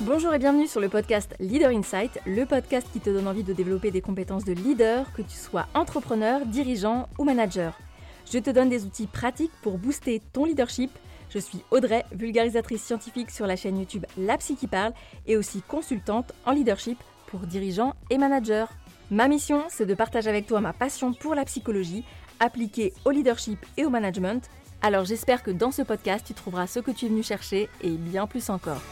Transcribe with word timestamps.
Bonjour 0.00 0.32
et 0.32 0.38
bienvenue 0.38 0.66
sur 0.66 0.80
le 0.80 0.88
podcast 0.88 1.34
Leader 1.38 1.70
Insight, 1.70 2.18
le 2.26 2.46
podcast 2.46 2.86
qui 2.92 3.00
te 3.00 3.10
donne 3.10 3.28
envie 3.28 3.44
de 3.44 3.52
développer 3.52 3.90
des 3.90 4.00
compétences 4.00 4.44
de 4.44 4.52
leader, 4.52 5.12
que 5.12 5.22
tu 5.22 5.36
sois 5.36 5.66
entrepreneur, 5.74 6.46
dirigeant 6.46 7.08
ou 7.18 7.24
manager. 7.24 7.78
Je 8.30 8.38
te 8.38 8.50
donne 8.50 8.68
des 8.68 8.84
outils 8.84 9.06
pratiques 9.06 9.52
pour 9.62 9.78
booster 9.78 10.22
ton 10.32 10.44
leadership. 10.44 10.90
Je 11.28 11.38
suis 11.38 11.62
Audrey, 11.70 12.04
vulgarisatrice 12.12 12.82
scientifique 12.82 13.30
sur 13.30 13.46
la 13.46 13.56
chaîne 13.56 13.78
YouTube 13.78 14.06
La 14.16 14.38
Psy 14.38 14.56
qui 14.56 14.66
parle 14.66 14.92
et 15.26 15.36
aussi 15.36 15.62
consultante 15.62 16.32
en 16.46 16.52
leadership 16.52 16.98
pour 17.26 17.40
dirigeants 17.40 17.94
et 18.10 18.18
managers. 18.18 18.66
Ma 19.10 19.28
mission, 19.28 19.64
c'est 19.68 19.86
de 19.86 19.94
partager 19.94 20.30
avec 20.30 20.46
toi 20.46 20.60
ma 20.60 20.72
passion 20.72 21.12
pour 21.12 21.34
la 21.34 21.44
psychologie 21.44 22.04
appliquée 22.40 22.94
au 23.04 23.10
leadership 23.10 23.58
et 23.76 23.84
au 23.84 23.90
management. 23.90 24.48
Alors 24.84 25.04
j'espère 25.04 25.44
que 25.44 25.52
dans 25.52 25.70
ce 25.70 25.82
podcast, 25.82 26.26
tu 26.26 26.34
trouveras 26.34 26.66
ce 26.66 26.80
que 26.80 26.90
tu 26.90 27.06
es 27.06 27.08
venu 27.08 27.22
chercher 27.22 27.68
et 27.82 27.90
bien 27.90 28.26
plus 28.26 28.50
encore. 28.50 28.82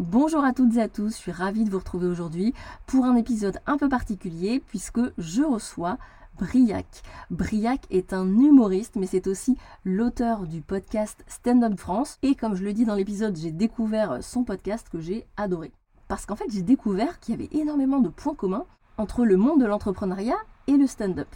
Bonjour 0.00 0.42
à 0.42 0.52
toutes 0.52 0.74
et 0.74 0.82
à 0.82 0.88
tous, 0.88 1.10
je 1.10 1.16
suis 1.16 1.30
ravie 1.30 1.62
de 1.62 1.70
vous 1.70 1.78
retrouver 1.78 2.08
aujourd'hui 2.08 2.54
pour 2.86 3.04
un 3.04 3.14
épisode 3.14 3.60
un 3.66 3.78
peu 3.78 3.88
particulier 3.88 4.60
puisque 4.66 5.00
je 5.16 5.42
reçois 5.42 5.96
Briac. 6.40 7.04
Briac 7.30 7.82
est 7.90 8.12
un 8.12 8.26
humoriste, 8.26 8.96
mais 8.96 9.06
c'est 9.06 9.28
aussi 9.28 9.56
l'auteur 9.84 10.48
du 10.48 10.60
podcast 10.60 11.24
Stand 11.28 11.62
Up 11.62 11.78
France. 11.78 12.18
Et 12.22 12.34
comme 12.34 12.56
je 12.56 12.64
le 12.64 12.72
dis 12.72 12.84
dans 12.84 12.96
l'épisode, 12.96 13.36
j'ai 13.36 13.52
découvert 13.52 14.24
son 14.24 14.42
podcast 14.42 14.88
que 14.90 14.98
j'ai 14.98 15.24
adoré. 15.36 15.70
Parce 16.08 16.26
qu'en 16.26 16.34
fait, 16.34 16.50
j'ai 16.50 16.62
découvert 16.62 17.20
qu'il 17.20 17.36
y 17.36 17.38
avait 17.38 17.56
énormément 17.56 18.00
de 18.00 18.08
points 18.08 18.34
communs 18.34 18.66
entre 18.98 19.24
le 19.24 19.36
monde 19.36 19.60
de 19.60 19.66
l'entrepreneuriat 19.66 20.36
et 20.66 20.76
le 20.76 20.86
stand-up. 20.86 21.28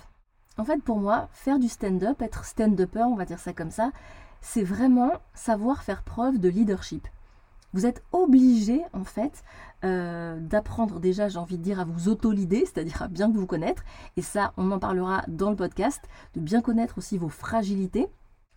En 0.56 0.64
fait, 0.64 0.82
pour 0.82 0.98
moi, 0.98 1.28
faire 1.32 1.58
du 1.58 1.68
stand-up, 1.68 2.20
être 2.20 2.44
stand-upper, 2.44 3.04
on 3.04 3.14
va 3.14 3.24
dire 3.24 3.38
ça 3.38 3.52
comme 3.52 3.70
ça, 3.70 3.92
c'est 4.40 4.64
vraiment 4.64 5.12
savoir 5.34 5.82
faire 5.82 6.02
preuve 6.02 6.38
de 6.38 6.48
leadership. 6.48 7.06
Vous 7.74 7.84
êtes 7.84 8.02
obligé, 8.12 8.82
en 8.94 9.04
fait, 9.04 9.44
euh, 9.84 10.40
d'apprendre 10.40 11.00
déjà, 11.00 11.28
j'ai 11.28 11.38
envie 11.38 11.58
de 11.58 11.62
dire, 11.62 11.80
à 11.80 11.84
vous 11.84 12.08
auto-lider, 12.08 12.64
c'est-à-dire 12.64 13.02
à 13.02 13.08
bien 13.08 13.30
vous 13.30 13.46
connaître. 13.46 13.84
Et 14.16 14.22
ça, 14.22 14.52
on 14.56 14.70
en 14.72 14.78
parlera 14.78 15.22
dans 15.28 15.50
le 15.50 15.56
podcast, 15.56 16.02
de 16.34 16.40
bien 16.40 16.62
connaître 16.62 16.98
aussi 16.98 17.18
vos 17.18 17.28
fragilités, 17.28 18.08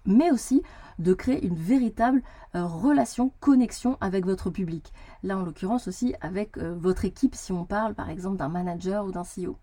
mais 0.05 0.31
aussi 0.31 0.63
de 0.99 1.13
créer 1.13 1.45
une 1.45 1.55
véritable 1.55 2.21
euh, 2.55 2.65
relation, 2.65 3.31
connexion 3.39 3.97
avec 4.01 4.25
votre 4.25 4.49
public. 4.49 4.93
Là, 5.23 5.37
en 5.37 5.43
l'occurrence 5.43 5.87
aussi 5.87 6.15
avec 6.21 6.57
euh, 6.57 6.75
votre 6.77 7.05
équipe, 7.05 7.35
si 7.35 7.51
on 7.51 7.65
parle 7.65 7.95
par 7.95 8.09
exemple 8.09 8.37
d'un 8.37 8.49
manager 8.49 9.05
ou 9.05 9.11
d'un 9.11 9.23
CEO. 9.23 9.57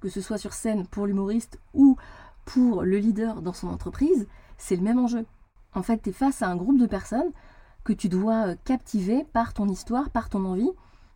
Que 0.00 0.08
ce 0.08 0.20
soit 0.20 0.38
sur 0.38 0.52
scène 0.52 0.86
pour 0.86 1.06
l'humoriste 1.06 1.58
ou 1.74 1.96
pour 2.44 2.82
le 2.82 2.98
leader 2.98 3.42
dans 3.42 3.52
son 3.52 3.68
entreprise, 3.68 4.26
c'est 4.56 4.76
le 4.76 4.82
même 4.82 4.98
enjeu. 4.98 5.26
En 5.74 5.82
fait, 5.82 6.00
tu 6.02 6.10
es 6.10 6.12
face 6.12 6.42
à 6.42 6.48
un 6.48 6.56
groupe 6.56 6.78
de 6.78 6.86
personnes 6.86 7.32
que 7.84 7.92
tu 7.92 8.08
dois 8.08 8.48
euh, 8.48 8.56
captiver 8.64 9.24
par 9.32 9.52
ton 9.52 9.68
histoire, 9.68 10.10
par 10.10 10.28
ton 10.28 10.44
envie, 10.44 10.70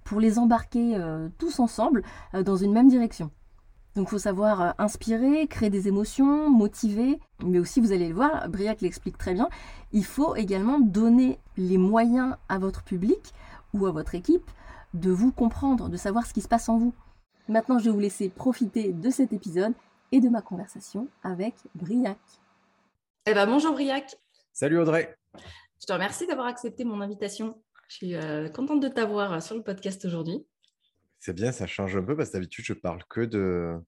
pour 0.05 0.19
les 0.19 0.41
embarquer 0.41 1.01
tous 1.39 1.61
ensemble 1.61 2.03
dans 2.35 2.57
une 2.57 2.73
même 2.73 2.89
direction. 2.89 3.31
Donc 3.95 4.09
il 4.09 4.11
faut 4.11 4.19
savoir 4.19 4.75
inspirer, 4.79 5.47
créer 5.47 5.69
des 5.69 5.87
émotions, 5.87 6.49
motiver, 6.49 7.19
mais 7.45 7.59
aussi 7.59 7.81
vous 7.81 7.93
allez 7.93 8.09
le 8.09 8.15
voir, 8.15 8.49
Briac 8.49 8.81
l'explique 8.81 9.19
très 9.19 9.35
bien, 9.35 9.51
il 9.93 10.05
faut 10.05 10.35
également 10.35 10.81
donner 10.81 11.39
les 11.59 11.77
moyens 11.77 12.37
à 12.49 12.59
votre 12.59 12.83
public 12.85 13.35
ou 13.75 13.87
à 13.87 13.91
votre 13.91 14.15
équipe 14.15 14.51
de 14.95 15.11
vous 15.11 15.31
comprendre, 15.31 15.91
de 15.91 15.97
savoir 15.97 16.27
ce 16.27 16.33
qui 16.33 16.41
se 16.41 16.49
passe 16.49 16.71
en 16.71 16.79
vous. 16.79 16.95
Maintenant, 17.49 17.79
je 17.79 17.87
vais 17.87 17.91
vous 17.91 18.01
laisser 18.01 18.31
profiter 18.31 18.93
de 18.93 19.11
cet 19.11 19.33
épisode 19.33 19.75
et 20.11 20.21
de 20.21 20.29
ma 20.29 20.41
conversation 20.41 21.09
avec 21.23 21.55
Briac. 21.75 22.19
Eh 23.27 23.35
ben 23.35 23.47
bonjour 23.47 23.73
Briac. 23.73 24.17
Salut 24.53 24.79
Audrey. 24.79 25.17
Je 25.81 25.87
te 25.87 25.93
remercie 25.93 26.27
d'avoir 26.27 26.47
accepté 26.47 26.85
mon 26.85 27.01
invitation. 27.01 27.61
Je 27.89 27.97
suis 27.97 28.15
euh, 28.15 28.49
contente 28.49 28.81
de 28.81 28.89
t'avoir 28.89 29.33
euh, 29.35 29.41
sur 29.41 29.55
le 29.55 29.63
podcast 29.63 30.05
aujourd'hui. 30.05 30.47
C'est 31.19 31.35
bien, 31.35 31.53
ça 31.53 31.67
change 31.67 31.97
un 31.97 32.03
peu 32.03 32.17
parce 32.17 32.31
que 32.31 32.35
d'habitude, 32.35 32.65
je 32.65 32.73
parle 32.73 33.05
que 33.09 33.21
de, 33.21 33.79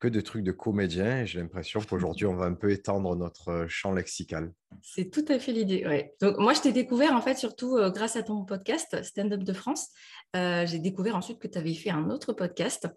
que 0.00 0.08
de 0.08 0.20
trucs 0.20 0.42
de 0.42 0.52
comédien 0.52 1.20
et 1.20 1.26
j'ai 1.26 1.40
l'impression 1.40 1.80
qu'aujourd'hui, 1.80 2.26
on 2.26 2.34
va 2.34 2.46
un 2.46 2.54
peu 2.54 2.70
étendre 2.72 3.14
notre 3.16 3.48
euh, 3.50 3.68
champ 3.68 3.92
lexical. 3.92 4.52
C'est 4.82 5.10
tout 5.10 5.24
à 5.28 5.38
fait 5.38 5.52
l'idée, 5.52 5.86
ouais. 5.86 6.14
Donc, 6.20 6.38
moi, 6.38 6.54
je 6.54 6.62
t'ai 6.62 6.72
découvert 6.72 7.14
en 7.14 7.20
fait 7.20 7.36
surtout 7.36 7.76
grâce 7.92 8.16
à 8.16 8.22
ton 8.22 8.44
podcast 8.44 9.02
Stand 9.02 9.32
Up 9.32 9.44
de 9.44 9.52
France. 9.52 9.88
j'ai 10.34 10.78
découvert 10.78 11.16
ensuite 11.16 11.38
que 11.38 11.48
tu 11.48 11.58
avais 11.58 11.74
fait 11.74 11.90
un 11.90 12.08
autre 12.10 12.32
podcast 12.32 12.88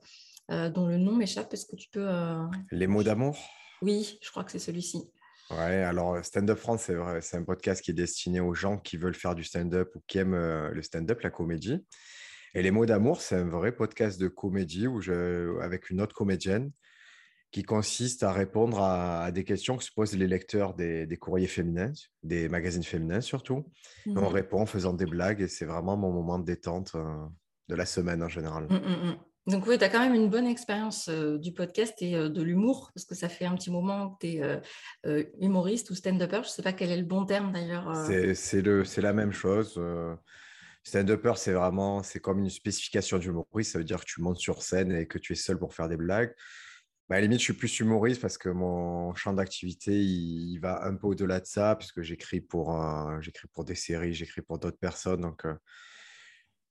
dont 0.50 0.88
le 0.88 0.98
nom 0.98 1.16
m'échappe. 1.16 1.54
Est-ce 1.54 1.66
que 1.66 1.76
tu 1.76 1.90
peux. 1.90 2.08
Les 2.72 2.88
mots 2.88 3.04
d'amour? 3.04 3.38
Oui, 3.82 4.18
je 4.22 4.30
crois 4.30 4.44
que 4.44 4.52
c'est 4.52 4.60
celui-ci. 4.60 5.12
Ouais, 5.52 5.84
alors 5.84 6.16
euh, 6.16 6.22
Stand 6.22 6.50
Up 6.50 6.58
France, 6.58 6.84
c'est 6.84 6.96
vrai, 6.96 7.22
c'est 7.22 7.38
un 7.38 7.44
podcast 7.44 7.84
qui 7.84 7.92
est 7.92 7.94
destiné 7.94 8.40
aux 8.40 8.54
gens 8.54 8.78
qui 8.78 8.98
veulent 8.98 9.14
faire 9.14 9.36
du 9.36 9.44
stand-up 9.44 9.94
ou 9.96 10.02
qui 10.08 10.18
aiment 10.18 10.34
euh, 10.34 10.70
le 10.70 10.82
stand-up, 10.82 11.22
la 11.22 11.30
comédie. 11.30 11.86
Et 12.56 12.62
Les 12.62 12.72
mots 12.72 12.86
d'amour, 12.86 13.22
c'est 13.22 13.36
un 13.36 13.50
vrai 13.50 13.72
podcast 13.72 14.20
de 14.20 14.28
comédie 14.28 14.88
où 14.88 15.02
je, 15.02 15.60
avec 15.60 15.90
une 15.90 16.02
autre 16.02 16.16
comédienne 16.16 16.72
qui 17.54 17.64
consiste 17.64 18.24
à 18.24 18.34
répondre 18.34 18.82
à, 18.82 19.32
des 19.32 19.46
questions 19.46 19.78
que 19.78 19.84
se 19.84 19.92
posent 19.92 20.18
les 20.18 20.28
lecteurs 20.28 20.74
des, 20.74 21.18
courriers 21.18 21.48
féminins, 21.48 21.94
des 22.22 22.50
magazines 22.50 22.84
féminins 22.84 23.22
surtout. 23.22 23.72
On 24.06 24.22
mmh 24.22 24.28
répond 24.28 24.62
en 24.62 24.66
faisant 24.66 24.94
des 24.94 25.06
blagues 25.06 25.40
et 25.40 25.48
c'est 25.48 25.66
vraiment 25.66 25.96
mon 25.96 26.12
moment 26.12 26.40
de 26.40 26.46
détente 26.46 26.92
euh, 26.96 27.26
de 27.70 27.76
la 27.76 27.86
semaine 27.86 28.22
en 28.24 28.28
général. 28.28 28.66
Mmh, 28.70 28.76
mmh, 28.76 29.18
donc 29.46 29.68
oui, 29.68 29.78
tu 29.78 29.84
as 29.84 29.90
quand 29.90 30.00
même 30.00 30.14
une 30.14 30.30
bonne 30.30 30.48
expérience 30.48 31.10
euh, 31.10 31.38
du 31.38 31.52
podcast 31.52 32.02
et 32.02 32.16
euh, 32.16 32.30
de 32.30 32.42
l'humour, 32.42 32.92
parce 32.96 33.06
que 33.06 33.14
ça 33.14 33.28
fait 33.28 33.46
un 33.46 33.56
petit 33.56 33.72
moment 33.72 34.12
que 34.12 34.26
tu 34.26 34.34
es 34.36 34.62
euh, 35.06 35.24
humoriste 35.42 35.90
ou 35.90 35.96
stand-upper. 35.96 36.44
Je 36.44 36.48
ne 36.48 36.52
sais 36.52 36.62
pas 36.64 36.72
quel 36.72 36.92
est 36.92 36.98
le 36.98 37.06
bon 37.06 37.26
terme 37.26 37.52
d'ailleurs. 37.52 37.94
C'est 38.36 39.02
la 39.02 39.14
même 39.14 39.34
chose. 39.34 39.80
stand-upper, 40.84 41.34
c'est 41.36 41.54
vraiment 41.54 42.04
c'est 42.04 42.20
comme 42.20 42.40
une 42.40 42.50
spécification 42.50 43.18
d'humoriste. 43.18 43.74
Ça 43.74 43.80
veut 43.80 43.84
dire 43.84 44.00
que 44.00 44.06
tu 44.06 44.22
montes 44.22 44.40
sur 44.40 44.64
scène 44.64 44.94
et 44.94 45.08
que 45.08 45.18
tu 45.18 45.34
es 45.34 45.36
seul 45.36 45.60
pour 45.60 45.74
faire 45.74 45.90
des 45.90 45.98
blagues. 45.98 46.34
Bah, 47.10 47.16
à 47.16 47.20
la 47.20 47.22
limite, 47.22 47.40
je 47.40 47.44
suis 47.46 47.54
plus 47.54 47.80
humoriste 47.80 48.22
parce 48.22 48.38
que 48.38 48.50
mon 48.50 49.14
champ 49.14 49.34
d'activité, 49.34 50.02
il, 50.02 50.58
va 50.60 50.86
un 50.86 50.96
peu 50.96 51.08
au-delà 51.08 51.40
de 51.40 51.46
ça, 51.46 51.76
puisque 51.76 52.02
j'écris 52.02 52.42
pour, 52.42 52.78
j'écris 53.22 53.48
pour 53.54 53.66
des 53.66 53.76
séries, 53.76 54.14
j'écris 54.14 54.42
pour 54.42 54.58
d'autres 54.58 54.78
personnes. 54.78 55.22
Donc, 55.22 55.46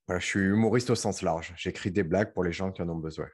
je 0.09 0.25
suis 0.25 0.39
humoriste 0.39 0.89
au 0.89 0.95
sens 0.95 1.21
large. 1.21 1.53
J'écris 1.55 1.91
des 1.91 2.03
blagues 2.03 2.33
pour 2.33 2.43
les 2.43 2.51
gens 2.51 2.71
qui 2.71 2.81
en 2.81 2.89
ont 2.89 2.95
besoin. 2.95 3.27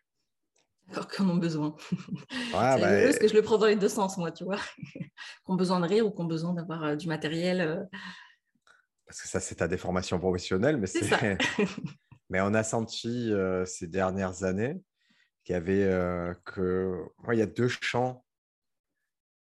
D'accord, 0.88 1.08
qui 1.08 1.22
en 1.22 1.30
ont 1.30 1.38
besoin. 1.38 1.76
Ouais, 1.92 1.98
bah, 2.54 3.04
parce 3.04 3.20
que 3.20 3.28
je 3.28 3.34
le 3.34 3.42
prends 3.42 3.58
dans 3.58 3.68
les 3.68 3.76
deux 3.76 3.90
sens, 3.90 4.18
moi, 4.18 4.32
tu 4.32 4.44
vois. 4.44 4.60
qui 4.84 5.12
ont 5.46 5.56
besoin 5.56 5.80
de 5.80 5.88
rire 5.88 6.06
ou 6.06 6.12
qui 6.12 6.22
ont 6.22 6.26
besoin 6.26 6.54
d'avoir 6.54 6.84
euh, 6.84 6.96
du 6.96 7.08
matériel. 7.08 7.62
Euh. 7.62 7.84
Parce 9.06 9.22
que 9.22 9.28
ça, 9.28 9.40
c'est 9.40 9.56
ta 9.56 9.68
déformation 9.68 10.20
professionnelle, 10.20 10.78
mais 10.78 10.88
c'est. 10.88 11.02
mais 12.30 12.42
on 12.42 12.54
a 12.54 12.64
senti 12.64 13.32
euh, 13.32 13.66
ces 13.66 13.88
dernières 13.88 14.44
années 14.44 14.80
qu'il 15.44 15.54
y 15.54 15.56
avait 15.56 16.34
que. 16.46 17.04
il 17.32 17.40
y 17.40 17.42
a 17.42 17.46
deux 17.46 17.68
champs 17.68 18.26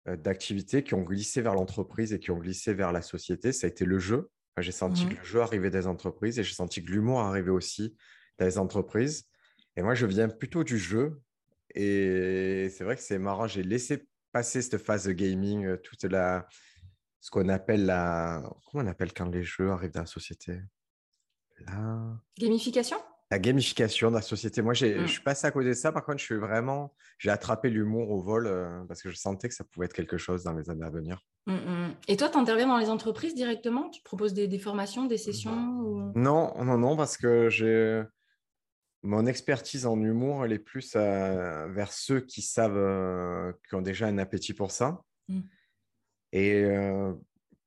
d'activité 0.06 0.84
qui 0.84 0.94
ont 0.94 1.04
glissé 1.04 1.42
vers 1.42 1.54
l'entreprise 1.54 2.14
et 2.14 2.20
qui 2.20 2.32
ont 2.32 2.38
glissé 2.38 2.74
vers 2.74 2.92
la 2.92 3.02
société. 3.02 3.52
Ça 3.52 3.68
a 3.68 3.70
été 3.70 3.86
le 3.86 4.00
jeu 4.00 4.30
j'ai 4.62 4.72
senti 4.72 5.06
que 5.06 5.14
mmh 5.14 5.18
le 5.18 5.24
jeu 5.24 5.42
arrivait 5.42 5.70
des 5.70 5.88
entreprises 5.88 6.40
et 6.40 6.44
j'ai 6.44 6.54
senti 6.54 6.84
que 6.84 6.92
l'humour 6.92 7.20
arrivait 7.20 7.52
aussi 7.52 7.96
les 8.40 8.58
entreprises. 8.58 9.28
Et 9.76 9.82
moi, 9.82 9.96
je 9.96 10.06
viens 10.06 10.30
plutôt 10.30 10.64
du 10.64 10.78
jeu. 10.78 11.22
Et 11.76 12.70
c'est 12.70 12.84
vrai 12.84 12.96
que 12.96 13.02
c'est 13.02 13.20
marrant. 13.20 13.48
J'ai 13.48 13.64
laissé 13.64 14.08
passer 14.32 14.62
cette 14.62 14.78
phase 14.78 15.06
de 15.06 15.12
gaming, 15.12 15.66
euh, 15.66 15.78
toute 15.78 16.04
la, 16.04 16.48
ce 17.20 17.30
qu'on 17.32 17.50
appelle 17.50 17.86
la. 17.86 18.44
Comment 18.66 18.84
on 18.84 18.88
appelle 18.88 19.14
quand 19.14 19.30
les 19.30 19.44
jeux 19.44 19.72
arrivent 19.72 19.92
dans 19.92 20.02
la 20.02 20.06
société? 20.06 20.60
La 21.60 22.18
gamification? 22.38 22.98
La 23.32 23.40
gamification 23.40 24.10
de 24.10 24.16
la 24.16 24.22
société. 24.22 24.62
Moi, 24.62 24.74
je 24.74 24.86
mmh. 24.86 25.08
suis 25.08 25.22
passé 25.22 25.46
à 25.46 25.52
côté 25.52 25.70
de 25.70 25.74
ça. 25.74 25.92
Par 25.92 26.04
contre, 26.04 26.18
je 26.18 26.26
suis 26.26 26.36
vraiment, 26.36 26.94
j'ai 27.20 27.30
attrapé 27.30 27.70
l'humour 27.70 28.10
au 28.10 28.22
vol 28.22 28.48
euh, 28.48 28.84
parce 28.88 29.02
que 29.02 29.10
je 29.10 29.16
sentais 29.16 29.50
que 29.50 29.56
ça 29.56 29.64
pouvait 29.64 29.86
être 29.86 29.94
quelque 29.94 30.18
chose 30.18 30.44
dans 30.44 30.54
les 30.54 30.70
années 30.70 30.86
à 30.86 30.90
venir. 30.90 31.24
Mmh, 31.46 31.54
mmh. 31.54 31.96
Et 32.08 32.18
toi, 32.18 32.30
tu 32.30 32.38
interviens 32.38 32.68
dans 32.68 32.78
les 32.78 32.90
entreprises 32.90 33.36
directement? 33.36 33.90
Tu 33.90 34.02
proposes 34.02 34.34
des, 34.34 34.60
formations, 34.60 35.06
des 35.06 35.18
sessions 35.18 36.12
Non, 36.16 36.54
non, 36.64 36.78
non, 36.78 36.98
parce 36.98 37.18
que 37.18 37.50
j'ai 37.50 38.04
mon 39.04 39.26
expertise 39.26 39.86
en 39.86 40.00
humour, 40.02 40.44
elle 40.44 40.52
est 40.52 40.60
plus 40.60 40.96
vers 40.96 41.94
ceux 41.94 42.20
qui 42.20 42.42
savent, 42.42 42.78
euh, 42.78 43.54
qui 43.68 43.76
ont 43.76 43.82
déjà 43.82 44.08
un 44.08 44.18
appétit 44.18 44.54
pour 44.54 44.72
ça. 44.72 45.02
Et 46.32 46.64
euh, 46.64 47.14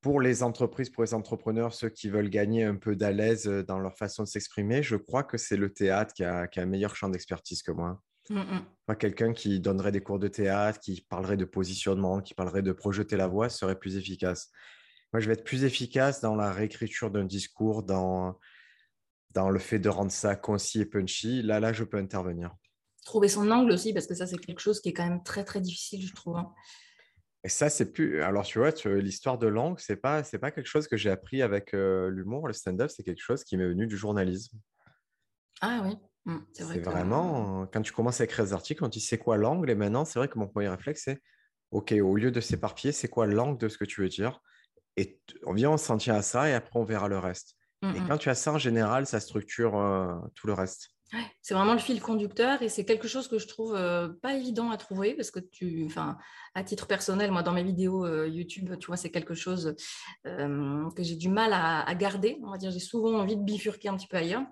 pour 0.02 0.20
les 0.20 0.42
entreprises, 0.42 0.90
pour 0.90 1.04
les 1.04 1.14
entrepreneurs, 1.14 1.72
ceux 1.72 1.88
qui 1.88 2.10
veulent 2.10 2.28
gagner 2.28 2.64
un 2.64 2.74
peu 2.74 2.96
d'à-l'aise 2.96 3.46
euh, 3.46 3.62
dans 3.62 3.78
leur 3.78 3.96
façon 3.96 4.24
de 4.24 4.28
s'exprimer, 4.28 4.82
je 4.82 4.96
crois 4.96 5.22
que 5.22 5.38
c'est 5.38 5.56
le 5.56 5.72
théâtre 5.72 6.12
qui 6.12 6.24
a, 6.24 6.48
un 6.54 6.66
meilleur 6.66 6.96
champ 6.96 7.08
d'expertise 7.08 7.62
que 7.62 7.72
moi. 7.72 8.02
Mmh. 8.30 8.94
quelqu'un 9.00 9.32
qui 9.32 9.58
donnerait 9.58 9.90
des 9.90 10.00
cours 10.00 10.20
de 10.20 10.28
théâtre, 10.28 10.78
qui 10.78 11.04
parlerait 11.08 11.36
de 11.36 11.44
positionnement, 11.44 12.20
qui 12.20 12.34
parlerait 12.34 12.62
de 12.62 12.70
projeter 12.70 13.16
la 13.16 13.26
voix, 13.26 13.48
serait 13.48 13.78
plus 13.78 13.96
efficace. 13.96 14.50
Moi, 15.12 15.20
je 15.20 15.26
vais 15.26 15.34
être 15.34 15.44
plus 15.44 15.64
efficace 15.64 16.20
dans 16.20 16.36
la 16.36 16.52
réécriture 16.52 17.10
d'un 17.10 17.24
discours, 17.24 17.82
dans, 17.82 18.38
dans 19.30 19.50
le 19.50 19.58
fait 19.58 19.80
de 19.80 19.88
rendre 19.88 20.12
ça 20.12 20.36
concis 20.36 20.80
et 20.80 20.86
punchy. 20.86 21.42
Là, 21.42 21.58
là, 21.58 21.72
je 21.72 21.82
peux 21.84 21.98
intervenir. 21.98 22.54
trouver 23.04 23.28
son 23.28 23.50
angle 23.50 23.72
aussi, 23.72 23.92
parce 23.92 24.06
que 24.06 24.14
ça, 24.14 24.26
c'est 24.26 24.38
quelque 24.38 24.60
chose 24.60 24.80
qui 24.80 24.90
est 24.90 24.92
quand 24.92 25.08
même 25.08 25.22
très, 25.24 25.44
très 25.44 25.60
difficile, 25.60 26.06
je 26.06 26.14
trouve. 26.14 26.36
Hein. 26.36 26.52
Et 27.44 27.48
ça, 27.48 27.68
c'est 27.68 27.92
plus. 27.92 28.22
Alors, 28.22 28.44
tu 28.44 28.58
vois, 28.58 28.70
l'histoire 29.00 29.38
de 29.38 29.48
langue, 29.48 29.78
c'est 29.80 29.96
pas, 29.96 30.22
c'est 30.22 30.38
pas 30.38 30.50
quelque 30.50 30.68
chose 30.68 30.86
que 30.86 30.96
j'ai 30.96 31.10
appris 31.10 31.42
avec 31.42 31.74
euh, 31.74 32.08
l'humour. 32.08 32.46
Le 32.46 32.52
stand-up, 32.52 32.90
c'est 32.90 33.02
quelque 33.02 33.22
chose 33.22 33.42
qui 33.42 33.56
m'est 33.56 33.66
venu 33.66 33.86
du 33.86 33.96
journalisme. 33.96 34.58
Ah 35.60 35.82
oui. 35.84 35.96
Mmh, 36.24 36.38
c'est 36.52 36.62
vrai. 36.62 36.78
vraiment 36.78 37.66
quand 37.66 37.82
tu 37.82 37.92
commences 37.92 38.20
à 38.20 38.24
écrire 38.24 38.44
des 38.44 38.52
articles, 38.52 38.84
on 38.84 38.88
dit 38.88 39.00
c'est 39.00 39.18
quoi 39.18 39.36
l'angle? 39.36 39.70
Et 39.70 39.74
maintenant, 39.74 40.04
c'est 40.04 40.20
vrai 40.20 40.28
que 40.28 40.38
mon 40.38 40.46
premier 40.46 40.68
réflexe, 40.68 41.02
c'est 41.04 41.20
OK, 41.72 41.90
au 41.92 42.16
lieu 42.16 42.30
de 42.30 42.40
s'éparpiller, 42.40 42.92
c'est 42.92 43.08
quoi 43.08 43.26
l'angle 43.26 43.58
de 43.58 43.68
ce 43.68 43.76
que 43.76 43.84
tu 43.84 44.02
veux 44.02 44.08
dire? 44.08 44.40
Et 44.96 45.20
on 45.44 45.52
vient, 45.52 45.70
on 45.70 45.76
s'en 45.76 45.96
tient 45.96 46.14
à 46.14 46.22
ça 46.22 46.48
et 46.48 46.54
après, 46.54 46.78
on 46.78 46.84
verra 46.84 47.08
le 47.08 47.18
reste. 47.18 47.56
Mmh, 47.82 47.96
et 47.96 48.00
mmh. 48.00 48.08
quand 48.08 48.18
tu 48.18 48.28
as 48.28 48.36
ça, 48.36 48.52
en 48.52 48.58
général, 48.58 49.06
ça 49.06 49.18
structure 49.18 49.76
euh, 49.76 50.14
tout 50.36 50.46
le 50.46 50.52
reste 50.52 50.90
c'est 51.40 51.54
vraiment 51.54 51.72
le 51.72 51.78
fil 51.78 52.00
conducteur 52.00 52.62
et 52.62 52.68
c'est 52.68 52.84
quelque 52.84 53.08
chose 53.08 53.28
que 53.28 53.38
je 53.38 53.46
trouve 53.46 53.74
euh, 53.74 54.08
pas 54.08 54.34
évident 54.34 54.70
à 54.70 54.76
trouver 54.76 55.14
parce 55.14 55.30
que 55.30 55.40
tu, 55.40 55.84
enfin, 55.86 56.16
à 56.54 56.64
titre 56.64 56.86
personnel, 56.86 57.30
moi 57.30 57.42
dans 57.42 57.52
mes 57.52 57.64
vidéos 57.64 58.06
euh, 58.06 58.28
YouTube, 58.28 58.76
tu 58.78 58.86
vois, 58.86 58.96
c'est 58.96 59.10
quelque 59.10 59.34
chose 59.34 59.74
euh, 60.26 60.90
que 60.90 61.02
j'ai 61.02 61.16
du 61.16 61.28
mal 61.28 61.52
à, 61.52 61.94
garder. 61.94 62.38
On 62.42 62.50
va 62.50 62.58
dire, 62.58 62.70
j'ai 62.70 62.80
souvent 62.80 63.18
envie 63.18 63.36
de 63.36 63.42
bifurquer 63.42 63.88
un 63.88 63.96
petit 63.96 64.06
peu 64.06 64.16
ailleurs. 64.16 64.42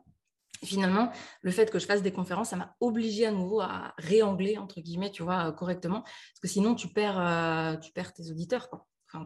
finalement, 0.63 1.11
le 1.43 1.51
fait 1.51 1.71
que 1.71 1.79
je 1.79 1.87
fasse 1.87 2.03
des 2.03 2.13
conférences, 2.13 2.51
ça 2.51 2.57
m'a 2.57 2.77
obligé 2.81 3.27
à 3.27 3.33
nouveau 3.33 3.61
à 3.61 3.95
réangler 3.97 4.59
entre 4.59 4.81
guillemets, 4.81 5.11
tu 5.11 5.23
vois, 5.23 5.53
correctement, 5.53 6.03
parce 6.03 6.41
que 6.43 6.49
sinon 6.49 6.75
tu 6.75 6.89
perds, 6.89 7.79
tu 7.81 7.93
perds 7.93 8.13
tes 8.13 8.31
auditeurs, 8.31 8.69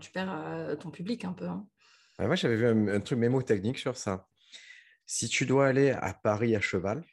tu 0.01 0.13
perds 0.13 0.77
ton 0.79 0.91
public 0.91 1.25
un 1.25 1.33
peu. 1.33 1.47
Hein. 1.47 1.67
moi, 2.21 2.37
j'avais 2.37 2.57
vu 2.57 2.67
un, 2.67 2.89
un 2.89 3.01
truc 3.01 3.19
mémotechnique 3.19 3.79
sur 3.79 3.97
ça. 3.97 4.29
Si 5.07 5.29
tu 5.29 5.45
dois 5.45 5.67
aller 5.67 5.91
à 5.91 6.15
Paris 6.15 6.57
à 6.57 6.61
cheval, 6.61 7.05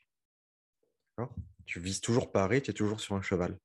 tu 1.66 1.80
vises 1.80 2.02
toujours 2.02 2.31
Paris, 2.31 2.62
tu 2.62 2.72
es 2.72 2.74
toujours 2.74 3.00
sur 3.00 3.16
un 3.16 3.22
cheval. 3.22 3.58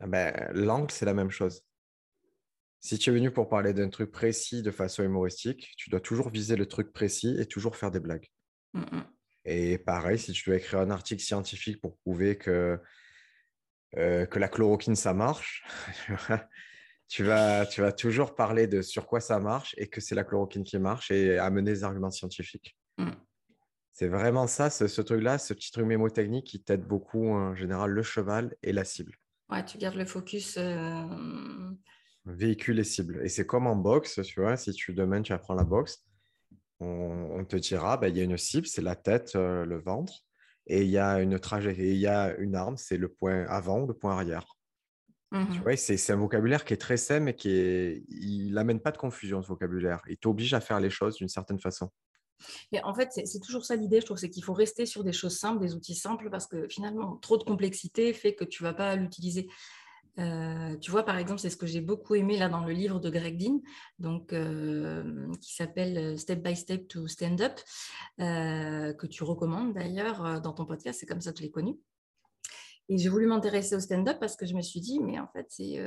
Ah 0.00 0.06
ben, 0.06 0.50
l'angle, 0.52 0.90
c'est 0.90 1.06
la 1.06 1.14
même 1.14 1.30
chose. 1.30 1.62
Si 2.80 2.98
tu 2.98 3.08
es 3.08 3.12
venu 3.14 3.30
pour 3.30 3.48
parler 3.48 3.72
d'un 3.72 3.88
truc 3.88 4.10
précis 4.10 4.60
de 4.60 4.70
façon 4.70 5.02
humoristique, 5.02 5.72
tu 5.78 5.88
dois 5.88 6.00
toujours 6.00 6.28
viser 6.28 6.56
le 6.56 6.66
truc 6.66 6.92
précis 6.92 7.34
et 7.38 7.46
toujours 7.46 7.76
faire 7.76 7.90
des 7.90 8.00
blagues. 8.00 8.28
Mmh. 8.74 9.00
Et 9.46 9.78
pareil, 9.78 10.18
si 10.18 10.32
tu 10.32 10.50
dois 10.50 10.56
écrire 10.56 10.80
un 10.80 10.90
article 10.90 11.22
scientifique 11.22 11.80
pour 11.80 11.96
prouver 11.98 12.36
que, 12.36 12.78
euh, 13.96 14.26
que 14.26 14.38
la 14.38 14.48
chloroquine, 14.48 14.96
ça 14.96 15.14
marche, 15.14 15.64
tu, 17.08 17.24
vas, 17.24 17.64
tu 17.64 17.80
vas 17.80 17.92
toujours 17.92 18.34
parler 18.34 18.66
de 18.66 18.82
sur 18.82 19.06
quoi 19.06 19.20
ça 19.20 19.38
marche 19.38 19.74
et 19.78 19.88
que 19.88 20.02
c'est 20.02 20.14
la 20.14 20.24
chloroquine 20.24 20.64
qui 20.64 20.78
marche 20.78 21.10
et 21.10 21.38
amener 21.38 21.72
des 21.72 21.84
arguments 21.84 22.10
scientifiques. 22.10 22.76
Mmh. 22.98 23.12
C'est 23.94 24.08
vraiment 24.08 24.48
ça, 24.48 24.70
ce, 24.70 25.00
truc-là, 25.00 25.38
ce 25.38 25.54
petit 25.54 25.70
truc 25.70 25.86
mémotechnique 25.86 26.48
qui 26.48 26.60
t'aide 26.60 26.84
beaucoup 26.84 27.28
en 27.28 27.54
général 27.54 27.92
le 27.92 28.02
cheval 28.02 28.56
et 28.64 28.72
la 28.72 28.84
cible. 28.84 29.14
Ouais, 29.48 29.64
tu 29.64 29.78
gardes 29.78 29.94
le 29.94 30.04
focus. 30.04 30.56
Euh, 30.58 31.70
Véhicule 32.24 32.80
et 32.80 32.84
cible. 32.84 33.20
Et 33.22 33.28
c'est 33.28 33.46
comme 33.46 33.68
en 33.68 33.76
boxe, 33.76 34.20
tu 34.24 34.40
vois, 34.40 34.56
si 34.56 34.72
tu 34.72 34.94
demain 34.94 35.22
tu 35.22 35.32
apprends 35.32 35.54
la 35.54 35.62
boxe, 35.62 36.04
on, 36.80 37.44
te 37.44 37.54
dira, 37.54 37.96
bah, 37.96 38.08
il 38.08 38.16
y 38.16 38.20
a 38.20 38.24
une 38.24 38.36
cible, 38.36 38.66
c'est 38.66 38.82
la 38.82 38.96
tête, 38.96 39.36
euh, 39.36 39.64
le 39.64 39.78
ventre, 39.78 40.24
et 40.66 40.82
il 40.82 40.90
y 40.90 40.98
a 40.98 41.20
une 41.20 41.38
trajectoire, 41.38 41.86
il 41.86 41.96
y 41.96 42.08
a 42.08 42.34
une 42.38 42.56
arme, 42.56 42.76
c'est 42.76 42.96
le 42.96 43.08
point 43.08 43.44
avant 43.46 43.82
ou 43.82 43.86
le 43.86 43.94
point 43.94 44.14
arrière. 44.14 44.58
Tu 45.30 45.38
mmh 45.38 45.62
vois, 45.62 45.76
c'est 45.76 46.10
un 46.10 46.16
vocabulaire 46.16 46.64
qui 46.64 46.74
est 46.74 46.78
très 46.78 46.96
sain, 46.96 47.20
mais 47.20 47.34
qui 47.36 47.50
est, 47.50 48.04
il 48.08 48.52
n'amène 48.54 48.80
pas 48.80 48.90
de 48.90 48.98
confusion, 48.98 49.40
ce 49.40 49.48
vocabulaire. 49.48 50.02
Il 50.08 50.16
t'oblige 50.16 50.52
à 50.52 50.60
faire 50.60 50.80
les 50.80 50.90
choses 50.90 51.16
d'une 51.16 51.28
certaine 51.28 51.60
façon. 51.60 51.90
Mais 52.72 52.82
en 52.82 52.94
fait, 52.94 53.10
c'est 53.12 53.40
toujours 53.40 53.64
ça 53.64 53.76
l'idée, 53.76 54.00
je 54.00 54.06
trouve, 54.06 54.16
c'est 54.16 54.30
qu'il 54.30 54.44
faut 54.44 54.52
rester 54.52 54.86
sur 54.86 55.04
des 55.04 55.12
choses 55.12 55.36
simples, 55.36 55.60
des 55.60 55.74
outils 55.74 55.94
simples, 55.94 56.30
parce 56.30 56.46
que 56.46 56.68
finalement, 56.68 57.16
trop 57.16 57.36
de 57.36 57.44
complexité 57.44 58.12
fait 58.12 58.34
que 58.34 58.44
tu 58.44 58.62
ne 58.62 58.68
vas 58.68 58.74
pas 58.74 58.96
l'utiliser. 58.96 59.48
Euh, 60.18 60.76
tu 60.78 60.90
vois, 60.90 61.02
par 61.02 61.18
exemple, 61.18 61.40
c'est 61.40 61.50
ce 61.50 61.56
que 61.56 61.66
j'ai 61.66 61.80
beaucoup 61.80 62.14
aimé 62.14 62.38
là 62.38 62.48
dans 62.48 62.64
le 62.64 62.72
livre 62.72 63.00
de 63.00 63.10
Greg 63.10 63.36
Dean, 63.36 63.60
donc, 63.98 64.32
euh, 64.32 65.32
qui 65.40 65.54
s'appelle 65.54 65.98
euh, 65.98 66.16
Step 66.16 66.42
by 66.42 66.54
Step 66.54 66.88
to 66.88 67.08
Stand 67.08 67.40
Up, 67.40 67.60
que 68.18 69.06
tu 69.06 69.24
recommandes 69.24 69.74
d'ailleurs 69.74 70.40
dans 70.40 70.52
ton 70.52 70.66
podcast, 70.66 71.00
c'est 71.00 71.06
comme 71.06 71.20
ça 71.20 71.32
que 71.32 71.38
je 71.38 71.42
l'ai 71.42 71.50
connu. 71.50 71.76
Et 72.88 72.98
j'ai 72.98 73.08
voulu 73.08 73.26
m'intéresser 73.26 73.74
au 73.74 73.80
stand-up 73.80 74.18
parce 74.20 74.36
que 74.36 74.44
je 74.44 74.54
me 74.54 74.60
suis 74.60 74.80
dit, 74.80 75.00
mais 75.00 75.18
en 75.18 75.26
fait, 75.28 75.46
c'est 75.48 75.80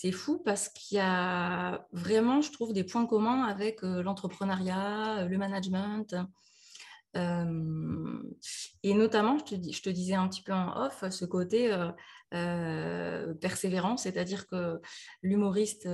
c'est 0.00 0.12
fou 0.12 0.38
parce 0.38 0.68
qu'il 0.68 0.96
y 0.96 1.00
a 1.00 1.84
vraiment, 1.90 2.40
je 2.40 2.52
trouve, 2.52 2.72
des 2.72 2.84
points 2.84 3.04
communs 3.04 3.42
avec 3.42 3.82
euh, 3.82 4.00
l'entrepreneuriat, 4.00 5.26
le 5.28 5.38
management. 5.38 6.14
Euh, 7.16 8.22
et 8.84 8.94
notamment, 8.94 9.38
je 9.38 9.56
te, 9.56 9.72
je 9.72 9.82
te, 9.82 9.90
disais 9.90 10.14
un 10.14 10.28
petit 10.28 10.44
peu 10.44 10.52
en 10.52 10.84
off, 10.84 11.02
ce 11.10 11.24
côté 11.24 11.76
euh, 12.32 13.34
persévérant, 13.40 13.96
c'est-à-dire 13.96 14.46
que 14.46 14.80
l'humoriste, 15.24 15.88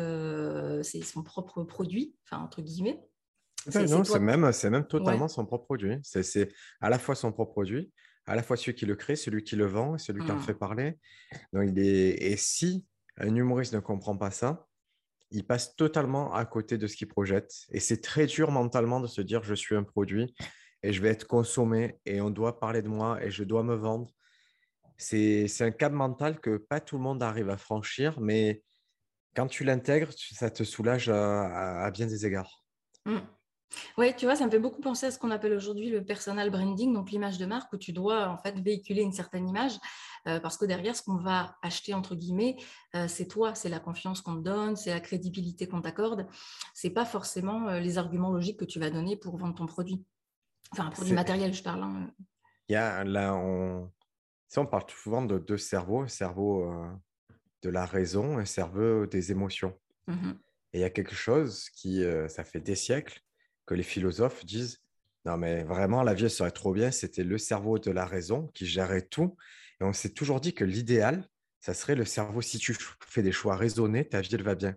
c'est 0.82 1.02
son 1.02 1.22
propre 1.22 1.62
produit, 1.62 2.14
enfin, 2.26 2.42
entre 2.42 2.60
guillemets. 2.60 3.00
non, 3.74 4.04
c'est 4.04 4.20
même, 4.20 4.50
même 4.64 4.86
totalement 4.86 5.28
son 5.28 5.46
propre 5.46 5.64
produit. 5.64 5.96
C'est 6.02 6.52
à 6.82 6.90
la 6.90 6.98
fois 6.98 7.14
son 7.14 7.32
propre 7.32 7.52
produit, 7.52 7.90
à 8.26 8.36
la 8.36 8.42
fois 8.42 8.58
celui 8.58 8.74
qui 8.74 8.84
le 8.84 8.96
crée, 8.96 9.16
celui 9.16 9.44
qui 9.44 9.56
le 9.56 9.64
vend, 9.64 9.96
celui 9.96 10.26
qui 10.26 10.30
en 10.30 10.36
mmh. 10.36 10.42
fait 10.42 10.54
parler. 10.54 10.98
Donc, 11.54 11.70
il 11.70 11.78
est... 11.78 12.22
Et 12.22 12.36
si 12.36 12.84
un 13.18 13.34
humoriste 13.34 13.74
ne 13.74 13.80
comprend 13.80 14.16
pas 14.16 14.30
ça, 14.30 14.66
il 15.30 15.46
passe 15.46 15.74
totalement 15.76 16.32
à 16.32 16.44
côté 16.44 16.78
de 16.78 16.86
ce 16.86 16.96
qu'il 16.96 17.08
projette. 17.08 17.52
Et 17.70 17.80
c'est 17.80 18.00
très 18.00 18.26
dur 18.26 18.50
mentalement 18.50 19.00
de 19.00 19.06
se 19.06 19.20
dire 19.20 19.42
je 19.42 19.54
suis 19.54 19.74
un 19.74 19.82
produit 19.82 20.34
et 20.82 20.92
je 20.92 21.02
vais 21.02 21.08
être 21.08 21.26
consommé 21.26 21.98
et 22.06 22.20
on 22.20 22.30
doit 22.30 22.60
parler 22.60 22.82
de 22.82 22.88
moi 22.88 23.22
et 23.22 23.30
je 23.30 23.42
dois 23.42 23.62
me 23.62 23.74
vendre. 23.74 24.10
C'est 24.96 25.48
un 25.60 25.72
cap 25.72 25.92
mental 25.92 26.40
que 26.40 26.56
pas 26.56 26.80
tout 26.80 26.96
le 26.96 27.02
monde 27.02 27.22
arrive 27.22 27.50
à 27.50 27.56
franchir, 27.56 28.20
mais 28.20 28.62
quand 29.34 29.48
tu 29.48 29.64
l'intègres, 29.64 30.12
ça 30.12 30.50
te 30.50 30.62
soulage 30.62 31.08
à, 31.08 31.90
bien 31.90 32.06
des 32.06 32.26
égards. 32.26 32.64
Mmh. 33.04 33.18
Oui, 33.96 34.14
tu 34.16 34.24
vois, 34.24 34.36
ça 34.36 34.46
me 34.46 34.50
fait 34.50 34.58
beaucoup 34.58 34.80
penser 34.80 35.06
à 35.06 35.10
ce 35.10 35.18
qu'on 35.18 35.30
appelle 35.30 35.52
aujourd'hui 35.52 35.90
le 35.90 36.04
personal 36.04 36.50
branding, 36.50 36.92
donc 36.92 37.10
l'image 37.10 37.38
de 37.38 37.46
marque, 37.46 37.72
où 37.72 37.76
tu 37.76 37.92
dois 37.92 38.28
en 38.28 38.38
fait 38.38 38.58
véhiculer 38.58 39.02
une 39.02 39.12
certaine 39.12 39.48
image, 39.48 39.78
euh, 40.26 40.40
parce 40.40 40.56
que 40.56 40.64
derrière, 40.64 40.96
ce 40.96 41.02
qu'on 41.02 41.16
va 41.16 41.56
acheter, 41.62 41.94
entre 41.94 42.14
guillemets, 42.14 42.56
euh, 42.94 43.06
c'est 43.08 43.26
toi, 43.26 43.54
c'est 43.54 43.68
la 43.68 43.80
confiance 43.80 44.20
qu'on 44.20 44.36
te 44.36 44.42
donne, 44.42 44.76
c'est 44.76 44.90
la 44.90 45.00
crédibilité 45.00 45.68
qu'on 45.68 45.82
t'accorde, 45.82 46.26
c'est 46.72 46.90
pas 46.90 47.04
forcément 47.04 47.68
euh, 47.68 47.80
les 47.80 47.98
arguments 47.98 48.30
logiques 48.30 48.58
que 48.58 48.64
tu 48.64 48.80
vas 48.80 48.90
donner 48.90 49.16
pour 49.16 49.36
vendre 49.36 49.54
ton 49.54 49.66
produit. 49.66 50.04
Enfin, 50.72 50.86
un 50.86 50.90
produit 50.90 51.12
matériel, 51.12 51.52
je 51.52 51.62
parle. 51.62 51.82
Hein. 51.82 52.10
Il 52.68 52.72
y 52.72 52.76
a, 52.76 53.04
là, 53.04 53.34
on... 53.34 53.90
on 54.56 54.66
parle 54.66 54.84
souvent 54.88 55.22
de 55.22 55.38
deux 55.38 55.58
cerveaux, 55.58 56.00
un 56.00 56.08
cerveau 56.08 56.72
de 57.62 57.68
la 57.68 57.84
raison, 57.84 58.38
un 58.38 58.46
cerveau 58.46 59.06
des 59.06 59.30
émotions. 59.30 59.78
Mmh 60.06 60.30
Et 60.72 60.78
il 60.78 60.80
y 60.80 60.84
a 60.84 60.90
quelque 60.90 61.14
chose 61.14 61.68
qui, 61.70 62.02
ça 62.28 62.44
fait 62.44 62.60
des 62.60 62.74
siècles, 62.74 63.20
que 63.66 63.74
les 63.74 63.82
philosophes 63.82 64.44
disent 64.44 64.84
non, 65.24 65.38
mais 65.38 65.64
vraiment, 65.64 66.02
la 66.02 66.14
vie 66.14 66.28
serait 66.28 66.50
trop 66.50 66.72
bien. 66.72 66.90
C'était 66.90 67.24
le 67.24 67.38
cerveau 67.38 67.78
de 67.78 67.90
la 67.90 68.04
raison 68.04 68.48
qui 68.48 68.66
gérait 68.66 69.02
tout. 69.02 69.36
Et 69.80 69.84
on 69.84 69.92
s'est 69.92 70.10
toujours 70.10 70.40
dit 70.40 70.54
que 70.54 70.64
l'idéal, 70.64 71.28
ça 71.60 71.72
serait 71.72 71.94
le 71.94 72.04
cerveau. 72.04 72.42
Si 72.42 72.58
tu 72.58 72.76
fais 73.00 73.22
des 73.22 73.32
choix 73.32 73.56
raisonnés, 73.56 74.06
ta 74.06 74.20
vie, 74.20 74.34
elle 74.34 74.42
va 74.42 74.54
bien. 74.54 74.76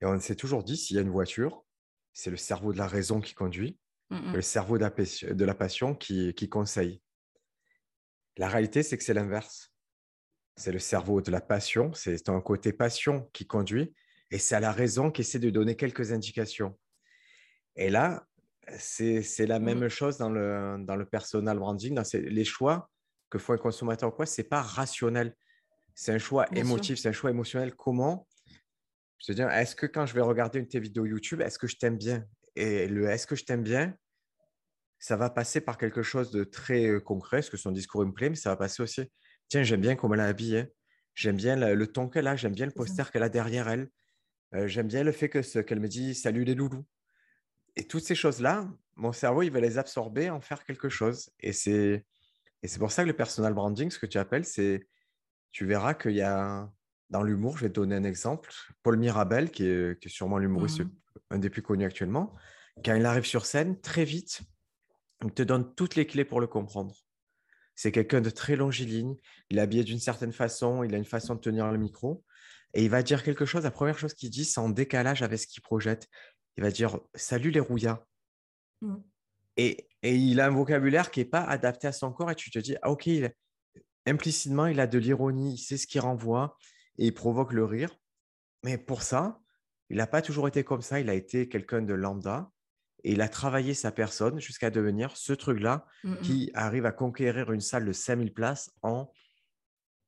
Et 0.00 0.06
on 0.06 0.18
s'est 0.20 0.36
toujours 0.36 0.62
dit, 0.62 0.76
s'il 0.76 0.96
y 0.96 0.98
a 0.98 1.02
une 1.02 1.10
voiture, 1.10 1.64
c'est 2.12 2.30
le 2.30 2.36
cerveau 2.36 2.72
de 2.72 2.78
la 2.78 2.86
raison 2.86 3.20
qui 3.20 3.34
conduit, 3.34 3.78
mmh 4.10 4.32
le 4.34 4.42
cerveau 4.42 4.78
de 4.78 5.44
la 5.44 5.54
passion 5.54 5.94
qui, 5.94 6.34
qui 6.34 6.48
conseille. 6.48 7.00
La 8.36 8.48
réalité, 8.48 8.82
c'est 8.82 8.96
que 8.96 9.04
c'est 9.04 9.14
l'inverse. 9.14 9.72
C'est 10.56 10.72
le 10.72 10.78
cerveau 10.78 11.20
de 11.20 11.30
la 11.30 11.40
passion, 11.40 11.92
c'est 11.94 12.28
un 12.28 12.40
côté 12.40 12.72
passion 12.72 13.28
qui 13.32 13.46
conduit, 13.46 13.94
et 14.30 14.38
c'est 14.38 14.54
à 14.54 14.60
la 14.60 14.70
raison 14.70 15.10
qui 15.10 15.22
essaie 15.22 15.38
de 15.38 15.50
donner 15.50 15.76
quelques 15.76 16.12
indications. 16.12 16.78
Et 17.76 17.90
là, 17.90 18.26
c'est 18.78 19.46
la 19.46 19.58
mmh. 19.58 19.64
même 19.64 19.88
chose 19.88 20.18
dans 20.18 20.30
le, 20.30 20.76
dans 20.80 20.96
le 20.96 21.04
personal 21.04 21.58
branding. 21.58 21.94
Dans 21.94 22.04
les 22.14 22.44
choix 22.44 22.90
que 23.30 23.38
fait 23.38 23.54
un 23.54 23.58
consommateur, 23.58 24.14
quoi, 24.14 24.26
c'est 24.26 24.44
pas 24.44 24.62
rationnel. 24.62 25.34
C'est 25.94 26.12
un 26.12 26.18
choix 26.18 26.46
émotif, 26.56 26.98
c'est 26.98 27.08
un 27.08 27.12
choix 27.12 27.30
émotionnel. 27.30 27.74
Comment 27.74 28.26
Je 29.18 29.32
veux 29.32 29.36
dire, 29.36 29.50
est-ce 29.50 29.74
que 29.74 29.86
quand 29.86 30.06
je 30.06 30.14
vais 30.14 30.20
regarder 30.20 30.58
une 30.58 30.64
de 30.64 30.70
tes 30.70 30.80
vidéos 30.80 31.06
YouTube, 31.06 31.40
est-ce 31.40 31.58
que 31.58 31.66
je 31.66 31.76
t'aime 31.76 31.96
bien? 31.96 32.24
Et 32.56 32.88
le 32.88 33.08
est-ce 33.08 33.26
que 33.26 33.36
je 33.36 33.44
t'aime 33.44 33.62
bien, 33.62 33.94
ça 34.98 35.16
va 35.16 35.30
passer 35.30 35.60
par 35.60 35.78
quelque 35.78 36.02
chose 36.02 36.30
de 36.30 36.44
très 36.44 37.00
concret, 37.02 37.38
parce 37.38 37.50
que 37.50 37.56
son 37.56 37.72
discours 37.72 38.04
me 38.04 38.12
plaît, 38.12 38.30
mais 38.30 38.36
ça 38.36 38.50
va 38.50 38.56
passer 38.56 38.82
aussi. 38.82 39.02
Tiens, 39.48 39.62
j'aime 39.62 39.80
bien 39.80 39.96
comment 39.96 40.14
elle 40.14 40.20
est 40.20 40.24
habillée. 40.24 40.72
J'aime 41.14 41.36
bien 41.36 41.56
le, 41.56 41.86
ton 41.86 42.08
qu'elle 42.08 42.26
a. 42.26 42.36
J'aime 42.36 42.54
bien 42.54 42.66
le 42.66 42.72
poster 42.72 43.10
qu'elle 43.10 43.22
a 43.22 43.28
derrière 43.28 43.68
elle. 43.68 43.88
j'aime 44.68 44.86
bien 44.86 45.02
le 45.02 45.12
fait 45.12 45.28
qu'elle 45.28 45.80
me 45.80 45.88
dit 45.88 46.14
salut 46.14 46.44
les 46.44 46.54
loulous 46.54 46.84
et 47.76 47.84
toutes 47.84 48.04
ces 48.04 48.14
choses-là, 48.14 48.68
mon 48.96 49.12
cerveau, 49.12 49.42
il 49.42 49.50
va 49.50 49.60
les 49.60 49.78
absorber, 49.78 50.30
en 50.30 50.40
faire 50.40 50.64
quelque 50.64 50.88
chose. 50.88 51.30
Et 51.40 51.52
c'est, 51.52 52.04
et 52.62 52.68
c'est 52.68 52.78
pour 52.78 52.92
ça 52.92 53.02
que 53.02 53.08
le 53.08 53.16
personal 53.16 53.54
branding, 53.54 53.90
ce 53.90 53.98
que 53.98 54.06
tu 54.06 54.18
appelles, 54.18 54.44
c'est, 54.44 54.86
tu 55.50 55.66
verras 55.66 55.94
qu'il 55.94 56.12
y 56.12 56.22
a, 56.22 56.70
dans 57.10 57.22
l'humour, 57.22 57.56
je 57.56 57.64
vais 57.64 57.68
te 57.68 57.74
donner 57.74 57.96
un 57.96 58.04
exemple, 58.04 58.50
Paul 58.82 58.98
Mirabel, 58.98 59.50
qui 59.50 59.64
est, 59.66 60.00
qui 60.00 60.08
est 60.08 60.10
sûrement 60.10 60.38
l'humoriste, 60.38 60.80
mmh. 60.80 60.90
un 61.30 61.38
des 61.38 61.50
plus 61.50 61.62
connus 61.62 61.84
actuellement, 61.84 62.34
quand 62.84 62.94
il 62.94 63.06
arrive 63.06 63.24
sur 63.24 63.46
scène, 63.46 63.80
très 63.80 64.04
vite, 64.04 64.42
il 65.24 65.32
te 65.32 65.42
donne 65.42 65.74
toutes 65.74 65.94
les 65.94 66.06
clés 66.06 66.24
pour 66.24 66.40
le 66.40 66.46
comprendre. 66.46 66.96
C'est 67.74 67.92
quelqu'un 67.92 68.20
de 68.20 68.30
très 68.30 68.56
longiligne. 68.56 69.16
Il 69.50 69.58
est 69.58 69.60
habillé 69.60 69.84
d'une 69.84 69.98
certaine 69.98 70.32
façon, 70.32 70.82
il 70.82 70.94
a 70.94 70.98
une 70.98 71.04
façon 71.04 71.34
de 71.34 71.40
tenir 71.40 71.70
le 71.70 71.78
micro. 71.78 72.24
Et 72.74 72.84
il 72.84 72.90
va 72.90 73.02
dire 73.02 73.22
quelque 73.22 73.44
chose. 73.44 73.64
La 73.64 73.70
première 73.70 73.98
chose 73.98 74.14
qu'il 74.14 74.30
dit, 74.30 74.44
c'est 74.44 74.60
en 74.60 74.68
décalage 74.68 75.22
avec 75.22 75.38
ce 75.38 75.46
qu'il 75.46 75.62
projette. 75.62 76.08
Il 76.56 76.62
va 76.62 76.70
dire 76.70 77.00
Salut 77.14 77.50
les 77.50 77.60
rouillards. 77.60 78.04
Mmh. 78.80 78.96
Et, 79.56 79.88
il 80.02 80.40
a 80.40 80.46
un 80.46 80.50
vocabulaire 80.50 81.10
qui 81.10 81.20
n'est 81.20 81.26
pas 81.26 81.42
adapté 81.42 81.86
à 81.86 81.92
son 81.92 82.12
corps. 82.12 82.30
Et 82.30 82.34
tu 82.34 82.50
te 82.50 82.58
dis 82.58 82.76
ah, 82.82 82.90
Ok, 82.90 83.08
implicitement, 84.06 84.66
il 84.66 84.80
a 84.80 84.86
de 84.86 84.98
l'ironie, 84.98 85.54
il 85.54 85.58
sait 85.58 85.76
ce 85.76 85.86
qu'il 85.86 86.00
renvoie 86.00 86.56
et 86.98 87.06
il 87.06 87.14
provoque 87.14 87.52
le 87.52 87.64
rire. 87.64 87.94
Mais 88.64 88.78
pour 88.78 89.02
ça, 89.02 89.40
il 89.90 89.98
n'a 89.98 90.06
pas 90.06 90.22
toujours 90.22 90.48
été 90.48 90.64
comme 90.64 90.82
ça. 90.82 91.00
Il 91.00 91.08
a 91.08 91.14
été 91.14 91.48
quelqu'un 91.48 91.82
de 91.82 91.94
lambda 91.94 92.50
et 93.04 93.12
il 93.12 93.20
a 93.20 93.28
travaillé 93.28 93.74
sa 93.74 93.92
personne 93.92 94.40
jusqu'à 94.40 94.70
devenir 94.70 95.16
ce 95.16 95.32
truc-là 95.32 95.86
mmh 96.04 96.16
qui 96.22 96.50
arrive 96.54 96.86
à 96.86 96.92
conquérir 96.92 97.52
une 97.52 97.60
salle 97.60 97.84
de 97.84 97.92
5000 97.92 98.32
places 98.32 98.70
en 98.82 99.12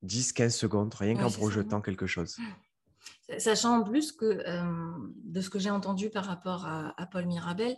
10-15 0.04 0.50
secondes, 0.50 0.94
rien 0.94 1.16
qu'en 1.16 1.30
projetant 1.30 1.80
quelque 1.80 2.06
chose. 2.06 2.36
Sachant 3.38 3.78
en 3.78 3.82
plus 3.82 4.12
que 4.12 4.42
de 5.24 5.40
ce 5.40 5.48
que 5.50 5.58
j'ai 5.58 5.70
entendu 5.70 6.10
par 6.10 6.24
rapport 6.24 6.66
à, 6.66 7.06
Paul 7.10 7.26
Mirabel, 7.26 7.76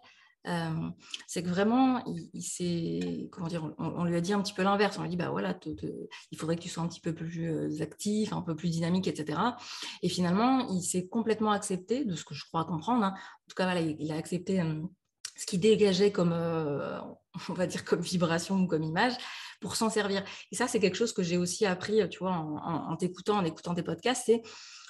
c'est 1.27 1.43
que 1.43 1.49
vraiment, 1.49 2.03
il, 2.07 3.29
comment 3.31 3.49
dire, 3.49 3.73
on, 3.79 4.05
lui 4.05 4.17
a 4.17 4.21
dit 4.21 4.33
un 4.33 4.41
petit 4.41 4.53
peu 4.53 4.63
l'inverse. 4.63 4.97
On 4.99 5.03
lui 5.03 5.09
a 5.09 5.11
dit, 5.11 5.17
bah 5.17 5.31
voilà, 5.31 5.59
il 6.31 6.39
faudrait 6.39 6.57
que 6.57 6.63
tu 6.63 6.69
sois 6.69 6.83
un 6.83 6.89
petit 6.89 7.01
peu 7.01 7.15
plus 7.15 7.81
actif, 7.81 8.33
un 8.33 8.43
peu 8.43 8.57
plus 8.57 8.71
dynamique, 8.71 9.07
etc. 9.07 9.39
Et 10.03 10.09
finalement, 10.09 10.69
il 10.69 10.83
s'est 10.83 11.07
complètement 11.07 11.53
accepté, 11.53 12.05
de 12.05 12.15
ce 12.15 12.25
que 12.25 12.35
je 12.35 12.45
crois 12.45 12.65
comprendre. 12.65 13.05
Hein. 13.05 13.15
En 13.15 13.49
tout 13.49 13.55
cas, 13.57 13.73
il, 13.79 14.13
a 14.13 14.17
accepté 14.17 14.63
ce 15.37 15.47
qui 15.47 15.59
dégageait 15.59 16.13
comme, 16.13 16.33
on 17.49 17.53
va 17.53 17.67
dire, 17.67 17.85
comme 17.85 18.01
vibration 18.01 18.57
ou 18.57 18.67
comme 18.67 18.83
image 18.83 19.15
pour 19.61 19.77
s'en 19.77 19.91
servir. 19.91 20.25
Et 20.53 20.57
ça, 20.57 20.69
c'est 20.69 20.81
quelque 20.81 20.97
chose 20.97 21.13
que 21.13 21.23
j'ai 21.23 21.37
aussi 21.37 21.67
appris, 21.67 22.09
tu 22.09 22.19
vois, 22.19 22.33
en, 22.33 22.97
t'écoutant, 22.97 23.39
en 23.39 23.45
écoutant 23.45 23.75
tes 23.75 23.83
podcasts, 23.83 24.25
c'est 24.27 24.43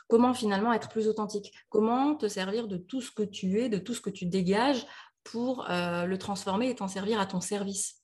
comment 0.08 0.34
finalement 0.34 0.72
être 0.72 0.88
plus 0.88 1.08
authentique, 1.08 1.52
comment 1.68 2.14
te 2.14 2.28
servir 2.28 2.68
de 2.68 2.76
tout 2.76 3.00
ce 3.00 3.10
que 3.10 3.22
tu 3.22 3.60
es, 3.60 3.68
de 3.68 3.78
tout 3.78 3.94
ce 3.94 4.00
que 4.00 4.10
tu 4.10 4.26
dégages 4.26 4.86
pour 5.25 5.66
le 5.68 6.16
transformer 6.16 6.70
et 6.70 6.75
t'en 6.75 6.88
servir 6.88 7.20
à 7.20 7.26
ton 7.26 7.40
service? 7.40 8.00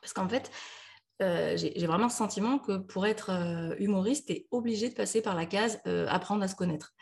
Parce 0.00 0.12
qu'en 0.12 0.28
fait, 0.28 0.50
j'ai 1.20 1.86
vraiment 1.86 2.06
le 2.06 2.12
sentiment 2.12 2.58
que 2.58 2.78
pour 2.78 3.06
être 3.06 3.30
humoriste, 3.78 4.26
tu 4.26 4.32
es 4.32 4.46
obligé 4.50 4.88
de 4.88 4.94
passer 4.94 5.22
par 5.22 5.34
la 5.34 5.46
case 5.46 5.80
apprendre 6.08 6.42
à 6.42 6.48
se 6.48 6.54
connaître. 6.54 6.94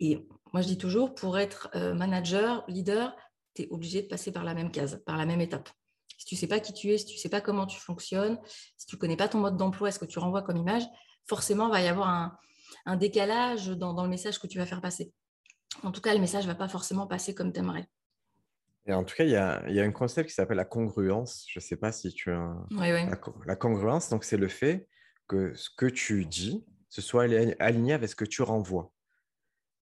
Et 0.00 0.26
moi, 0.52 0.62
je 0.62 0.66
dis 0.66 0.78
toujours, 0.78 1.14
pour 1.14 1.38
être 1.38 1.68
manager, 1.94 2.64
leader, 2.68 3.14
tu 3.54 3.62
es 3.62 3.68
obligé 3.70 4.02
de 4.02 4.08
passer 4.08 4.32
par 4.32 4.44
la 4.44 4.54
même 4.54 4.70
case, 4.70 5.02
par 5.06 5.16
la 5.16 5.26
même 5.26 5.40
étape. 5.40 5.68
Si 6.18 6.26
tu 6.26 6.34
ne 6.34 6.38
sais 6.40 6.46
pas 6.46 6.60
qui 6.60 6.72
tu 6.72 6.92
es, 6.92 6.98
si 6.98 7.06
tu 7.06 7.14
ne 7.14 7.18
sais 7.18 7.28
pas 7.28 7.40
comment 7.40 7.66
tu 7.66 7.78
fonctionnes, 7.78 8.38
si 8.76 8.86
tu 8.86 8.96
ne 8.96 9.00
connais 9.00 9.16
pas 9.16 9.28
ton 9.28 9.38
mode 9.38 9.56
d'emploi, 9.56 9.90
ce 9.90 9.98
que 9.98 10.04
tu 10.04 10.18
renvoies 10.18 10.42
comme 10.42 10.56
image, 10.56 10.84
forcément, 11.26 11.66
il 11.66 11.72
va 11.72 11.82
y 11.82 11.88
avoir 11.88 12.08
un, 12.08 12.36
décalage 12.96 13.68
dans, 13.68 14.02
le 14.02 14.08
message 14.08 14.38
que 14.38 14.46
tu 14.46 14.58
vas 14.58 14.66
faire 14.66 14.80
passer. 14.80 15.12
En 15.82 15.90
tout 15.90 16.00
cas, 16.00 16.14
le 16.14 16.20
message 16.20 16.44
ne 16.44 16.52
va 16.52 16.54
pas 16.54 16.68
forcément 16.68 17.06
passer 17.06 17.34
comme 17.34 17.52
tu 17.52 17.60
aimerais. 17.60 17.86
Et 18.86 18.92
en 18.92 19.02
tout 19.02 19.14
cas, 19.14 19.24
il 19.24 19.30
y 19.30 19.36
a, 19.36 19.62
un 19.66 19.92
concept 19.92 20.28
qui 20.28 20.34
s'appelle 20.34 20.58
la 20.58 20.64
congruence. 20.64 21.46
Je 21.48 21.58
ne 21.58 21.62
sais 21.62 21.76
pas 21.76 21.90
si 21.90 22.12
tu 22.12 22.30
as... 22.30 22.54
La, 23.46 23.56
congruence, 23.56 24.10
donc 24.10 24.24
c'est 24.24 24.36
le 24.36 24.48
fait 24.48 24.88
que 25.26 25.54
ce 25.54 25.70
que 25.74 25.86
tu 25.86 26.26
dis, 26.26 26.64
ce 26.90 27.00
soit 27.00 27.24
aligné 27.58 27.94
avec 27.94 28.08
ce 28.10 28.14
que 28.14 28.26
tu 28.26 28.42
renvoies. 28.42 28.92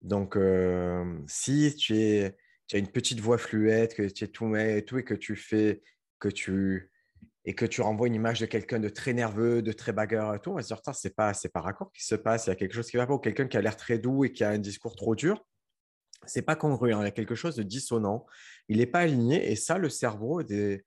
Donc, 0.02 0.36
euh, 0.36 1.18
si 1.26 1.74
tu 1.76 1.96
es 1.96 2.36
tu 2.66 2.76
as 2.76 2.78
une 2.78 2.88
petite 2.88 3.20
voix 3.20 3.38
fluette, 3.38 3.94
que 3.94 4.02
tu 4.08 4.24
es 4.24 4.28
tout, 4.28 4.54
et 4.56 4.84
tout 4.84 4.98
et 4.98 5.04
que 5.04 5.14
tu 5.14 5.36
fais, 5.36 5.82
que 6.18 6.28
tu 6.28 6.90
et 7.44 7.54
que 7.54 7.66
tu 7.66 7.82
renvoies 7.82 8.08
une 8.08 8.14
image 8.14 8.40
de 8.40 8.46
quelqu'un 8.46 8.80
de 8.80 8.88
très 8.88 9.12
nerveux, 9.12 9.60
de 9.60 9.72
très 9.72 9.92
bagarre 9.92 10.34
et 10.34 10.40
tout, 10.40 10.50
on 10.50 10.54
va 10.54 10.62
se 10.62 10.68
dire, 10.68 10.80
c'est 10.94 11.14
pas, 11.14 11.34
c'est 11.34 11.50
pas 11.50 11.60
raccord 11.60 11.92
qui 11.92 12.04
se 12.04 12.14
passe, 12.14 12.46
il 12.46 12.50
y 12.50 12.52
a 12.52 12.56
quelque 12.56 12.74
chose 12.74 12.90
qui 12.90 12.96
va 12.96 13.06
pas, 13.06 13.14
ou 13.14 13.18
quelqu'un 13.18 13.46
qui 13.46 13.56
a 13.56 13.60
l'air 13.60 13.76
très 13.76 13.98
doux 13.98 14.24
et 14.24 14.32
qui 14.32 14.44
a 14.44 14.50
un 14.50 14.58
discours 14.58 14.96
trop 14.96 15.14
dur, 15.14 15.44
c'est 16.26 16.42
pas 16.42 16.56
congruent, 16.56 16.90
il 16.90 17.04
y 17.04 17.06
a 17.06 17.10
quelque 17.10 17.34
chose 17.34 17.54
de 17.56 17.62
dissonant, 17.62 18.26
il 18.68 18.78
n'est 18.78 18.86
pas 18.86 19.00
aligné, 19.00 19.50
et 19.50 19.56
ça, 19.56 19.76
le 19.76 19.90
cerveau 19.90 20.42
de 20.42 20.80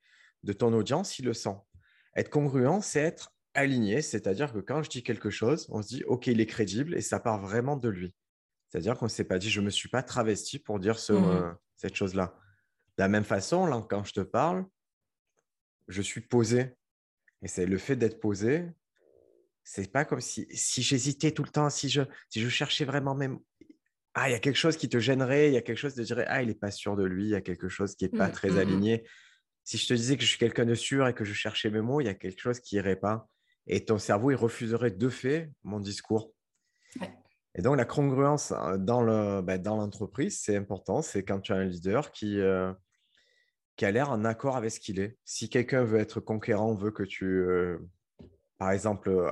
ton 0.58 0.74
audience, 0.74 1.20
il 1.20 1.26
le 1.26 1.34
sent. 1.34 1.56
Être 2.16 2.30
congruent, 2.30 2.82
c'est 2.82 3.02
être 3.02 3.36
aligné, 3.54 4.02
c'est-à-dire 4.02 4.52
que 4.52 4.60
quand 4.60 4.82
je 4.82 4.90
dis 4.90 5.04
quelque 5.04 5.30
chose, 5.30 5.68
on 5.70 5.84
se 5.84 5.88
dit, 5.88 6.04
OK, 6.06 6.28
il 6.28 6.42
est 6.42 6.48
crédible, 6.48 6.96
et 6.96 7.02
ça 7.02 7.20
part 7.20 7.40
vraiment 7.40 7.78
de 7.78 7.90
lui. 7.90 8.16
C'est-à-dire 8.70 8.98
qu'on 8.98 9.06
ne 9.06 9.12
s'est 9.12 9.24
pas 9.24 9.38
dit, 9.38 9.50
je 9.50 9.62
ne 9.62 9.66
me 9.66 9.70
suis 9.70 9.90
pas 9.90 10.02
travesti 10.02 10.58
pour 10.60 10.80
dire 10.80 10.98
ce, 10.98 11.14
mmh 11.14 11.58
cette 11.80 11.94
chose-là. 11.94 12.36
De 12.98 13.04
la 13.04 13.08
même 13.08 13.24
façon, 13.24 13.68
là, 13.68 13.86
quand 13.88 14.04
je 14.04 14.12
te 14.12 14.22
parle, 14.22 14.66
je 15.88 16.02
suis 16.02 16.22
posé. 16.22 16.76
Et 17.42 17.48
c'est 17.48 17.66
le 17.66 17.78
fait 17.78 17.96
d'être 17.96 18.20
posé, 18.20 18.66
c'est 19.64 19.92
pas 19.92 20.06
comme 20.06 20.22
si, 20.22 20.48
si 20.52 20.82
j'hésitais 20.82 21.32
tout 21.32 21.44
le 21.44 21.50
temps, 21.50 21.70
si 21.70 21.90
je, 21.90 22.02
si 22.30 22.40
je 22.42 22.48
cherchais 22.48 22.86
vraiment 22.86 23.16
même. 23.16 23.40
Ah, 24.14 24.30
il 24.30 24.32
y 24.32 24.36
a 24.36 24.40
quelque 24.40 24.56
chose 24.56 24.78
qui 24.78 24.88
te 24.88 24.98
gênerait, 24.98 25.50
il 25.50 25.54
y 25.54 25.58
a 25.58 25.62
quelque 25.62 25.78
chose 25.78 25.94
de 25.94 26.04
dire 26.04 26.24
Ah, 26.28 26.42
il 26.42 26.48
n'est 26.48 26.56
pas 26.56 26.72
sûr 26.72 26.96
de 26.96 27.04
lui, 27.04 27.26
il 27.26 27.30
y 27.32 27.36
a 27.36 27.42
quelque 27.42 27.68
chose 27.68 27.96
qui 27.96 28.06
n'est 28.06 28.18
pas 28.18 28.30
mmh, 28.30 28.32
très 28.32 28.50
mmh, 28.50 28.56
mmh. 28.56 28.60
aligné. 28.60 29.04
Si 29.66 29.78
je 29.78 29.86
te 29.86 29.94
disais 29.94 30.16
que 30.16 30.24
je 30.24 30.28
suis 30.28 30.38
quelqu'un 30.38 30.66
de 30.66 30.74
sûr 30.74 31.06
et 31.08 31.14
que 31.14 31.26
je 31.26 31.34
cherchais 31.34 31.70
mes 31.70 31.82
mots, 31.82 32.00
il 32.00 32.06
y 32.06 32.10
a 32.10 32.14
quelque 32.14 32.40
chose 32.40 32.62
qui 32.62 32.78
irait 32.78 32.96
pas. 32.96 33.28
Et 33.68 33.84
ton 33.84 33.98
cerveau, 33.98 34.32
il 34.32 34.36
refuserait 34.36 34.92
de 34.92 35.10
fait 35.10 35.52
mon 35.64 35.82
discours. 35.82 36.34
Et 37.56 37.62
donc, 37.62 37.76
la 37.76 37.84
congruence 37.84 38.54
euh, 38.54 38.78
dans, 38.78 39.42
ben, 39.44 39.62
dans 39.62 39.76
l'entreprise, 39.76 40.40
c'est 40.42 40.56
important. 40.56 41.02
C'est 41.02 41.24
quand 41.24 41.42
tu 41.42 41.52
as 41.52 41.58
un 41.58 41.66
leader 41.66 42.12
qui, 42.14 42.40
euh, 42.40 42.72
qui 43.78 43.86
a 43.86 43.92
l'air 43.92 44.10
en 44.10 44.26
accord 44.26 44.58
avec 44.58 44.72
ce 44.72 44.80
qu'il 44.80 45.00
est. 45.00 45.18
Si 45.24 45.50
quelqu'un 45.50 45.84
veut 45.84 46.00
être 46.00 46.20
conquérant, 46.20 46.74
veut 46.74 46.92
que 46.92 47.04
tu, 47.04 47.26
euh, 47.26 47.78
par 48.58 48.72
exemple, 48.72 49.32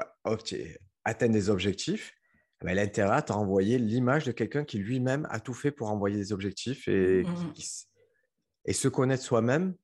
atteignes 1.04 1.34
des 1.34 1.50
objectifs, 1.50 2.14
ben, 2.62 2.76
l'intérêt 2.76 3.24
à 3.28 3.34
renvoyer 3.34 3.78
l'image 3.80 4.24
de 4.26 4.32
quelqu'un 4.32 4.64
qui 4.64 4.78
lui-même 4.78 5.28
a 5.30 5.40
tout 5.40 5.54
fait 5.54 5.72
pour 5.72 5.90
envoyer 5.90 6.16
des 6.16 6.32
objectifs 6.32 6.88
et, 6.88 7.24
mmh 7.24 7.54
et 8.68 8.74
se 8.74 8.88
connaître 8.88 9.22
soi-même. 9.22 9.76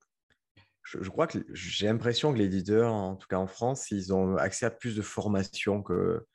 Je, 0.82 1.04
je, 1.04 1.10
crois 1.12 1.28
que 1.28 1.38
j'ai 1.54 1.86
l'impression 1.86 2.34
que 2.34 2.40
les 2.40 2.48
leaders, 2.48 2.92
en 2.92 3.16
tout 3.16 3.28
cas 3.28 3.38
en 3.38 3.46
France, 3.46 3.92
ils 3.92 4.12
ont 4.12 4.38
accès 4.38 4.66
à 4.66 4.72
plus 4.72 4.96
de 4.96 5.04
formation 5.04 5.84
que, 5.84 6.26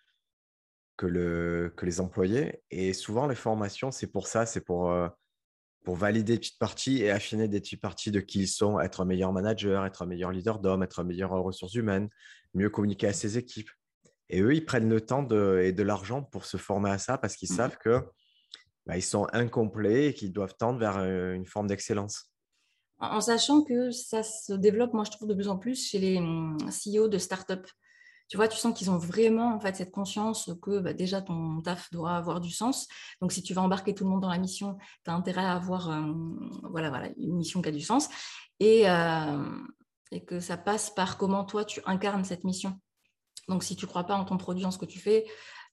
que, 0.97 1.07
le, 1.07 1.75
que 1.77 1.85
les 1.85 2.01
employés. 2.01 2.63
Et 2.71 2.93
souvent, 2.93 3.27
les 3.27 3.35
formations, 3.35 3.91
c'est 3.91 4.07
pour 4.07 4.29
ça, 4.29 4.47
c'est 4.47 4.61
pour, 4.61 4.93
euh, 4.93 5.09
pour 5.87 5.95
valider 5.95 6.33
des 6.33 6.39
petites 6.41 6.59
parties 6.59 7.05
et 7.05 7.13
affiner 7.13 7.47
des 7.47 7.61
petites 7.61 7.81
parties 7.81 8.11
de 8.11 8.19
qui 8.19 8.41
ils 8.41 8.49
sont, 8.49 8.81
être 8.81 9.03
un 9.03 9.05
meilleur 9.05 9.33
manager, 9.33 9.87
être 9.87 10.03
un 10.03 10.07
meilleur 10.07 10.33
leader 10.33 10.59
d'homme, 10.59 10.83
être 10.83 10.99
un 10.99 11.05
meilleur 11.05 11.31
ressources 11.31 11.75
humaines, 11.75 12.09
mieux 12.55 12.69
communiquer 12.69 13.07
à 13.07 13.13
ses 13.13 13.39
équipes. 13.39 13.71
Et 14.29 14.41
eux, 14.41 14.53
ils 14.53 14.65
prennent 14.65 14.89
le 14.89 15.01
temps 15.01 15.23
de, 15.23 15.61
et 15.63 15.71
de 15.71 15.83
l'argent 15.85 16.25
pour 16.25 16.45
se 16.45 16.57
former 16.57 16.91
à 16.91 16.99
ça 16.99 17.19
parce 17.19 17.37
qu'ils 17.37 17.53
mmh 17.53 17.57
savent 17.57 17.79
que 17.79 18.01
bah, 18.85 18.97
ils 18.97 19.03
sont 19.03 19.29
incomplets 19.33 20.07
et 20.09 20.15
qu'ils 20.15 20.33
doivent 20.33 20.57
tendre 20.59 20.81
vers 20.81 20.99
euh, 20.99 21.35
une 21.35 21.47
forme 21.47 21.69
d'excellence. 21.69 22.33
En 22.99 23.21
sachant 23.21 23.63
que 23.63 23.93
ça 23.93 24.25
se 24.25 24.55
développe, 24.55 24.93
moi 24.93 25.05
je 25.05 25.13
trouve 25.13 25.29
de 25.29 25.35
plus 25.35 25.47
en 25.47 25.57
plus 25.57 25.89
chez 25.89 26.01
les 26.01 26.19
mmh, 26.19 26.57
CEO 26.85 27.07
de 27.07 27.19
start-up 27.19 27.65
tu 28.29 28.37
vois, 28.37 28.49
tu 28.49 28.57
sens 28.57 28.77
qu'ils 28.77 28.91
ont 28.91 28.99
vraiment 28.99 29.55
en 29.55 29.61
fait 29.61 29.77
cette 29.77 29.93
conscience 29.93 30.51
que 30.61 30.81
bah, 30.81 30.93
déjà 30.93 31.23
ton 31.23 31.61
taf 31.63 31.91
doit 31.93 32.17
avoir 32.17 32.41
du 32.41 32.51
sens. 32.51 32.89
Donc 33.21 33.33
si 33.33 33.43
tu 33.43 33.55
vas 33.55 33.63
embarquer 33.63 33.95
tout 33.95 34.05
le 34.05 34.11
monde 34.11 34.23
dans 34.23 34.31
la 34.31 34.39
mission, 34.39 34.77
tu 35.05 35.11
as 35.11 35.15
intérêt 35.15 35.45
à 35.45 35.55
avoir 35.55 35.91
euh, 35.91 36.13
voilà, 36.71 36.91
voilà, 36.91 37.09
une 37.19 37.37
mission 37.37 37.63
qui 37.63 37.69
a 37.69 37.73
du 37.73 37.81
sens 37.81 38.09
et, 38.59 38.91
euh, 38.91 39.45
et 40.11 40.25
que 40.25 40.41
ça 40.41 40.57
passe 40.57 40.91
par 40.91 41.19
comment 41.19 41.45
toi 41.45 41.65
tu 41.65 41.81
incarnes 41.87 42.25
cette 42.25 42.45
mission. 42.45 42.79
Donc 43.49 43.63
si 43.63 43.77
tu 43.77 43.85
ne 43.85 43.89
crois 43.89 44.05
pas 44.05 44.17
en 44.17 44.25
ton 44.25 44.39
produit, 44.39 44.65
en 44.65 44.73
ce 44.73 44.79
que 44.79 44.87
tu 44.87 44.99
fais, 44.99 45.25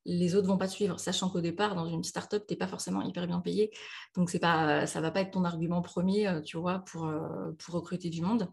les 0.06 0.36
autres 0.36 0.48
vont 0.48 0.58
pas 0.58 0.68
te 0.68 0.74
suivre, 0.74 1.00
sachant 1.00 1.30
qu'au 1.30 1.42
départ, 1.42 1.76
dans 1.76 1.88
une 1.88 2.04
startup, 2.04 2.46
tu 2.46 2.54
n'es 2.54 2.58
pas 2.58 2.68
forcément 2.68 3.02
hyper 3.02 3.26
bien 3.26 3.40
payé. 3.40 3.72
Donc 4.16 4.30
c'est 4.30 4.38
pas, 4.38 4.86
ça 4.86 5.00
ne 5.00 5.06
va 5.06 5.12
pas 5.12 5.22
être 5.22 5.32
ton 5.32 5.46
argument 5.46 5.82
premier, 5.82 6.28
euh, 6.28 6.42
tu 6.42 6.58
vois, 6.58 6.80
pour, 6.80 7.12
pour 7.58 7.74
recruter 7.74 8.10
du 8.10 8.22
monde. 8.22 8.48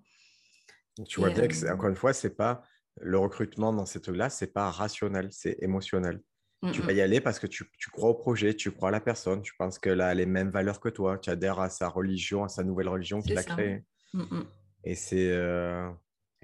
Tu 1.08 1.20
vois, 1.20 1.30
Dex, 1.30 1.64
encore 1.64 1.88
une 1.88 1.96
fois, 1.96 2.12
c'est 2.12 2.36
pas 2.36 2.62
le 3.00 3.18
recrutement 3.18 3.72
dans 3.72 3.86
ces 3.86 4.00
trucs-là, 4.00 4.30
c'est 4.30 4.52
pas 4.52 4.70
rationnel, 4.70 5.28
c'est 5.30 5.56
émotionnel. 5.60 6.20
Tu 6.72 6.82
vas 6.82 6.92
y 6.92 7.00
aller 7.00 7.22
parce 7.22 7.38
que 7.38 7.46
tu, 7.46 7.64
crois 7.90 8.10
au 8.10 8.14
projet, 8.14 8.52
tu 8.52 8.70
crois 8.70 8.90
à 8.90 8.92
la 8.92 9.00
personne, 9.00 9.40
tu 9.40 9.54
penses 9.56 9.78
qu'elle 9.78 10.02
a 10.02 10.12
les 10.12 10.26
mêmes 10.26 10.50
valeurs 10.50 10.78
que 10.78 10.90
toi, 10.90 11.16
tu 11.16 11.30
adhères 11.30 11.58
à 11.58 11.70
sa 11.70 11.88
religion, 11.88 12.44
à 12.44 12.48
sa 12.48 12.62
nouvelle 12.62 12.88
religion 12.88 13.22
qu'il 13.22 13.38
a 13.38 13.42
créée. 13.42 13.82
Et 14.84 14.94
c'est 14.94 15.30
euh, 15.30 15.90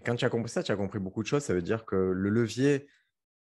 quand 0.05 0.17
tu 0.17 0.25
as 0.25 0.31
compris 0.31 0.51
ça, 0.51 0.63
tu 0.63 0.73
as 0.73 0.77
compris 0.77 1.01
beaucoup 1.01 1.23
de 1.23 1.29
choses. 1.29 1.43
Ça 1.43 1.53
veut 1.53 1.63
dire 1.63 1.85
que 1.85 1.97
le 1.97 2.31
levier 2.31 2.89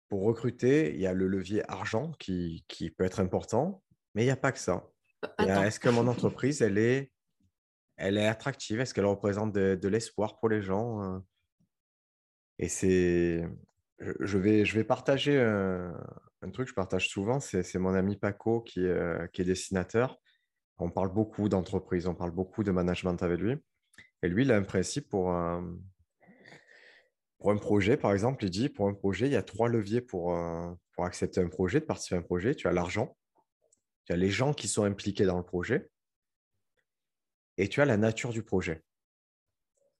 pour 0.09 0.23
recruter, 0.23 0.93
il 0.93 0.99
y 0.99 1.07
a 1.07 1.13
le 1.13 1.27
levier 1.27 1.69
argent 1.69 2.11
qui, 2.19 2.65
peut 2.97 3.03
être 3.03 3.19
important, 3.19 3.83
mais 4.15 4.23
il 4.23 4.25
n'y 4.25 4.31
a 4.31 4.37
pas 4.37 4.51
que 4.51 4.59
ça. 4.59 4.85
Est-ce 5.39 5.79
que 5.79 5.89
mon 5.89 6.07
entreprise, 6.07 6.61
elle 6.61 6.77
est, 6.77 7.11
elle 7.97 8.17
est 8.17 8.27
attractive? 8.27 8.79
Est-ce 8.79 8.93
qu'elle 8.93 9.05
représente 9.05 9.53
de, 9.53 9.87
l'espoir 9.87 10.39
pour 10.39 10.49
les 10.49 10.61
gens 10.61 11.01
euh? 11.03 11.19
Et 12.59 12.69
c'est. 12.69 13.47
Je 13.99 14.37
vais, 14.37 14.63
je 14.63 14.75
vais 14.75 14.83
partager 14.83 15.39
un, 15.39 15.93
truc 16.53 16.67
que 16.67 16.69
je 16.69 16.75
partage 16.75 17.09
souvent, 17.09 17.39
c'est 17.39 17.79
mon 17.79 17.95
ami 17.95 18.15
Paco 18.15 18.61
qui, 18.61 18.85
est, 18.85 19.31
qui 19.31 19.41
est 19.41 19.45
dessinateur. 19.45 20.19
On 20.77 20.91
parle 20.91 21.11
beaucoup 21.11 21.49
d'entreprise, 21.49 22.07
on 22.07 22.13
parle 22.13 22.31
beaucoup 22.31 22.63
de 22.63 22.71
management 22.71 23.21
avec 23.23 23.39
lui. 23.39 23.55
Et 24.21 24.29
lui, 24.29 24.43
il 24.43 24.51
a 24.51 24.57
un 24.57 24.63
principe 24.63 25.09
pour, 25.09 25.33
Pour 27.39 27.51
un 27.51 27.57
projet, 27.57 27.97
par 27.97 28.13
exemple, 28.13 28.43
il 28.45 28.51
dit, 28.51 28.69
pour 28.69 28.87
un 28.87 28.93
projet, 28.93 29.27
il 29.27 29.31
y 29.31 29.35
a 29.35 29.43
trois 29.43 29.69
leviers 29.69 30.01
pour, 30.01 30.35
euh, 30.35 30.71
pour 30.93 31.05
accepter 31.05 31.41
un 31.41 31.49
projet, 31.49 31.79
de 31.79 31.85
participer 31.85 32.15
à 32.15 32.19
un 32.19 32.23
projet. 32.23 32.55
Tu 32.55 32.67
as 32.67 32.71
l'argent, 32.71 33.17
tu 34.05 34.13
as 34.13 34.15
les 34.15 34.29
gens 34.29 34.53
qui 34.53 34.67
sont 34.67 34.83
impliqués 34.83 35.25
dans 35.25 35.37
le 35.37 35.43
projet, 35.43 35.89
et 37.57 37.67
tu 37.67 37.81
as 37.81 37.85
la 37.85 37.97
nature 37.97 38.31
du 38.31 38.43
projet. 38.43 38.83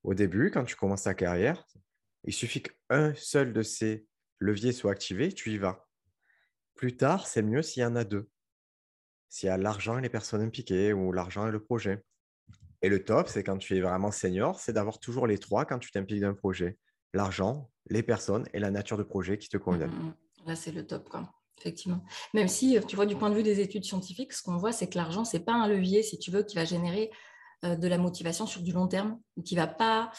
Au 0.04 0.14
début, 0.14 0.52
quand 0.52 0.64
tu 0.64 0.76
commences 0.76 1.04
ta 1.04 1.14
carrière, 1.14 1.66
il 2.24 2.34
suffit 2.34 2.64
qu'un 2.64 3.14
seul 3.16 3.54
de 3.54 3.62
ces 3.62 4.06
leviers 4.40 4.74
soit 4.74 4.92
activé, 4.92 5.32
tu 5.32 5.52
y 5.52 5.58
vas. 5.58 5.88
Plus 6.76 6.96
tard, 6.96 7.28
c'est 7.28 7.42
mieux 7.42 7.62
s'il 7.62 7.82
y 7.82 7.86
en 7.86 7.96
a 7.96 8.04
deux. 8.04 8.30
S'il 9.30 9.48
y 9.48 9.50
a 9.50 9.58
l'argent 9.58 9.98
et 9.98 10.02
les 10.02 10.10
personnes 10.10 10.42
impliquées 10.42 10.94
ou 10.94 11.12
l'argent 11.12 11.48
et 11.48 11.52
le 11.52 11.64
projet. 11.64 12.04
Et 12.82 12.90
le 12.90 13.04
top, 13.04 13.28
c'est 13.28 13.44
quand 13.44 13.58
tu 13.58 13.76
es 13.76 13.82
vraiment 13.82 14.12
senior, 14.12 14.60
c'est 14.60 14.74
d'avoir 14.74 15.00
toujours 15.00 15.26
les 15.26 15.40
trois 15.40 15.66
quand 15.66 15.80
tu 15.80 15.92
t'impliques 15.92 16.22
dans 16.22 16.30
un 16.30 16.34
projet. 16.34 16.78
L'argent, 17.14 17.72
les 17.90 18.04
personnes 18.04 18.48
et 18.54 18.60
la 18.60 18.70
nature 18.70 18.98
de 18.98 19.04
projet 19.04 19.38
qui 19.38 19.50
te 19.50 19.58
conviennent. 19.58 19.90
Mmh, 19.90 20.04
mmh, 20.04 20.14
mmh. 20.44 20.48
Là, 20.48 20.56
c'est 20.56 20.72
le 20.72 20.86
top, 20.86 21.10
quoi. 21.10 21.28
effectivement. 21.58 22.04
Même 22.34 22.48
si, 22.48 22.78
tu 22.88 22.96
vois, 22.96 23.06
du 23.06 23.16
point 23.16 23.30
de 23.30 23.36
vue 23.36 23.44
des 23.44 23.60
études 23.60 23.84
scientifiques, 23.84 24.34
ce 24.34 24.44
qu'on 24.44 24.58
voit, 24.58 24.72
c'est 24.72 24.88
que 24.88 24.98
l'argent, 24.98 25.26
ce 25.26 25.38
n'est 25.38 25.44
pas 25.44 25.54
un 25.54 25.68
levier, 25.68 26.04
si 26.04 26.20
tu 26.20 26.30
veux, 26.30 26.44
qui 26.44 26.56
va 26.56 26.66
générer 26.66 27.10
euh, 27.10 27.16
de 27.64 27.88
la 27.88 27.98
motivation 27.98 28.46
sur 28.46 28.62
du 28.62 28.72
long 28.72 28.88
terme 28.88 29.20
qui 29.44 29.56
ne 29.56 29.62
va 29.62 29.68
pas 29.68 30.12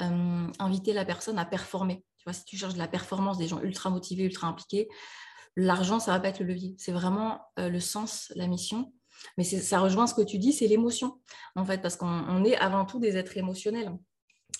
euh, 0.00 0.46
inviter 0.58 0.92
la 0.92 1.04
personne 1.04 1.38
à 1.38 1.44
performer. 1.44 2.04
Tu 2.18 2.32
si 2.32 2.44
tu 2.44 2.56
cherches 2.56 2.74
de 2.74 2.78
la 2.78 2.88
performance, 2.88 3.38
des 3.38 3.48
gens 3.48 3.60
ultra 3.62 3.90
motivés, 3.90 4.24
ultra 4.24 4.46
impliqués, 4.46 4.88
l'argent, 5.56 5.98
ça 5.98 6.12
va 6.12 6.20
pas 6.20 6.28
être 6.28 6.40
le 6.40 6.46
levier. 6.46 6.74
C'est 6.78 6.92
vraiment 6.92 7.40
euh, 7.58 7.68
le 7.68 7.80
sens, 7.80 8.32
la 8.36 8.46
mission. 8.46 8.92
Mais 9.38 9.44
ça 9.44 9.78
rejoint 9.78 10.06
ce 10.06 10.14
que 10.14 10.22
tu 10.22 10.38
dis, 10.38 10.52
c'est 10.52 10.66
l'émotion, 10.66 11.20
en 11.54 11.64
fait, 11.64 11.80
parce 11.80 11.96
qu'on 11.96 12.44
est 12.44 12.56
avant 12.56 12.84
tout 12.84 12.98
des 12.98 13.16
êtres 13.16 13.36
émotionnels. 13.36 13.92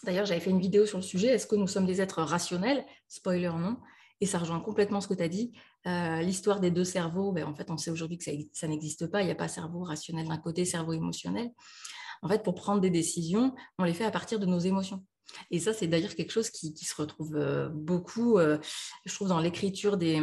D'ailleurs, 0.04 0.26
j'avais 0.26 0.40
fait 0.40 0.50
une 0.50 0.60
vidéo 0.60 0.86
sur 0.86 0.98
le 0.98 1.02
sujet, 1.02 1.28
est-ce 1.28 1.46
que 1.46 1.56
nous 1.56 1.66
sommes 1.66 1.86
des 1.86 2.00
êtres 2.00 2.22
rationnels? 2.22 2.84
Spoiler, 3.08 3.52
non. 3.56 3.76
Et 4.20 4.26
ça 4.26 4.38
rejoint 4.38 4.60
complètement 4.60 5.00
ce 5.00 5.08
que 5.08 5.14
tu 5.14 5.22
as 5.22 5.28
dit. 5.28 5.52
Euh, 5.86 6.20
l'histoire 6.20 6.60
des 6.60 6.70
deux 6.70 6.84
cerveaux, 6.84 7.32
ben, 7.32 7.44
en 7.44 7.54
fait, 7.54 7.70
on 7.70 7.76
sait 7.76 7.90
aujourd'hui 7.90 8.18
que 8.18 8.24
ça, 8.52 8.68
n'existe 8.68 9.08
pas. 9.08 9.22
Il 9.22 9.26
n'y 9.26 9.32
a 9.32 9.36
pas 9.36 9.48
cerveau 9.48 9.82
rationnel 9.82 10.28
d'un 10.28 10.38
côté, 10.38 10.64
cerveau 10.64 10.92
émotionnel. 10.92 11.50
En 12.22 12.28
fait, 12.28 12.42
pour 12.42 12.54
prendre 12.54 12.80
des 12.80 12.90
décisions, 12.90 13.54
on 13.78 13.84
les 13.84 13.94
fait 13.94 14.04
à 14.04 14.10
partir 14.10 14.38
de 14.38 14.46
nos 14.46 14.58
émotions. 14.58 15.04
Et 15.50 15.60
ça, 15.60 15.72
c'est 15.72 15.86
d'ailleurs 15.86 16.14
quelque 16.14 16.30
chose 16.30 16.50
qui, 16.50 16.72
se 16.76 16.94
retrouve 16.94 17.36
euh, 17.36 17.68
beaucoup, 17.68 18.38
euh, 18.38 18.58
je 19.06 19.14
trouve, 19.14 19.28
dans 19.28 19.40
l'écriture 19.40 19.96
des, 19.96 20.20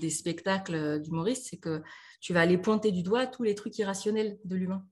des, 0.00 0.10
spectacles 0.10 1.00
d'humoristes, 1.00 1.48
c'est 1.50 1.56
que 1.56 1.82
tu 2.20 2.32
vas 2.32 2.40
aller 2.40 2.58
pointer 2.58 2.92
du 2.92 3.02
doigt 3.02 3.26
tous 3.26 3.42
les 3.42 3.54
trucs 3.54 3.76
irrationnels 3.78 4.38
de 4.44 4.56
l'humain, 4.56 4.86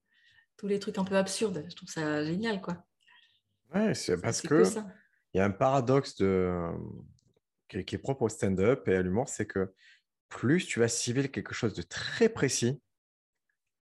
tous 0.56 0.66
les 0.66 0.78
trucs 0.78 0.98
un 0.98 1.04
peu 1.04 1.16
absurdes. 1.16 1.64
Je 1.68 1.76
trouve 1.76 1.88
ça 1.88 2.24
génial, 2.24 2.60
quoi. 2.60 2.84
Ouais, 3.74 3.94
c'est 3.94 4.20
parce 4.20 4.40
que 4.40 4.64
il 5.34 5.38
y 5.38 5.40
a 5.40 5.44
un 5.44 5.50
paradoxe 5.50 6.16
de, 6.16 6.70
qui, 7.68 7.78
est 7.78 7.98
propre 7.98 8.22
au 8.22 8.28
stand-up 8.28 8.88
et 8.88 8.94
à 8.94 9.02
l'humour, 9.02 9.28
c'est 9.28 9.46
que 9.46 9.72
plus 10.28 10.66
tu 10.66 10.80
vas 10.80 10.88
cibler 10.88 11.28
quelque 11.28 11.54
chose 11.54 11.74
de 11.74 11.82
très 11.82 12.28
précis, 12.28 12.80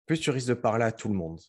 plus 0.07 0.19
tu 0.19 0.31
risques 0.31 0.49
de 0.49 0.55
parler 0.55 0.85
à 0.85 0.93
tout 0.93 1.09
le 1.09 1.15
monde. 1.15 1.41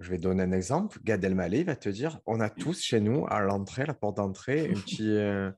Je 0.00 0.10
vais 0.10 0.18
donner 0.18 0.42
un 0.42 0.52
exemple. 0.52 0.98
Gad 1.04 1.24
Elmaleh 1.24 1.64
va 1.64 1.76
te 1.76 1.88
dire 1.88 2.20
on 2.26 2.40
a 2.40 2.50
tous 2.50 2.82
chez 2.82 3.00
nous, 3.00 3.26
à 3.28 3.40
l'entrée, 3.40 3.82
à 3.82 3.86
la 3.86 3.94
porte 3.94 4.16
d'entrée, 4.16 4.64
une 4.68 4.80
petite 4.80 5.00
euh, 5.00 5.50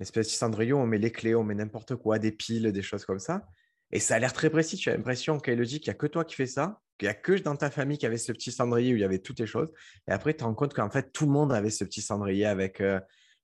espèce 0.00 0.28
de 0.28 0.32
cendrier, 0.32 0.72
on 0.72 0.86
met 0.86 0.98
les 0.98 1.12
clés, 1.12 1.34
on 1.34 1.44
met 1.44 1.54
n'importe 1.54 1.96
quoi, 1.96 2.18
des 2.18 2.32
piles, 2.32 2.72
des 2.72 2.82
choses 2.82 3.04
comme 3.04 3.18
ça. 3.18 3.46
Et 3.90 4.00
ça 4.00 4.16
a 4.16 4.18
l'air 4.18 4.32
très 4.32 4.50
précis. 4.50 4.76
Tu 4.76 4.90
as 4.90 4.96
l'impression 4.96 5.38
qu'elle 5.38 5.58
le 5.58 5.64
dit 5.64 5.80
qu'il 5.80 5.90
n'y 5.90 5.96
a 5.96 5.98
que 5.98 6.06
toi 6.06 6.24
qui 6.24 6.34
fais 6.34 6.46
ça, 6.46 6.80
qu'il 6.98 7.06
n'y 7.06 7.10
a 7.10 7.14
que 7.14 7.32
dans 7.32 7.56
ta 7.56 7.70
famille 7.70 7.98
qui 7.98 8.06
avait 8.06 8.18
ce 8.18 8.32
petit 8.32 8.50
cendrier 8.50 8.92
où 8.92 8.96
il 8.96 9.00
y 9.00 9.04
avait 9.04 9.18
toutes 9.18 9.38
les 9.40 9.46
choses. 9.46 9.72
Et 10.08 10.12
après, 10.12 10.32
tu 10.32 10.38
te 10.38 10.44
rends 10.44 10.54
compte 10.54 10.74
qu'en 10.74 10.90
fait, 10.90 11.12
tout 11.12 11.26
le 11.26 11.32
monde 11.32 11.52
avait 11.52 11.70
ce 11.70 11.84
petit 11.84 12.02
cendrier 12.02 12.46
avec 12.46 12.80
euh, 12.80 13.00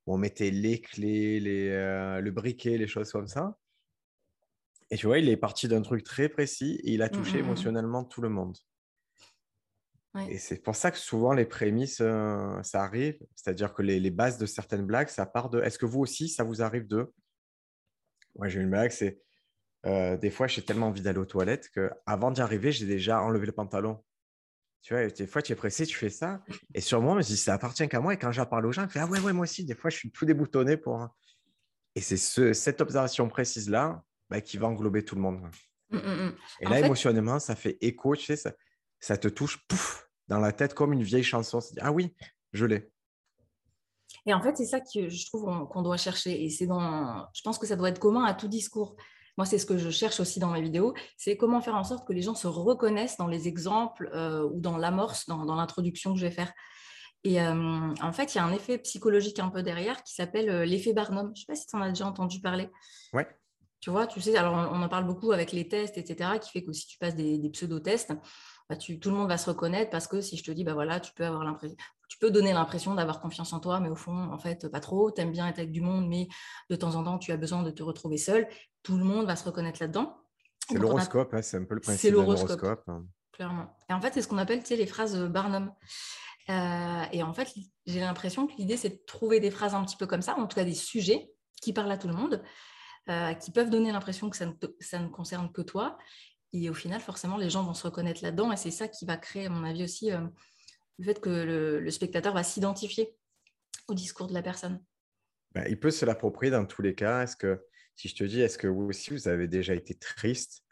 où 0.06 0.14
on 0.14 0.18
mettait 0.18 0.50
les 0.50 0.80
clés, 0.80 1.40
les, 1.40 1.68
euh, 1.68 2.20
le 2.20 2.30
briquet, 2.30 2.78
les 2.78 2.88
choses 2.88 3.12
comme 3.12 3.28
ça. 3.28 3.56
Et 4.90 4.96
tu 4.96 5.06
vois, 5.06 5.18
il 5.18 5.28
est 5.28 5.37
parti 5.37 5.68
d'un 5.68 5.82
truc 5.82 6.02
très 6.02 6.28
précis 6.28 6.80
et 6.82 6.94
il 6.94 7.02
a 7.02 7.06
mmh, 7.06 7.10
touché 7.10 7.34
mmh, 7.34 7.37
mmh. 7.37 7.44
émotionnellement 7.44 8.04
tout 8.04 8.21
le 8.21 8.28
monde. 8.28 8.56
Et 10.28 10.38
c'est 10.38 10.58
pour 10.58 10.75
ça 10.75 10.90
que 10.90 10.99
souvent 10.99 11.32
les 11.32 11.44
prémices, 11.44 12.00
euh, 12.00 12.60
ça 12.62 12.82
arrive. 12.82 13.16
C'est-à-dire 13.36 13.73
que 13.73 13.82
les, 13.82 14.10
bases 14.10 14.38
de 14.38 14.46
certaines 14.46 14.84
blagues, 14.84 15.08
ça 15.08 15.25
part 15.25 15.50
de. 15.50 15.60
Est-ce 15.60 15.78
que 15.78 15.86
vous 15.86 16.00
aussi, 16.00 16.28
ça 16.28 16.42
vous 16.42 16.62
arrive 16.62 16.88
de? 16.88 17.12
Moi, 18.36 18.49
j'ai 18.49 18.60
une 18.60 18.70
blague, 18.70 18.90
c'est. 18.90 19.20
Euh, 19.86 20.16
des 20.16 20.30
fois, 20.30 20.46
j'ai 20.46 20.62
tellement 20.62 20.88
envie 20.88 21.00
d'aller 21.00 21.18
aux 21.18 21.26
toilettes 21.26 21.70
qu'avant 21.70 22.30
d'y 22.30 22.40
arriver, 22.40 22.73
j'ai 22.73 22.86
déjà 22.86 23.23
enlevé 23.23 23.46
le 23.46 23.52
pantalon. 23.52 24.02
Tu 24.82 24.94
vois, 24.94 25.06
des 25.06 25.26
fois, 25.26 25.42
tu 25.42 25.52
es 25.52 25.54
pressé, 25.54 25.86
tu 25.86 25.96
fais 25.96 26.10
ça. 26.10 26.42
Et 26.75 26.80
sur 26.80 27.00
moi, 27.00 27.12
je 27.14 27.18
me 27.18 27.23
dis, 27.23 27.36
ça 27.36 27.54
appartient 27.54 27.86
qu'à 27.88 28.00
moi. 28.00 28.14
Et 28.14 28.16
quand 28.16 28.32
j'en 28.32 28.46
parle 28.46 28.66
aux 28.66 28.73
gens, 28.73 28.86
je 28.88 28.92
fais, 28.92 29.00
ah 29.00 29.06
ouais, 29.06 29.20
ouais, 29.20 29.32
moi 29.32 29.44
aussi, 29.44 29.64
des 29.64 29.75
fois, 29.75 29.90
je 29.90 29.96
suis 29.96 30.10
tout 30.10 30.25
déboutonné 30.25 30.76
pour. 30.76 31.08
Et 31.94 32.00
c'est 32.00 32.16
ce, 32.16 32.52
cette 32.52 32.80
observation 32.80 33.28
précise-là 33.28 34.02
bah, 34.28 34.40
qui 34.40 34.58
va 34.58 34.66
englober 34.66 35.04
tout 35.04 35.14
le 35.14 35.20
monde. 35.20 35.42
Mmh, 35.90 35.96
mmh, 35.96 36.00
mmh. 36.00 36.34
Et 36.60 36.66
là, 36.66 36.80
émotionnellement, 36.80 37.38
ça 37.38 37.54
fait 37.56 37.78
écho, 37.80 38.16
tu 38.16 38.25
sais, 38.25 38.36
ça, 38.36 38.52
ça 39.00 39.17
te 39.17 39.28
touche, 39.28 39.67
pouf, 39.67 40.08
dans 40.28 40.39
la 40.39 40.52
tête 40.52 40.75
comme 40.75 40.93
une 40.93 41.02
vieille 41.02 41.25
chanson. 41.25 41.58
ah 41.80 41.93
oui, 41.93 42.15
je 42.52 42.67
l'ai. 42.67 42.91
Et 44.26 44.34
en 44.34 44.43
fait, 44.43 44.56
c'est 44.56 44.67
ça 44.67 44.80
que 44.80 45.08
je 45.08 45.26
trouve 45.26 45.69
qu'on 45.69 45.82
doit 45.82 45.97
chercher. 45.97 46.45
Et 46.45 46.50
c'est 46.50 46.67
dans, 46.67 47.26
je 47.32 47.43
pense 47.43 47.58
que 47.58 47.67
ça 47.67 47.76
doit 47.76 47.89
être 47.89 47.99
commun 47.99 48.25
à 48.25 48.34
tout 48.34 48.49
discours. 48.49 48.97
Moi, 49.36 49.47
c'est 49.47 49.58
ce 49.58 49.67
que 49.67 49.78
je 49.78 49.91
cherche 49.91 50.21
aussi 50.21 50.39
dans 50.39 50.50
mes 50.50 50.60
vidéos, 50.60 50.93
c'est 51.17 51.36
comment 51.36 51.60
faire 51.60 51.76
en 51.76 51.84
sorte 51.84 52.06
que 52.06 52.13
les 52.13 52.21
gens 52.21 52.34
se 52.34 52.47
reconnaissent 52.47 53.17
dans 53.17 53.26
les 53.26 53.49
exemples 53.49 54.10
euh, 54.13 54.47
ou 54.52 54.60
dans 54.60 54.76
l'amorce, 54.76 55.26
dans, 55.26 55.54
l'introduction 55.54 56.13
que 56.13 56.21
je 56.21 56.26
vais 56.26 56.32
faire. 56.32 56.52
Et 57.25 57.41
euh, 57.41 57.95
en 58.02 58.13
fait, 58.13 58.34
il 58.34 58.39
y 58.39 58.41
a 58.41 58.45
un 58.45 58.52
effet 58.52 58.78
psychologique 58.78 59.39
un 59.39 59.49
peu 59.49 59.63
derrière 59.63 60.02
qui 60.02 60.15
s'appelle 60.15 60.50
euh, 60.50 60.65
l'effet 60.65 60.93
Barnum. 60.93 61.32
Je 61.34 61.41
ne 61.41 61.45
sais 61.45 61.47
pas 61.47 61.54
si 61.54 61.67
tu 61.67 61.76
en 61.76 61.80
as 61.80 61.89
déjà 61.89 62.06
entendu 62.06 62.41
parler. 62.41 62.69
Ouais. 63.13 63.26
Tu 63.80 63.89
vois, 63.89 64.06
tu 64.06 64.21
sais, 64.21 64.36
alors 64.36 64.52
on, 64.54 64.82
en 64.82 64.89
parle 64.91 65.06
beaucoup 65.06 65.32
avec 65.32 65.52
les 65.52 65.67
tests, 65.67 65.97
etc., 65.97 66.32
qui 66.39 66.50
fait 66.50 66.63
que 66.63 66.73
si 66.73 66.86
tu 66.86 66.99
passes 66.99 67.17
des, 67.17 67.39
des 67.39 67.49
pseudo-tests, 67.49 68.13
bah, 68.71 68.76
tout 68.76 69.11
le 69.11 69.17
monde 69.17 69.28
va 69.28 69.37
se 69.37 69.50
reconnaître 69.50 69.91
parce 69.91 70.06
que 70.06 70.21
si 70.21 70.37
je 70.37 70.45
te 70.45 70.52
dis, 70.52 70.63
bah 70.63 70.75
voilà, 70.75 71.00
tu 71.00 71.13
peux 71.13 71.25
avoir 71.26 71.43
l'impression, 71.43 71.76
tu 72.09 72.19
peux 72.19 72.30
donner 72.30 72.52
l'impression 72.52 72.95
d'avoir 72.95 73.21
confiance 73.21 73.52
en 73.52 73.59
toi, 73.59 73.80
mais 73.80 73.89
au 73.89 73.97
fond, 73.97 74.30
en 74.30 74.39
fait, 74.39 74.69
pas 74.69 74.78
trop. 74.78 75.11
Tu 75.11 75.21
aimes 75.21 75.33
bien 75.33 75.49
être 75.49 75.59
avec 75.59 75.73
du 75.73 75.80
monde, 75.80 76.09
mais 76.09 76.28
de 76.71 76.76
temps 76.76 76.95
en 76.95 77.02
temps, 77.02 77.19
tu 77.19 77.33
as 77.33 77.37
besoin 77.37 77.65
de 77.65 77.73
te 77.73 77.83
retrouver 77.83 78.17
seul. 78.17 78.49
Tout 78.85 78.97
le 78.97 79.02
monde 79.02 79.26
va 79.26 79.35
se 79.35 79.45
reconnaître 79.45 79.80
là-dedans. 79.80 80.17
C'est 80.69 80.78
l'horoscope, 80.78 81.35
hein, 81.35 81.43
c'est 81.43 81.56
un 81.56 81.65
peu 81.65 81.75
le 81.75 81.80
principe 81.80 82.13
de 82.13 82.17
l'horoscope. 82.17 82.85
Hein. 82.87 83.04
Clairement. 83.33 83.76
Et 83.89 83.93
en 83.93 84.00
fait, 84.00 84.15
c'est 84.15 84.23
ce 84.23 84.28
qu'on 84.28 84.39
appelle 84.39 84.63
les 84.71 84.87
phrases 84.87 85.19
Barnum. 85.19 85.73
Euh, 86.49 87.02
et 87.11 87.25
en 87.25 87.33
fait, 87.33 87.52
j'ai 87.87 88.00
l'impression 88.00 88.47
que 88.47 88.52
l'idée, 88.56 88.76
c'est 88.76 88.91
de 88.91 89.00
trouver 89.04 89.41
des 89.41 89.50
phrases 89.50 89.75
un 89.75 89.85
petit 89.85 89.97
peu 89.97 90.06
comme 90.06 90.23
ça, 90.23 90.37
en 90.37 90.47
tout 90.47 90.54
cas 90.54 90.65
des 90.65 90.75
sujets 90.75 91.33
qui 91.61 91.73
parlent 91.73 91.91
à 91.91 91.99
tout 91.99 92.06
le 92.06 92.15
monde, 92.15 92.41
euh, 93.09 93.35
qui 93.35 93.50
peuvent 93.50 93.71
donner 93.71 93.91
l'impression 93.91 94.30
que 94.30 94.37
ça 94.37 94.47
ne, 94.47 94.52
ça 94.78 95.00
ne 95.00 95.09
concerne 95.09 95.50
que 95.50 95.63
toi, 95.63 95.99
et 96.52 96.69
au 96.69 96.75
final, 96.75 97.00
forcément, 97.00 97.36
les 97.36 97.50
gens 97.50 97.63
vont 97.63 97.75
se 97.75 97.84
reconnaître 97.84 98.23
là-dedans. 98.23 98.52
Et 98.52 98.56
c'est 98.56 98.71
ça 98.71 98.89
qui 98.89 99.04
va 99.04 99.17
créer, 99.17 99.47
à 99.47 99.50
mon 99.50 99.65
avis, 99.65 99.84
aussi 99.84 100.13
euh, 100.13 100.21
le 100.99 101.04
fait 101.04 101.21
que 101.21 101.30
le, 101.30 101.91
spectateur 101.91 102.34
va 102.34 102.43
s'identifier 102.43 103.15
au 103.89 103.95
discours 103.95 104.26
de 104.26 104.34
la 104.34 104.43
personne. 104.43 104.82
Ben, 105.52 105.65
il 105.69 105.78
peut 105.78 105.91
se 105.91 106.04
l'approprier 106.04 106.50
dans 106.50 106.67
tous 106.67 106.82
les 106.82 106.95
cas. 106.95 107.23
Est-ce 107.23 107.36
que, 107.36 107.65
si 107.95 108.08
je 108.08 108.17
te 108.17 108.25
dis, 108.25 108.41
est-ce 108.41 108.58
que 108.58 108.67
vous 108.67 108.84
aussi, 108.84 109.10
vous 109.10 109.28
avez 109.28 109.47
déjà 109.47 109.75
été 109.75 109.95
triste 109.95 110.65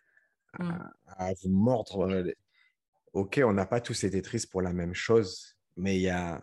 à, 0.55 0.62
mmh. 0.62 1.35
vous 1.43 1.51
mordre 1.51 2.25
Ok, 3.12 3.41
on 3.45 3.53
n'a 3.53 3.67
pas 3.67 3.81
tous 3.81 4.05
été 4.05 4.23
tristes 4.23 4.51
pour 4.51 4.62
la 4.62 4.73
même 4.73 4.95
chose, 4.95 5.57
mais 5.77 5.97
il 5.97 6.03
y 6.03 6.09
a, 6.09 6.41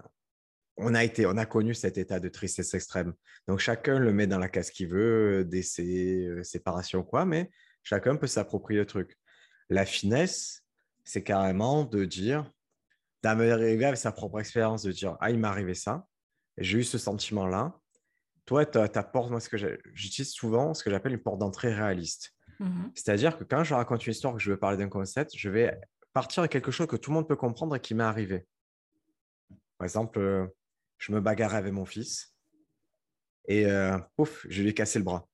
on 0.77 0.93
a 0.93 1.03
été, 1.03 1.25
on 1.25 1.37
a 1.37 1.45
connu 1.45 1.73
cet 1.73 1.97
état 1.97 2.19
de 2.19 2.29
tristesse 2.29 2.73
extrême. 2.73 3.13
Donc 3.47 3.59
chacun 3.59 3.99
le 3.99 4.11
met 4.11 4.27
dans 4.27 4.39
la 4.39 4.49
case 4.49 4.71
qu'il 4.71 4.89
veut, 4.89 5.45
décès, 5.45 6.25
euh, 6.27 6.43
séparation, 6.43 7.03
quoi, 7.03 7.25
mais 7.25 7.49
chacun 7.83 8.15
peut 8.15 8.27
s'approprier 8.27 8.79
le 8.79 8.85
truc. 8.85 9.17
La 9.69 9.85
finesse, 9.85 10.63
c'est 11.03 11.23
carrément 11.23 11.83
de 11.83 12.05
dire, 12.05 12.51
d'arriver 13.23 13.85
avec 13.85 13.97
sa 13.97 14.11
propre 14.11 14.39
expérience, 14.39 14.83
de 14.83 14.91
dire 14.91 15.17
Ah, 15.19 15.31
il 15.31 15.39
m'est 15.39 15.47
arrivé 15.47 15.73
ça, 15.73 16.07
j'ai 16.57 16.79
eu 16.79 16.83
ce 16.83 16.97
sentiment-là. 16.97 17.77
Toi, 18.45 18.65
ta 18.65 19.03
porte, 19.03 19.31
moi, 19.31 19.39
ce 19.39 19.49
que 19.49 19.57
j'utilise 19.93 20.31
souvent 20.31 20.73
ce 20.73 20.83
que 20.83 20.91
j'appelle 20.91 21.13
une 21.13 21.23
porte 21.23 21.39
d'entrée 21.39 21.73
réaliste. 21.73 22.31
Mmh 22.59 22.89
C'est-à-dire 22.93 23.37
que 23.37 23.43
quand 23.43 23.63
je 23.63 23.73
raconte 23.73 24.05
une 24.05 24.11
histoire, 24.11 24.33
que 24.33 24.39
je 24.39 24.51
veux 24.51 24.59
parler 24.59 24.77
d'un 24.77 24.87
concept, 24.87 25.31
je 25.35 25.49
vais 25.49 25.77
partir 26.13 26.43
de 26.43 26.47
quelque 26.47 26.71
chose 26.71 26.87
que 26.87 26.95
tout 26.95 27.09
le 27.09 27.15
monde 27.15 27.27
peut 27.27 27.35
comprendre 27.35 27.75
et 27.75 27.79
qui 27.79 27.95
m'est 27.95 28.03
arrivé. 28.03 28.45
Par 29.77 29.85
exemple, 29.85 30.19
euh, 30.19 30.47
je 30.97 31.11
me 31.11 31.19
bagarrais 31.19 31.57
avec 31.57 31.73
mon 31.73 31.85
fils 31.85 32.33
et 33.47 33.65
euh, 33.65 33.97
pouf, 34.15 34.45
je 34.49 34.61
lui 34.61 34.69
ai 34.69 34.73
cassé 34.73 34.99
le 34.99 35.05
bras 35.05 35.27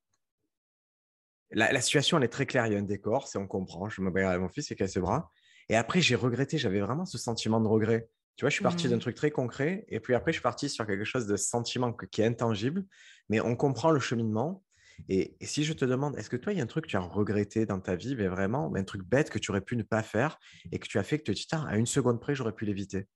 la, 1.51 1.81
situation, 1.81 2.17
elle 2.17 2.23
est 2.23 2.29
très 2.29 2.45
claire. 2.45 2.67
Il 2.67 2.73
y 2.73 2.75
a 2.75 2.79
un 2.79 2.83
décor, 2.83 3.27
c'est 3.27 3.37
on 3.37 3.47
comprend. 3.47 3.89
Je 3.89 4.01
me 4.01 4.09
bagarre 4.09 4.31
avec 4.31 4.41
mon 4.41 4.49
fils, 4.49 4.69
il 4.69 4.75
cassé 4.75 4.99
le 4.99 5.03
bras. 5.03 5.31
Et 5.69 5.75
après, 5.75 6.01
j'ai 6.01 6.15
regretté. 6.15 6.57
J'avais 6.57 6.81
vraiment 6.81 7.05
ce 7.05 7.17
sentiment 7.17 7.59
de 7.59 7.67
regret. 7.67 8.09
Tu 8.37 8.43
vois, 8.43 8.49
je 8.49 8.55
suis 8.55 8.63
parti 8.63 8.87
d'un 8.87 8.97
mmh. 8.97 8.99
truc 8.99 9.15
très 9.15 9.31
concret. 9.31 9.85
Et 9.89 9.99
puis 9.99 10.15
après, 10.15 10.31
je 10.31 10.37
suis 10.37 10.43
parti 10.43 10.69
sur 10.69 10.85
quelque 10.87 11.03
chose 11.03 11.27
de 11.27 11.35
sentiment 11.35 11.93
qui 11.93 12.21
est 12.21 12.25
intangible. 12.25 12.85
Mais 13.29 13.39
on 13.39 13.55
comprend 13.55 13.91
le 13.91 13.99
cheminement. 13.99 14.63
Et, 15.09 15.35
si 15.41 15.63
je 15.63 15.73
te 15.73 15.85
demande, 15.85 16.17
est-ce 16.17 16.29
que 16.29 16.37
toi, 16.37 16.53
il 16.53 16.57
y 16.57 16.61
a 16.61 16.63
un 16.63 16.67
truc 16.67 16.85
que 16.85 16.89
tu 16.89 16.97
as 16.97 17.01
regretté 17.01 17.65
dans 17.65 17.79
ta 17.79 17.95
vie, 17.95 18.15
mais 18.15 18.27
vraiment, 18.27 18.71
un 18.75 18.83
truc 18.83 19.03
bête 19.03 19.29
que 19.29 19.39
tu 19.39 19.51
aurais 19.51 19.61
pu 19.61 19.75
ne 19.75 19.83
pas 19.83 20.03
faire 20.03 20.37
et 20.71 20.79
que 20.79 20.87
tu 20.87 20.99
as 20.99 21.03
fait 21.03 21.17
que 21.17 21.23
tu 21.23 21.33
te 21.33 21.55
dis, 21.55 21.63
à 21.67 21.77
une 21.77 21.85
seconde 21.85 22.19
près, 22.19 22.35
j'aurais 22.35 22.53
pu 22.53 22.65
l'éviter? 22.65 23.07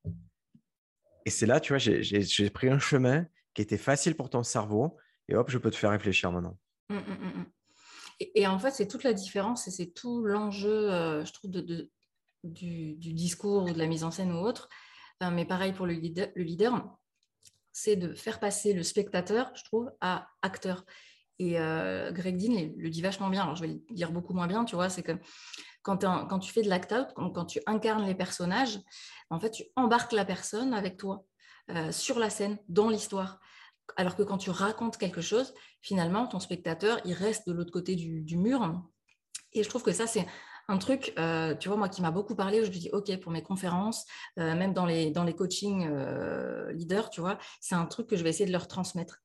Et 1.26 1.30
c'est 1.30 1.46
là, 1.46 1.60
tu 1.60 1.74
vois, 1.74 1.78
j'ai 1.80 2.50
pris 2.50 2.70
un 2.70 2.80
chemin 2.80 3.26
qui 3.54 3.62
était 3.62 3.78
facile 3.78 4.16
pour 4.16 4.30
ton 4.30 4.44
cerveau, 4.44 4.98
et 5.28 5.36
hop, 5.36 5.50
je 5.50 5.58
peux 5.58 5.72
te 5.72 5.76
faire 5.76 5.92
réfléchir 5.92 6.32
maintenant. 6.32 6.58
Mmh, 6.90 6.96
mmh, 6.98 7.46
et, 8.20 8.48
en 8.48 8.60
fait, 8.60 8.72
c'est 8.72 8.88
toute 8.88 9.04
la 9.04 9.14
différence 9.14 9.68
et 9.68 9.72
c'est 9.72 9.88
tout 9.88 10.24
l'enjeu, 10.24 10.92
euh, 10.92 11.26
je 11.26 11.34
trouve, 11.34 11.52
du, 11.52 12.96
discours 12.96 13.64
ou 13.64 13.74
de 13.74 13.78
la 13.78 13.88
mise 13.88 14.04
en 14.04 14.12
scène 14.12 14.32
ou 14.32 14.38
autre. 14.38 14.70
mais 15.22 15.46
pareil 15.46 15.74
pour 15.74 15.86
le 15.86 15.94
leader, 15.94 16.30
le 16.36 16.44
leader 16.44 16.98
c'est 17.76 17.98
de 17.98 18.14
faire 18.14 18.40
passer 18.40 18.72
le 18.72 18.84
spectateur, 18.84 19.52
je 19.54 19.66
trouve, 19.66 19.92
à 20.00 20.30
acteur. 20.42 20.86
Et 21.40 21.60
euh, 21.60 22.14
Greg 22.14 22.38
Dean 22.38 22.72
le 22.78 22.90
dit 22.90 23.02
vachement 23.02 23.30
bien. 23.30 23.44
Alors, 23.44 23.56
je 23.56 23.64
vais 23.64 23.68
le 23.68 23.82
dire 23.94 24.14
beaucoup 24.14 24.34
moins 24.34 24.48
bien, 24.48 24.64
tu 24.64 24.76
vois, 24.76 24.90
c'est 24.90 25.04
que 25.04 25.12
quand, 25.84 25.98
tu 26.40 26.54
fais 26.54 26.62
de 26.62 26.70
l'act-out, 26.70 27.08
quand, 27.16 27.46
tu 27.46 27.60
incarnes 27.66 28.06
les 28.06 28.16
personnages, 28.16 28.80
en 29.30 29.42
fait, 29.42 29.52
tu 29.52 29.64
embarques 29.76 30.14
la 30.14 30.24
personne 30.24 30.74
avec 30.74 30.96
toi 30.96 31.26
euh, 31.70 31.92
sur 31.92 32.18
la 32.18 32.30
scène, 32.30 32.58
dans 32.70 32.90
l'histoire. 32.90 33.42
Alors 33.98 34.16
que 34.16 34.24
quand 34.24 34.38
tu 34.38 34.50
racontes 34.50 34.98
quelque 34.98 35.22
chose, 35.22 35.54
finalement, 35.82 36.28
ton 36.28 36.40
spectateur, 36.40 37.00
il 37.06 37.14
reste 37.14 37.48
de 37.48 37.54
l'autre 37.54 37.72
côté 37.72 37.96
du, 37.96 38.38
mur. 38.38 38.84
Et 39.54 39.64
je 39.64 39.70
trouve 39.70 39.84
que 39.84 39.92
ça, 39.92 40.08
c'est 40.08 40.26
un 40.68 40.78
truc, 40.78 41.14
euh, 41.20 41.56
tu 41.56 41.68
vois, 41.70 41.78
moi 41.78 41.90
qui 41.90 42.02
m'a 42.02 42.12
beaucoup 42.12 42.36
parlé, 42.36 42.60
où 42.60 42.66
je 42.66 42.70
me 42.70 42.76
dis, 42.76 42.90
OK, 42.92 43.16
pour 43.20 43.32
mes 43.32 43.44
conférences, 43.44 44.06
euh, 44.40 44.56
même 44.56 44.74
dans 44.74 44.86
les, 44.86 45.12
dans 45.12 45.24
les 45.24 45.36
coachings 45.36 45.88
euh, 45.88 46.72
leaders, 46.74 47.10
tu 47.10 47.22
vois, 47.22 47.38
c'est 47.62 47.76
un 47.76 47.86
truc 47.86 48.08
que 48.08 48.18
je 48.18 48.24
vais 48.24 48.30
essayer 48.30 48.48
de 48.48 48.52
leur 48.52 48.68
transmettre. 48.68 49.22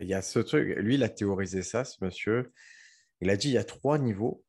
Il 0.00 0.08
y 0.08 0.14
a 0.14 0.22
ce 0.22 0.38
truc, 0.38 0.76
lui, 0.78 0.94
il 0.94 1.02
a 1.02 1.08
théorisé 1.08 1.62
ça, 1.62 1.84
ce 1.84 2.04
monsieur. 2.04 2.52
Il 3.20 3.30
a 3.30 3.36
dit, 3.36 3.48
il 3.48 3.54
y 3.54 3.58
a 3.58 3.64
trois 3.64 3.98
niveaux 3.98 4.44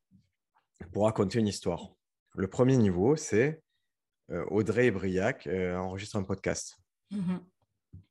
pour 0.94 1.06
raconter 1.06 1.39
une 1.39 1.48
histoire. 1.48 1.89
Le 2.36 2.48
premier 2.48 2.78
niveau, 2.78 3.15
c'est 3.15 3.62
Audrey 4.52 4.88
et 4.88 4.92
Briac 4.92 5.48
enregistrent 5.48 6.18
un 6.18 6.24
podcast. 6.24 6.78
Mmh 7.10 7.38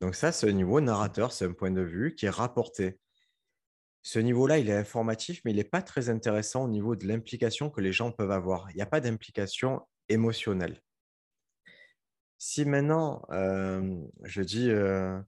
Donc 0.01 0.15
ça, 0.15 0.33
ce 0.33 0.47
niveau 0.47 0.81
narrateur, 0.81 1.33
c'est 1.33 1.45
un 1.45 1.53
point 1.53 1.71
de 1.71 1.83
vue 1.83 2.15
qui 2.15 2.27
est 2.27 2.31
rapporté. 2.31 2.99
Ce 4.03 4.19
niveau-là, 4.19 4.59
il 4.59 4.71
est 4.71 4.77
informatif, 4.77 5.41
mais 5.45 5.51
il 5.51 5.57
n'est 5.57 5.65
pas 5.65 5.83
très 5.83 6.09
intéressant 6.09 6.65
au 6.65 6.69
niveau 6.69 6.97
de 6.97 7.07
l'implication 7.07 7.69
que 7.69 7.81
les 7.81 7.93
gens 7.93 8.13
peuvent 8.13 8.31
avoir. 8.31 8.71
Il 8.71 8.77
n'y 8.77 8.83
a 8.83 8.87
pas 8.87 9.01
d'implication 9.01 9.83
émotionnelle. 10.09 10.81
Si 12.39 12.65
maintenant, 12.65 13.23
euh, 13.31 14.01
je 14.23 14.43
dis 14.43 14.71
euh, 14.71 15.21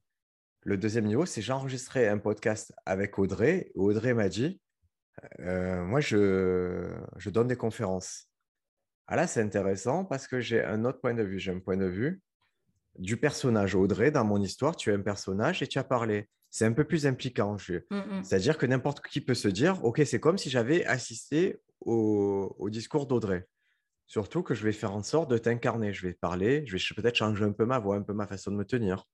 le 0.63 0.77
deuxième 0.77 1.07
niveau, 1.07 1.27
c'est 1.27 1.43
j'ai 1.43 1.53
enregistré 1.53 2.07
un 2.09 2.19
podcast 2.19 2.73
avec 2.87 3.19
Audrey. 3.19 3.73
Audrey 3.75 4.15
m'a 4.15 4.29
dit, 4.29 4.61
euh, 5.41 5.83
moi, 5.85 6.01
je, 6.01 6.89
je, 7.17 7.31
donne 7.31 7.49
des 7.49 7.57
conférences. 7.57 8.29
Ah 9.09 9.17
là, 9.17 9.27
c'est 9.27 9.43
intéressant 9.43 10.05
parce 10.05 10.29
que 10.29 10.41
j'ai 10.41 10.63
un 10.65 10.85
autre 10.85 11.01
point 11.01 11.15
de 11.15 11.25
vue. 11.25 11.41
J'ai 11.41 11.51
un 11.51 11.59
point 11.59 11.77
de 11.77 11.87
vue 11.87 12.23
du 13.01 13.17
personnage. 13.17 13.75
Audrey, 13.75 14.11
dans 14.11 14.25
mon 14.25 14.41
histoire, 14.41 14.77
tu 14.77 14.91
es 14.91 14.93
un 14.93 15.01
personnage 15.01 15.63
et 15.63 15.67
tu 15.67 15.79
as 15.79 15.85
parlé. 15.85 16.29
C'est 16.51 16.67
un 16.67 16.73
peu 16.73 16.85
plus 16.85 17.07
impliquant. 17.07 17.57
Mmh, 17.57 17.97
mmh. 17.97 18.25
C'est-à-dire 18.25 18.59
que 18.59 18.67
n'importe 18.67 19.05
qui 19.07 19.21
peut 19.21 19.35
se 19.35 19.49
dire, 19.49 19.83
OK, 19.85 20.03
c'est 20.05 20.21
comme 20.21 20.39
si 20.39 20.51
j'avais 20.51 20.85
assisté 20.85 21.61
au, 21.81 22.69
discours 22.71 23.07
d'Audrey. 23.07 23.47
Surtout 24.07 24.43
que 24.43 24.55
je 24.55 24.65
vais 24.65 24.73
faire 24.73 24.93
en 24.93 25.03
sorte 25.03 25.31
de 25.31 25.39
t'incarner. 25.39 25.93
Je 25.93 26.07
vais 26.07 26.13
parler, 26.13 26.65
je 26.67 26.77
vais 26.77 27.03
peut-être 27.03 27.17
changer 27.17 27.45
un 27.45 27.53
peu 27.53 27.65
ma 27.65 27.79
voix, 27.79 27.97
un 27.97 28.03
peu 28.03 28.13
ma 28.13 28.27
façon 28.27 28.51
de 28.51 28.57
me 28.57 28.65
tenir. 28.65 29.07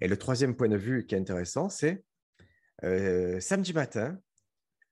Et 0.00 0.08
le 0.08 0.16
troisième 0.16 0.56
point 0.56 0.68
de 0.68 0.76
vue 0.76 1.06
qui 1.06 1.14
est 1.14 1.18
intéressant, 1.18 1.68
c'est 1.68 2.04
euh, 2.84 3.38
samedi 3.40 3.72
matin, 3.72 4.18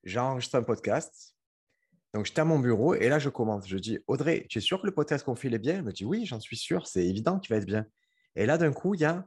j'enregistre 0.04 0.56
un 0.56 0.62
podcast. 0.62 1.34
Donc, 2.12 2.26
j'étais 2.26 2.40
à 2.40 2.44
mon 2.44 2.60
bureau 2.60 2.94
et 2.94 3.08
là, 3.08 3.18
je 3.18 3.28
commence. 3.28 3.66
Je 3.66 3.76
dis, 3.76 3.98
Audrey, 4.06 4.46
tu 4.48 4.58
es 4.58 4.60
sûr 4.60 4.80
que 4.80 4.86
le 4.86 4.94
podcast 4.94 5.24
qu'on 5.24 5.34
fait, 5.34 5.48
il 5.48 5.54
est 5.54 5.58
bien? 5.58 5.78
Elle 5.78 5.82
me 5.82 5.92
dit, 5.92 6.04
oui, 6.04 6.26
j'en 6.26 6.38
suis 6.38 6.56
sûr, 6.56 6.86
c'est 6.86 7.04
évident 7.04 7.40
qu'il 7.40 7.52
va 7.52 7.56
être 7.56 7.66
bien. 7.66 7.86
Et 8.36 8.46
là, 8.46 8.58
d'un 8.58 8.72
coup, 8.72 8.94
il 8.94 9.00
y 9.00 9.04
a 9.04 9.26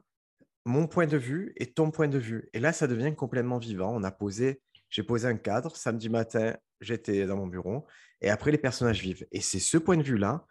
mon 0.64 0.86
point 0.86 1.06
de 1.06 1.16
vue 1.16 1.52
et 1.56 1.72
ton 1.72 1.90
point 1.90 2.08
de 2.08 2.18
vue. 2.18 2.48
Et 2.52 2.60
là, 2.60 2.72
ça 2.72 2.86
devient 2.86 3.14
complètement 3.14 3.58
vivant. 3.58 3.94
On 3.94 4.02
a 4.04 4.10
posé, 4.10 4.60
j'ai 4.90 5.02
posé 5.02 5.26
un 5.26 5.36
cadre. 5.36 5.76
Samedi 5.76 6.08
matin, 6.08 6.56
j'étais 6.80 7.26
dans 7.26 7.36
mon 7.36 7.46
bureau. 7.46 7.86
Et 8.20 8.30
après, 8.30 8.50
les 8.50 8.58
personnages 8.58 9.00
vivent. 9.00 9.26
Et 9.32 9.40
c'est 9.40 9.60
ce 9.60 9.78
point 9.78 9.96
de 9.96 10.02
vue-là, 10.02 10.46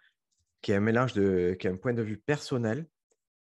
qui 0.62 0.72
est 0.72 0.76
un 0.76 0.82
mélange 0.82 1.14
de, 1.14 1.56
qui 1.60 1.68
est 1.68 1.70
un 1.70 1.78
point 1.78 1.94
de 1.94 2.02
vue 2.02 2.18
personnel, 2.18 2.88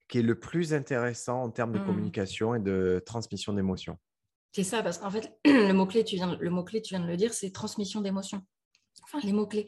qui 0.08 0.20
est 0.20 0.24
le 0.24 0.40
plus 0.40 0.74
intéressant 0.74 1.44
en 1.44 1.52
termes 1.52 1.72
de 1.72 1.80
mmh. 1.80 1.86
communication 1.86 2.56
et 2.56 2.60
de 2.60 3.02
transmission 3.06 3.54
d'émotions. 3.54 3.98
C'est 4.54 4.64
ça, 4.64 4.82
parce 4.82 4.98
qu'en 4.98 5.12
fait, 5.12 5.38
le 5.46 5.74
mot-clé, 5.74 6.04
tu 6.04 6.16
viens, 6.16 6.38
le 6.40 6.50
mot-clé, 6.50 6.82
tu 6.82 6.94
viens 6.94 7.04
de 7.04 7.10
le 7.10 7.18
dire, 7.18 7.34
c'est 7.34 7.52
transmission 7.52 8.02
d'émotions. 8.02 8.42
Enfin, 9.04 9.20
les 9.24 9.34
mots-clés. 9.34 9.68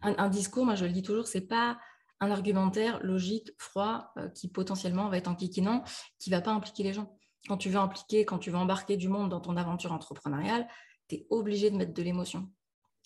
Un, 0.00 0.14
un, 0.16 0.28
discours, 0.28 0.64
moi 0.64 0.76
je 0.76 0.84
le 0.84 0.92
dis 0.92 1.02
toujours, 1.02 1.26
c'est 1.26 1.48
pas 1.48 1.76
un 2.20 2.30
argumentaire 2.30 3.00
logique, 3.02 3.52
froid, 3.58 4.12
euh, 4.16 4.28
qui 4.30 4.48
potentiellement 4.48 5.08
va 5.08 5.18
être 5.18 5.28
enquiquinant, 5.28 5.84
qui 6.18 6.30
ne 6.30 6.36
va 6.36 6.42
pas 6.42 6.52
impliquer 6.52 6.82
les 6.82 6.92
gens. 6.92 7.16
Quand 7.46 7.56
tu 7.56 7.70
veux 7.70 7.78
impliquer, 7.78 8.24
quand 8.24 8.38
tu 8.38 8.50
veux 8.50 8.56
embarquer 8.56 8.96
du 8.96 9.08
monde 9.08 9.30
dans 9.30 9.40
ton 9.40 9.56
aventure 9.56 9.92
entrepreneuriale, 9.92 10.68
tu 11.08 11.16
es 11.16 11.26
obligé 11.30 11.70
de 11.70 11.76
mettre 11.76 11.94
de 11.94 12.02
l'émotion. 12.02 12.50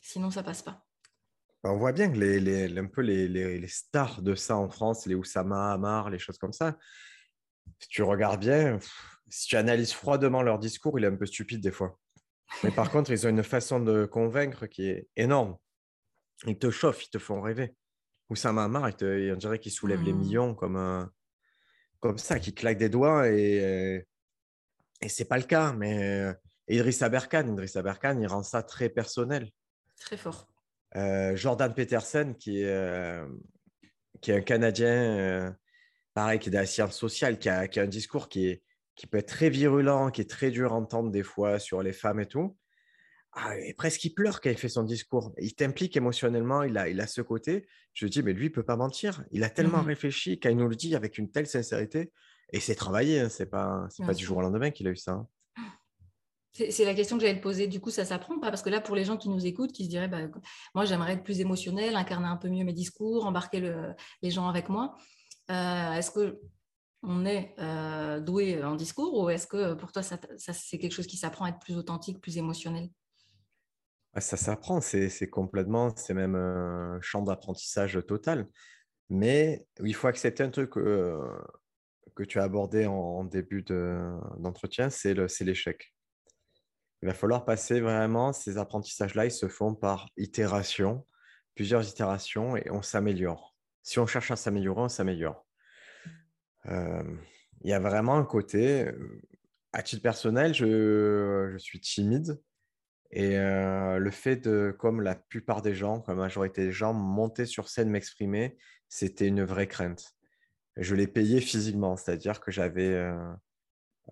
Sinon, 0.03 0.31
ça 0.31 0.43
passe 0.43 0.63
pas. 0.63 0.85
On 1.65 1.77
voit 1.77 1.93
bien 1.93 2.11
que 2.11 2.19
les, 2.19 2.77
un 2.77 2.87
peu 2.87 3.03
les, 3.03 3.69
stars 3.69 4.23
de 4.23 4.35
ça 4.35 4.57
en 4.57 4.69
France, 4.69 5.07
les 5.07 5.15
Oussama, 5.15 5.73
Amar, 5.73 6.11
les 6.11 6.19
choses 6.19 6.39
comme 6.39 6.53
ça, 6.53 6.77
si 7.79 7.89
tu 7.89 8.03
regardes 8.03 8.41
bien, 8.41 8.79
si 9.29 9.47
tu 9.47 9.57
analyses 9.57 9.93
froidement 9.93 10.43
leur 10.43 10.59
discours, 10.59 10.99
il 10.99 11.05
est 11.05 11.09
un 11.09 11.17
peu 11.17 11.27
stupide 11.27 11.61
des 11.61 11.71
fois. 11.71 11.99
Mais 12.65 12.73
par 12.73 12.91
contre, 12.93 13.13
ils 13.13 13.27
ont 13.27 13.31
une 13.31 13.45
façon 13.45 13.79
de 13.79 14.07
convaincre 14.07 14.67
qui 14.67 14.89
est 14.89 15.09
énorme. 15.17 15.57
Ils 16.47 16.59
te 16.59 16.71
chauffent, 16.71 17.05
ils 17.05 17.11
te 17.11 17.19
font 17.19 17.41
rêver. 17.41 17.77
Oussama 18.33 18.65
Hamar, 18.65 18.91
on 19.03 19.37
dirait 19.37 19.59
qu'il 19.59 19.73
soulève 19.73 20.03
les 20.03 20.13
mmh. 20.13 20.19
millions 20.19 20.55
comme, 20.55 21.11
comme 22.01 22.19
ça, 22.19 22.39
qui 22.41 22.55
claque 22.55 22.79
des 22.79 22.89
doigts 22.89 23.29
et, 23.29 24.05
et 25.03 25.09
ce 25.09 25.23
n'est 25.23 25.29
pas 25.29 25.37
le 25.37 25.45
cas. 25.45 25.73
Mais 25.73 26.03
euh, 26.03 26.33
Idriss 26.69 27.03
Aberkan, 27.03 27.47
Idriss 27.49 27.77
Aberkan, 27.77 28.19
il 28.21 28.27
rend 28.27 28.43
ça 28.43 28.63
très 28.63 28.89
personnel. 28.89 29.51
Très 30.01 30.17
fort. 30.17 30.49
Euh, 30.97 31.37
Jordan 31.37 31.75
Peterson, 31.75 32.35
qui 32.39 32.63
est, 32.63 32.67
euh, 32.67 33.27
qui 34.21 34.31
est 34.31 34.37
un 34.37 34.41
Canadien, 34.41 35.57
pareil, 36.15 36.39
qui 36.39 36.49
est 36.49 36.53
de 36.53 36.57
la 36.57 36.67
science 36.67 36.97
sociale, 36.97 37.39
qui 37.39 37.49
a, 37.49 37.69
qui 37.69 37.81
a 37.81 37.83
un 37.83 37.87
discours 37.87 38.29
qui, 38.29 38.47
est, 38.49 38.63
qui 38.95 39.07
peut 39.07 39.19
être 39.19 39.29
très 39.29 39.51
virulent, 39.51 40.11
qui 40.11 40.21
est 40.21 40.31
très 40.31 40.51
dur 40.51 40.73
à 40.73 40.77
entendre 40.77 41.11
des 41.11 41.23
fois 41.23 41.59
sur 41.59 41.83
les 41.83 41.93
femmes 41.93 42.21
et 42.21 42.27
tout. 42.27 42.57
Ah, 43.35 43.59
et 43.59 43.73
presque 43.73 44.05
il 44.05 44.11
pleure 44.11 44.41
quand 44.41 44.51
il 44.51 44.59
fait 44.59 44.69
son 44.69 44.83
discours. 44.83 45.33
Il 45.39 45.55
t'implique 45.55 45.97
émotionnellement, 45.97 46.63
il 46.65 46.77
a, 46.77 46.89
il 46.89 47.01
a 47.01 47.07
ce 47.07 47.23
côté. 47.23 47.67
Je 47.95 48.07
dis, 48.07 48.23
mais 48.23 48.35
lui, 48.35 48.47
il 48.47 48.51
ne 48.51 48.55
peut 48.55 48.63
pas 48.63 48.77
mentir. 48.77 49.25
Il 49.31 49.43
a 49.43 49.51
tellement 49.51 49.83
mmh 49.83 49.87
réfléchi 49.87 50.39
quand 50.39 50.51
il 50.51 50.57
nous 50.57 50.69
le 50.69 50.77
dit 50.77 50.95
avec 50.95 51.17
une 51.17 51.31
telle 51.31 51.47
sincérité. 51.47 52.13
Et 52.53 52.61
c'est 52.61 52.75
travaillé, 52.75 53.21
hein, 53.21 53.29
c'est 53.31 53.47
pas, 53.47 53.87
c'est 53.89 54.05
pas 54.05 54.13
du 54.13 54.25
jour 54.25 54.37
au 54.37 54.43
lendemain 54.43 54.71
qu'il 54.71 54.87
a 54.87 54.91
eu 54.91 54.97
ça. 54.97 55.13
Hein. 55.13 55.29
C'est 56.53 56.85
la 56.85 56.95
question 56.95 57.17
que 57.17 57.23
j'allais 57.23 57.39
te 57.39 57.43
poser. 57.43 57.67
Du 57.67 57.81
coup, 57.81 57.89
ça 57.89 58.05
s'apprend 58.05 58.39
pas? 58.39 58.51
Parce 58.51 58.61
que 58.61 58.69
là, 58.69 58.83
pour 58.83 58.95
les 58.95 59.07
gens 59.07 59.17
qui 59.17 59.31
nous 59.31 59.47
écoutent, 59.47 59.73
qui 59.73 59.85
se 59.85 59.89
diraient, 59.89 60.09
bah, 60.09 60.19
moi, 60.75 60.85
j'aimerais 60.85 61.15
être 61.15 61.25
plus 61.25 61.41
émotionnel, 61.41 61.97
incarner 61.97 62.27
un 62.27 62.37
peu 62.37 62.51
mieux 62.51 62.65
mes 62.65 62.75
discours, 62.75 63.25
embarquer 63.25 63.61
le, 63.61 63.95
les 64.21 64.31
gens 64.31 64.47
avec 64.49 64.69
moi. 64.69 64.95
Euh, 65.51 65.93
est-ce 65.95 66.11
que 66.11 66.39
on 67.03 67.25
est 67.25 67.55
euh, 67.59 68.21
doué 68.21 68.63
en 68.63 68.77
discours 68.77 69.19
ou 69.19 69.31
est-ce 69.31 69.47
que 69.47 69.75
pour 69.75 69.91
toi, 69.91 70.03
ça 70.03 70.19
c'est 70.37 70.79
quelque 70.79 70.93
chose 70.93 71.07
qui 71.07 71.17
s'apprend 71.17 71.47
à 71.47 71.49
être 71.49 71.59
plus 71.59 71.77
authentique, 71.77 72.21
plus 72.21 72.37
émotionnel? 72.37 72.91
Ça 74.19 74.37
s'apprend, 74.37 74.81
c'est 74.81 75.31
complètement, 75.31 75.95
c'est 75.97 76.15
même 76.15 76.35
un 76.35 77.01
champ 77.01 77.23
d'apprentissage 77.23 77.99
total. 78.07 78.47
Mais 79.09 79.67
il 79.83 79.95
faut 79.95 80.09
accepter 80.09 80.43
un 80.43 80.51
truc 80.51 80.73
que 80.73 82.23
tu 82.25 82.39
as 82.39 82.45
abordé 82.45 82.87
en, 82.87 83.25
début 83.25 83.63
d'entretien, 83.63 84.91
c'est 84.91 85.15
l'échec. 85.15 85.95
Il 87.03 87.09
va 87.09 87.15
falloir 87.15 87.45
passer 87.45 87.81
vraiment, 87.81 88.33
ces 88.33 88.59
apprentissages-là, 88.59 89.25
ils 89.25 89.33
se 89.33 89.49
font 89.49 89.75
par 89.75 90.09
itération, 90.17 91.07
plusieurs 91.55 91.89
itérations, 91.89 92.57
et 92.57 92.71
on 92.71 92.83
s'améliore. 92.83 93.57
Si 93.83 93.99
on 93.99 94.07
cherche 94.07 94.31
à 94.31 94.37
s'améliorer, 94.37 94.83
on 94.83 94.89
s'améliore. 94.89 95.47
il 96.67 97.19
y 97.65 97.73
a 97.73 97.81
vraiment 97.81 98.17
un 98.17 98.25
côté, 98.25 98.91
à 99.73 99.83
titre 99.83 100.03
personnel, 100.03 100.53
je 100.53 101.57
suis 101.59 101.81
timide 101.81 102.39
et 103.13 103.37
le 103.37 104.11
fait 104.11 104.37
de, 104.37 104.75
comme 104.79 105.03
la 105.03 105.15
plupart 105.15 105.61
des 105.61 105.75
gens, 105.75 106.01
comme 106.01 106.17
la 106.17 106.23
majorité 106.23 106.65
des 106.65 106.73
gens, 106.73 106.95
monter 106.95 107.45
sur 107.45 107.69
scène, 107.69 107.91
m'exprimer, 107.91 108.57
c'était 108.89 109.29
une 109.29 109.45
vraie 109.45 109.69
crainte. 109.69 110.15
Je 110.77 110.95
l'ai 110.95 111.07
payé 111.07 111.43
physiquement, 111.43 111.97
c'est-à-dire 111.97 112.41
que 112.41 112.51
j'avais 112.51 113.07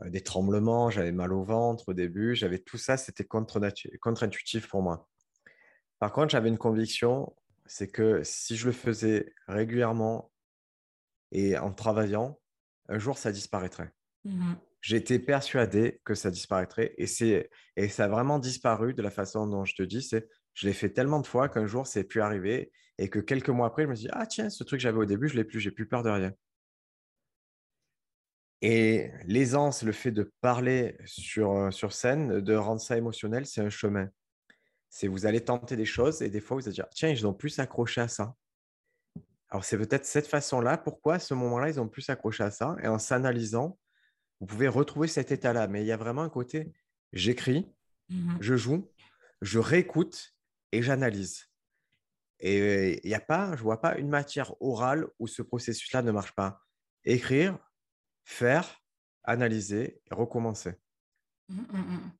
des 0.05 0.21
tremblements, 0.21 0.91
j'avais 0.91 1.13
mal 1.13 1.33
au 1.33 1.43
ventre 1.43 1.89
au 1.89 1.95
début, 1.95 2.35
j'avais 2.35 2.59
tout 2.59 2.77
ça, 2.77 2.99
c'était 2.99 3.25
contre-intuitif 3.25 4.69
pour 4.69 4.83
moi. 4.83 5.09
Par 5.99 6.13
contre, 6.13 6.31
j'avais 6.31 6.51
une 6.51 6.59
conviction, 6.59 7.35
c'est 7.65 7.89
que 7.89 8.23
si 8.23 8.57
je 8.57 8.67
le 8.67 8.73
faisais 8.73 9.33
régulièrement 9.49 10.31
et 11.33 11.57
en 11.57 11.73
travaillant, 11.73 12.39
un 12.89 12.99
jour, 12.99 13.17
ça 13.17 13.33
disparaîtrait. 13.33 13.93
Mmh 14.25 14.53
j'étais 14.81 15.19
persuadé 15.19 16.01
que 16.05 16.15
ça 16.15 16.31
disparaîtrait. 16.31 16.95
Et, 16.99 17.07
et 17.77 17.89
ça 17.89 18.05
a 18.05 18.09
vraiment 18.09 18.39
disparu 18.39 18.95
de 18.95 19.03
la 19.03 19.11
façon 19.11 19.47
dont 19.47 19.65
je 19.65 19.75
te 19.75 19.83
dis. 19.83 20.03
C'est, 20.03 20.29
je 20.55 20.67
l'ai 20.67 20.73
fait 20.73 20.91
tellement 20.91 21.21
de 21.21 21.27
fois 21.27 21.49
qu'un 21.49 21.67
jour, 21.67 21.87
c'est 21.87 22.05
plus 22.05 22.21
arrivé. 22.21 22.73
Et 22.99 23.09
que 23.09 23.19
quelques 23.19 23.49
mois 23.49 23.69
après, 23.69 23.85
je 23.85 23.89
me 23.89 23.95
suis 23.95 24.07
dit, 24.07 24.13
ah 24.13 24.27
tiens, 24.27 24.51
ce 24.51 24.63
truc 24.63 24.79
que 24.79 24.83
j'avais 24.83 24.99
au 24.99 25.07
début, 25.07 25.29
je 25.29 25.37
l'ai 25.37 25.45
plus, 25.45 25.61
j'ai 25.61 25.71
plus 25.71 25.87
peur 25.87 26.03
de 26.03 26.11
rien. 26.11 26.33
Et 28.63 29.11
l'aisance, 29.25 29.83
le 29.83 29.93
fait 29.93 30.11
de 30.11 30.31
parler 30.43 30.99
sur, 31.07 31.73
sur 31.73 31.93
scène, 31.93 32.41
de 32.41 32.55
rendre 32.55 32.81
ça 32.81 32.99
émotionnel, 32.99 33.47
c'est 33.47 33.63
un 33.63 33.71
chemin. 33.71 34.09
C'est 34.91 35.09
vous 35.09 35.25
allez 35.25 35.43
tenter 35.43 35.77
des 35.77 35.87
choses 35.87 36.21
et 36.21 36.29
des 36.29 36.41
fois 36.41 36.57
vous 36.57 36.67
allez 36.67 36.75
dire 36.75 36.89
tiens, 36.91 37.09
ils 37.09 37.27
ont 37.27 37.33
plus 37.33 37.59
accroché 37.59 38.03
à 38.03 38.09
ça. 38.09 38.35
Alors 39.49 39.65
c'est 39.65 39.79
peut-être 39.79 40.05
cette 40.05 40.27
façon-là. 40.27 40.77
Pourquoi 40.77 41.15
à 41.15 41.19
ce 41.21 41.33
moment-là 41.35 41.71
ils 41.71 41.81
ont 41.81 41.89
plus 41.89 42.11
accroché 42.11 42.43
à 42.43 42.51
ça 42.51 42.77
Et 42.83 42.89
en 42.89 42.99
s'analysant, 42.99 43.79
vous 44.41 44.47
pouvez 44.47 44.69
retrouver 44.69 45.09
cet 45.09 45.33
état-là. 45.33 45.69
Mais 45.69 45.83
il 45.83 45.87
y 45.87 45.93
a 45.93 45.97
vraiment 45.97 46.23
un 46.23 46.31
côté 46.31 46.73
j'écris, 47.13 47.71
mmh 48.09 48.37
je 48.41 48.57
joue, 48.57 48.91
je 49.43 49.59
réécoute 49.59 50.35
et 50.73 50.83
j'analyse. 50.83 51.47
Et 52.41 53.01
il 53.05 53.09
n'y 53.09 53.15
a 53.15 53.21
pas, 53.21 53.55
je 53.57 53.63
vois 53.63 53.81
pas 53.81 53.99
une 53.99 54.09
matière 54.09 54.55
orale 54.63 55.07
où 55.19 55.27
ce 55.27 55.43
processus-là 55.43 56.03
ne 56.03 56.11
marche 56.11 56.33
pas. 56.33 56.63
Écrire, 57.05 57.59
faire, 58.25 58.83
analyser 59.25 60.01
et 60.11 60.15
recommencer. 60.15 60.73
Mmh, 61.49 61.61
mmh, 61.61 62.11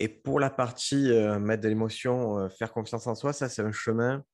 et 0.00 0.08
pour 0.08 0.40
la 0.40 0.50
partie 0.50 1.10
euh, 1.10 1.38
mettre 1.38 1.62
de 1.62 1.68
l'émotion, 1.68 2.38
euh, 2.38 2.48
faire 2.48 2.72
confiance 2.72 3.06
en 3.06 3.14
soi, 3.14 3.32
ça 3.32 3.48
c'est 3.48 3.62
un 3.62 3.72
chemin. 3.72 4.24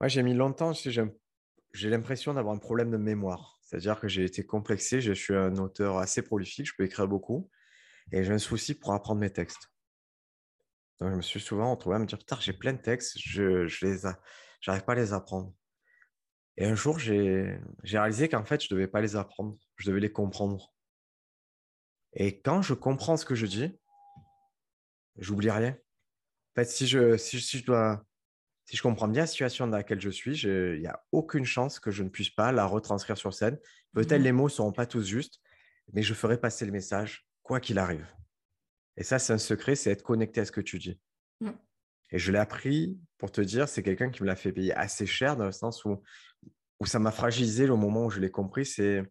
Moi 0.00 0.08
j'ai 0.08 0.22
mis 0.22 0.34
longtemps, 0.34 0.72
j'ai 0.72 1.90
l'impression 1.90 2.34
d'avoir 2.34 2.54
un 2.54 2.58
problème 2.58 2.90
de 2.90 2.96
mémoire. 2.96 3.58
C'est-à-dire 3.72 3.98
que 3.98 4.06
j'ai 4.06 4.24
été 4.24 4.44
complexé, 4.44 5.00
je 5.00 5.14
suis 5.14 5.34
un 5.34 5.56
auteur 5.56 5.96
assez 5.96 6.20
prolifique, 6.20 6.66
je 6.66 6.74
peux 6.76 6.84
écrire 6.84 7.08
beaucoup, 7.08 7.50
et 8.12 8.22
j'ai 8.22 8.30
un 8.30 8.38
souci 8.38 8.74
pour 8.74 8.92
apprendre 8.92 9.18
mes 9.18 9.32
textes. 9.32 9.72
Donc 11.00 11.12
je 11.12 11.16
me 11.16 11.22
suis 11.22 11.40
souvent 11.40 11.70
retrouvé 11.70 11.96
à 11.96 11.98
me 11.98 12.04
dire, 12.04 12.18
putain, 12.18 12.36
j'ai 12.38 12.52
plein 12.52 12.74
de 12.74 12.82
textes, 12.82 13.16
je, 13.16 13.66
je 13.66 13.86
pas 14.66 14.92
à 14.92 14.94
les 14.94 15.14
apprendre. 15.14 15.54
Et 16.58 16.66
un 16.66 16.74
jour, 16.74 16.98
j'ai 16.98 17.58
réalisé 17.82 18.28
qu'en 18.28 18.44
fait, 18.44 18.62
je 18.62 18.66
ne 18.70 18.76
devais 18.78 18.88
pas 18.88 19.00
les 19.00 19.16
apprendre, 19.16 19.56
je 19.76 19.88
devais 19.88 20.00
les 20.00 20.12
comprendre. 20.12 20.74
Et 22.12 22.42
quand 22.42 22.60
je 22.60 22.74
comprends 22.74 23.16
ce 23.16 23.24
que 23.24 23.34
je 23.34 23.46
dis, 23.46 23.80
j'oublie 25.16 25.50
rien. 25.50 25.70
En 25.70 26.54
fait, 26.56 26.66
si 26.66 26.86
je, 26.86 27.16
si, 27.16 27.38
je 27.38 27.64
dois, 27.64 28.04
si 28.64 28.76
je 28.76 28.82
comprends 28.82 29.08
bien 29.08 29.22
la 29.22 29.26
situation 29.26 29.66
dans 29.66 29.76
laquelle 29.76 30.00
je 30.00 30.10
suis, 30.10 30.40
il 30.42 30.80
n'y 30.80 30.86
a 30.86 31.04
aucune 31.12 31.44
chance 31.44 31.80
que 31.80 31.90
je 31.90 32.02
ne 32.02 32.08
puisse 32.08 32.30
pas 32.30 32.52
la 32.52 32.64
retranscrire 32.64 33.18
sur 33.18 33.34
scène. 33.34 33.58
Peut-être 33.92 34.20
mmh 34.20 34.24
les 34.24 34.32
mots 34.32 34.44
ne 34.44 34.50
seront 34.50 34.72
pas 34.72 34.86
tous 34.86 35.04
justes, 35.04 35.40
mais 35.92 36.02
je 36.02 36.14
ferai 36.14 36.38
passer 36.38 36.64
le 36.64 36.72
message, 36.72 37.26
quoi 37.42 37.60
qu'il 37.60 37.78
arrive. 37.78 38.06
Et 38.96 39.04
ça, 39.04 39.18
c'est 39.18 39.32
un 39.32 39.38
secret, 39.38 39.74
c'est 39.74 39.90
être 39.90 40.02
connecté 40.02 40.40
à 40.40 40.44
ce 40.44 40.52
que 40.52 40.60
tu 40.60 40.78
dis. 40.78 41.00
Mmh. 41.40 41.50
Et 42.10 42.18
je 42.18 42.30
l'ai 42.30 42.38
appris, 42.38 42.98
pour 43.18 43.32
te 43.32 43.40
dire, 43.40 43.68
c'est 43.68 43.82
quelqu'un 43.82 44.10
qui 44.10 44.22
me 44.22 44.28
l'a 44.28 44.36
fait 44.36 44.52
payer 44.52 44.74
assez 44.74 45.06
cher, 45.06 45.36
dans 45.36 45.46
le 45.46 45.52
sens 45.52 45.84
où, 45.84 46.02
où 46.78 46.86
ça 46.86 46.98
m'a 46.98 47.10
fragilisé 47.10 47.66
le 47.66 47.74
moment 47.74 48.04
où 48.04 48.10
je 48.10 48.20
l'ai 48.20 48.30
compris. 48.30 48.66
C'est, 48.66 49.02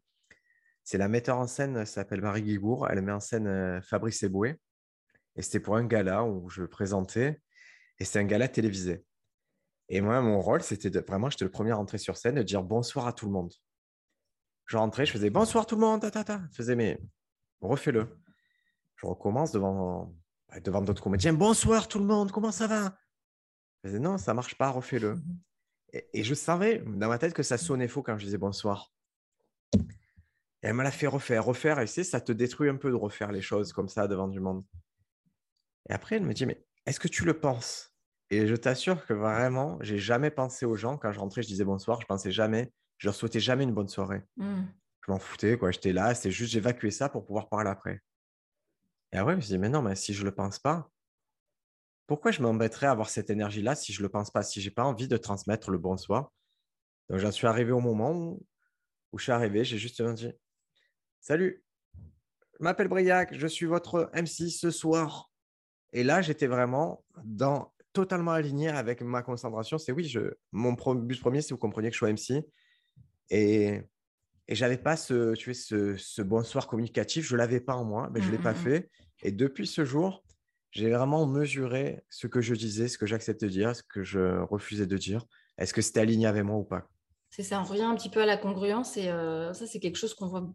c'est 0.83 0.97
la 0.97 1.07
metteur 1.07 1.37
en 1.37 1.47
scène, 1.47 1.77
elle 1.77 1.87
s'appelle 1.87 2.21
Marie 2.21 2.43
Guigour. 2.43 2.87
Elle 2.89 3.01
met 3.01 3.11
en 3.11 3.19
scène 3.19 3.47
euh, 3.47 3.81
Fabrice 3.81 4.23
Eboué. 4.23 4.59
Et 5.35 5.41
c'était 5.41 5.59
pour 5.59 5.75
un 5.77 5.85
gala 5.85 6.23
où 6.23 6.49
je 6.49 6.63
présentais. 6.63 7.41
Et 7.99 8.05
c'est 8.05 8.19
un 8.19 8.25
gala 8.25 8.47
télévisé. 8.47 9.03
Et 9.93 9.99
moi, 9.99 10.21
mon 10.21 10.39
rôle, 10.39 10.63
c'était 10.63 10.89
de, 10.89 11.01
vraiment, 11.01 11.29
j'étais 11.29 11.43
le 11.43 11.51
premier 11.51 11.71
à 11.71 11.75
rentrer 11.75 11.97
sur 11.97 12.15
scène, 12.15 12.35
de 12.35 12.43
dire 12.43 12.63
bonsoir 12.63 13.07
à 13.07 13.13
tout 13.13 13.25
le 13.25 13.33
monde. 13.33 13.53
Je 14.65 14.77
rentrais, 14.77 15.05
je 15.05 15.11
faisais 15.11 15.29
bonsoir 15.29 15.65
tout 15.65 15.75
le 15.75 15.81
monde, 15.81 15.99
ta, 15.99 16.09
ta, 16.09 16.23
ta. 16.23 16.41
Je 16.49 16.55
faisais, 16.55 16.77
mais 16.77 16.97
refais-le. 17.59 18.07
Je 18.95 19.05
recommence 19.05 19.51
devant 19.51 20.15
bah, 20.47 20.61
devant 20.61 20.81
d'autres 20.81 21.03
comédiens. 21.03 21.33
Bonsoir 21.33 21.89
tout 21.89 21.99
le 21.99 22.05
monde, 22.05 22.31
comment 22.31 22.53
ça 22.53 22.67
va? 22.67 22.95
Je 23.83 23.89
disais 23.89 23.99
non, 23.99 24.17
ça 24.17 24.33
marche 24.33 24.57
pas, 24.57 24.69
refais-le. 24.69 25.21
Et, 25.91 26.23
je 26.23 26.33
savais 26.33 26.79
dans 26.79 27.09
ma 27.09 27.17
tête 27.17 27.33
que 27.33 27.43
ça 27.43 27.57
sonnait 27.57 27.89
faux 27.89 28.01
quand 28.01 28.17
je 28.17 28.23
disais 28.23 28.37
bonsoir. 28.37 28.93
Et 29.75 30.67
elle 30.67 30.73
me 30.73 30.83
l'a 30.83 30.91
fait 30.91 31.07
refaire, 31.07 31.43
refaire. 31.43 31.79
Et 31.81 31.85
tu 31.85 32.05
ça 32.05 32.21
te 32.21 32.31
détruit 32.31 32.69
un 32.69 32.77
peu 32.77 32.91
de 32.91 32.95
refaire 32.95 33.33
les 33.33 33.41
choses 33.41 33.73
comme 33.73 33.89
ça 33.89 34.07
devant 34.07 34.29
du 34.29 34.39
monde. 34.39 34.63
Et 35.89 35.93
après, 35.93 36.15
elle 36.15 36.23
me 36.23 36.33
dit, 36.33 36.45
mais 36.45 36.65
est-ce 36.85 36.99
que 37.01 37.09
tu 37.09 37.25
le 37.25 37.37
penses? 37.37 37.90
Et 38.31 38.47
je 38.47 38.55
t'assure 38.55 39.05
que 39.05 39.13
vraiment, 39.13 39.77
j'ai 39.81 39.97
jamais 39.97 40.31
pensé 40.31 40.65
aux 40.65 40.77
gens. 40.77 40.97
Quand 40.97 41.11
je 41.11 41.19
rentrais, 41.19 41.43
je 41.43 41.47
disais 41.47 41.65
bonsoir, 41.65 41.99
je 41.99 42.05
pensais 42.05 42.31
jamais, 42.31 42.71
je 42.97 43.07
leur 43.07 43.13
souhaitais 43.13 43.41
jamais 43.41 43.65
une 43.65 43.73
bonne 43.73 43.89
soirée. 43.89 44.23
Mmh. 44.37 44.63
Je 45.05 45.11
m'en 45.11 45.19
foutais, 45.19 45.57
quoi. 45.57 45.71
J'étais 45.71 45.91
là, 45.91 46.15
c'était 46.15 46.31
juste, 46.31 46.53
j'évacuais 46.53 46.91
ça 46.91 47.09
pour 47.09 47.25
pouvoir 47.25 47.49
parler 47.49 47.69
après. 47.69 47.99
Et 49.11 49.17
après, 49.17 49.33
je 49.33 49.35
me 49.35 49.41
suis 49.41 49.51
dit, 49.51 49.57
mais 49.57 49.67
non, 49.67 49.81
mais 49.81 49.95
si 49.95 50.13
je 50.13 50.21
ne 50.21 50.29
le 50.29 50.33
pense 50.33 50.59
pas, 50.59 50.89
pourquoi 52.07 52.31
je 52.31 52.41
m'embêterais 52.41 52.87
à 52.87 52.91
avoir 52.91 53.09
cette 53.09 53.29
énergie-là 53.29 53.75
si 53.75 53.91
je 53.91 53.99
ne 53.99 54.03
le 54.03 54.09
pense 54.09 54.31
pas, 54.31 54.43
si 54.43 54.61
je 54.61 54.69
n'ai 54.69 54.73
pas 54.73 54.85
envie 54.85 55.09
de 55.09 55.17
transmettre 55.17 55.69
le 55.69 55.77
bonsoir? 55.77 56.31
Donc, 57.09 57.19
j'en 57.19 57.31
suis 57.31 57.47
arrivé 57.47 57.73
au 57.73 57.81
moment 57.81 58.13
où, 58.13 58.45
je 59.17 59.23
suis 59.23 59.33
arrivé, 59.33 59.65
j'ai 59.65 59.77
juste 59.77 60.01
dit, 60.01 60.31
salut, 61.19 61.65
je 61.93 62.63
m'appelle 62.63 62.87
Briac, 62.87 63.33
je 63.33 63.47
suis 63.47 63.65
votre 63.65 64.09
MC 64.13 64.49
ce 64.49 64.71
soir. 64.71 65.29
Et 65.91 66.05
là, 66.05 66.21
j'étais 66.21 66.47
vraiment 66.47 67.03
dans, 67.25 67.70
totalement 67.93 68.31
aligné 68.31 68.69
avec 68.69 69.01
ma 69.01 69.21
concentration. 69.21 69.77
C'est 69.77 69.91
oui, 69.91 70.05
je, 70.05 70.33
mon 70.51 70.73
but 70.73 71.19
premier, 71.19 71.41
c'est 71.41 71.53
vous 71.53 71.57
compreniez 71.57 71.89
que 71.89 71.95
je 71.95 72.05
suis 72.05 72.13
MC. 72.13 72.45
Et 73.29 73.81
et 74.51 74.55
j'avais 74.55 74.77
pas 74.77 74.97
ce, 74.97 75.33
tu 75.33 75.53
ce, 75.53 75.95
ce, 75.95 76.21
bonsoir 76.21 76.67
communicatif, 76.67 77.25
je 77.25 77.37
l'avais 77.37 77.61
pas 77.61 77.73
en 77.75 77.85
moi, 77.85 78.09
mais 78.11 78.21
je 78.21 78.27
ne 78.27 78.31
l'ai 78.33 78.37
pas 78.37 78.51
mmh, 78.51 78.55
mmh, 78.55 78.59
mmh. 78.59 78.63
fait. 78.63 78.91
Et 79.23 79.31
depuis 79.31 79.65
ce 79.65 79.85
jour, 79.85 80.25
j'ai 80.71 80.89
vraiment 80.89 81.25
mesuré 81.25 82.03
ce 82.09 82.27
que 82.27 82.41
je 82.41 82.53
disais, 82.53 82.89
ce 82.89 82.97
que 82.97 83.05
j'acceptais 83.05 83.45
de 83.45 83.51
dire, 83.51 83.75
ce 83.75 83.83
que 83.83 84.03
je 84.03 84.41
refusais 84.41 84.87
de 84.87 84.97
dire. 84.97 85.25
Est-ce 85.57 85.73
que 85.73 85.81
c'était 85.81 86.01
aligné 86.01 86.27
avec 86.27 86.43
moi 86.43 86.57
ou 86.57 86.65
pas? 86.65 86.89
C'est 87.29 87.43
ça, 87.43 87.61
on 87.61 87.63
revient 87.63 87.83
un 87.83 87.95
petit 87.95 88.09
peu 88.09 88.21
à 88.21 88.25
la 88.25 88.35
congruence 88.35 88.97
et 88.97 89.07
euh, 89.07 89.53
ça, 89.53 89.65
c'est 89.67 89.79
quelque 89.79 89.97
chose 89.97 90.13
qu'on 90.13 90.27
voit 90.27 90.53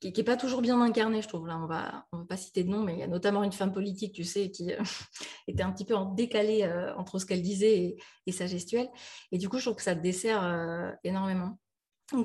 qui 0.00 0.12
n'est 0.16 0.24
pas 0.24 0.36
toujours 0.36 0.62
bien 0.62 0.80
incarné, 0.80 1.22
je 1.22 1.28
trouve. 1.28 1.46
Là, 1.46 1.58
on 1.62 1.66
va, 1.66 2.06
on 2.12 2.18
va 2.18 2.24
pas 2.24 2.36
citer 2.36 2.64
de 2.64 2.70
nom, 2.70 2.82
mais 2.82 2.94
il 2.94 2.98
y 3.00 3.02
a 3.02 3.08
notamment 3.08 3.42
une 3.42 3.52
femme 3.52 3.72
politique, 3.72 4.14
tu 4.14 4.24
sais, 4.24 4.50
qui 4.50 4.72
euh, 4.72 4.82
était 5.48 5.62
un 5.62 5.72
petit 5.72 5.84
peu 5.84 5.94
en 5.94 6.06
décalé 6.06 6.62
euh, 6.62 6.94
entre 6.96 7.18
ce 7.18 7.26
qu'elle 7.26 7.42
disait 7.42 7.96
et, 8.26 8.32
sa 8.32 8.46
gestuelle. 8.46 8.88
Et 9.32 9.38
du 9.38 9.48
coup, 9.48 9.58
je 9.58 9.64
trouve 9.64 9.76
que 9.76 9.82
ça 9.82 9.94
dessert 9.94 10.96
énormément 11.04 11.58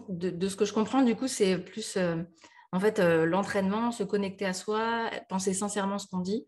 de, 0.09 0.47
ce 0.47 0.55
que 0.55 0.65
je 0.65 0.73
comprends, 0.73 1.01
du 1.01 1.15
coup, 1.15 1.27
c'est 1.27 1.57
plus 1.57 1.97
euh, 1.97 2.23
en 2.71 2.79
fait 2.79 2.99
euh, 2.99 3.25
l'entraînement, 3.25 3.91
se 3.91 4.03
connecter 4.03 4.45
à 4.45 4.53
soi, 4.53 5.09
penser 5.29 5.53
sincèrement 5.53 5.99
ce 5.99 6.07
qu'on 6.07 6.19
dit, 6.19 6.45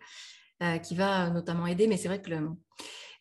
euh, 0.63 0.77
qui 0.77 0.95
va 0.95 1.29
notamment 1.29 1.67
aider. 1.67 1.87
Mais 1.87 1.97
c'est 1.97 2.07
vrai 2.07 2.21
que 2.21 2.31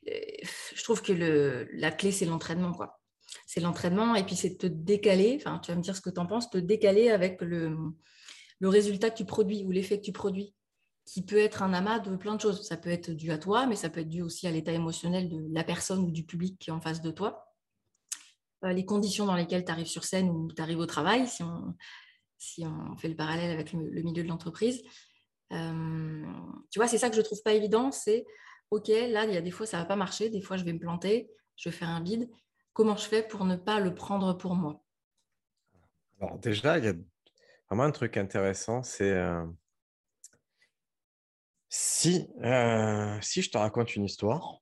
je 0.07 0.83
trouve 0.85 1.03
que 1.03 1.67
la 1.73 1.91
clé, 1.91 2.13
c'est 2.13 2.27
l'entraînement, 2.27 2.73
quoi. 2.73 3.01
C'est 3.47 3.61
l'entraînement 3.61 4.15
et 4.15 4.25
puis 4.25 4.37
c'est 4.37 4.57
te 4.57 4.67
décaler. 4.67 5.37
Enfin, 5.41 5.59
tu 5.59 5.71
vas 5.71 5.77
me 5.77 5.83
dire 5.83 5.97
ce 5.97 6.01
que 6.01 6.11
tu 6.11 6.21
en 6.21 6.27
penses, 6.27 6.51
te 6.51 6.59
décaler 6.59 7.11
avec 7.11 7.41
le, 7.41 7.77
le 8.61 8.69
résultat 8.69 9.11
que 9.11 9.17
tu 9.17 9.25
produis 9.25 9.65
ou 9.65 9.71
l'effet 9.71 9.99
que 9.99 10.05
tu 10.05 10.13
produis 10.13 10.55
qui 11.05 11.23
peut 11.23 11.39
être 11.39 11.63
un 11.63 11.75
amas 11.75 11.99
de 11.99 12.17
plein 12.17 12.35
de 12.35 12.41
choses. 12.41 12.67
Ça 12.67 12.77
peut 12.77 12.91
être 12.91 13.11
dû 13.11 13.31
à 13.31 13.39
toi, 13.39 13.67
mais 13.67 13.77
ça 13.77 13.91
peut 13.91 14.01
être 14.01 14.09
dû 14.09 14.23
aussi 14.23 14.47
à 14.47 14.51
l'état 14.51 14.73
émotionnel 14.73 15.29
de 15.29 15.47
la 15.53 15.65
personne 15.65 16.01
ou 16.01 16.11
du 16.11 16.25
public 16.25 16.59
qui 16.59 16.71
est 16.71 16.73
en 16.73 16.81
face 16.81 17.03
de 17.03 17.11
toi. 17.11 17.55
Euh, 18.65 18.73
les 18.73 18.85
conditions 18.85 19.27
dans 19.27 19.37
lesquelles 19.37 19.65
tu 19.65 19.73
arrives 19.73 19.87
sur 19.87 20.05
scène 20.05 20.31
ou 20.31 20.51
tu 20.53 20.63
arrives 20.63 20.79
au 20.79 20.87
travail, 20.87 21.27
si 21.27 21.43
on, 21.43 21.75
si 22.39 22.65
on 22.65 22.97
fait 22.97 23.09
le 23.09 23.17
parallèle 23.17 23.51
avec 23.51 23.73
le, 23.73 24.03
milieu 24.03 24.23
de 24.23 24.29
l'entreprise. 24.29 24.83
Euh, 25.53 26.25
tu 26.71 26.79
vois, 26.79 26.89
c'est 26.89 26.99
ça 26.99 27.11
que 27.11 27.17
je 27.17 27.21
trouve 27.21 27.43
pas 27.43 27.53
évident, 27.53 27.91
c'est 27.93 28.25
ok, 28.71 28.89
là, 28.89 29.25
il 29.27 29.35
y 29.35 29.37
a 29.37 29.43
des 29.43 29.51
fois 29.51 29.67
ça 29.67 29.79
va 29.79 29.85
pas 29.85 29.97
marcher, 29.97 30.31
des 30.31 30.41
fois 30.41 30.57
je 30.57 30.65
vais 30.65 30.73
me 30.73 30.79
planter, 30.79 31.31
je 31.57 31.69
vais 31.69 31.77
faire 31.77 31.91
un 31.91 32.01
bide. 32.01 32.31
Comment 32.75 32.97
je 32.97 33.07
fais 33.09 33.27
pour 33.27 33.45
ne 33.45 33.57
pas 33.57 33.81
le 33.81 33.95
prendre 33.95 34.35
pour 34.35 34.55
moi? 34.55 34.85
Alors 36.21 36.39
déjà, 36.39 36.79
il 36.79 36.85
y 36.85 36.89
a 36.89 36.95
vraiment 37.71 37.85
un 37.85 37.91
truc 37.93 38.17
intéressant, 38.17 38.83
c'est 38.83 39.13
euh, 39.13 39.47
si, 41.69 42.29
si 43.23 43.43
je 43.43 43.51
te 43.51 43.57
raconte 43.59 43.97
une 43.97 44.05
histoire, 44.05 44.61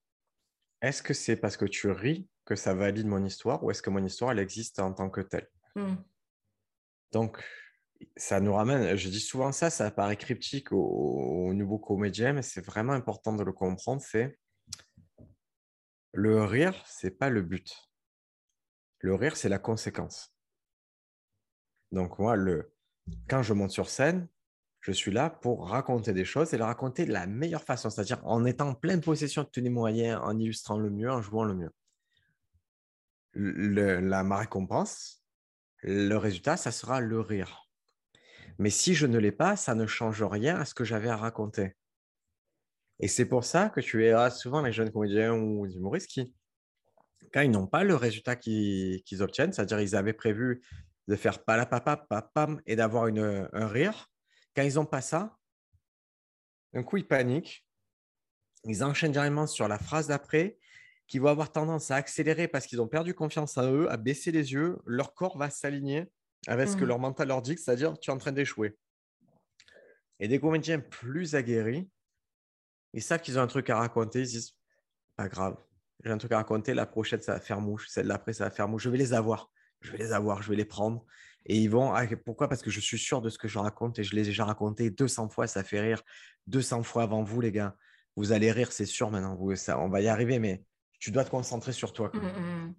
est-ce 0.82 1.02
que 1.02 1.14
c'est 1.14 1.36
parce 1.36 1.56
que 1.56 1.64
tu 1.64 1.90
ris 1.90 2.28
que 2.44 2.54
ça 2.54 2.74
valide 2.74 3.06
mon 3.06 3.24
histoire 3.24 3.62
ou 3.64 3.70
est-ce 3.70 3.82
que 3.82 3.90
mon 3.90 4.04
histoire, 4.04 4.32
elle 4.32 4.40
existe 4.40 4.78
en 4.78 4.92
tant 4.92 5.10
que 5.10 5.20
telle? 5.20 5.48
Mmh. 5.74 5.94
Donc, 7.12 7.42
ça 8.16 8.40
nous 8.40 8.54
ramène, 8.54 8.96
je 8.96 9.08
dis 9.08 9.20
souvent 9.20 9.52
ça, 9.52 9.70
ça 9.70 9.90
paraît 9.90 10.16
cryptique 10.16 10.72
au, 10.72 11.52
nouveau 11.54 11.78
comédien, 11.78 12.32
mais 12.32 12.42
c'est 12.42 12.64
vraiment 12.64 12.92
important 12.92 13.34
de 13.34 13.42
le 13.42 13.52
comprendre, 13.52 14.02
c'est 14.02 14.38
le 16.12 16.44
rire, 16.44 16.82
c'est 16.86 17.10
pas 17.10 17.30
le 17.30 17.42
but. 17.42 17.91
Le 19.02 19.14
rire, 19.16 19.36
c'est 19.36 19.48
la 19.48 19.58
conséquence. 19.58 20.32
Donc 21.90 22.18
moi, 22.18 22.36
le, 22.36 22.72
quand 23.28 23.42
je 23.42 23.52
monte 23.52 23.72
sur 23.72 23.90
scène, 23.90 24.28
je 24.80 24.92
suis 24.92 25.10
là 25.10 25.28
pour 25.28 25.68
raconter 25.68 26.12
des 26.12 26.24
choses 26.24 26.54
et 26.54 26.58
le 26.58 26.64
raconter 26.64 27.04
de 27.04 27.12
la 27.12 27.26
meilleure 27.26 27.64
façon, 27.64 27.90
c'est-à-dire 27.90 28.20
en 28.24 28.44
étant 28.44 28.70
en 28.70 28.74
pleine 28.74 29.00
possession 29.00 29.42
de 29.42 29.48
tous 29.48 29.60
les 29.60 29.70
moyens, 29.70 30.20
en 30.22 30.38
illustrant 30.38 30.78
le 30.78 30.90
mieux, 30.90 31.10
en 31.10 31.20
jouant 31.20 31.44
le 31.44 31.54
mieux. 31.54 31.70
la, 33.34 34.22
ma 34.22 34.38
récompense, 34.38 35.24
le 35.82 36.16
résultat, 36.16 36.56
ça 36.56 36.70
sera 36.70 37.00
le 37.00 37.20
rire. 37.20 37.68
Mais 38.58 38.70
si 38.70 38.94
je 38.94 39.06
ne 39.06 39.18
l'ai 39.18 39.32
pas, 39.32 39.56
ça 39.56 39.74
ne 39.74 39.86
change 39.86 40.22
rien 40.22 40.60
à 40.60 40.64
ce 40.64 40.74
que 40.74 40.84
j'avais 40.84 41.08
à 41.08 41.16
raconter. 41.16 41.74
Et 43.00 43.08
c'est 43.08 43.26
pour 43.26 43.44
ça 43.44 43.68
que 43.68 43.80
tu 43.80 43.98
verras 43.98 44.30
souvent 44.30 44.62
les 44.62 44.72
jeunes 44.72 44.92
comédiens 44.92 45.34
ou 45.34 45.66
humoristes 45.66 46.08
qui, 46.08 46.32
quand 47.32 47.40
ils 47.42 47.50
n'ont 47.50 47.66
pas 47.66 47.84
le 47.84 47.94
résultat 47.94 48.36
qu'ils 48.36 49.22
obtiennent, 49.22 49.52
c'est-à-dire 49.52 49.80
ils 49.80 49.96
avaient 49.96 50.12
prévu 50.12 50.62
de 51.08 51.16
faire 51.16 51.44
palapapa, 51.44 51.96
papam 51.96 52.60
et 52.66 52.76
d'avoir 52.76 53.04
un 53.04 53.66
rire. 53.68 54.10
Quand 54.54 54.62
ils 54.62 54.74
n'ont 54.74 54.86
pas 54.86 55.00
ça, 55.00 55.36
un 56.74 56.82
coup, 56.82 56.96
ils 56.96 57.06
paniquent. 57.06 57.66
Ils 58.64 58.84
enchaînent 58.84 59.12
directement 59.12 59.46
sur 59.46 59.68
la 59.68 59.78
phrase 59.78 60.06
d'après 60.06 60.56
qui 61.08 61.18
vont 61.18 61.28
avoir 61.28 61.50
tendance 61.52 61.90
à 61.90 61.96
accélérer 61.96 62.48
parce 62.48 62.66
qu'ils 62.66 62.80
ont 62.80 62.88
perdu 62.88 63.12
confiance 63.12 63.58
en 63.58 63.70
eux, 63.70 63.90
à 63.90 63.96
baisser 63.96 64.30
les 64.30 64.52
yeux. 64.52 64.78
Leur 64.86 65.14
corps 65.14 65.36
va 65.36 65.50
s'aligner 65.50 66.10
avec 66.46 66.68
ce 66.68 66.76
que 66.76 66.84
mmh. 66.84 66.88
leur 66.88 66.98
mental 66.98 67.28
leur 67.28 67.42
dit, 67.42 67.56
c'est-à-dire 67.58 67.98
tu 67.98 68.10
es 68.10 68.12
en 68.12 68.18
train 68.18 68.32
d'échouer. 68.32 68.76
Et 70.20 70.28
des 70.28 70.40
comédiens 70.40 70.80
plus 70.80 71.34
aguerris, 71.34 71.90
ils 72.92 73.02
savent 73.02 73.20
qu'ils 73.20 73.38
ont 73.38 73.42
un 73.42 73.46
truc 73.46 73.68
à 73.70 73.76
raconter, 73.76 74.20
ils 74.20 74.28
disent 74.28 74.56
pas 75.16 75.28
grave, 75.28 75.56
j'ai 76.04 76.10
un 76.10 76.18
truc 76.18 76.32
à 76.32 76.36
raconter, 76.36 76.74
la 76.74 76.86
prochaine 76.86 77.20
ça 77.20 77.34
va 77.34 77.40
faire 77.40 77.60
mouche, 77.60 77.86
celle 77.88 78.08
d'après 78.08 78.32
ça 78.32 78.44
va 78.44 78.50
faire 78.50 78.68
mouche, 78.68 78.82
je 78.82 78.90
vais 78.90 78.98
les 78.98 79.12
avoir, 79.12 79.50
je 79.80 79.92
vais 79.92 79.98
les 79.98 80.12
avoir, 80.12 80.42
je 80.42 80.50
vais 80.50 80.56
les 80.56 80.64
prendre. 80.64 81.04
Et 81.46 81.58
ils 81.58 81.68
vont, 81.68 81.92
ah, 81.92 82.06
pourquoi? 82.24 82.48
Parce 82.48 82.62
que 82.62 82.70
je 82.70 82.78
suis 82.78 82.98
sûr 82.98 83.20
de 83.20 83.28
ce 83.28 83.36
que 83.36 83.48
je 83.48 83.58
raconte 83.58 83.98
et 83.98 84.04
je 84.04 84.14
l'ai 84.14 84.22
déjà 84.22 84.44
raconté 84.44 84.90
200 84.90 85.28
fois, 85.28 85.46
ça 85.46 85.64
fait 85.64 85.80
rire 85.80 86.02
200 86.46 86.84
fois 86.84 87.02
avant 87.02 87.22
vous, 87.22 87.40
les 87.40 87.50
gars. 87.50 87.76
Vous 88.14 88.32
allez 88.32 88.52
rire, 88.52 88.70
c'est 88.70 88.86
sûr 88.86 89.10
maintenant, 89.10 89.38
ça, 89.56 89.78
on 89.80 89.88
va 89.88 90.00
y 90.00 90.08
arriver, 90.08 90.38
mais 90.38 90.62
tu 91.00 91.10
dois 91.10 91.24
te 91.24 91.30
concentrer 91.30 91.72
sur 91.72 91.92
toi. 91.92 92.12
Mmh, 92.14 92.18
mmh. 92.18 92.74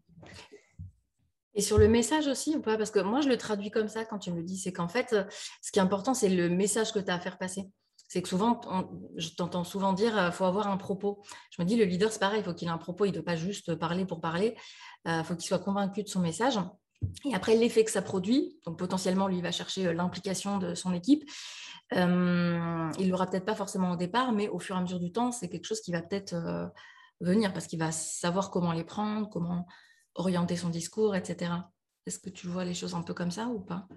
Et 1.55 1.61
sur 1.61 1.77
le 1.77 1.87
message 1.87 2.27
aussi 2.27 2.55
ou 2.55 2.61
pas? 2.61 2.77
Parce 2.77 2.89
que 2.89 2.99
moi, 2.99 3.21
je 3.21 3.29
le 3.29 3.37
traduis 3.37 3.69
comme 3.69 3.87
ça 3.87 4.05
quand 4.05 4.17
tu 4.17 4.31
me 4.31 4.41
dis. 4.41 4.57
C'est 4.57 4.71
qu'en 4.73 4.87
fait, 4.87 5.15
ce 5.61 5.71
qui 5.71 5.79
est 5.79 5.81
important, 5.81 6.13
c'est 6.13 6.29
le 6.29 6.49
message 6.49 6.93
que 6.93 6.99
tu 6.99 7.11
as 7.11 7.15
à 7.15 7.19
faire 7.19 7.37
passer. 7.37 7.69
C'est 8.13 8.21
que 8.21 8.29
souvent, 8.29 8.61
je 9.15 9.29
t'entends 9.29 9.63
souvent 9.63 9.91
dire, 9.91 10.13
il 10.13 10.19
euh, 10.19 10.31
faut 10.31 10.45
avoir 10.45 10.67
un 10.67 10.77
propos. 10.77 11.23
Je 11.49 11.59
me 11.59 11.67
dis, 11.67 11.75
le 11.75 11.83
leader, 11.83 12.11
c'est 12.11 12.19
pareil, 12.19 12.41
il 12.41 12.43
faut 12.43 12.53
qu'il 12.53 12.67
ait 12.67 12.71
un 12.71 12.77
propos. 12.77 13.05
Il 13.05 13.07
ne 13.07 13.15
doit 13.15 13.25
pas 13.25 13.35
juste 13.35 13.73
parler 13.73 14.05
pour 14.05 14.21
parler. 14.21 14.55
Il 15.05 15.11
euh, 15.11 15.23
faut 15.23 15.33
qu'il 15.35 15.47
soit 15.47 15.57
convaincu 15.57 16.03
de 16.03 16.07
son 16.07 16.19
message. 16.19 16.59
Et 17.25 17.33
après, 17.33 17.55
l'effet 17.55 17.83
que 17.83 17.89
ça 17.89 18.03
produit, 18.03 18.59
donc 18.67 18.77
potentiellement, 18.77 19.27
lui, 19.27 19.37
il 19.37 19.41
va 19.41 19.49
chercher 19.49 19.87
euh, 19.87 19.93
l'implication 19.93 20.59
de 20.59 20.75
son 20.75 20.93
équipe. 20.93 21.27
il 21.91 21.97
ne 21.97 23.09
l'aura 23.09 23.25
peut-être 23.25 23.45
pas 23.45 23.55
forcément 23.55 23.93
au 23.93 23.95
départ, 23.95 24.31
mais 24.31 24.47
au 24.47 24.59
fur 24.59 24.75
et 24.75 24.77
à 24.77 24.81
mesure 24.83 24.99
du 24.99 25.11
temps, 25.11 25.31
c'est 25.31 25.49
quelque 25.49 25.65
chose 25.65 25.81
qui 25.81 25.91
va 25.91 26.03
peut-être 26.03 26.35
venir 27.19 27.51
parce 27.51 27.65
qu'il 27.65 27.79
va 27.79 27.91
savoir 27.91 28.51
comment 28.51 28.73
les 28.73 28.83
prendre, 28.83 29.27
comment 29.27 29.65
orienter 30.13 30.55
son 30.55 30.69
discours, 30.69 31.15
etc. 31.15 31.51
Est-ce 32.05 32.19
que 32.19 32.29
tu 32.29 32.45
vois 32.45 32.63
les 32.63 32.75
choses 32.75 32.93
un 32.93 33.01
peu 33.01 33.15
comme 33.15 33.31
ça 33.31 33.47
ou 33.47 33.59
pas? 33.59 33.87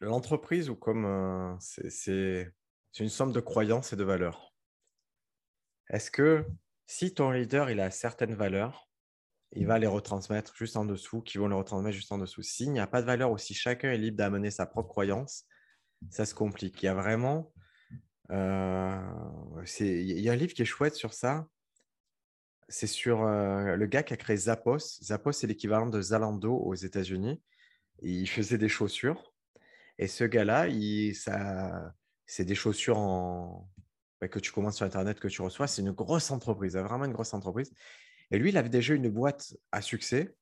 L'entreprise, 0.00 0.68
ou 0.68 0.76
comme 0.76 1.56
c'est 1.60 2.52
une 3.04 3.10
somme 3.10 3.32
de 3.32 3.40
croyances 3.40 3.92
et 3.92 3.96
de 3.96 4.04
valeurs. 4.04 4.54
Est-ce 5.88 6.10
que 6.10 6.46
si 6.86 7.14
ton 7.14 7.30
leader 7.30 7.70
il 7.70 7.80
a 7.80 7.90
certaines 7.90 8.34
valeurs, 8.34 8.88
il 9.52 9.66
va 9.66 9.78
les 9.78 9.86
retransmettre 9.86 10.54
juste 10.56 10.76
en 10.76 10.84
dessous, 10.84 11.22
qui 11.22 11.38
vont 11.38 11.48
les 11.48 11.54
retransmettre 11.54 11.94
juste 11.94 12.12
en 12.12 12.18
dessous? 12.18 12.42
S'il 12.42 12.72
n'y 12.72 12.80
a 12.80 12.86
pas 12.86 13.00
de 13.00 13.06
valeur 13.06 13.30
ou 13.30 13.38
si 13.38 13.54
chacun 13.54 13.90
est 13.90 13.98
libre 13.98 14.16
d'amener 14.16 14.50
sa 14.50 14.66
propre 14.66 14.88
croyance, 14.88 15.44
ça 16.10 16.26
se 16.26 16.34
complique. 16.34 16.82
Il 16.82 16.86
y 16.86 16.88
a 16.88 16.94
vraiment. 16.94 17.52
Euh, 18.30 19.00
il 19.80 20.20
y 20.20 20.28
a 20.28 20.32
un 20.32 20.36
livre 20.36 20.52
qui 20.52 20.62
est 20.62 20.66
chouette 20.66 20.94
sur 20.94 21.14
ça 21.14 21.46
c'est 22.68 22.86
sur 22.86 23.24
le 23.24 23.86
gars 23.86 24.02
qui 24.02 24.12
a 24.12 24.16
créé 24.16 24.36
Zappos. 24.36 25.00
Zappos, 25.02 25.32
c'est 25.32 25.46
l'équivalent 25.46 25.86
de 25.86 26.00
Zalando 26.00 26.54
aux 26.54 26.74
États-Unis. 26.74 27.40
Il 28.02 28.28
faisait 28.28 28.58
des 28.58 28.68
chaussures. 28.68 29.32
Et 29.98 30.08
ce 30.08 30.24
gars-là, 30.24 30.68
c'est 32.26 32.44
des 32.44 32.54
chaussures 32.54 32.98
en... 32.98 33.68
Que 34.20 34.38
tu 34.38 34.50
commandes 34.50 34.72
sur 34.72 34.86
Internet, 34.86 35.20
que 35.20 35.28
tu 35.28 35.42
reçois. 35.42 35.66
C'est 35.66 35.82
une 35.82 35.92
grosse 35.92 36.30
entreprise, 36.30 36.74
vraiment 36.76 37.04
une 37.04 37.12
grosse 37.12 37.34
entreprise. 37.34 37.70
Et 38.30 38.38
lui, 38.38 38.48
il 38.48 38.56
avait 38.56 38.70
déjà 38.70 38.94
une 38.94 39.08
boîte 39.08 39.54
à 39.72 39.82
succès 39.82 40.34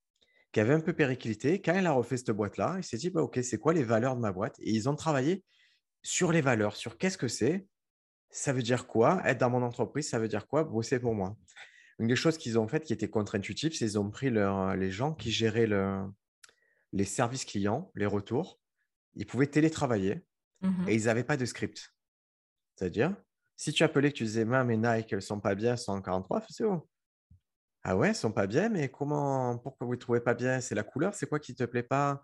qui 0.53 0.61
avait 0.61 0.73
un 0.73 0.81
peu 0.81 0.93
périclité. 0.93 1.61
Quand 1.61 1.77
il 1.77 1.85
a 1.85 1.93
refait 1.93 2.17
cette 2.17 2.31
boîte-là, 2.31 2.77
il 2.79 2.85
s'est 2.85 2.97
dit, 2.97 3.11
bah, 3.11 3.21
OK, 3.23 3.39
c'est 3.43 3.59
quoi 3.59 3.75
les 3.75 3.83
valeurs 3.83 4.15
de 4.17 4.21
ma 4.21 4.33
boîte? 4.33 4.59
Et 4.61 4.71
ils 4.71 4.89
ont 4.89 4.95
travaillé 4.95 5.45
sur 6.03 6.33
les 6.33 6.41
valeurs, 6.41 6.77
sur 6.77 6.97
qu'est-ce 6.97 7.19
que 7.19 7.29
c'est, 7.29 7.67
ça 8.31 8.53
veut 8.53 8.63
dire 8.63 8.87
quoi, 8.87 9.21
être 9.25 9.39
dans 9.39 9.51
mon 9.51 9.63
entreprise, 9.63 10.09
ça 10.09 10.19
veut 10.19 10.29
dire 10.29 10.47
quoi, 10.47 10.65
bosser 10.65 10.99
pour 10.99 11.15
moi. 11.15 11.37
Une 11.99 12.07
des 12.07 12.17
choses 12.17 12.39
qu'ils 12.39 12.59
ont 12.59 12.69
faites 12.69 12.85
qui 12.85 12.93
était 12.93 13.09
contre-intuitive, 13.09 13.73
c'est 13.73 13.87
qu'ils 13.87 13.99
ont 13.99 14.11
pris 14.11 14.31
les 14.31 14.91
gens 14.91 15.15
qui 15.15 15.31
géraient 15.31 15.69
les 16.93 17.05
services 17.05 17.45
clients, 17.45 17.91
les 17.95 18.07
retours. 18.07 18.61
Ils 19.15 19.27
pouvaient 19.27 19.47
télétravailler 19.47 20.25
mmh 20.65 20.89
et 20.89 20.95
ils 20.95 21.05
n'avaient 21.05 21.25
pas 21.25 21.37
de 21.37 21.45
script. 21.45 21.95
C'est-à-dire, 22.77 23.15
si 23.57 23.73
tu 23.73 23.83
appelais 23.85 24.11
que 24.11 24.17
tu 24.17 24.25
disais, 24.25 24.45
mais 24.45 24.77
Nike, 24.77 25.13
elles 25.13 25.23
sont 25.23 25.41
pas 25.41 25.55
bien, 25.55 25.73
elles 25.73 25.79
sont 25.79 25.93
en 25.93 26.03
43, 26.03 26.43
c'est 26.49 26.65
bon. 26.65 26.83
Ah 27.85 27.97
ouais, 27.97 28.09
elles 28.09 28.15
sont 28.15 28.33
pas 28.33 28.47
bien, 28.47 28.69
mais 28.69 28.89
comment, 28.89 29.59
pourquoi 29.59 29.87
vous 29.87 29.95
ne 29.95 29.99
trouvez 29.99 30.21
pas 30.21 30.35
bien? 30.35 30.61
C'est 30.61 30.75
la 30.75 30.83
couleur, 30.83 31.15
c'est 31.15 31.27
quoi 31.27 31.39
qui 31.39 31.53
ne 31.53 31.57
te 31.57 31.65
plaît 31.65 31.83
pas? 31.83 32.23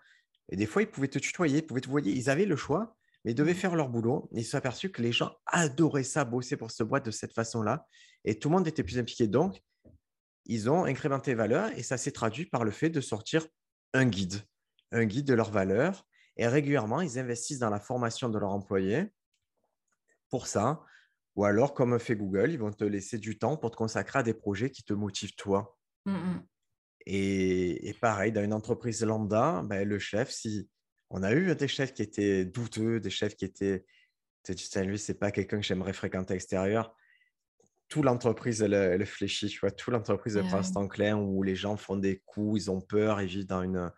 Et 0.48 0.56
des 0.56 0.66
fois, 0.66 0.82
ils 0.82 0.90
pouvaient 0.90 1.08
te 1.08 1.18
tutoyer, 1.18 1.58
ils 1.58 1.66
pouvaient 1.66 1.82
te 1.82 1.88
voir. 1.88 2.04
Ils 2.04 2.30
avaient 2.30 2.46
le 2.46 2.56
choix, 2.56 2.96
mais 3.24 3.32
ils 3.32 3.34
devaient 3.34 3.52
mmh 3.52 3.56
faire 3.56 3.76
leur 3.76 3.88
boulot. 3.88 4.28
Ils 4.32 4.44
se 4.44 4.52
sont 4.52 4.56
aperçus 4.56 4.90
que 4.90 5.02
les 5.02 5.12
gens 5.12 5.36
adoraient 5.46 6.02
ça, 6.02 6.24
bosser 6.24 6.56
pour 6.56 6.70
cette 6.70 6.88
boîte 6.88 7.04
de 7.04 7.10
cette 7.10 7.34
façon-là. 7.34 7.86
Et 8.24 8.38
tout 8.38 8.48
le 8.48 8.56
monde 8.56 8.66
était 8.66 8.82
plus 8.82 8.98
impliqué. 8.98 9.28
Donc, 9.28 9.62
ils 10.46 10.68
ont 10.70 10.84
incrémenté 10.84 11.34
valeur 11.34 11.70
et 11.76 11.82
ça 11.82 11.96
s'est 11.96 12.10
traduit 12.10 12.46
par 12.46 12.64
le 12.64 12.70
fait 12.70 12.90
de 12.90 13.00
sortir 13.00 13.46
un 13.92 14.06
guide, 14.06 14.40
un 14.92 15.04
guide 15.04 15.26
de 15.26 15.34
leurs 15.34 15.50
valeurs. 15.50 16.06
Et 16.36 16.46
régulièrement, 16.46 17.00
ils 17.00 17.18
investissent 17.18 17.58
dans 17.58 17.70
la 17.70 17.80
formation 17.80 18.28
de 18.28 18.38
leurs 18.38 18.52
employés 18.52 19.12
pour 20.28 20.46
ça. 20.46 20.82
Ou 21.36 21.44
alors, 21.44 21.74
comme 21.74 21.98
fait 21.98 22.16
Google, 22.16 22.50
ils 22.50 22.58
vont 22.58 22.72
te 22.72 22.84
laisser 22.84 23.18
du 23.18 23.38
temps 23.38 23.56
pour 23.56 23.70
te 23.70 23.76
consacrer 23.76 24.20
à 24.20 24.22
des 24.22 24.34
projets 24.34 24.70
qui 24.70 24.82
te 24.82 24.92
motivent 24.92 25.34
toi. 25.36 25.76
Mmh 26.06 26.38
et, 27.06 27.96
pareil, 28.00 28.30
dans 28.30 28.44
une 28.44 28.52
entreprise 28.52 29.02
lambda, 29.02 29.62
ben, 29.64 29.88
le 29.88 29.98
chef, 29.98 30.30
si 30.30 30.68
on 31.08 31.22
a 31.22 31.32
eu 31.32 31.56
des 31.56 31.66
chefs 31.66 31.94
qui 31.94 32.02
étaient 32.02 32.44
douteux, 32.44 33.00
des 33.00 33.10
chefs 33.10 33.34
qui 33.36 33.46
étaient, 33.46 33.86
tu 34.44 34.54
sais, 34.56 34.84
lui, 34.84 34.98
c'est 34.98 35.18
pas 35.18 35.32
quelqu'un 35.32 35.58
que 35.58 35.66
j'aimerais 35.66 35.94
fréquenter 35.94 36.34
à 36.34 36.36
l'extérieur 36.36 36.94
toute 37.90 38.04
l'entreprise, 38.04 38.62
elle, 38.62 39.04
fléchit, 39.04 39.48
tu 39.48 39.58
vois. 39.58 39.72
Toute 39.72 39.92
l'entreprise 39.92 40.36
est 40.36 40.42
ouais. 40.42 40.76
en 40.76 40.88
clair 40.88 41.20
où 41.20 41.42
les 41.42 41.56
gens 41.56 41.76
font 41.76 41.96
des 41.96 42.22
coups, 42.24 42.62
ils 42.62 42.70
ont 42.70 42.80
peur, 42.80 43.20
ils 43.20 43.28
vivent 43.28 43.46
dans 43.46 43.62
une, 43.62 43.90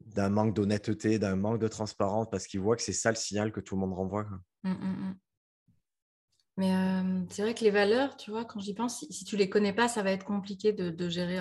d'un 0.00 0.28
manque 0.28 0.54
d'honnêteté, 0.54 1.18
d'un 1.18 1.36
manque 1.36 1.58
de 1.58 1.68
transparence 1.68 2.28
parce 2.30 2.46
qu'ils 2.46 2.60
voient 2.60 2.76
que 2.76 2.82
c'est 2.82 2.92
ça 2.92 3.10
le 3.10 3.16
signal 3.16 3.52
que 3.52 3.60
tout 3.60 3.74
le 3.74 3.80
monde 3.80 3.94
renvoie. 3.94 4.26
Mmh, 4.62 4.70
mmh, 4.70 4.74
mmh. 4.74 5.14
Mais 6.58 6.72
c'est 7.28 7.42
vrai 7.42 7.54
que 7.54 7.64
les 7.64 7.70
valeurs, 7.70 8.16
tu 8.16 8.30
vois, 8.30 8.44
quand 8.46 8.60
j'y 8.60 8.72
pense, 8.72 9.04
si, 9.10 9.24
tu 9.24 9.36
les 9.36 9.50
connais 9.50 9.74
pas, 9.74 9.88
ça 9.88 10.02
va 10.02 10.10
être 10.10 10.24
compliqué 10.24 10.72
de, 10.72 11.08
gérer. 11.10 11.40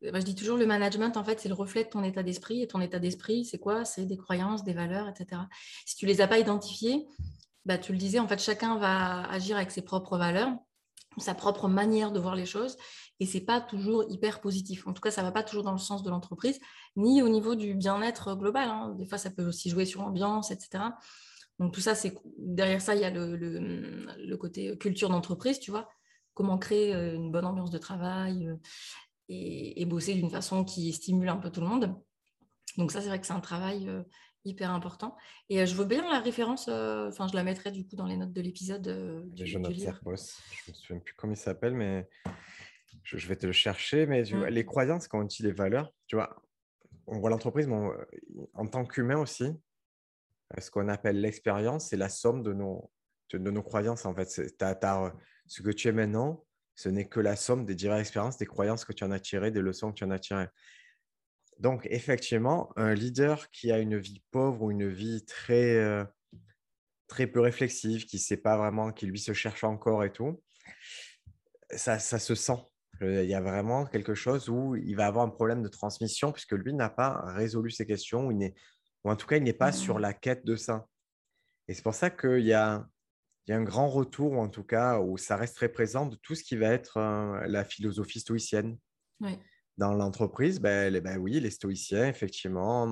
je 0.00 0.20
dis 0.20 0.36
toujours, 0.36 0.56
le 0.56 0.66
management, 0.66 1.16
en 1.16 1.24
fait, 1.24 1.40
c'est 1.40 1.48
le 1.48 1.56
reflet 1.56 1.82
de 1.82 1.88
ton 1.88 2.04
état 2.04 2.22
d'esprit. 2.22 2.62
Et 2.62 2.68
ton 2.68 2.80
état 2.80 3.00
d'esprit, 3.00 3.44
c'est 3.44 3.58
quoi? 3.58 3.84
C'est 3.84 4.06
des 4.06 4.16
croyances, 4.16 4.62
des 4.62 4.74
valeurs, 4.74 5.08
etc. 5.08 5.42
Si 5.86 5.96
tu 5.96 6.06
les 6.06 6.20
as 6.20 6.28
pas 6.28 6.38
identifiées, 6.38 7.08
bah, 7.64 7.78
tu 7.78 7.90
le 7.90 7.98
disais, 7.98 8.20
en 8.20 8.28
fait, 8.28 8.40
chacun 8.40 8.78
va 8.78 9.28
agir 9.28 9.56
avec 9.56 9.72
ses 9.72 9.82
propres 9.82 10.18
valeurs 10.18 10.56
sa 11.20 11.34
propre 11.34 11.68
manière 11.68 12.12
de 12.12 12.20
voir 12.20 12.34
les 12.34 12.46
choses 12.46 12.76
et 13.20 13.26
c'est 13.26 13.40
pas 13.40 13.60
toujours 13.60 14.04
hyper 14.08 14.40
positif. 14.40 14.86
En 14.86 14.92
tout 14.92 15.00
cas, 15.00 15.10
ça 15.10 15.22
va 15.22 15.32
pas 15.32 15.42
toujours 15.42 15.64
dans 15.64 15.72
le 15.72 15.78
sens 15.78 16.02
de 16.02 16.10
l'entreprise, 16.10 16.60
ni 16.96 17.22
au 17.22 17.28
niveau 17.28 17.54
du 17.54 17.74
bien-être 17.74 18.34
global. 18.34 18.68
Hein. 18.68 18.94
Des 18.96 19.06
fois, 19.06 19.18
ça 19.18 19.30
peut 19.30 19.46
aussi 19.46 19.70
jouer 19.70 19.84
sur 19.84 20.02
l'ambiance, 20.02 20.50
etc. 20.50 20.84
Donc 21.58 21.72
tout 21.72 21.80
ça, 21.80 21.94
c'est 21.94 22.14
derrière 22.38 22.80
ça, 22.80 22.94
il 22.94 23.00
y 23.00 23.04
a 23.04 23.10
le, 23.10 24.36
côté 24.36 24.76
culture 24.78 25.08
d'entreprise, 25.08 25.58
tu 25.58 25.70
vois, 25.70 25.88
comment 26.34 26.58
créer 26.58 26.94
euh, 26.94 27.14
une 27.14 27.32
bonne 27.32 27.44
ambiance 27.44 27.70
de 27.70 27.78
travail 27.78 28.46
euh, 28.46 28.56
et, 29.28 29.84
bosser 29.84 30.14
d'une 30.14 30.30
façon 30.30 30.64
qui 30.64 30.92
stimule 30.92 31.28
un 31.28 31.36
peu 31.36 31.50
tout 31.50 31.60
le 31.60 31.66
monde. 31.66 31.94
Donc 32.76 32.92
ça, 32.92 33.00
c'est 33.00 33.08
vrai 33.08 33.20
que 33.20 33.26
c'est 33.26 33.32
un 33.32 33.40
travail 33.40 33.88
euh, 33.88 34.04
hyper 34.48 34.70
important. 34.70 35.16
Et 35.48 35.60
euh, 35.60 35.66
je 35.66 35.74
veux 35.74 35.84
bien 35.84 36.02
la 36.10 36.20
référence, 36.20 36.66
euh, 36.68 37.08
enfin, 37.08 37.28
je 37.28 37.36
la 37.36 37.44
mettrai 37.44 37.70
du 37.70 37.86
coup 37.86 37.96
dans 37.96 38.06
les 38.06 38.16
notes 38.16 38.32
de 38.32 38.40
l'épisode. 38.40 38.88
Euh, 38.88 39.22
je 39.36 39.58
note 39.58 39.72
Je 39.74 39.98
me 40.08 40.16
souviens 40.74 41.00
plus 41.00 41.14
comment 41.14 41.32
il 41.32 41.36
s'appelle, 41.36 41.74
mais 41.74 42.08
je, 43.16 43.28
vais 43.28 43.36
te 43.36 43.46
le 43.46 43.52
chercher. 43.52 44.06
Mais 44.06 44.22
mmh. 44.22 44.46
les 44.46 44.64
croyances, 44.64 45.08
quand 45.08 45.20
on 45.20 45.24
dit 45.24 45.42
les 45.42 45.52
valeurs, 45.52 45.92
tu 46.06 46.16
vois, 46.16 46.42
on 47.06 47.18
voit 47.18 47.30
l'entreprise, 47.30 47.66
mais 47.66 47.88
en 48.54 48.66
tant 48.66 48.84
qu'humain 48.84 49.18
aussi, 49.18 49.52
ce 50.58 50.70
qu'on 50.70 50.88
appelle 50.88 51.20
l'expérience, 51.20 51.88
c'est 51.88 51.96
la 51.96 52.08
somme 52.08 52.42
de 52.42 52.52
nos, 52.52 52.90
de, 53.32 53.50
nos 53.50 53.62
croyances. 53.62 54.04
En 54.06 54.14
fait, 54.14 54.30
ce 54.30 55.62
que 55.62 55.70
tu 55.70 55.88
es 55.88 55.92
maintenant, 55.92 56.44
ce 56.74 56.88
n'est 56.88 57.08
que 57.08 57.20
la 57.20 57.36
somme 57.36 57.64
des 57.64 57.74
diverses 57.74 58.00
expériences, 58.00 58.38
des 58.38 58.46
croyances 58.46 58.84
que 58.84 58.92
tu 58.92 59.04
en 59.04 59.10
as 59.10 59.20
tirées, 59.20 59.50
des 59.50 59.60
leçons 59.60 59.90
que 59.90 59.96
tu 59.96 60.04
en 60.04 60.10
as 60.10 60.18
tirées. 60.18 60.48
Donc, 61.58 61.86
effectivement, 61.90 62.72
un 62.76 62.94
leader 62.94 63.50
qui 63.50 63.72
a 63.72 63.78
une 63.78 63.98
vie 63.98 64.22
pauvre 64.30 64.62
ou 64.62 64.70
une 64.70 64.88
vie 64.88 65.24
très, 65.24 65.74
euh, 65.76 66.04
très 67.08 67.26
peu 67.26 67.40
réflexive, 67.40 68.04
qui 68.04 68.16
ne 68.16 68.20
sait 68.20 68.36
pas 68.36 68.56
vraiment, 68.56 68.92
qui 68.92 69.06
lui 69.06 69.18
se 69.18 69.32
cherche 69.32 69.64
encore 69.64 70.04
et 70.04 70.12
tout, 70.12 70.40
ça, 71.70 71.98
ça 71.98 72.18
se 72.18 72.34
sent. 72.34 72.60
Il 73.00 73.24
y 73.24 73.34
a 73.34 73.40
vraiment 73.40 73.86
quelque 73.86 74.14
chose 74.14 74.48
où 74.48 74.74
il 74.76 74.96
va 74.96 75.06
avoir 75.06 75.24
un 75.24 75.30
problème 75.30 75.62
de 75.62 75.68
transmission 75.68 76.32
puisque 76.32 76.52
lui 76.52 76.74
n'a 76.74 76.90
pas 76.90 77.22
résolu 77.32 77.70
ces 77.70 77.86
questions 77.86 78.26
ou, 78.26 78.32
ou 78.32 79.10
en 79.10 79.16
tout 79.16 79.26
cas, 79.26 79.36
il 79.36 79.44
n'est 79.44 79.52
pas 79.52 79.72
sur 79.72 79.98
mmh. 79.98 80.02
la 80.02 80.12
quête 80.14 80.44
de 80.44 80.56
ça. 80.56 80.86
Et 81.68 81.74
c'est 81.74 81.82
pour 81.82 81.94
ça 81.94 82.10
qu'il 82.10 82.44
y 82.44 82.52
a, 82.52 82.86
il 83.46 83.52
y 83.52 83.54
a 83.54 83.56
un 83.56 83.62
grand 83.62 83.88
retour, 83.88 84.32
ou 84.32 84.40
en 84.40 84.48
tout 84.48 84.64
cas, 84.64 84.98
où 85.00 85.16
ça 85.16 85.36
reste 85.36 85.56
très 85.56 85.68
présent 85.68 86.06
de 86.06 86.16
tout 86.16 86.34
ce 86.34 86.42
qui 86.42 86.56
va 86.56 86.68
être 86.68 86.96
euh, 86.96 87.46
la 87.46 87.64
philosophie 87.64 88.20
stoïcienne. 88.20 88.78
Oui 89.20 89.38
dans 89.78 89.94
l'entreprise, 89.94 90.60
ben, 90.60 90.92
ben, 91.00 91.18
oui, 91.18 91.40
les 91.40 91.50
stoïciens, 91.50 92.08
effectivement, 92.08 92.86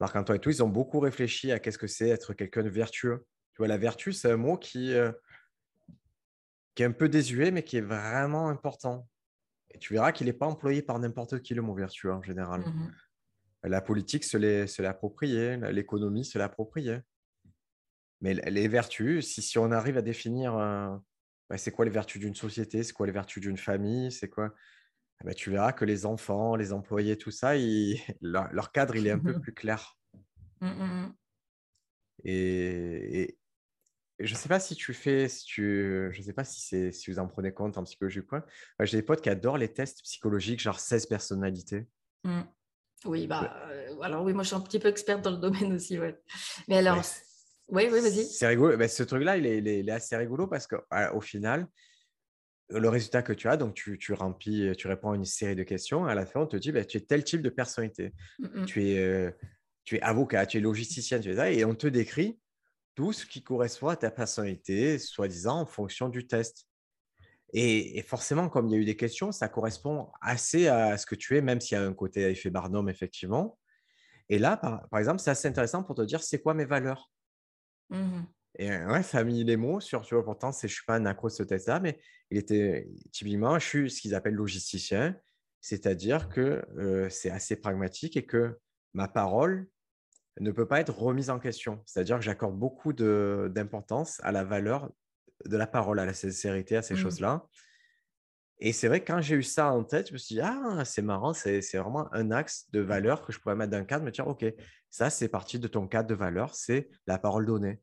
Marc-Antoine 0.00 0.38
et 0.38 0.40
tout, 0.40 0.50
ils 0.50 0.62
ont 0.62 0.68
beaucoup 0.68 1.00
réfléchi 1.00 1.52
à 1.52 1.58
qu'est-ce 1.58 1.78
que 1.78 1.86
c'est 1.86 2.08
être 2.08 2.32
quelqu'un 2.32 2.62
de 2.62 2.70
vertueux. 2.70 3.26
Tu 3.52 3.58
vois, 3.58 3.68
la 3.68 3.76
vertu, 3.76 4.12
c'est 4.12 4.32
un 4.32 4.38
mot 4.38 4.56
qui, 4.56 4.94
euh, 4.94 5.12
qui 6.74 6.82
est 6.82 6.86
un 6.86 6.92
peu 6.92 7.08
désuet, 7.08 7.50
mais 7.50 7.62
qui 7.62 7.76
est 7.76 7.82
vraiment 7.82 8.48
important. 8.48 9.06
Et 9.70 9.78
tu 9.78 9.92
verras 9.92 10.12
qu'il 10.12 10.26
n'est 10.26 10.32
pas 10.32 10.46
employé 10.46 10.82
par 10.82 10.98
n'importe 10.98 11.40
qui, 11.40 11.54
le 11.54 11.62
mot 11.62 11.74
vertueux 11.74 12.12
en 12.12 12.22
général. 12.22 12.60
Mmh 12.60 12.92
la 13.64 13.80
politique 13.80 14.22
se 14.22 14.36
l'est 14.36 14.86
appropriée, 14.86 15.56
l'économie 15.72 16.24
se 16.24 16.38
l'appropriée. 16.38 17.00
Mais 18.20 18.34
les 18.34 18.68
vertus, 18.68 19.26
si, 19.26 19.42
si 19.42 19.58
on 19.58 19.72
arrive 19.72 19.98
à 19.98 20.02
définir 20.02 20.56
euh, 20.56 20.96
bah, 21.50 21.58
c'est 21.58 21.72
quoi 21.72 21.84
les 21.84 21.90
vertus 21.90 22.20
d'une 22.20 22.36
société, 22.36 22.82
c'est 22.84 22.92
quoi 22.92 23.06
les 23.06 23.12
vertus 23.12 23.42
d'une 23.42 23.56
famille, 23.56 24.12
c'est 24.12 24.28
quoi 24.28 24.54
eh 25.20 25.24
ben, 25.24 25.34
tu 25.34 25.50
verras 25.50 25.72
que 25.72 25.84
les 25.84 26.06
enfants, 26.06 26.54
les 26.54 26.72
employés, 26.72 27.18
tout 27.18 27.32
ça, 27.32 27.54
leur, 28.20 28.72
cadre, 28.72 28.96
il 28.96 29.06
est 29.06 29.10
un 29.10 29.18
peu 29.18 29.40
plus 29.40 29.52
clair. 29.52 29.98
Mmh, 30.60 30.68
mmh, 30.68 30.84
mmh. 30.84 31.14
Et, 32.24 33.37
je 34.20 34.32
ne 34.32 34.38
sais 34.38 34.48
pas 34.48 34.60
si 34.60 34.74
tu 34.74 34.92
fais, 34.94 35.28
si 35.28 35.44
tu, 35.44 36.08
je 36.12 36.22
sais 36.22 36.32
pas 36.32 36.44
si, 36.44 36.92
si 36.92 37.10
vous 37.10 37.18
en 37.18 37.28
prenez 37.28 37.52
compte 37.52 37.78
un 37.78 37.84
petit 37.84 37.96
peu. 37.96 38.08
J'ai 38.08 38.96
des 38.96 39.02
potes 39.02 39.20
qui 39.20 39.30
adorent 39.30 39.58
les 39.58 39.72
tests 39.72 40.02
psychologiques, 40.02 40.60
genre 40.60 40.80
16 40.80 41.06
personnalités. 41.06 41.86
Oui, 43.04 43.26
bah, 43.26 43.56
euh, 43.70 44.00
alors 44.00 44.24
oui, 44.24 44.32
moi 44.32 44.42
je 44.42 44.48
suis 44.48 44.56
un 44.56 44.60
petit 44.60 44.80
peu 44.80 44.88
experte 44.88 45.22
dans 45.22 45.30
le 45.30 45.36
domaine 45.36 45.72
aussi, 45.72 45.98
ouais. 45.98 46.18
Mais 46.66 46.78
alors, 46.78 47.00
oui, 47.68 47.88
oui, 47.92 48.00
vas-y. 48.00 48.24
C'est 48.24 48.48
rigolo. 48.48 48.76
Ben, 48.76 48.88
ce 48.88 49.02
truc-là, 49.02 49.36
il, 49.36 49.46
il, 49.46 49.88
est 49.88 49.92
assez 49.92 50.16
rigolo 50.16 50.48
parce 50.48 50.66
qu'au 50.66 51.20
final, 51.20 51.68
le 52.70 52.88
résultat 52.88 53.22
que 53.22 53.32
tu 53.32 53.48
as, 53.48 53.56
donc 53.56 53.74
tu, 53.74 53.98
tu, 53.98 54.12
remplis, 54.12 54.74
tu 54.76 54.88
réponds 54.88 55.12
à 55.12 55.16
une 55.16 55.24
série 55.24 55.54
de 55.54 55.62
questions. 55.62 56.06
À 56.06 56.14
la 56.14 56.26
fin, 56.26 56.40
on 56.40 56.46
te 56.46 56.56
dit, 56.56 56.72
bah, 56.72 56.84
tu 56.84 56.98
es 56.98 57.00
tel 57.00 57.24
type 57.24 57.42
de 57.42 57.50
personnalité. 57.50 58.12
Mmh 58.40 58.64
tu, 58.64 58.88
es, 58.88 58.98
euh, 58.98 59.30
tu 59.84 59.96
es 59.96 60.00
avocat, 60.02 60.46
tu 60.46 60.58
es 60.58 60.60
logisticien, 60.60 61.20
tu 61.20 61.30
es 61.30 61.36
ça, 61.36 61.50
et 61.50 61.64
on 61.64 61.74
te 61.74 61.86
décrit 61.86 62.38
tout 62.98 63.12
ce 63.12 63.24
qui 63.24 63.44
correspond 63.44 63.86
à 63.86 63.96
ta 63.96 64.10
personnalité, 64.10 64.98
soi-disant 64.98 65.60
en 65.60 65.66
fonction 65.66 66.08
du 66.08 66.26
test. 66.26 66.66
Et, 67.52 68.02
forcément, 68.02 68.48
comme 68.48 68.66
il 68.66 68.72
y 68.72 68.74
a 68.74 68.78
eu 68.78 68.84
des 68.84 68.96
questions, 68.96 69.30
ça 69.30 69.48
correspond 69.48 70.10
assez 70.20 70.66
à 70.66 70.98
ce 70.98 71.06
que 71.06 71.14
tu 71.14 71.36
es, 71.36 71.40
même 71.40 71.60
s'il 71.60 71.78
y 71.78 71.80
a 71.80 71.84
un 71.84 71.94
côté 71.94 72.22
effet 72.22 72.50
Barnum, 72.50 72.88
effectivement. 72.88 73.56
Et 74.28 74.40
là, 74.40 74.56
par, 74.56 74.98
exemple, 74.98 75.20
c'est 75.20 75.30
assez 75.30 75.46
intéressant 75.46 75.84
pour 75.84 75.94
te 75.94 76.02
dire, 76.02 76.24
c'est 76.24 76.40
quoi 76.42 76.54
mes 76.54 76.64
valeurs? 76.64 77.12
Mmh 77.90 78.22
et 78.58 78.70
ouais, 78.70 79.04
famille 79.04 79.44
les 79.44 79.56
mots 79.56 79.78
sur, 79.78 80.02
tu 80.02 80.16
vois, 80.16 80.24
pourtant, 80.24 80.50
je 80.50 80.66
ne 80.66 80.68
suis 80.68 80.84
pas 80.84 80.96
un 80.96 81.06
accro 81.06 81.28
de 81.28 81.32
ce 81.32 81.44
test-là, 81.44 81.78
mais 81.78 82.00
il 82.32 82.38
était 82.38 82.88
typiquement, 83.12 83.56
je 83.60 83.64
suis 83.64 83.90
ce 83.90 84.00
qu'ils 84.00 84.16
appellent 84.16 84.34
logisticien, 84.34 85.14
c'est-à-dire 85.60 86.28
que 86.28 86.64
c'est 87.08 87.30
assez 87.30 87.54
pragmatique 87.54 88.16
et 88.16 88.26
que 88.26 88.58
ma 88.94 89.06
parole 89.06 89.68
ne 90.40 90.50
peut 90.50 90.66
pas 90.66 90.80
être 90.80 90.96
remise 90.96 91.30
en 91.30 91.38
question. 91.38 91.82
C'est-à-dire 91.86 92.16
que 92.16 92.24
j'accorde 92.24 92.56
beaucoup 92.56 92.92
d'importance 92.92 94.20
à 94.22 94.32
la 94.32 94.44
valeur 94.44 94.90
de 95.44 95.56
la 95.56 95.66
parole, 95.66 96.00
à 96.00 96.06
la 96.06 96.14
sincérité, 96.14 96.76
à 96.76 96.82
ces 96.82 96.94
mmh. 96.94 96.98
choses-là. 96.98 97.46
Et 98.60 98.72
c'est 98.72 98.88
vrai 98.88 99.00
que 99.00 99.06
quand 99.06 99.20
j'ai 99.20 99.36
eu 99.36 99.42
ça 99.42 99.72
en 99.72 99.84
tête, 99.84 100.08
je 100.08 100.12
me 100.12 100.18
suis 100.18 100.34
dit, 100.34 100.40
ah, 100.40 100.84
c'est 100.84 101.02
marrant, 101.02 101.32
c'est 101.32 101.60
vraiment 101.74 102.12
un 102.12 102.32
axe 102.32 102.68
de 102.72 102.80
valeur 102.80 103.24
que 103.24 103.32
je 103.32 103.38
pourrais 103.38 103.54
mettre 103.54 103.70
dans 103.70 103.78
le 103.78 103.84
cadre, 103.84 104.04
me 104.04 104.10
dire, 104.10 104.26
OK, 104.26 104.44
ça, 104.90 105.10
c'est 105.10 105.28
partie 105.28 105.58
de 105.58 105.68
ton 105.68 105.86
cadre 105.86 106.08
de 106.08 106.14
valeur, 106.14 106.54
c'est 106.54 106.88
la 107.06 107.18
parole 107.18 107.46
donnée. 107.46 107.80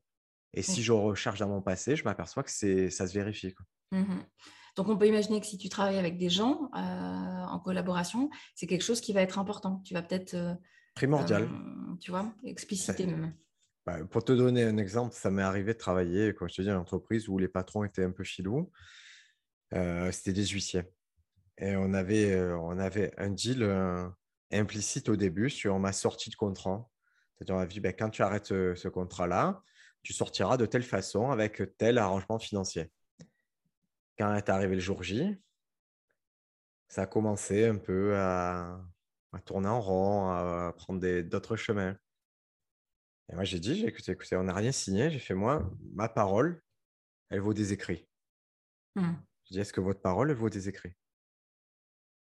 Et 0.52 0.62
si 0.62 0.82
je 0.82 0.92
recherche 0.92 1.38
dans 1.38 1.48
mon 1.48 1.62
passé, 1.62 1.96
je 1.96 2.04
m'aperçois 2.04 2.42
que 2.42 2.50
ça 2.50 3.06
se 3.06 3.12
vérifie. 3.12 3.54
Mmh 3.92 4.04
Donc, 4.76 4.88
on 4.88 4.96
peut 4.96 5.06
imaginer 5.06 5.40
que 5.40 5.46
si 5.46 5.58
tu 5.58 5.68
travailles 5.68 5.98
avec 5.98 6.18
des 6.18 6.28
gens 6.28 6.70
euh, 6.74 6.78
en 6.78 7.58
collaboration, 7.58 8.30
c'est 8.54 8.66
quelque 8.66 8.84
chose 8.84 9.00
qui 9.00 9.12
va 9.12 9.22
être 9.22 9.38
important. 9.38 9.80
Tu 9.84 9.94
vas 9.94 10.02
peut-être. 10.02 10.34
Euh, 10.34 10.54
Primordial. 10.96 11.44
Euh, 11.44 11.94
tu 12.00 12.10
vois, 12.10 12.32
expliciter 12.42 13.06
même. 13.06 13.32
Bah, 13.84 14.04
pour 14.10 14.24
te 14.24 14.32
donner 14.32 14.64
un 14.64 14.78
exemple, 14.78 15.14
ça 15.14 15.30
m'est 15.30 15.42
arrivé 15.42 15.74
de 15.74 15.78
travailler, 15.78 16.34
comme 16.34 16.48
je 16.48 16.56
te 16.56 16.62
dis, 16.62 16.70
en 16.70 16.80
entreprise 16.80 17.28
où 17.28 17.38
les 17.38 17.46
patrons 17.46 17.84
étaient 17.84 18.02
un 18.02 18.10
peu 18.10 18.24
filous. 18.24 18.72
C'était 19.70 20.32
des 20.32 20.46
huissiers. 20.46 20.84
Et 21.58 21.76
on 21.76 21.94
avait, 21.94 22.40
on 22.40 22.78
avait 22.78 23.12
un 23.18 23.30
deal 23.30 23.62
implicite 24.50 25.08
au 25.08 25.16
début 25.16 25.50
sur 25.50 25.78
ma 25.78 25.92
sortie 25.92 26.30
de 26.30 26.34
contrat. 26.34 26.90
C'est-à-dire, 27.36 27.54
on 27.56 27.58
a 27.60 27.66
dit, 27.66 27.78
ben, 27.78 27.92
quand 27.92 28.10
tu 28.10 28.22
arrêtes 28.22 28.46
ce 28.46 28.88
contrat-là, 28.88 29.62
tu 30.02 30.12
sortiras 30.12 30.56
de 30.56 30.66
telle 30.66 30.82
façon 30.82 31.30
avec 31.30 31.76
tel 31.76 31.98
arrangement 31.98 32.38
financier. 32.38 32.90
Quand 34.18 34.34
est 34.34 34.48
arrivé 34.48 34.74
le 34.74 34.80
jour 34.80 35.02
J, 35.02 35.36
ça 36.88 37.02
a 37.02 37.06
commencé 37.06 37.66
un 37.66 37.76
peu 37.76 38.16
à, 38.16 38.80
tourner 39.44 39.68
en 39.68 39.80
rond, 39.80 40.30
à 40.30 40.72
prendre 40.76 41.20
d'autres 41.22 41.56
chemins. 41.56 41.96
Et 43.30 43.34
moi, 43.34 43.44
j'ai 43.44 43.58
dit, 43.58 43.84
écoutez, 43.84 44.12
écoutez, 44.12 44.36
on 44.36 44.44
n'a 44.44 44.54
rien 44.54 44.72
signé. 44.72 45.10
J'ai 45.10 45.18
fait, 45.18 45.34
moi, 45.34 45.68
ma 45.94 46.08
parole, 46.08 46.62
elle 47.28 47.40
vaut 47.40 47.54
des 47.54 47.72
écrits. 47.72 48.08
Mmh. 48.94 49.12
Je 49.44 49.54
dis, 49.54 49.60
est-ce 49.60 49.72
que 49.72 49.80
votre 49.80 50.00
parole, 50.00 50.30
elle 50.30 50.36
vaut 50.36 50.50
des 50.50 50.68
écrits? 50.68 50.94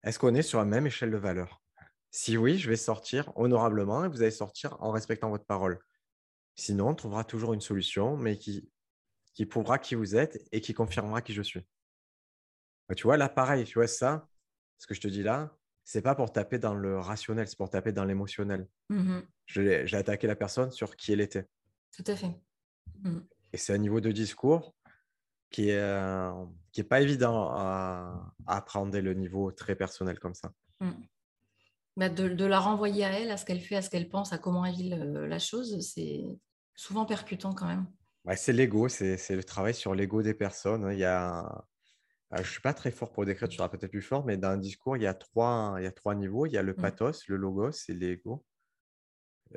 Est-ce 0.03 0.19
qu'on 0.19 0.35
est 0.35 0.41
sur 0.41 0.59
la 0.59 0.65
même 0.65 0.87
échelle 0.87 1.11
de 1.11 1.17
valeur? 1.17 1.61
Si 2.11 2.37
oui, 2.37 2.57
je 2.57 2.69
vais 2.69 2.77
sortir 2.77 3.31
honorablement 3.37 4.05
et 4.05 4.07
vous 4.07 4.21
allez 4.21 4.31
sortir 4.31 4.81
en 4.81 4.91
respectant 4.91 5.29
votre 5.29 5.45
parole. 5.45 5.79
Sinon, 6.55 6.89
on 6.89 6.95
trouvera 6.95 7.23
toujours 7.23 7.53
une 7.53 7.61
solution, 7.61 8.15
mais 8.15 8.37
qui, 8.37 8.71
qui 9.33 9.45
prouvera 9.45 9.77
qui 9.79 9.95
vous 9.95 10.15
êtes 10.15 10.41
et 10.51 10.61
qui 10.61 10.73
confirmera 10.73 11.21
qui 11.21 11.33
je 11.33 11.41
suis. 11.41 11.67
Bah, 12.87 12.95
tu 12.95 13.03
vois, 13.03 13.17
là, 13.17 13.27
pareil, 13.27 13.65
tu 13.65 13.73
vois, 13.75 13.87
ça, 13.87 14.27
ce 14.77 14.87
que 14.87 14.93
je 14.93 15.01
te 15.01 15.07
dis 15.07 15.23
là, 15.23 15.56
c'est 15.87 16.01
pas 16.01 16.15
pour 16.15 16.33
taper 16.33 16.59
dans 16.59 16.73
le 16.73 16.99
rationnel, 16.99 17.47
c'est 17.47 17.57
pour 17.57 17.69
taper 17.69 17.93
dans 17.93 18.03
l'émotionnel. 18.03 18.67
Mmh 18.89 19.19
j'ai 19.45 19.95
attaqué 19.95 20.27
la 20.27 20.35
personne 20.35 20.69
sur 20.71 20.97
qui 20.97 21.13
elle 21.13 21.21
était. 21.21 21.47
Tout 21.95 22.03
à 22.07 22.17
fait. 22.17 22.37
Mmh. 23.03 23.19
Et 23.53 23.57
c'est 23.57 23.73
un 23.73 23.77
niveau 23.77 24.01
de 24.01 24.11
discours 24.11 24.75
qui 25.49 25.69
est, 25.69 25.79
euh, 25.79 26.33
qui 26.73 26.81
est 26.81 26.83
pas 26.83 26.99
évident 26.99 27.47
à, 27.51 28.33
à, 28.45 28.57
apprendre 28.57 28.99
le 28.99 29.13
niveau 29.13 29.53
très 29.53 29.75
personnel 29.75 30.19
comme 30.19 30.33
ça. 30.33 30.51
Mmh. 30.81 30.91
Bah, 31.95 32.09
de, 32.09 32.27
de, 32.27 32.45
la 32.45 32.59
renvoyer 32.59 33.05
à 33.05 33.17
elle, 33.21 33.31
à 33.31 33.37
ce 33.37 33.45
qu'elle 33.45 33.61
fait, 33.61 33.77
à 33.77 33.81
ce 33.81 33.89
qu'elle 33.89 34.09
pense, 34.09 34.33
à 34.33 34.37
comment 34.37 34.65
elle 34.65 34.75
vit 34.75 34.89
la 34.89 35.39
chose, 35.39 35.79
c'est 35.79 36.25
souvent 36.75 37.05
percutant 37.05 37.53
quand 37.53 37.67
même. 37.67 37.87
c'est 38.35 38.51
l'ego, 38.51 38.89
c'est 38.89 39.29
le 39.29 39.43
travail 39.45 39.73
sur 39.73 39.95
l'ego 39.95 40.21
des 40.21 40.33
personnes. 40.33 40.89
Il 40.91 40.99
y 40.99 41.05
a, 41.05 41.65
je 42.33 42.39
ne 42.39 42.43
suis 42.43 42.61
pas 42.61 42.73
très 42.73 42.91
fort 42.91 43.11
pour 43.11 43.25
décrire, 43.25 43.47
tu 43.47 43.57
seras 43.57 43.69
peut-être 43.69 43.91
plus 43.91 44.01
fort, 44.01 44.25
mais 44.25 44.37
dans 44.37 44.49
un 44.49 44.57
discours, 44.57 44.97
il 44.97 45.03
y 45.03 45.07
a 45.07 45.13
trois, 45.13 45.75
il 45.77 45.83
y 45.83 45.87
a 45.87 45.91
trois 45.91 46.13
niveaux. 46.13 46.45
Il 46.45 46.51
y 46.51 46.57
a 46.57 46.61
le 46.61 46.73
mmh. 46.73 46.81
pathos, 46.81 47.27
le 47.27 47.37
logos 47.37 47.71
et 47.87 47.93
l'ego. 47.93 48.45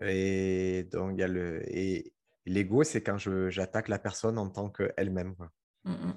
Et 0.03 0.89
donc, 0.93 1.13
il 1.15 1.21
y 1.21 1.23
a 1.25 1.29
le. 1.29 1.63
Et 1.69 2.13
l'ego, 2.47 2.85
c'est 2.85 3.03
quand 3.03 3.19
j'attaque 3.19 3.89
la 3.89 3.99
personne 3.99 4.39
en 4.39 4.49
tant 4.49 4.71
qu'elle-même. 4.71 5.35
Mmh 5.85 6.13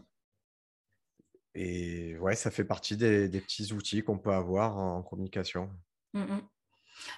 et 1.56 2.18
ouais, 2.18 2.36
ça 2.36 2.50
fait 2.50 2.66
partie 2.66 2.98
des, 2.98 3.30
petits 3.30 3.74
outils 3.74 4.02
qu'on 4.02 4.18
peut 4.18 4.34
avoir 4.34 4.76
en 4.80 5.04
communication. 5.04 5.70
Mmh 6.14 6.40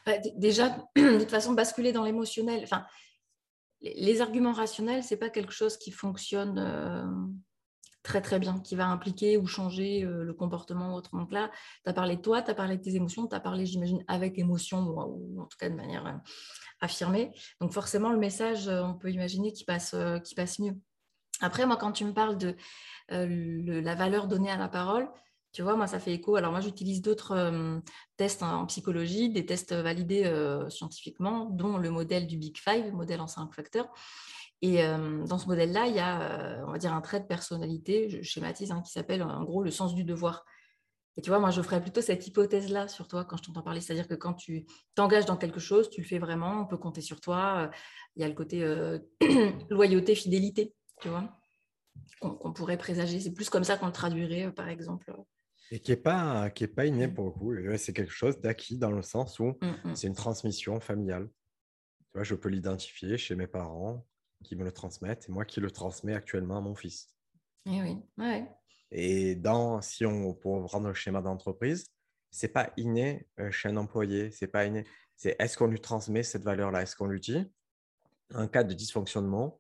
bah, 0.05 0.17
déjà, 0.35 0.69
de 0.97 1.19
toute 1.19 1.31
façon, 1.31 1.53
basculer 1.53 1.93
dans 1.93 2.03
l'émotionnel. 2.03 2.61
Enfin, 2.63 2.85
les 3.79 4.19
arguments 4.19 4.51
rationnels, 4.51 5.05
c'est 5.05 5.15
pas 5.15 5.29
quelque 5.29 5.53
chose 5.53 5.77
qui 5.77 5.91
fonctionne 5.91 6.59
euh, 6.59 7.05
très 8.05 8.21
très 8.21 8.39
bien, 8.39 8.59
qui 8.59 8.75
va 8.75 8.87
impliquer 8.87 9.37
ou 9.37 9.47
changer 9.47 10.03
euh, 10.03 10.23
le 10.23 10.33
comportement 10.33 10.95
autre. 10.95 11.17
Donc 11.17 11.31
là, 11.31 11.51
tu 11.83 11.89
as 11.89 11.93
parlé 11.93 12.15
de 12.15 12.21
toi, 12.21 12.41
tu 12.41 12.51
as 12.51 12.53
parlé 12.53 12.77
de 12.77 12.81
tes 12.81 12.95
émotions, 12.95 13.27
tu 13.27 13.35
as 13.35 13.41
parlé, 13.41 13.65
j'imagine, 13.65 14.05
avec 14.07 14.39
émotion 14.39 14.79
ou, 14.79 15.41
en 15.41 15.45
tout 15.45 15.57
cas 15.57 15.69
de 15.69 15.75
manière 15.75 16.05
euh, 16.05 16.13
affirmée. 16.79 17.31
Donc 17.59 17.73
forcément, 17.73 18.11
le 18.11 18.19
message, 18.19 18.67
on 18.69 18.93
peut 18.93 19.11
imaginer 19.11 19.51
qu'il 19.51 19.65
passe, 19.65 19.95
passe 20.35 20.59
mieux. 20.59 20.77
Après, 21.41 21.65
moi, 21.65 21.75
quand 21.75 21.91
tu 21.91 22.05
me 22.05 22.13
parles 22.13 22.37
de 22.37 22.55
la 23.09 23.95
valeur 23.95 24.27
donnée 24.27 24.51
à 24.51 24.57
la 24.57 24.69
parole, 24.69 25.09
tu 25.55 25.61
vois, 25.61 25.77
moi, 25.77 25.87
ça 25.87 26.01
fait 26.01 26.11
écho. 26.11 26.35
Alors, 26.35 26.51
moi, 26.51 26.59
j'utilise 26.59 27.01
d'autres 27.01 27.31
euh, 27.31 27.79
tests 28.17 28.43
en 28.43 28.65
psychologie, 28.65 29.29
des 29.29 29.45
tests 29.45 29.73
validés 29.73 30.25
euh, 30.25 30.69
scientifiquement, 30.69 31.45
dont 31.45 31.77
le 31.77 31.89
modèle 31.89 32.27
du 32.27 32.35
Big 32.37 32.57
Five, 32.57 32.87
le 32.87 32.91
modèle 32.91 33.21
en 33.21 33.27
cinq 33.27 33.53
facteurs. 33.53 33.87
Et 34.61 34.83
euh, 34.83 35.25
dans 35.25 35.37
ce 35.37 35.47
modèle-là, 35.47 35.87
il 35.87 35.95
y 35.95 35.99
a, 35.99 36.63
on 36.67 36.71
va 36.71 36.77
dire, 36.77 36.93
un 36.93 37.01
trait 37.01 37.19
de 37.19 37.25
personnalité, 37.25 38.09
je 38.09 38.21
schématise, 38.21 38.71
hein, 38.71 38.81
qui 38.81 38.91
s'appelle 38.91 39.21
en 39.21 39.43
gros 39.43 39.63
le 39.63 39.71
sens 39.71 39.93
du 39.93 40.03
devoir. 40.03 40.45
Et 41.17 41.21
tu 41.21 41.29
vois, 41.29 41.39
moi, 41.39 41.49
je 41.49 41.61
ferais 41.61 41.81
plutôt 41.81 42.01
cette 42.01 42.27
hypothèse-là 42.27 42.87
sur 42.87 43.07
toi 43.07 43.23
quand 43.23 43.37
je 43.37 43.43
t'entends 43.43 43.61
parler. 43.61 43.79
C'est-à-dire 43.79 44.07
que 44.07 44.15
quand 44.15 44.33
tu 44.33 44.65
t'engages 44.95 45.25
dans 45.25 45.37
quelque 45.37 45.59
chose, 45.59 45.89
tu 45.89 46.01
le 46.01 46.07
fais 46.07 46.19
vraiment, 46.19 46.61
on 46.61 46.65
peut 46.65 46.77
compter 46.77 47.01
sur 47.01 47.21
toi. 47.21 47.71
Il 48.15 48.21
y 48.21 48.25
a 48.25 48.27
le 48.27 48.33
côté 48.33 48.65
loyauté, 49.69 50.15
fidélité, 50.15 50.73
tu 51.01 51.09
vois, 51.09 51.37
qu'on 52.19 52.51
pourrait 52.51 52.77
présager. 52.77 53.19
C'est 53.19 53.33
plus 53.33 53.49
comme 53.49 53.63
ça 53.63 53.77
qu'on 53.77 53.87
le 53.87 53.93
traduirait, 53.93 54.51
par 54.51 54.67
exemple, 54.67 55.13
et 55.71 55.79
qui 55.79 55.91
n'est 55.91 55.97
pas, 55.97 56.49
qui 56.51 56.63
est 56.63 56.67
pas 56.67 56.85
inné 56.85 57.07
mmh. 57.07 57.13
pour 57.13 57.25
le 57.25 57.31
coup. 57.31 57.77
C'est 57.77 57.93
quelque 57.93 58.11
chose 58.11 58.39
d'acquis 58.39 58.77
dans 58.77 58.91
le 58.91 59.01
sens 59.01 59.39
où 59.39 59.57
mmh, 59.61 59.67
mmh. 59.83 59.95
c'est 59.95 60.07
une 60.07 60.15
transmission 60.15 60.79
familiale. 60.79 61.27
Tu 61.27 62.11
vois, 62.13 62.23
je 62.23 62.35
peux 62.35 62.49
l'identifier 62.49 63.17
chez 63.17 63.35
mes 63.35 63.47
parents 63.47 64.05
qui 64.45 64.55
me 64.55 64.63
le 64.63 64.71
transmettent 64.71 65.27
et 65.27 65.31
moi 65.31 65.45
qui 65.45 65.59
le 65.59 65.71
transmets 65.71 66.13
actuellement 66.13 66.57
à 66.57 66.61
mon 66.61 66.75
fils. 66.75 67.07
Et 67.65 67.77
eh 67.77 67.81
oui, 67.81 67.97
ouais. 68.17 68.47
Et 68.91 69.35
dans, 69.35 69.81
si 69.81 70.05
on, 70.05 70.33
pour 70.33 70.69
rendre 70.69 70.87
le 70.87 70.93
schéma 70.93 71.21
d'entreprise, 71.21 71.87
c'est 72.31 72.49
pas 72.49 72.71
inné 72.77 73.27
chez 73.51 73.69
un 73.69 73.77
employé, 73.77 74.31
c'est 74.31 74.47
pas 74.47 74.65
inné. 74.65 74.85
C'est 75.15 75.35
est-ce 75.39 75.57
qu'on 75.57 75.67
lui 75.67 75.81
transmet 75.81 76.23
cette 76.23 76.43
valeur-là? 76.43 76.83
Est-ce 76.83 76.95
qu'on 76.95 77.07
lui 77.07 77.19
dit, 77.19 77.51
en 78.33 78.47
cas 78.47 78.63
de 78.63 78.73
dysfonctionnement, 78.73 79.59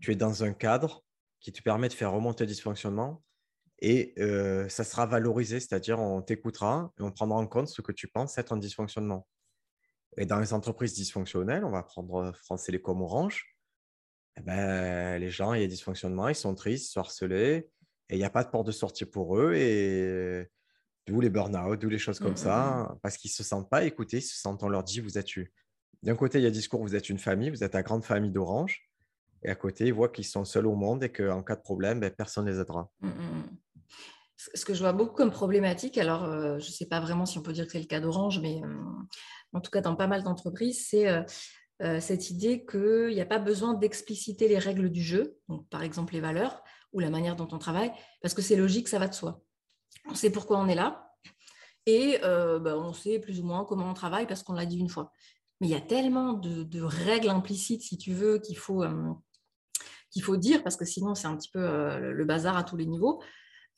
tu 0.00 0.12
es 0.12 0.16
dans 0.16 0.44
un 0.44 0.52
cadre 0.52 1.04
qui 1.40 1.52
te 1.52 1.62
permet 1.62 1.88
de 1.88 1.94
faire 1.94 2.12
remonter 2.12 2.44
le 2.44 2.48
dysfonctionnement 2.48 3.22
et 3.78 4.14
ça 4.68 4.84
sera 4.84 5.06
valorisé, 5.06 5.60
c'est-à-dire 5.60 5.98
on 5.98 6.22
t'écoutera 6.22 6.92
et 6.98 7.02
on 7.02 7.12
prendra 7.12 7.38
en 7.38 7.46
compte 7.46 7.68
ce 7.68 7.82
que 7.82 7.92
tu 7.92 8.08
penses 8.08 8.38
être 8.38 8.52
un 8.52 8.56
dysfonctionnement. 8.56 9.26
Et 10.16 10.24
dans 10.24 10.40
les 10.40 10.52
entreprises 10.52 10.94
dysfonctionnelles, 10.94 11.64
on 11.64 11.70
va 11.70 11.82
prendre 11.82 12.32
France 12.44 12.64
Télécom 12.64 13.02
Orange, 13.02 13.55
eh 14.36 14.42
ben, 14.42 15.18
les 15.18 15.30
gens, 15.30 15.54
il 15.54 15.60
y 15.60 15.64
a 15.64 15.66
des 15.66 15.72
dysfonctionnements, 15.72 16.28
ils 16.28 16.34
sont 16.34 16.54
tristes, 16.54 16.88
ils 16.88 16.92
sont 16.92 17.00
harcelés, 17.00 17.68
et 18.08 18.14
il 18.14 18.18
n'y 18.18 18.24
a 18.24 18.30
pas 18.30 18.44
de 18.44 18.50
porte 18.50 18.66
de 18.66 18.72
sortie 18.72 19.04
pour 19.04 19.38
eux, 19.38 19.54
et 19.54 20.48
d'où 21.06 21.20
les 21.20 21.30
burn-out, 21.30 21.80
d'où 21.80 21.88
les 21.88 21.98
choses 21.98 22.18
comme 22.18 22.32
mmh, 22.32 22.36
ça, 22.36 22.88
mmh. 22.90 22.98
parce 23.02 23.16
qu'ils 23.16 23.30
ne 23.30 23.34
se 23.34 23.44
sentent 23.44 23.70
pas 23.70 23.84
écoutés, 23.84 24.18
ils 24.18 24.22
se 24.22 24.38
sentent, 24.38 24.62
on 24.62 24.68
leur 24.68 24.84
dit, 24.84 25.00
vous 25.00 25.18
êtes 25.18 25.28
D'un 26.02 26.16
côté, 26.16 26.38
il 26.38 26.42
y 26.42 26.46
a 26.46 26.48
le 26.48 26.54
discours, 26.54 26.82
vous 26.82 26.94
êtes 26.94 27.08
une 27.08 27.18
famille, 27.18 27.50
vous 27.50 27.64
êtes 27.64 27.74
la 27.74 27.82
grande 27.82 28.04
famille 28.04 28.30
d'Orange, 28.30 28.86
et 29.42 29.48
à 29.48 29.54
côté, 29.54 29.86
ils 29.86 29.94
voient 29.94 30.08
qu'ils 30.08 30.24
sont 30.24 30.44
seuls 30.44 30.66
au 30.66 30.74
monde 30.74 31.04
et 31.04 31.12
qu'en 31.12 31.42
cas 31.42 31.56
de 31.56 31.62
problème, 31.62 32.00
ben, 32.00 32.10
personne 32.10 32.46
ne 32.46 32.50
les 32.50 32.60
aidera. 32.60 32.90
Ce 34.36 34.64
que 34.64 34.74
je 34.74 34.80
vois 34.80 34.92
beaucoup 34.92 35.14
comme 35.14 35.30
problématique, 35.30 35.96
alors 35.98 36.24
euh, 36.24 36.58
je 36.58 36.66
ne 36.66 36.72
sais 36.72 36.86
pas 36.86 37.00
vraiment 37.00 37.24
si 37.24 37.38
on 37.38 37.42
peut 37.42 37.52
dire 37.52 37.64
que 37.64 37.72
c'est 37.72 37.80
le 37.80 37.86
cas 37.86 38.00
d'Orange, 38.00 38.40
mais 38.40 38.60
euh, 38.62 38.76
en 39.52 39.60
tout 39.60 39.70
cas 39.70 39.80
dans 39.80 39.96
pas 39.96 40.06
mal 40.06 40.22
d'entreprises, 40.22 40.86
c'est 40.88 41.08
euh, 41.08 41.22
cette 41.80 42.30
idée 42.30 42.64
qu'il 42.64 43.08
n'y 43.08 43.20
a 43.20 43.26
pas 43.26 43.38
besoin 43.38 43.74
d'expliciter 43.74 44.48
les 44.48 44.58
règles 44.58 44.90
du 44.90 45.02
jeu, 45.02 45.38
donc 45.48 45.68
par 45.68 45.82
exemple 45.82 46.14
les 46.14 46.20
valeurs 46.20 46.62
ou 46.92 47.00
la 47.00 47.10
manière 47.10 47.36
dont 47.36 47.48
on 47.52 47.58
travaille, 47.58 47.92
parce 48.22 48.32
que 48.32 48.42
c'est 48.42 48.56
logique, 48.56 48.88
ça 48.88 48.98
va 48.98 49.08
de 49.08 49.14
soi. 49.14 49.42
On 50.08 50.14
sait 50.14 50.30
pourquoi 50.30 50.58
on 50.58 50.68
est 50.68 50.74
là 50.74 51.12
et 51.84 52.18
bah, 52.22 52.78
on 52.78 52.92
sait 52.92 53.18
plus 53.18 53.40
ou 53.40 53.44
moins 53.44 53.64
comment 53.64 53.90
on 53.90 53.94
travaille 53.94 54.26
parce 54.26 54.42
qu'on 54.42 54.54
l'a 54.54 54.66
dit 54.66 54.78
une 54.78 54.88
fois. 54.88 55.12
Mais 55.60 55.68
il 55.68 55.70
y 55.70 55.76
a 55.76 55.80
tellement 55.80 56.32
de, 56.32 56.82
règles 56.82 57.28
implicites, 57.28 57.82
si 57.82 57.98
tu 57.98 58.12
veux, 58.12 58.38
qu'il 58.38 58.56
faut, 58.56 58.84
qu'il 60.10 60.22
faut 60.22 60.36
dire, 60.36 60.62
parce 60.62 60.76
que 60.76 60.86
sinon 60.86 61.14
c'est 61.14 61.26
un 61.26 61.36
petit 61.36 61.50
peu 61.50 61.60
le 61.60 62.24
bazar 62.24 62.56
à 62.56 62.64
tous 62.64 62.76
les 62.76 62.86
niveaux. 62.86 63.20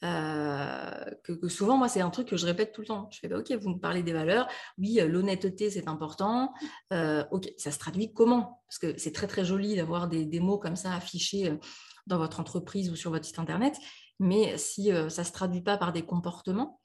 Euh, 0.05 1.05
que, 1.25 1.49
souvent, 1.49 1.77
moi, 1.77 1.89
c'est 1.89 2.01
un 2.01 2.11
truc 2.11 2.29
que 2.29 2.37
je 2.37 2.47
répète 2.47 2.73
tout 2.73 2.83
le 2.83 2.87
temps. 2.87 3.09
Je 3.11 3.19
fais, 3.19 3.29
bah, 3.29 3.39
OK, 3.39 3.51
vous 3.53 3.71
me 3.71 3.79
parlez 3.79 4.03
des 4.03 4.13
valeurs. 4.13 4.49
Oui, 4.79 5.01
euh, 5.01 5.09
l'honnêteté, 5.09 5.71
c'est 5.71 5.89
important. 5.89 6.53
Euh, 6.93 7.25
OK, 7.31 7.53
ça 7.57 7.71
se 7.71 7.79
traduit 7.79 8.13
comment? 8.13 8.63
Parce 8.69 8.79
que 8.79 8.99
c'est 8.99 9.13
très, 9.13 9.27
très 9.27 9.45
joli 9.45 9.77
d'avoir 9.77 10.09
des, 10.09 10.41
mots 10.41 10.59
comme 10.59 10.77
ça 10.77 10.95
affichés 10.95 11.59
dans 12.07 12.19
votre 12.19 12.39
entreprise 12.41 12.91
ou 12.91 12.97
sur 12.97 13.11
votre 13.11 13.25
site 13.25 13.39
Internet. 13.39 13.77
Mais 14.21 14.57
si 14.59 14.91
ça 15.09 15.23
ne 15.23 15.27
se 15.27 15.33
traduit 15.33 15.63
pas 15.63 15.77
par 15.77 15.93
des 15.93 16.03
comportements, 16.03 16.81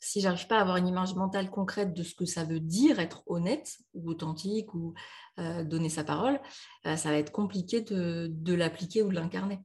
si 0.00 0.20
j'arrive 0.20 0.46
pas 0.46 0.58
à 0.58 0.60
avoir 0.60 0.76
une 0.76 0.86
image 0.86 1.14
mentale 1.14 1.50
concrète 1.50 1.92
de 1.92 2.02
ce 2.02 2.14
que 2.14 2.24
ça 2.24 2.44
veut 2.44 2.60
dire 2.60 3.00
être 3.00 3.22
honnête 3.26 3.78
ou 3.94 4.10
authentique 4.10 4.74
ou 4.74 4.94
donner 5.36 5.88
sa 5.88 6.04
parole, 6.04 6.40
ça 6.84 7.10
va 7.10 7.16
être 7.16 7.32
compliqué 7.32 7.80
de 7.80 8.54
l'appliquer 8.54 9.02
ou 9.02 9.08
de 9.08 9.14
l'incarner. 9.14 9.60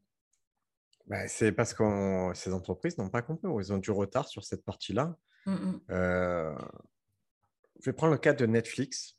Bah, 1.08 1.28
c'est 1.28 1.51
parce 1.51 1.74
que 1.74 2.32
ces 2.34 2.54
entreprises 2.54 2.97
n'ont 2.97 3.10
pas 3.10 3.22
compris, 3.22 3.47
ils 3.60 3.74
ont 3.74 3.78
du 3.78 3.91
retard 3.91 4.28
sur 4.28 4.43
cette 4.43 4.64
partie-là. 4.64 5.16
Mmh. 5.45 5.72
Euh, 5.89 6.56
je 7.80 7.86
vais 7.86 7.93
prendre 7.93 8.14
le 8.14 8.18
cas 8.18 8.34
de 8.34 8.45
Netflix. 8.45 9.18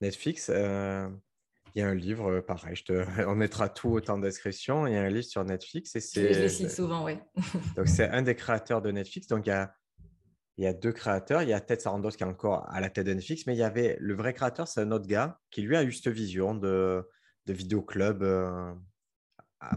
Netflix, 0.00 0.50
euh, 0.52 1.08
il 1.74 1.80
y 1.80 1.82
a 1.82 1.88
un 1.88 1.94
livre, 1.94 2.30
euh, 2.30 2.40
pareil, 2.40 2.74
je 2.76 2.84
te, 2.84 2.92
on 3.28 3.34
mettra 3.34 3.68
tout 3.68 3.90
autant 3.90 4.16
de 4.16 4.22
description. 4.22 4.86
Il 4.86 4.94
y 4.94 4.96
a 4.96 5.02
un 5.02 5.10
livre 5.10 5.26
sur 5.26 5.44
Netflix. 5.44 5.94
Et 5.96 6.00
c'est, 6.00 6.32
je 6.32 6.42
le 6.42 6.48
cite 6.48 6.70
souvent, 6.70 7.04
oui. 7.04 7.18
donc, 7.76 7.88
c'est 7.88 8.08
un 8.08 8.22
des 8.22 8.34
créateurs 8.34 8.80
de 8.80 8.90
Netflix. 8.90 9.26
Donc, 9.26 9.46
il 9.46 9.50
y 9.50 9.52
a, 9.52 9.74
y 10.56 10.66
a 10.66 10.72
deux 10.72 10.92
créateurs. 10.92 11.42
Il 11.42 11.50
y 11.50 11.52
a 11.52 11.60
Ted 11.60 11.80
Sarandos 11.80 12.12
qui 12.12 12.22
est 12.22 12.26
encore 12.26 12.66
à 12.70 12.80
la 12.80 12.88
tête 12.88 13.06
de 13.06 13.12
Netflix, 13.12 13.46
mais 13.46 13.54
il 13.54 13.58
y 13.58 13.62
avait 13.62 13.98
le 14.00 14.14
vrai 14.14 14.32
créateur, 14.32 14.66
c'est 14.66 14.80
un 14.80 14.90
autre 14.90 15.06
gars 15.06 15.38
qui, 15.50 15.60
lui, 15.60 15.76
a 15.76 15.82
eu 15.82 15.92
cette 15.92 16.08
vision 16.14 16.54
de, 16.54 17.06
de 17.44 17.52
vidéoclub 17.52 18.24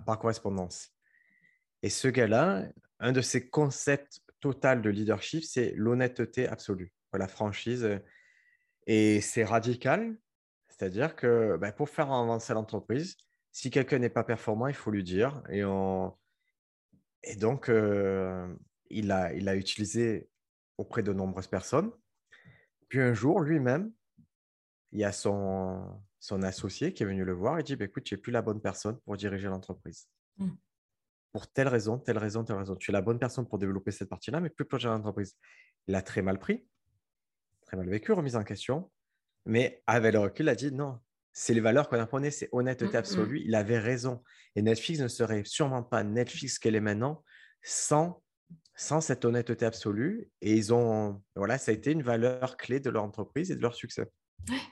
par 0.06 0.20
correspondance. 0.20 0.92
Et 1.84 1.90
ce 1.90 2.08
gars-là, 2.08 2.68
un 3.00 3.12
de 3.12 3.22
ses 3.22 3.50
concepts 3.50 4.22
total 4.40 4.82
de 4.82 4.90
leadership, 4.90 5.44
c'est 5.44 5.74
l'honnêteté 5.76 6.48
absolue, 6.48 6.94
la 7.14 7.28
franchise. 7.28 8.00
Et 8.88 9.22
c'est 9.22 9.44
radical, 9.44 10.18
c'est-à-dire 10.70 11.16
que 11.16 11.58
ben, 11.58 11.72
pour 11.72 11.90
faire 11.90 12.12
avancer 12.12 12.54
l'entreprise, 12.54 13.18
si 13.52 13.70
quelqu'un 13.70 14.00
n'est 14.00 14.10
pas 14.10 14.24
performant, 14.24 14.68
il 14.68 14.74
faut 14.74 14.92
lui 14.92 15.04
dire. 15.04 15.44
Et, 15.50 15.64
on... 15.64 16.16
et 17.24 17.36
donc, 17.36 17.70
euh, 17.70 18.48
il, 18.90 19.12
a, 19.12 19.34
il 19.34 19.50
a 19.50 19.56
utilisé 19.56 20.30
auprès 20.78 21.04
de 21.04 21.14
nombreuses 21.14 21.48
personnes. 21.48 21.92
Puis 22.88 23.00
un 23.00 23.14
jour, 23.14 23.42
lui-même, 23.42 23.92
il 24.92 25.00
y 25.00 25.04
a 25.04 25.12
son, 25.12 26.02
son 26.20 26.44
associé 26.44 26.94
qui 26.94 27.04
est 27.04 27.06
venu 27.06 27.24
le 27.24 27.34
voir 27.34 27.60
et 27.60 27.64
dit 27.64 27.76
bah, 27.76 27.86
Écoute, 27.86 28.04
tu 28.04 28.14
n'es 28.14 28.20
plus 28.20 28.32
la 28.32 28.42
bonne 28.42 28.62
personne 28.62 29.00
pour 29.02 29.18
diriger 29.18 29.48
l'entreprise. 29.48 30.08
Mmh 30.38 30.50
pour 31.32 31.48
telle 31.48 31.68
raison, 31.68 31.98
telle 31.98 32.18
raison, 32.18 32.44
telle 32.44 32.58
raison. 32.58 32.76
Tu 32.76 32.92
es 32.92 32.94
la 32.94 33.02
bonne 33.02 33.20
personne 33.20 33.48
pour 33.48 33.58
développer 33.58 33.92
cette 33.92 34.10
partie-là, 34.10 34.40
mais 34.40 34.50
plus 34.50 34.66
proche 34.66 34.84
de 34.84 34.90
l'entreprise. 34.90 35.38
Il 35.88 35.96
a 35.96 36.02
très 36.02 36.22
mal 36.22 36.40
pris, 36.40 36.66
très 37.66 37.78
mal 37.78 37.90
vécu, 37.90 38.12
remise 38.12 38.36
en 38.36 38.44
question, 38.44 38.92
mais 39.46 39.82
avec 39.88 40.14
le 40.14 40.20
recul, 40.20 40.46
il 40.46 40.50
a 40.50 40.56
dit 40.56 40.72
non, 40.72 41.00
c'est 41.34 41.54
les 41.54 41.62
valeurs 41.62 41.90
qu'on 41.90 42.00
apprenait, 42.00 42.32
c'est 42.32 42.50
honnêteté 42.52 42.86
mmh, 42.86 42.94
mmh. 42.94 42.96
absolue. 42.96 43.42
Il 43.46 43.56
avait 43.56 43.80
raison. 43.80 44.24
Et 44.56 44.62
Netflix 44.62 45.00
ne 45.00 45.08
serait 45.08 45.44
sûrement 45.46 45.84
pas 45.84 46.04
Netflix 46.04 46.60
qu'elle 46.60 46.76
est 46.76 46.82
maintenant 46.82 47.24
sans, 47.64 48.22
sans 48.76 49.02
cette 49.02 49.24
honnêteté 49.24 49.66
absolue. 49.66 50.30
Et 50.42 50.56
ils 50.56 50.74
ont, 50.74 51.22
voilà, 51.36 51.58
ça 51.58 51.72
a 51.72 51.74
été 51.74 51.92
une 51.92 52.04
valeur 52.04 52.58
clé 52.58 52.80
de 52.80 52.90
leur 52.90 53.04
entreprise 53.04 53.52
et 53.52 53.56
de 53.56 53.62
leur 53.62 53.76
succès. 53.76 54.12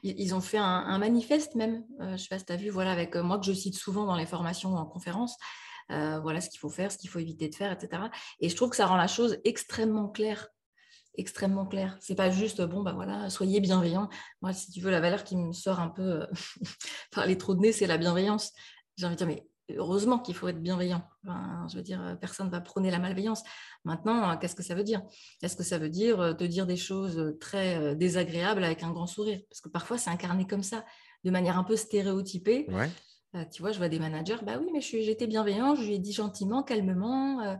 Ils 0.01 0.33
ont 0.33 0.41
fait 0.41 0.57
un, 0.57 0.97
manifeste 0.97 1.53
même, 1.55 1.85
euh, 2.01 2.07
je 2.07 2.11
ne 2.13 2.17
sais 2.17 2.27
pas 2.29 2.39
si 2.39 2.45
tu 2.45 2.53
as 2.53 2.55
vu, 2.55 2.69
voilà, 2.69 2.91
avec 2.91 3.15
euh, 3.15 3.21
moi 3.21 3.37
que 3.37 3.45
je 3.45 3.53
cite 3.53 3.75
souvent 3.75 4.05
dans 4.05 4.15
les 4.15 4.25
formations 4.25 4.73
ou 4.73 4.77
en 4.77 4.85
conférence. 4.85 5.37
Euh, 5.91 6.19
voilà 6.19 6.41
ce 6.41 6.49
qu'il 6.49 6.59
faut 6.59 6.69
faire, 6.69 6.91
ce 6.91 6.97
qu'il 6.97 7.09
faut 7.09 7.19
éviter 7.19 7.49
de 7.49 7.55
faire, 7.55 7.71
etc. 7.71 8.03
Et 8.39 8.49
je 8.49 8.55
trouve 8.55 8.69
que 8.69 8.75
ça 8.75 8.85
rend 8.85 8.97
la 8.97 9.07
chose 9.07 9.37
extrêmement 9.43 10.07
claire 10.09 10.49
extrêmement 11.15 11.65
claire. 11.65 11.97
C'est 11.99 12.15
pas 12.15 12.29
juste 12.29 12.61
bon 12.61 12.81
bah 12.81 12.93
voilà, 12.93 13.29
soyez 13.29 13.59
bienveillant. 13.59 14.07
Moi, 14.41 14.53
si 14.53 14.71
tu 14.71 14.79
veux, 14.79 14.89
la 14.89 15.01
valeur 15.01 15.25
qui 15.25 15.35
me 15.35 15.51
sort 15.51 15.81
un 15.81 15.89
peu 15.89 16.21
euh, 16.21 16.25
par 17.11 17.25
les 17.25 17.37
trous 17.37 17.55
de 17.55 17.59
nez, 17.59 17.71
c'est 17.73 17.87
la 17.87 17.97
bienveillance. 17.97 18.53
J'ai 18.95 19.05
envie 19.05 19.15
de 19.15 19.17
dire, 19.17 19.27
mais 19.27 19.75
heureusement 19.75 20.19
qu'il 20.19 20.33
faut 20.33 20.47
être 20.47 20.61
bienveillant. 20.61 21.03
je 21.25 21.75
veux 21.75 21.81
dire, 21.81 22.17
personne 22.21 22.47
ne 22.47 22.51
va 22.51 22.61
prôner 22.61 22.89
la 22.89 22.99
malveillance. 22.99 23.43
Maintenant, 23.83 24.37
qu'est-ce 24.37 24.55
que 24.55 24.63
ça 24.63 24.75
veut 24.75 24.83
dire? 24.83 25.01
Est-ce 25.41 25.57
que 25.57 25.63
ça 25.63 25.77
veut 25.77 25.89
dire 25.89 26.21
euh, 26.21 26.33
te 26.33 26.45
dire 26.45 26.65
des 26.65 26.77
choses 26.77 27.35
très 27.41 27.95
désagréables 27.95 28.63
avec 28.63 28.83
un 28.83 28.91
grand 28.91 29.07
sourire? 29.07 29.41
Parce 29.49 29.59
que 29.59 29.69
parfois, 29.69 29.97
c'est 29.97 30.09
incarné 30.09 30.47
comme 30.47 30.63
ça, 30.63 30.85
de 31.25 31.31
manière 31.31 31.57
un 31.57 31.65
peu 31.65 31.75
stéréotypée. 31.75 32.67
Euh, 33.35 33.45
tu 33.51 33.61
vois, 33.61 33.71
je 33.71 33.77
vois 33.77 33.89
des 33.89 33.99
managers, 33.99 34.37
bah 34.43 34.57
oui, 34.59 34.69
mais 34.73 34.81
j'étais 34.81 35.27
bienveillant, 35.27 35.75
je 35.75 35.83
lui 35.83 35.95
ai 35.95 35.99
dit 35.99 36.13
gentiment, 36.13 36.63
calmement. 36.63 37.41
Euh, 37.41 37.55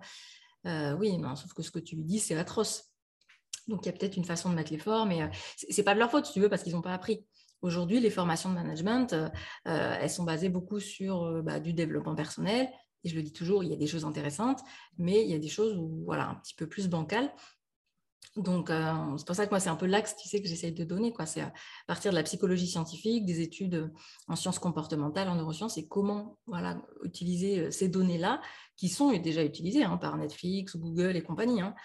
euh, 0.66 0.94
oui, 0.94 1.18
mais 1.18 1.36
sauf 1.36 1.54
que 1.54 1.62
ce 1.62 1.72
que 1.72 1.80
tu 1.80 1.96
lui 1.96 2.04
dis, 2.04 2.20
c'est 2.20 2.36
atroce. 2.36 2.86
Donc, 3.68 3.86
il 3.86 3.86
y 3.86 3.90
a 3.90 3.94
peut-être 3.94 4.18
une 4.18 4.26
façon 4.26 4.50
de 4.50 4.56
mettre 4.56 4.72
l'effort, 4.72 5.06
mais 5.06 5.30
ce 5.58 5.66
n'est 5.76 5.84
pas 5.84 5.94
de 5.94 6.00
leur 6.00 6.10
faute, 6.10 6.26
si 6.26 6.34
tu 6.34 6.40
veux, 6.40 6.50
parce 6.50 6.64
qu'ils 6.64 6.74
n'ont 6.74 6.82
pas 6.82 6.94
appris. 6.94 7.24
Aujourd'hui, 7.62 8.00
les 8.00 8.10
formations 8.10 8.50
de 8.50 8.56
management, 8.56 9.16
elles 9.66 10.10
sont 10.10 10.24
basées 10.24 10.50
beaucoup 10.50 10.80
sur 10.80 11.44
bah, 11.44 11.60
du 11.60 11.74
développement 11.74 12.16
personnel. 12.16 12.68
Et 13.04 13.10
je 13.10 13.16
le 13.16 13.22
dis 13.22 13.32
toujours, 13.32 13.64
il 13.64 13.70
y 13.70 13.74
a 13.74 13.78
des 13.78 13.86
choses 13.86 14.06
intéressantes, 14.06 14.60
mais 14.98 15.24
il 15.24 15.30
y 15.30 15.36
a 15.36 15.40
des 15.40 15.50
choses 15.50 15.78
où, 15.78 16.04
voilà, 16.04 16.30
un 16.30 16.36
petit 16.36 16.56
peu 16.56 16.68
plus 16.68 16.88
bancales. 16.90 17.32
Donc, 18.36 18.70
euh, 18.70 19.18
c'est 19.18 19.26
pour 19.26 19.36
ça 19.36 19.46
que 19.46 19.50
moi, 19.50 19.60
c'est 19.60 19.70
un 19.70 19.76
peu 19.76 19.86
l'axe, 19.86 20.16
tu 20.16 20.30
sais, 20.30 20.42
que 20.42 20.48
j'essaye 20.48 20.72
de 20.72 20.84
donner. 20.84 21.14
C'est 21.26 21.42
à 21.42 21.54
partir 21.88 22.12
de 22.12 22.16
la 22.16 22.24
psychologie 22.24 22.68
scientifique, 22.68 23.26
des 23.26 23.42
études 23.42 23.92
en 24.28 24.36
sciences 24.36 24.60
comportementales, 24.60 25.28
en 25.30 25.36
neurosciences, 25.36 25.78
et 25.78 25.88
comment 25.88 26.38
voilà, 26.46 26.82
utiliser 27.04 27.60
euh, 27.60 27.72
ces 27.72 27.90
données-là, 27.90 28.42
qui 28.76 28.88
sont 28.88 29.12
déjà 29.18 29.44
utilisées 29.44 29.84
hein, 29.84 29.98
par 29.98 30.18
Netflix, 30.18 30.78
Google 30.78 31.16
et 31.16 31.24
compagnie. 31.24 31.62
Hein. 31.62 31.76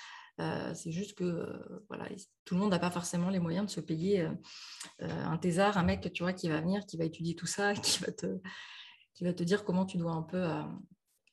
Euh, 0.41 0.73
c'est 0.75 0.93
juste 0.93 1.17
que 1.17 1.47
voilà, 1.89 2.09
tout 2.45 2.55
le 2.55 2.61
monde 2.61 2.71
n'a 2.71 2.79
pas 2.79 2.91
forcément 2.91 3.31
les 3.31 3.39
moyens 3.39 3.67
de 3.67 3.71
se 3.71 3.81
payer 3.81 4.29
un 4.99 5.39
thésard, 5.39 5.79
un 5.79 5.85
mec 5.85 6.13
tu 6.13 6.25
vois, 6.25 6.33
qui 6.33 6.49
va 6.49 6.61
venir, 6.61 6.85
qui 6.87 6.97
va 6.97 7.05
étudier 7.05 7.37
tout 7.37 7.47
ça, 7.47 7.73
qui 7.75 8.01
va 8.01 8.11
te, 8.11 8.41
qui 9.15 9.25
va 9.25 9.33
te 9.33 9.45
dire 9.45 9.65
comment 9.65 9.87
tu 9.87 9.97
dois 9.97 10.13
un 10.13 10.23
peu 10.23 10.45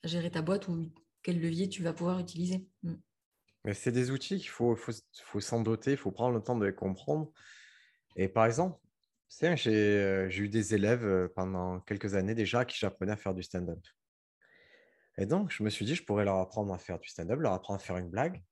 gérer 0.04 0.30
ta 0.30 0.40
boîte 0.40 0.68
ou 0.68 0.92
quel 1.22 1.40
levier 1.40 1.68
tu 1.68 1.82
vas 1.82 1.92
pouvoir 1.92 2.20
utiliser. 2.20 2.64
Mm. 2.84 2.94
Mais 3.64 3.74
c'est 3.74 3.92
des 3.92 4.10
outils 4.10 4.38
qu'il 4.38 4.48
faut, 4.48 4.74
faut, 4.74 4.92
faut 5.24 5.40
s'en 5.40 5.60
doter, 5.60 5.92
il 5.92 5.96
faut 5.96 6.10
prendre 6.10 6.34
le 6.34 6.42
temps 6.42 6.56
de 6.56 6.66
les 6.66 6.74
comprendre. 6.74 7.30
Et 8.16 8.28
par 8.28 8.46
exemple, 8.46 8.78
j'ai 9.40 10.28
eu 10.38 10.48
des 10.48 10.74
élèves 10.74 11.28
pendant 11.34 11.80
quelques 11.80 12.14
années 12.14 12.34
déjà 12.34 12.60
à 12.60 12.64
qui 12.64 12.76
j'apprenais 12.78 13.12
à 13.12 13.16
faire 13.16 13.34
du 13.34 13.42
stand-up. 13.42 13.80
Et 15.18 15.26
donc, 15.26 15.50
je 15.50 15.62
me 15.62 15.70
suis 15.70 15.84
dit, 15.84 15.94
je 15.94 16.04
pourrais 16.04 16.24
leur 16.24 16.38
apprendre 16.38 16.72
à 16.72 16.78
faire 16.78 16.98
du 16.98 17.08
stand-up, 17.08 17.38
leur 17.40 17.52
apprendre 17.52 17.80
à 17.80 17.82
faire 17.82 17.96
une 17.96 18.08
blague. 18.08 18.42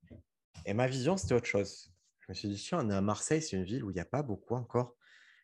Et 0.66 0.74
ma 0.74 0.86
vision, 0.86 1.16
c'était 1.16 1.34
autre 1.34 1.46
chose. 1.46 1.92
Je 2.20 2.26
me 2.28 2.34
suis 2.34 2.48
dit, 2.48 2.56
tiens, 2.56 2.80
on 2.82 2.90
est 2.90 2.94
à 2.94 3.00
Marseille, 3.00 3.42
c'est 3.42 3.56
une 3.56 3.64
ville 3.64 3.82
où 3.82 3.90
il 3.90 3.94
n'y 3.94 4.00
a 4.00 4.04
pas 4.04 4.22
beaucoup 4.22 4.54
encore. 4.54 4.96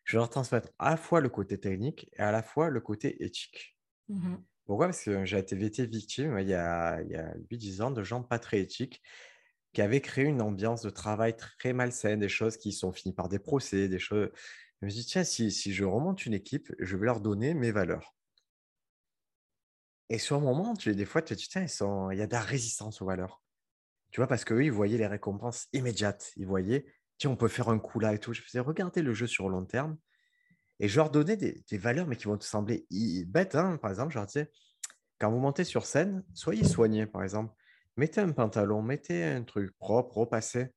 Je 0.03 0.13
vais 0.13 0.19
leur 0.19 0.29
transmettre 0.29 0.69
à 0.79 0.91
la 0.91 0.97
fois 0.97 1.19
le 1.19 1.29
côté 1.29 1.59
technique 1.59 2.09
et 2.13 2.21
à 2.21 2.31
la 2.31 2.43
fois 2.43 2.69
le 2.69 2.79
côté 2.79 3.23
éthique. 3.23 3.77
Mmh 4.07 4.35
Pourquoi? 4.65 4.87
Parce 4.87 5.03
que 5.03 5.25
j'ai 5.25 5.37
été 5.37 5.85
victime 5.85 6.39
il 6.39 6.47
y 6.47 6.53
a, 6.53 7.01
il 7.01 7.09
y 7.09 7.15
a 7.15 7.35
8-10 7.51 7.81
ans 7.81 7.91
de 7.91 8.03
gens 8.03 8.23
pas 8.23 8.39
très 8.39 8.59
éthiques 8.59 9.01
qui 9.77 9.83
avait 9.83 10.01
créé 10.01 10.25
une 10.25 10.41
ambiance 10.41 10.81
de 10.81 10.89
travail 10.89 11.37
très 11.37 11.71
malsaine, 11.71 12.19
des 12.19 12.29
choses 12.29 12.57
qui 12.57 12.71
sont 12.71 12.91
finies 12.91 13.13
par 13.13 13.29
des 13.29 13.37
procès, 13.37 13.87
des 13.87 13.99
choses. 13.99 14.31
Je 14.81 14.87
me 14.87 14.89
dis, 14.89 15.05
tiens, 15.05 15.23
si, 15.23 15.51
je 15.51 15.83
remonte 15.83 16.25
une 16.25 16.33
équipe, 16.33 16.73
je 16.79 16.97
vais 16.97 17.05
leur 17.05 17.21
donner 17.21 17.53
mes 17.53 17.69
valeurs. 17.69 18.15
Et 20.09 20.17
sur 20.17 20.37
un 20.37 20.39
moment, 20.39 20.75
tu, 20.75 20.95
des 20.95 21.05
fois, 21.05 21.21
tu 21.21 21.35
te 21.35 21.39
dis, 21.39 21.47
tiens, 21.47 21.67
il 22.11 22.17
y 22.17 22.23
a 22.23 22.25
de 22.25 22.31
la 22.31 22.41
résistance 22.41 23.03
aux 23.03 23.05
valeurs. 23.05 23.43
Tu 24.09 24.19
vois, 24.19 24.25
parce 24.25 24.45
qu'eux, 24.45 24.63
ils 24.63 24.71
voyaient 24.71 24.97
les 24.97 25.05
récompenses 25.05 25.67
immédiates. 25.73 26.31
Ils 26.37 26.47
voyaient, 26.47 26.87
tiens, 27.19 27.29
on 27.29 27.35
peut 27.35 27.47
faire 27.47 27.69
un 27.69 27.77
coup 27.77 27.99
là 27.99 28.15
et 28.15 28.19
tout. 28.19 28.33
Je 28.33 28.41
faisais, 28.41 28.59
regarder 28.59 29.03
le 29.03 29.13
jeu 29.13 29.27
sur 29.27 29.47
le 29.47 29.51
long 29.51 29.65
terme. 29.65 29.95
Et 30.79 30.87
je 30.87 30.95
leur 30.95 31.11
donnais 31.11 31.37
des, 31.37 31.77
valeurs, 31.77 32.07
mais 32.07 32.15
qui 32.15 32.25
vont 32.25 32.37
te 32.39 32.45
sembler 32.45 32.87
bêtes. 33.27 33.53
Hein. 33.53 33.77
Par 33.77 33.91
exemple, 33.91 34.11
je 34.11 34.17
leur 34.17 34.25
disais, 34.25 34.49
quand 35.19 35.29
vous 35.29 35.37
montez 35.37 35.65
sur 35.65 35.85
scène, 35.85 36.23
soyez 36.33 36.63
soignés, 36.63 37.05
par 37.05 37.21
exemple. 37.21 37.53
Mettez 37.97 38.21
un 38.21 38.31
pantalon, 38.31 38.83
mettez 38.83 39.23
un 39.23 39.43
truc 39.43 39.75
propre, 39.79 40.19
repassez. 40.19 40.67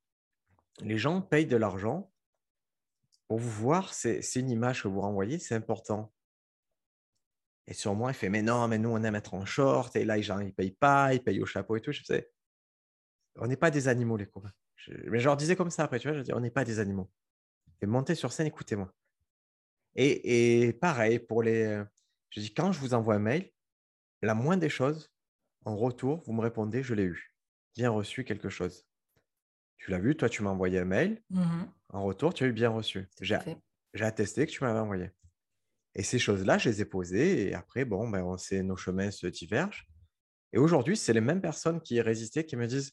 Les 0.81 0.97
gens 0.97 1.21
payent 1.21 1.47
de 1.47 1.57
l'argent 1.57 2.11
pour 3.29 3.39
vous 3.39 3.51
voir. 3.51 3.93
C'est 3.93 4.23
une 4.37 4.51
image 4.51 4.83
que 4.83 4.89
vous 4.89 5.03
renvoyez, 5.03 5.39
c'est 5.39 5.55
important. 5.55 6.13
Et 7.67 7.75
sur 7.75 7.95
moi, 7.95 8.11
il 8.11 8.15
fait 8.15 8.31
Mais 8.31 8.41
non, 8.41 8.67
mais 8.69 8.79
nous, 8.79 8.89
on 8.89 9.03
aime 9.05 9.15
être 9.15 9.35
en 9.35 9.45
short. 9.45 9.95
Et 9.97 10.05
là, 10.07 10.17
les 10.17 10.23
gens, 10.23 10.41
ils 10.41 10.47
ne 10.47 10.51
payent 10.51 10.73
pas, 10.73 11.13
ils 11.13 11.23
payent 11.23 11.43
au 11.43 11.47
chapeau 11.47 11.77
et 11.77 11.83
tout. 11.83 11.93
Je 11.93 12.01
faisais 12.01 12.33
On 13.37 13.47
n'est 13.47 13.57
pas 13.57 13.71
des 13.71 13.87
animaux, 13.87 14.17
les 14.17 14.27
copains. 14.27 14.53
mais 14.89 15.21
je 15.21 15.27
leur 15.27 15.37
disais 15.37 15.57
comme 15.57 15.71
ça 15.71 15.85
après, 15.85 16.01
tu 16.01 16.09
vois, 16.09 16.17
je 16.17 16.23
dis 16.23 16.33
On 16.33 16.41
n'est 16.41 16.51
pas 16.51 16.65
des 16.65 16.79
animaux. 16.79 17.11
Et 17.83 17.87
montez 17.87 18.15
sur 18.15 18.33
scène, 18.33 18.47
écoutez-moi. 18.47 18.93
Et, 19.95 20.73
pareil, 20.81 21.19
pour 21.19 21.43
les. 21.43 21.83
Je 22.31 22.41
dis 22.41 22.55
Quand 22.55 22.73
je 22.73 22.81
vous 22.81 22.95
envoie 22.95 23.15
un 23.15 23.19
mail, 23.19 23.53
la 24.23 24.35
moindre 24.35 24.63
des 24.63 24.71
choses, 24.71 25.13
en 25.65 25.77
retour, 25.77 26.23
vous 26.27 26.33
me 26.33 26.41
répondez 26.41 26.83
Je 26.83 26.95
l'ai 26.95 27.05
eu. 27.05 27.35
Bien 27.77 27.91
reçu 27.91 28.25
quelque 28.25 28.49
chose. 28.49 28.87
Tu 29.79 29.91
l'as 29.91 29.99
vu, 29.99 30.17
toi, 30.17 30.29
tu 30.29 30.43
m'as 30.43 30.51
envoyé 30.51 30.79
un 30.79 30.85
mail. 30.85 31.23
Mmh 31.31 31.65
en 31.93 32.05
retour, 32.05 32.33
tu 32.33 32.45
as 32.45 32.47
eu 32.47 32.53
bien 32.53 32.71
reçu. 32.71 33.09
J'ai 33.21 34.05
attesté 34.05 34.47
que 34.47 34.53
tu 34.53 34.63
m'avais 34.63 34.79
envoyé. 34.79 35.11
Et 35.97 36.05
ces 36.05 36.21
choses-là, 36.21 36.57
je 36.57 36.69
les 36.69 36.81
ai 36.81 36.85
posées 36.85 37.49
et 37.49 37.55
après, 37.55 37.85
bon, 37.85 38.09
ben, 38.09 38.23
on 38.23 38.37
sait, 38.37 38.63
nos 38.63 38.77
chemins 38.77 39.11
se 39.11 39.27
divergent. 39.27 39.89
Et 40.53 40.59
aujourd'hui, 40.59 40.97
c'est 40.97 41.13
les 41.13 41.21
mêmes 41.21 41.41
personnes 41.41 41.81
qui 41.81 42.01
résistaient 42.01 42.45
qui 42.45 42.57
me 42.57 42.67
disent 42.67 42.93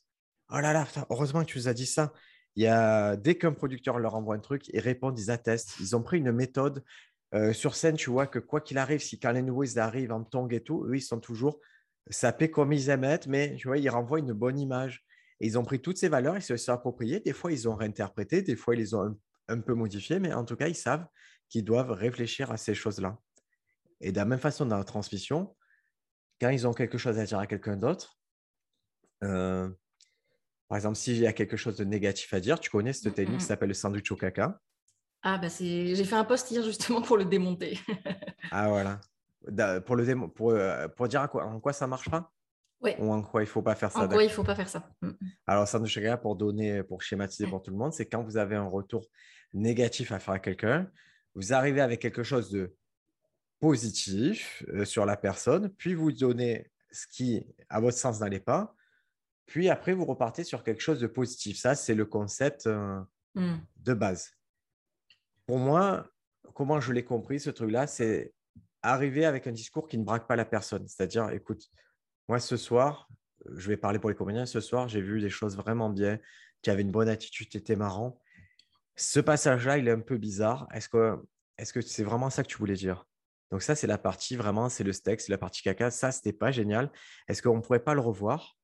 Oh 0.49 0.59
là 0.59 0.74
là, 0.74 0.88
heureusement 1.09 1.41
que 1.41 1.49
tu 1.51 1.57
nous 1.57 1.68
as 1.68 1.74
dit 1.74 1.86
ça. 1.86 2.13
Il 2.55 2.63
y 2.63 2.68
a, 2.68 3.15
dès 3.15 3.38
qu'un 3.38 3.53
producteur 3.53 3.99
leur 3.99 4.15
envoie 4.15 4.36
un 4.36 4.39
truc, 4.39 4.68
ils 4.70 4.80
répondent, 4.80 5.20
ils 5.20 5.30
attestent. 5.30 5.76
Ils 5.80 5.95
ont 5.95 6.01
pris 6.01 6.18
une 6.18 6.32
méthode. 6.32 6.84
Euh, 7.36 7.53
sur 7.53 7.76
scène, 7.76 7.97
tu 7.97 8.09
vois 8.09 8.26
que 8.26 8.39
quoi 8.39 8.61
qu'il 8.61 8.78
arrive, 8.78 9.01
si 9.01 9.20
quand 9.20 9.32
les 9.32 9.41
nouveaux 9.41 9.63
ils 9.63 9.78
arrivent 9.78 10.13
en 10.13 10.24
tong 10.24 10.51
et 10.53 10.63
tout, 10.63 10.86
eux, 10.86 10.95
ils 10.95 11.01
sont 11.01 11.20
toujours 11.20 11.59
sapés 12.09 12.49
comme 12.49 12.73
ils 12.73 12.89
aiment 12.89 13.03
être, 13.03 13.27
mais 13.27 13.55
tu 13.55 13.67
vois, 13.67 13.77
ils 13.77 13.89
renvoient 13.89 14.19
une 14.19 14.33
bonne 14.33 14.59
image. 14.59 15.05
Et 15.39 15.47
ils 15.47 15.57
ont 15.57 15.63
pris 15.63 15.81
toutes 15.81 15.97
ces 15.97 16.09
valeurs, 16.09 16.35
ils 16.35 16.41
se 16.41 16.57
sont 16.57 16.71
appropriés. 16.71 17.19
Des 17.19 17.33
fois, 17.33 17.51
ils 17.51 17.69
ont 17.69 17.75
réinterprété, 17.75 18.41
des 18.41 18.55
fois, 18.55 18.75
ils 18.75 18.79
les 18.79 18.93
ont 18.95 19.15
un 19.47 19.61
peu 19.61 19.73
modifiées, 19.73 20.19
mais 20.19 20.33
en 20.33 20.45
tout 20.45 20.55
cas, 20.55 20.67
ils 20.67 20.75
savent 20.75 21.05
qui 21.49 21.63
doivent 21.63 21.91
réfléchir 21.91 22.51
à 22.51 22.57
ces 22.57 22.73
choses-là. 22.73 23.17
Et 24.01 24.11
de 24.11 24.17
la 24.17 24.25
même 24.25 24.39
façon, 24.39 24.65
dans 24.65 24.77
la 24.77 24.83
transmission, 24.83 25.55
quand 26.41 26.49
ils 26.49 26.67
ont 26.67 26.73
quelque 26.73 26.97
chose 26.97 27.17
à 27.17 27.25
dire 27.25 27.39
à 27.39 27.47
quelqu'un 27.47 27.77
d'autre, 27.77 28.19
euh, 29.23 29.69
par 30.67 30.77
exemple, 30.77 30.97
s'il 30.97 31.17
y 31.17 31.27
a 31.27 31.33
quelque 31.33 31.57
chose 31.57 31.77
de 31.77 31.85
négatif 31.85 32.33
à 32.33 32.39
dire, 32.39 32.59
tu 32.59 32.69
connais 32.69 32.93
cette 32.93 33.15
technique 33.15 33.39
qui 33.39 33.45
s'appelle 33.45 33.69
le 33.69 33.73
sandwich 33.73 34.11
au 34.11 34.15
caca? 34.15 34.59
Ah, 35.23 35.37
bah 35.37 35.47
j'ai 35.49 36.03
fait 36.03 36.15
un 36.15 36.25
post 36.25 36.51
hier 36.51 36.63
justement 36.63 37.01
pour 37.01 37.17
le 37.17 37.25
démonter. 37.25 37.79
ah, 38.51 38.69
voilà. 38.69 38.99
Pour, 39.85 39.95
le 39.95 40.27
pour, 40.29 40.51
euh, 40.51 40.88
pour 40.88 41.07
dire 41.07 41.27
quoi, 41.29 41.45
en 41.45 41.59
quoi 41.59 41.73
ça 41.73 41.88
marche 41.88 42.09
pas 42.09 42.31
Oui. 42.81 42.91
Ou 42.99 43.11
en 43.11 43.21
quoi 43.21 43.41
il 43.41 43.45
ne 43.45 43.49
faut 43.49 43.61
pas 43.61 43.75
faire 43.75 43.91
ça 43.91 43.99
En 44.01 44.07
quoi 44.07 44.23
il 44.23 44.27
ne 44.27 44.31
faut 44.31 44.43
pas 44.43 44.55
faire 44.55 44.67
ça. 44.67 44.89
Alors, 45.45 45.67
sandwich 45.67 45.97
au 45.97 46.01
caca, 46.01 46.17
pour 46.17 46.35
donner, 46.35 46.83
pour 46.83 47.01
schématiser 47.01 47.47
pour 47.47 47.61
tout 47.61 47.71
le 47.71 47.77
monde, 47.77 47.93
c'est 47.93 48.05
quand 48.05 48.23
vous 48.23 48.38
avez 48.38 48.55
un 48.55 48.67
retour 48.67 49.05
négatif 49.53 50.11
à 50.11 50.19
faire 50.19 50.35
à 50.35 50.39
quelqu'un, 50.39 50.89
vous 51.35 51.53
arrivez 51.53 51.81
avec 51.81 52.01
quelque 52.01 52.23
chose 52.23 52.49
de 52.51 52.75
positif 53.59 54.63
euh, 54.69 54.85
sur 54.85 55.05
la 55.05 55.17
personne, 55.17 55.69
puis 55.69 55.93
vous 55.93 56.11
donnez 56.11 56.71
ce 56.91 57.07
qui, 57.07 57.45
à 57.69 57.79
votre 57.79 57.97
sens, 57.97 58.19
n'allait 58.19 58.39
pas, 58.39 58.75
puis 59.47 59.69
après, 59.69 59.93
vous 59.93 60.05
repartez 60.05 60.43
sur 60.43 60.63
quelque 60.63 60.81
chose 60.81 60.99
de 60.99 61.07
positif. 61.07 61.57
Ça, 61.57 61.73
c'est 61.73 61.95
le 61.95 62.05
concept 62.05 62.67
euh, 62.67 62.99
mmh. 63.35 63.55
de 63.77 63.93
base. 63.93 64.31
Pour 65.47 65.57
moi, 65.57 66.05
comment 66.53 66.81
je 66.81 66.91
l'ai 66.91 67.05
compris, 67.05 67.39
ce 67.39 67.49
truc-là, 67.49 67.88
c'est 67.88 68.33
arriver 68.82 69.25
avec 69.25 69.47
un 69.47 69.51
discours 69.51 69.88
qui 69.88 69.97
ne 69.97 70.03
braque 70.03 70.28
pas 70.28 70.36
la 70.36 70.45
personne. 70.45 70.88
C'est-à-dire, 70.88 71.30
écoute, 71.32 71.69
moi, 72.28 72.39
ce 72.39 72.57
soir, 72.57 73.07
je 73.55 73.67
vais 73.67 73.78
parler 73.78 73.99
pour 73.99 74.09
les 74.09 74.15
comédiens, 74.15 74.45
ce 74.45 74.59
soir, 74.59 74.88
j'ai 74.88 75.01
vu 75.01 75.19
des 75.21 75.30
choses 75.30 75.55
vraiment 75.55 75.89
bien, 75.89 76.19
qui 76.61 76.69
avaient 76.69 76.82
une 76.82 76.91
bonne 76.91 77.09
attitude, 77.09 77.49
tu 77.49 77.57
étais 77.57 77.75
marrant 77.75 78.19
ce 78.97 79.19
passage-là, 79.19 79.78
il 79.78 79.88
est 79.88 79.91
un 79.91 80.01
peu 80.01 80.17
bizarre. 80.17 80.67
Est-ce 80.73 80.89
que 80.89 81.17
est-ce 81.57 81.80
c'est 81.82 82.03
vraiment 82.03 82.30
ça 82.30 82.43
que 82.43 82.49
tu 82.49 82.57
voulais 82.57 82.73
dire? 82.73 83.05
Donc 83.51 83.61
ça, 83.61 83.75
c'est 83.75 83.88
la 83.88 83.97
partie 83.97 84.36
vraiment, 84.36 84.67
c'est 84.67 84.84
le 84.84 84.91
steak, 84.91 85.21
c'est 85.21 85.32
la 85.32 85.38
partie 85.38 85.61
caca. 85.61 85.89
Ça, 85.89 86.11
c'était 86.11 86.34
pas 86.34 86.51
génial. 86.51 86.91
Est-ce 87.28 87.41
qu'on 87.41 87.55
ne 87.55 87.61
pourrait 87.61 87.84
pas 87.84 87.93
le 87.93 88.01
revoir? 88.01 88.57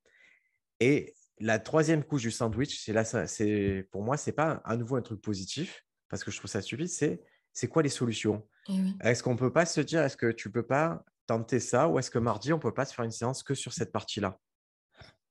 Et 0.80 1.14
la 1.40 1.60
troisième 1.60 2.04
couche 2.04 2.24
du 2.24 2.32
sandwich, 2.32 2.84
c'est 2.84 2.94
là, 2.94 3.06
c'est 3.06 3.88
pour 3.92 4.04
moi, 4.04 4.18
c'est 4.18 4.34
pas 4.34 4.62
à 4.66 4.76
nouveau 4.76 4.96
un 4.98 5.02
truc 5.02 5.22
positif 5.22 5.86
parce 6.10 6.24
que 6.24 6.32
je 6.32 6.38
trouve 6.38 6.50
ça 6.50 6.62
suffit. 6.62 6.88
C'est 6.88 7.22
c'est 7.54 7.68
quoi 7.68 7.84
les 7.84 7.90
solutions? 7.90 8.46
Eh 8.70 8.74
Est-ce 9.02 9.24
qu'on 9.24 9.36
peut 9.36 9.54
pas 9.54 9.66
se 9.66 9.82
dire, 9.82 10.02
est-ce 10.02 10.18
que 10.18 10.32
tu 10.32 10.52
peux 10.52 10.66
pas 10.66 11.06
tenter 11.28 11.60
ça 11.60 11.88
ou 11.88 12.00
est-ce 12.00 12.12
que 12.12 12.20
mardi 12.20 12.52
on 12.52 12.60
peut 12.60 12.74
pas 12.74 12.86
se 12.86 12.94
faire 12.94 13.06
une 13.06 13.12
séance 13.12 13.44
que 13.44 13.54
sur 13.54 13.74
cette 13.74 13.92
partie-là? 13.92 14.40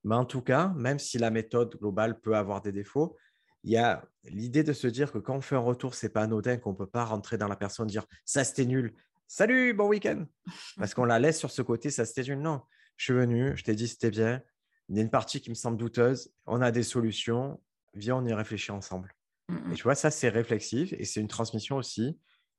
Mais 0.04 0.14
en 0.14 0.24
tout 0.24 0.42
cas, 0.42 0.68
même 0.76 0.98
si 0.98 1.18
la 1.18 1.30
méthode 1.30 1.76
globale 1.78 2.20
peut 2.20 2.36
avoir 2.36 2.60
des 2.60 2.72
défauts, 2.72 3.16
il 3.64 3.72
y 3.72 3.76
a 3.76 4.04
l'idée 4.24 4.64
de 4.64 4.72
se 4.72 4.88
dire 4.88 5.12
que 5.12 5.18
quand 5.18 5.36
on 5.36 5.40
fait 5.40 5.54
un 5.54 5.60
retour, 5.60 5.94
c'est 5.94 6.08
pas 6.08 6.22
anodin, 6.22 6.56
qu'on 6.56 6.72
ne 6.72 6.76
peut 6.76 6.86
pas 6.86 7.04
rentrer 7.04 7.38
dans 7.38 7.48
la 7.48 7.56
personne 7.56 7.88
et 7.88 7.92
dire 7.92 8.06
ça 8.24 8.42
c'était 8.42 8.64
nul, 8.64 8.94
salut, 9.28 9.72
bon 9.74 9.88
week-end. 9.88 10.24
Parce 10.76 10.94
qu'on 10.94 11.04
la 11.04 11.18
laisse 11.18 11.38
sur 11.38 11.50
ce 11.50 11.62
côté, 11.62 11.90
ça 11.90 12.04
c'était 12.04 12.22
nul. 12.22 12.40
Non, 12.40 12.62
je 12.96 13.04
suis 13.04 13.14
venu, 13.14 13.56
je 13.56 13.62
t'ai 13.62 13.74
dit 13.74 13.86
c'était 13.86 14.10
bien. 14.10 14.42
Il 14.88 14.96
y 14.96 14.98
a 14.98 15.02
une 15.02 15.10
partie 15.10 15.40
qui 15.40 15.50
me 15.50 15.54
semble 15.54 15.76
douteuse, 15.76 16.32
on 16.46 16.60
a 16.60 16.70
des 16.72 16.82
solutions, 16.82 17.60
viens, 17.94 18.16
on 18.16 18.26
y 18.26 18.32
réfléchit 18.32 18.72
ensemble. 18.72 19.14
Et 19.48 19.74
tu 19.74 19.82
vois, 19.82 19.94
ça 19.94 20.10
c'est 20.10 20.28
réflexif 20.28 20.92
et 20.92 21.04
c'est 21.04 21.20
une 21.20 21.28
transmission 21.28 21.76
aussi 21.76 22.18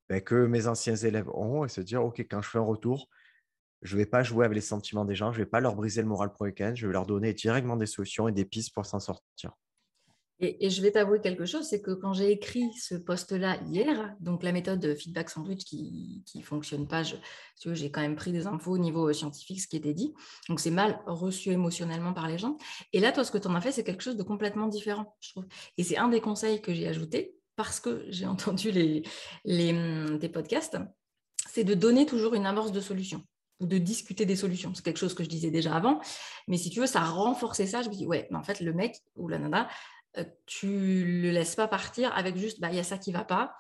ben, 0.10 0.22
que 0.22 0.46
mes 0.46 0.68
anciens 0.68 0.96
élèves 0.96 1.30
ont 1.30 1.66
et 1.66 1.70
se 1.70 1.82
dire 1.82 2.04
ok, 2.04 2.20
quand 2.30 2.42
je 2.42 2.50
fais 2.50 2.58
un 2.58 2.64
retour, 2.64 3.10
je 3.82 3.96
ne 3.96 4.02
vais 4.02 4.06
pas 4.06 4.24
jouer 4.24 4.46
avec 4.46 4.56
les 4.56 4.62
sentiments 4.62 5.06
des 5.06 5.16
gens, 5.16 5.32
je 5.32 5.40
ne 5.40 5.46
vais 5.46 5.50
pas 5.50 5.60
leur 5.60 5.76
briser 5.76 6.02
le 6.02 6.08
moral 6.08 6.32
pour 6.32 6.46
le 6.46 6.52
week-end, 6.52 6.74
je 6.76 6.88
vais 6.88 6.94
leur 6.94 7.06
donner 7.06 7.34
directement 7.34 7.76
des 7.76 7.86
solutions 7.86 8.28
et 8.28 8.32
des 8.32 8.46
pistes 8.46 8.74
pour 8.74 8.86
s'en 8.86 9.00
sortir. 9.00 9.52
Et, 10.40 10.70
je 10.70 10.82
vais 10.82 10.92
t'avouer 10.92 11.22
quelque 11.22 11.46
chose, 11.46 11.66
c'est 11.66 11.82
que 11.82 11.92
quand 11.92 12.14
j'ai 12.14 12.32
écrit 12.32 12.74
ce 12.74 12.96
post-là 12.96 13.60
hier, 13.70 14.16
donc 14.20 14.44
la 14.44 14.52
méthode 14.52 14.96
feedback 14.96 15.30
sandwich 15.30 15.64
qui 15.64 16.24
ne 16.36 16.42
fonctionne 16.42 16.88
pas, 16.88 17.04
j'ai 17.04 17.92
quand 17.92 18.02
même 18.02 18.16
pris 18.16 18.32
des 18.32 18.48
infos 18.48 18.72
au 18.72 18.78
niveau 18.78 19.12
scientifique, 19.14 19.62
ce 19.62 19.68
qui 19.68 19.78
était 19.78 19.94
dit. 19.94 20.14
Donc 20.50 20.60
c'est 20.60 20.72
mal 20.72 21.00
reçu 21.06 21.52
émotionnellement 21.52 22.14
par 22.14 22.28
les 22.28 22.38
gens. 22.38 22.58
Et 22.92 23.00
là, 23.00 23.12
toi, 23.12 23.24
ce 23.24 23.32
que 23.32 23.38
tu 23.38 23.48
en 23.48 23.56
as 23.56 23.62
fait, 23.62 23.72
c'est 23.72 23.84
quelque 23.84 24.04
chose 24.04 24.18
de 24.18 24.24
complètement 24.24 24.68
différent, 24.68 25.16
je 25.22 25.30
trouve. 25.32 25.46
Et 25.78 25.84
c'est 25.84 25.98
un 25.98 26.10
des 26.10 26.20
conseils 26.20 26.62
que 26.62 26.74
j'ai 26.74 26.88
ajouté 26.88 27.36
parce 27.56 27.80
que 27.80 28.06
j'ai 28.10 28.26
entendu 28.28 28.72
les, 28.72 29.04
les, 29.46 29.72
hum, 29.72 30.20
tes 30.20 30.30
podcasts, 30.30 30.78
c'est 31.50 31.64
de 31.64 31.74
donner 31.74 32.06
toujours 32.06 32.34
une 32.34 32.46
amorce 32.46 32.72
de 32.72 32.82
solution 32.82 33.22
ou 33.60 33.68
de 33.68 33.78
discuter 33.78 34.26
des 34.26 34.36
solutions. 34.36 34.74
C'est 34.74 34.84
quelque 34.84 34.98
chose 34.98 35.14
que 35.14 35.24
je 35.24 35.30
disais 35.30 35.52
déjà 35.52 35.76
avant, 35.76 36.02
mais 36.48 36.58
si 36.58 36.70
tu 36.70 36.80
veux, 36.80 36.88
ça 36.88 37.02
a 37.02 37.06
renforcé 37.06 37.68
ça. 37.68 37.82
Je 37.82 37.90
me 37.90 37.94
dis, 37.94 38.06
ouais, 38.06 38.28
mais 38.32 38.38
en 38.38 38.44
fait, 38.44 38.60
le 38.60 38.74
mec 38.74 38.98
ou 39.16 39.28
la 39.28 39.38
nana, 39.38 39.70
tu 40.46 41.22
le 41.22 41.32
laisses 41.32 41.56
pas 41.56 41.68
partir 41.68 42.16
avec 42.16 42.38
juste 42.38 42.60
bah 42.60 42.70
il 42.70 42.76
y 42.76 42.80
a 42.80 42.84
ça 42.84 42.98
qui 42.98 43.12
va 43.12 43.24
pas, 43.24 43.56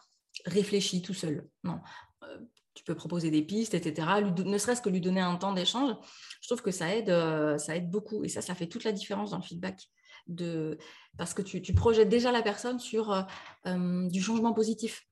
réfléchis 0.45 1.01
tout 1.01 1.13
seul. 1.13 1.47
Non, 1.63 1.79
euh, 2.23 2.39
tu 2.73 2.83
peux 2.83 2.95
proposer 2.95 3.31
des 3.31 3.41
pistes, 3.41 3.73
etc. 3.73 4.07
ne 4.21 4.57
serait-ce 4.57 4.81
que 4.81 4.89
lui 4.89 5.01
donner 5.01 5.21
un 5.21 5.35
temps 5.35 5.53
d'échange. 5.53 5.95
Je 6.41 6.47
trouve 6.47 6.61
que 6.61 6.71
ça 6.71 6.95
aide, 6.95 7.09
euh, 7.09 7.57
ça 7.57 7.75
aide 7.75 7.89
beaucoup 7.89 8.23
et 8.23 8.29
ça, 8.29 8.41
ça 8.41 8.55
fait 8.55 8.67
toute 8.67 8.83
la 8.83 8.91
différence 8.91 9.31
dans 9.31 9.37
le 9.37 9.43
feedback. 9.43 9.89
Parce 11.17 11.33
que 11.33 11.41
tu, 11.41 11.73
projettes 11.73 12.09
déjà 12.09 12.31
la 12.31 12.41
personne 12.41 12.79
sur 12.79 13.27
du 13.65 14.21
changement 14.21 14.53
positif. 14.53 15.05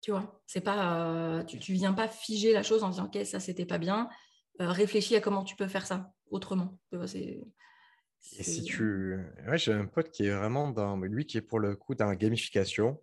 Tu 0.00 0.12
vois, 0.12 0.40
c'est 0.46 0.60
pas, 0.60 1.42
tu, 1.48 1.72
viens 1.72 1.92
pas 1.92 2.06
figer 2.06 2.52
la 2.52 2.62
chose 2.62 2.84
en 2.84 2.90
disant 2.90 3.06
ok 3.06 3.26
ça 3.26 3.40
c'était 3.40 3.66
pas 3.66 3.78
bien. 3.78 4.08
réfléchis 4.60 5.16
à 5.16 5.20
comment 5.20 5.42
tu 5.42 5.56
peux 5.56 5.66
faire 5.66 5.86
ça 5.86 6.12
autrement. 6.30 6.78
Et 8.38 8.42
si 8.42 8.62
tu. 8.64 9.18
Ouais, 9.46 9.58
j'ai 9.58 9.72
un 9.72 9.86
pote 9.86 10.10
qui 10.10 10.26
est 10.26 10.34
vraiment 10.34 10.70
dans. 10.70 10.96
Lui 10.96 11.26
qui 11.26 11.38
est 11.38 11.42
pour 11.42 11.60
le 11.60 11.76
coup 11.76 11.94
dans 11.94 12.06
la 12.06 12.16
gamification. 12.16 13.00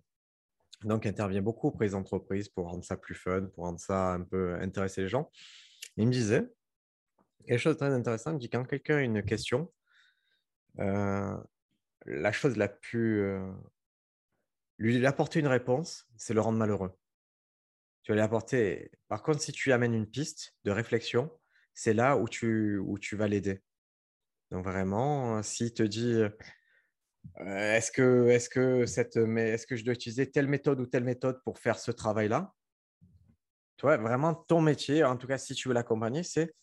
Donc, 0.83 1.05
il 1.05 1.09
intervient 1.09 1.41
beaucoup 1.41 1.67
auprès 1.67 1.87
des 1.87 1.95
entreprises 1.95 2.49
pour 2.49 2.69
rendre 2.69 2.83
ça 2.83 2.97
plus 2.97 3.15
fun, 3.15 3.45
pour 3.55 3.63
rendre 3.63 3.79
ça 3.79 4.13
un 4.13 4.21
peu 4.21 4.55
intéresser 4.55 5.03
les 5.03 5.07
gens. 5.07 5.31
Il 5.95 6.07
me 6.07 6.11
disait 6.11 6.51
quelque 7.47 7.59
chose 7.59 7.75
de 7.75 7.79
très 7.79 7.93
intéressant. 7.93 8.31
Il 8.31 8.35
me 8.35 8.39
dit 8.39 8.49
quand 8.49 8.65
quelqu'un 8.65 8.97
a 8.97 9.01
une 9.01 9.23
question, 9.23 9.71
euh, 10.79 11.37
la 12.05 12.31
chose 12.31 12.57
la 12.57 12.67
plus. 12.67 13.21
Euh, 13.21 13.51
lui 14.77 15.05
apporter 15.05 15.39
une 15.39 15.47
réponse, 15.47 16.07
c'est 16.17 16.33
le 16.33 16.41
rendre 16.41 16.57
malheureux. 16.57 16.91
Tu 18.03 18.11
vas 18.11 18.15
lui 18.15 18.21
apporter. 18.21 18.91
Par 19.07 19.23
contre, 19.23 19.39
si 19.39 19.51
tu 19.51 19.71
amènes 19.71 19.93
une 19.93 20.09
piste 20.09 20.55
de 20.65 20.71
réflexion, 20.71 21.31
c'est 21.73 21.93
là 21.93 22.17
où 22.17 22.27
tu, 22.27 22.77
où 22.77 22.99
tu 22.99 23.15
vas 23.15 23.27
l'aider. 23.27 23.61
Donc 24.53 24.65
vraiment, 24.65 25.41
s'il 25.41 25.73
te 25.73 25.81
dit 25.81 26.13
euh, 26.13 26.29
est-ce 27.75 27.91
que, 27.91 28.27
est 28.29 28.47
que, 28.49 28.85
cette, 28.85 29.17
est 29.17 29.65
que 29.65 29.75
je 29.75 29.83
dois 29.83 29.95
utiliser 29.95 30.29
telle 30.29 30.47
méthode 30.47 30.79
ou 30.79 30.85
telle 30.85 31.03
méthode 31.03 31.41
pour 31.43 31.57
faire 31.57 31.79
ce 31.79 31.89
travail-là? 31.89 32.53
Tu 33.77 33.87
vois, 33.87 33.97
vraiment, 33.97 34.35
ton 34.35 34.61
métier, 34.61 35.03
en 35.03 35.17
tout 35.17 35.25
cas, 35.25 35.39
si 35.39 35.55
tu 35.55 35.69
veux 35.69 35.73
l'accompagner, 35.73 36.21
c'est 36.21 36.53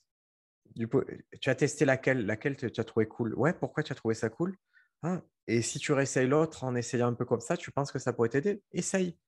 tu 0.77 1.51
as 1.51 1.55
testé 1.57 1.85
laquelle, 1.85 2.27
laquelle 2.27 2.57
tu, 2.57 2.67
as 2.81 2.85
trouvé 2.85 3.09
cool? 3.09 3.35
Ouais, 3.35 3.53
pourquoi 3.53 3.83
tu 3.83 3.91
as 3.91 3.97
trouvé 3.97 4.15
ça 4.15 4.29
cool? 4.31 4.57
Ah, 5.03 5.21
Et 5.49 5.61
si 5.61 5.81
tu 5.81 5.93
réessayes 5.93 6.29
l'autre 6.29 6.63
en 6.63 6.77
essayant 6.77 7.09
un 7.09 7.15
peu 7.15 7.25
comme 7.25 7.41
ça, 7.41 7.57
tu 7.57 7.73
penses 7.73 7.91
que 7.91 7.99
ça 7.99 8.13
pourrait 8.13 8.29
t'aider? 8.29 8.63
Essaye. 8.71 9.19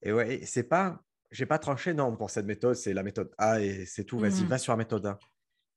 Et 0.00 0.14
ouais, 0.14 0.40
c'est 0.46 0.62
pas, 0.62 1.02
j'ai 1.30 1.44
pas 1.44 1.58
tranché, 1.58 1.92
non, 1.92 2.16
pour 2.16 2.30
cette 2.30 2.46
méthode, 2.46 2.74
c'est 2.74 2.94
la 2.94 3.02
méthode 3.02 3.30
A 3.36 3.60
et 3.60 3.84
c'est 3.84 4.04
tout. 4.04 4.18
Vas-y, 4.18 4.44
mmh 4.44 4.48
va 4.48 4.56
sur 4.56 4.72
la 4.72 4.78
méthode 4.78 5.04
A. 5.04 5.18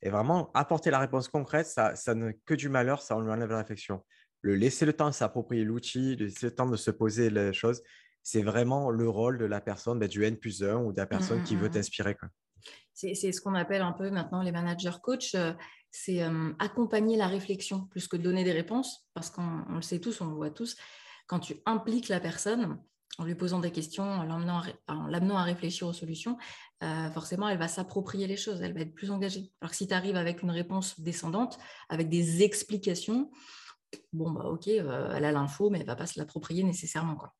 Et 0.03 0.09
vraiment, 0.09 0.51
apporter 0.53 0.89
la 0.89 0.99
réponse 0.99 1.27
concrète, 1.27 1.67
ça, 1.67 1.95
ça 1.95 2.15
n'est 2.15 2.39
que 2.45 2.53
du 2.53 2.69
malheur, 2.69 3.01
ça 3.01 3.15
enlève 3.15 3.49
la 3.49 3.57
réflexion 3.57 4.03
le 4.41 4.55
laisser 4.55 4.85
le 4.85 4.93
temps 4.93 5.09
de 5.09 5.13
s'approprier 5.13 5.63
l'outil, 5.63 6.15
laisser 6.15 6.47
le 6.47 6.55
temps 6.55 6.67
de 6.67 6.75
se 6.75 6.91
poser 6.91 7.29
les 7.29 7.53
choses, 7.53 7.81
c'est 8.23 8.41
vraiment 8.41 8.89
le 8.89 9.07
rôle 9.09 9.37
de 9.37 9.45
la 9.45 9.61
personne, 9.61 9.99
ben, 9.99 10.07
du 10.07 10.23
N 10.23 10.37
plus 10.37 10.63
1 10.63 10.77
ou 10.77 10.91
de 10.91 10.97
la 10.97 11.05
mmh, 11.05 11.09
personne 11.09 11.43
qui 11.43 11.55
veut 11.55 11.69
mmh. 11.69 11.71
t'inspirer. 11.71 12.17
C'est 12.93 13.13
ce 13.13 13.41
qu'on 13.41 13.55
appelle 13.55 13.81
un 13.81 13.93
peu 13.93 14.11
maintenant 14.11 14.43
les 14.43 14.51
managers 14.51 14.99
coach, 15.01 15.33
euh, 15.33 15.53
c'est 15.89 16.21
accompagner 16.59 17.17
la 17.17 17.27
réflexion 17.27 17.85
plus 17.87 18.07
que 18.07 18.15
donner 18.15 18.43
des 18.43 18.51
réponses, 18.51 19.07
parce 19.13 19.29
qu'on 19.29 19.65
le 19.69 19.81
sait 19.81 19.99
tous, 19.99 20.21
on 20.21 20.27
le 20.27 20.35
voit 20.35 20.51
tous, 20.51 20.77
quand 21.27 21.39
tu 21.39 21.55
impliques 21.65 22.09
la 22.09 22.19
personne 22.19 22.79
en 23.17 23.25
lui 23.25 23.35
posant 23.35 23.59
des 23.59 23.71
questions, 23.71 24.03
en 24.03 24.23
l'amenant 24.23 25.37
à, 25.37 25.43
réfléchir 25.43 25.87
aux 25.87 25.93
solutions, 25.93 26.37
euh, 26.83 27.09
forcément, 27.11 27.49
elle 27.49 27.57
va 27.57 27.67
s'approprier 27.67 28.27
les 28.27 28.37
choses, 28.37 28.61
elle 28.61 28.73
va 28.73 28.81
être 28.81 28.93
plus 28.93 29.11
engagée. 29.11 29.51
Alors 29.61 29.71
que 29.71 29.77
si 29.77 29.87
tu 29.87 29.93
arrives 29.93 30.15
avec 30.15 30.41
une 30.41 30.51
réponse 30.51 30.99
descendante, 30.99 31.59
avec 31.89 32.09
des 32.09 32.43
explications, 32.43 33.29
bon, 34.13 34.31
bah, 34.31 34.45
ok, 34.45 34.67
euh, 34.67 35.13
elle 35.13 35.25
a 35.25 35.31
l'info, 35.31 35.69
mais 35.69 35.79
elle 35.79 35.85
va 35.85 35.95
pas 35.95 36.07
se 36.07 36.19
l'approprier 36.19 36.63
nécessairement. 36.63 37.15
Quoi. 37.15 37.33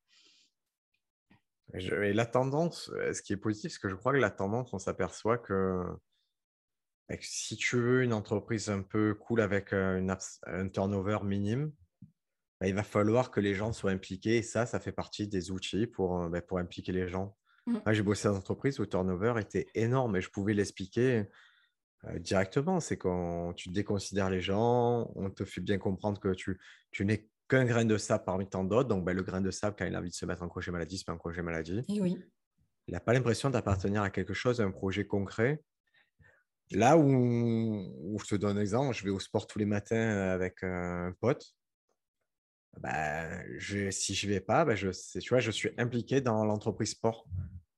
Et 1.74 2.12
la 2.12 2.26
tendance, 2.26 2.90
euh, 2.90 3.12
ce 3.14 3.22
qui 3.22 3.32
est 3.32 3.38
positif, 3.38 3.72
c'est 3.72 3.80
que 3.80 3.88
je 3.88 3.94
crois 3.94 4.12
que 4.12 4.18
la 4.18 4.30
tendance, 4.30 4.74
on 4.74 4.78
s'aperçoit 4.78 5.38
que, 5.38 5.84
si 7.20 7.56
tu 7.56 7.76
veux 7.76 8.02
une 8.02 8.12
entreprise 8.12 8.68
un 8.68 8.82
peu 8.82 9.14
cool 9.14 9.40
avec 9.40 9.72
un 9.72 10.68
turnover 10.72 11.18
minime, 11.24 11.72
bah, 12.62 12.68
il 12.68 12.74
va 12.74 12.84
falloir 12.84 13.32
que 13.32 13.40
les 13.40 13.54
gens 13.54 13.72
soient 13.72 13.90
impliqués. 13.90 14.36
Et 14.36 14.42
ça, 14.42 14.66
ça 14.66 14.78
fait 14.78 14.92
partie 14.92 15.26
des 15.26 15.50
outils 15.50 15.88
pour, 15.88 16.28
bah, 16.28 16.40
pour 16.40 16.58
impliquer 16.58 16.92
les 16.92 17.08
gens. 17.08 17.36
Mmh. 17.66 17.72
Moi, 17.84 17.92
j'ai 17.92 18.02
bossé 18.02 18.28
dans 18.28 18.34
une 18.34 18.38
entreprise 18.38 18.78
où 18.78 18.82
le 18.82 18.88
turnover 18.88 19.34
était 19.40 19.66
énorme 19.74 20.16
et 20.16 20.20
je 20.20 20.30
pouvais 20.30 20.54
l'expliquer 20.54 21.24
directement. 22.20 22.78
C'est 22.78 22.96
quand 22.96 23.52
tu 23.54 23.70
déconsidères 23.70 24.30
les 24.30 24.40
gens, 24.40 25.10
on 25.16 25.28
te 25.30 25.44
fait 25.44 25.60
bien 25.60 25.78
comprendre 25.78 26.20
que 26.20 26.34
tu, 26.34 26.60
tu 26.92 27.04
n'es 27.04 27.28
qu'un 27.48 27.64
grain 27.64 27.84
de 27.84 27.96
sable 27.96 28.24
parmi 28.24 28.48
tant 28.48 28.62
d'autres. 28.62 28.88
Donc, 28.88 29.04
ben, 29.04 29.16
le 29.16 29.22
grain 29.22 29.40
de 29.40 29.50
sable, 29.50 29.74
quand 29.76 29.84
il 29.84 29.94
a 29.94 29.98
envie 29.98 30.10
de 30.10 30.14
se 30.14 30.24
mettre 30.24 30.42
en 30.42 30.48
congé 30.48 30.70
maladie, 30.70 30.98
c'est 30.98 31.06
pas 31.06 31.12
un 31.12 31.18
congé 31.18 31.42
maladie. 31.42 31.82
Et 31.88 32.00
oui. 32.00 32.16
Il 32.86 32.92
n'a 32.92 33.00
pas 33.00 33.12
l'impression 33.12 33.50
d'appartenir 33.50 34.02
à 34.02 34.10
quelque 34.10 34.34
chose, 34.34 34.60
à 34.60 34.64
un 34.64 34.70
projet 34.70 35.06
concret. 35.06 35.62
Là 36.70 36.96
où, 36.96 38.18
je 38.18 38.26
te 38.26 38.34
donne 38.36 38.56
un 38.56 38.60
exemple, 38.60 38.96
je 38.96 39.04
vais 39.04 39.10
au 39.10 39.20
sport 39.20 39.46
tous 39.46 39.58
les 39.58 39.66
matins 39.66 40.30
avec 40.30 40.62
un 40.62 41.12
pote. 41.20 41.44
Ben, 42.80 43.44
je, 43.58 43.90
si 43.90 44.14
je 44.14 44.26
ne 44.26 44.32
vais 44.32 44.40
pas, 44.40 44.64
ben 44.64 44.74
je, 44.74 44.90
tu 45.18 45.28
vois, 45.28 45.40
je 45.40 45.50
suis 45.50 45.70
impliqué 45.78 46.20
dans 46.20 46.44
l'entreprise 46.44 46.90
sport. 46.90 47.26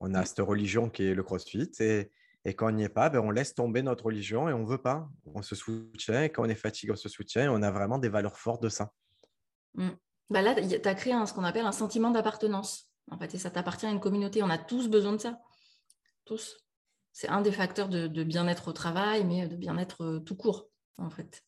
On 0.01 0.15
a 0.15 0.23
mmh. 0.23 0.27
cette 0.27 0.41
religion 0.41 0.89
qui 0.89 1.05
est 1.05 1.15
le 1.15 1.23
CrossFit 1.23 1.71
et, 1.81 2.11
et 2.45 2.55
quand 2.55 2.69
on 2.69 2.73
n'y 2.73 2.85
est 2.85 2.89
pas, 2.89 3.09
ben, 3.09 3.21
on 3.21 3.31
laisse 3.31 3.55
tomber 3.55 3.83
notre 3.83 4.07
religion 4.07 4.49
et 4.49 4.53
on 4.53 4.61
ne 4.61 4.67
veut 4.67 4.79
pas. 4.79 5.09
On 5.35 5.43
se 5.43 5.55
soutient. 5.55 6.23
Et 6.23 6.31
quand 6.31 6.45
on 6.45 6.49
est 6.49 6.55
fatigué, 6.55 6.93
on 6.93 6.97
se 6.97 7.09
soutient. 7.09 7.45
Et 7.45 7.49
on 7.49 7.63
a 7.63 7.71
vraiment 7.71 7.99
des 7.99 8.09
valeurs 8.09 8.39
fortes 8.39 8.63
de 8.63 8.69
ça. 8.69 8.93
Mmh. 9.75 9.91
Bah 10.31 10.43
là, 10.43 10.55
tu 10.55 10.89
as 10.89 10.95
créé 10.95 11.15
ce 11.27 11.33
qu'on 11.33 11.45
appelle 11.45 11.67
un 11.67 11.73
sentiment 11.73 12.11
d'appartenance. 12.11 12.91
En 13.11 13.19
fait, 13.19 13.35
et 13.35 13.39
ça 13.39 13.51
t'appartient 13.51 13.87
à 13.87 13.91
une 13.91 14.01
communauté. 14.01 14.43
On 14.43 14.51
a 14.51 14.59
tous 14.59 14.89
besoin 14.89 15.13
de 15.13 15.19
ça. 15.19 15.41
Tous. 16.25 16.57
C'est 17.13 17.29
un 17.29 17.43
des 17.43 17.53
facteurs 17.53 17.89
de, 17.89 18.25
bien-être 18.25 18.69
au 18.69 18.73
travail, 18.73 19.25
mais 19.25 19.47
de 19.47 19.57
bien-être 19.57 20.03
euh, 20.03 20.21
tout 20.21 20.37
court, 20.37 20.69
en 20.99 21.11
fait. 21.11 21.45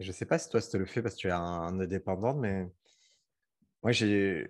Je 0.00 0.08
ne 0.08 0.12
sais 0.12 0.26
pas 0.26 0.38
si 0.38 0.48
toi, 0.48 0.60
tu 0.60 0.78
le 0.78 0.86
fais 0.86 1.02
parce 1.02 1.14
que 1.14 1.20
tu 1.20 1.28
es 1.28 1.32
un 1.32 1.80
indépendant, 1.80 2.34
mais 2.34 2.68
moi, 3.82 3.92
j'ai 3.92 4.46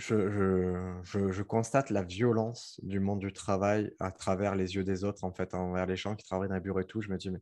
je, 0.00 1.42
constate 1.42 1.90
la 1.90 2.02
violence 2.02 2.80
du 2.82 3.00
monde 3.00 3.20
du 3.20 3.32
travail 3.32 3.92
à 3.98 4.10
travers 4.10 4.54
les 4.56 4.74
yeux 4.74 4.84
des 4.84 5.04
autres, 5.04 5.24
en 5.24 5.32
fait, 5.32 5.54
envers 5.54 5.86
les 5.86 5.96
gens 5.96 6.16
qui 6.16 6.24
travaillent 6.24 6.48
dans 6.48 6.54
les 6.54 6.60
bureaux 6.60 6.80
et 6.80 6.86
tout. 6.86 7.00
Je 7.00 7.10
me 7.10 7.16
dis, 7.16 7.30
mais 7.30 7.40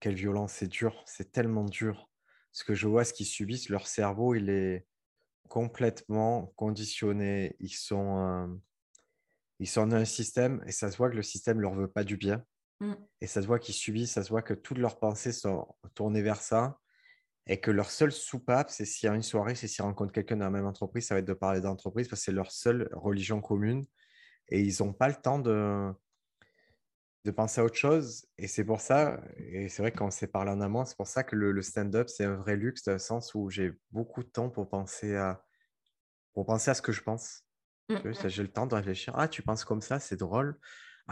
quelle 0.00 0.14
violence, 0.14 0.52
c'est 0.52 0.68
dur, 0.68 1.02
c'est 1.06 1.32
tellement 1.32 1.64
dur. 1.64 2.10
Ce 2.52 2.64
que 2.64 2.74
je 2.74 2.88
vois, 2.88 3.04
ce 3.04 3.12
qu'ils 3.12 3.26
subissent, 3.26 3.68
leur 3.68 3.86
cerveau, 3.86 4.34
il 4.34 4.50
est 4.50 4.86
complètement 5.48 6.52
conditionné. 6.56 7.56
Ils 7.60 7.68
sont, 7.74 8.18
euh, 8.18 8.46
ils 9.60 9.68
sont 9.68 9.86
dans 9.86 9.96
un 9.96 10.04
système 10.04 10.62
et 10.66 10.72
ça 10.72 10.90
se 10.90 10.96
voit 10.96 11.10
que 11.10 11.16
le 11.16 11.22
système 11.22 11.60
leur 11.60 11.74
veut 11.74 11.90
pas 11.90 12.04
du 12.04 12.16
bien. 12.16 12.44
Mmh. 12.80 12.94
Et 13.20 13.26
ça 13.26 13.42
se 13.42 13.46
voit 13.46 13.58
qu'ils 13.58 13.74
subissent, 13.74 14.12
ça 14.12 14.22
se 14.22 14.30
voit 14.30 14.42
que 14.42 14.54
toutes 14.54 14.78
leurs 14.78 14.98
pensées 14.98 15.32
sont 15.32 15.66
tournées 15.94 16.22
vers 16.22 16.40
ça 16.40 16.78
et 17.46 17.60
que 17.60 17.70
leur 17.70 17.90
seule 17.90 18.12
soupape, 18.12 18.70
c'est 18.70 18.84
s'il 18.84 19.08
y 19.08 19.12
a 19.12 19.14
une 19.14 19.22
soirée, 19.22 19.54
c'est 19.54 19.66
s'ils 19.66 19.84
rencontrent 19.84 20.12
quelqu'un 20.12 20.36
dans 20.36 20.44
la 20.44 20.50
même 20.50 20.66
entreprise, 20.66 21.06
ça 21.06 21.14
va 21.14 21.20
être 21.20 21.26
de 21.26 21.32
parler 21.32 21.60
d'entreprise 21.60 22.08
parce 22.08 22.20
que 22.20 22.24
c'est 22.24 22.32
leur 22.32 22.50
seule 22.50 22.88
religion 22.92 23.40
commune 23.40 23.84
et 24.48 24.60
ils 24.60 24.82
n'ont 24.82 24.92
pas 24.92 25.08
le 25.08 25.14
temps 25.14 25.38
de, 25.38 25.92
de 27.24 27.30
penser 27.30 27.60
à 27.60 27.64
autre 27.64 27.76
chose. 27.76 28.26
Et 28.38 28.46
c'est 28.46 28.64
pour 28.64 28.80
ça, 28.80 29.20
et 29.36 29.68
c'est 29.68 29.82
vrai 29.82 29.92
qu'on 29.92 30.10
s'est 30.10 30.26
parlé 30.26 30.50
en 30.50 30.60
amont, 30.60 30.84
c'est 30.84 30.96
pour 30.96 31.06
ça 31.06 31.24
que 31.24 31.36
le, 31.36 31.60
stand-up, 31.62 32.08
c'est 32.08 32.24
un 32.24 32.36
vrai 32.36 32.56
luxe 32.56 32.84
dans 32.84 32.92
le 32.92 32.98
sens 32.98 33.34
où 33.34 33.50
j'ai 33.50 33.72
beaucoup 33.90 34.22
de 34.22 34.28
temps 34.28 34.48
pour 34.48 34.68
penser 34.68 35.16
à, 35.16 35.44
pour 36.32 36.46
penser 36.46 36.70
à 36.70 36.74
ce 36.74 36.82
que 36.82 36.92
je 36.92 37.02
pense. 37.02 37.42
Mmh, 37.88 37.94
mmh. 37.94 38.28
J'ai 38.28 38.42
le 38.42 38.52
temps 38.52 38.66
de 38.66 38.74
réfléchir. 38.74 39.14
Ah, 39.16 39.28
tu 39.28 39.42
penses 39.42 39.64
comme 39.64 39.80
ça, 39.80 39.98
c'est 39.98 40.16
drôle. 40.16 40.58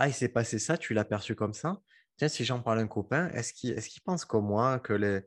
Ah, 0.00 0.06
il 0.06 0.14
s'est 0.14 0.28
passé 0.28 0.60
ça, 0.60 0.78
tu 0.78 0.94
l'as 0.94 1.04
perçu 1.04 1.34
comme 1.34 1.52
ça? 1.52 1.82
Tiens, 2.16 2.28
si 2.28 2.44
j'en 2.44 2.62
parle 2.62 2.78
à 2.78 2.82
un 2.82 2.86
copain, 2.86 3.28
est-ce 3.30 3.52
qu'il 3.52 3.70
est 3.72 4.00
pense 4.04 4.24
comme 4.24 4.46
moi 4.46 4.78
que 4.78 4.92
les, 4.92 5.22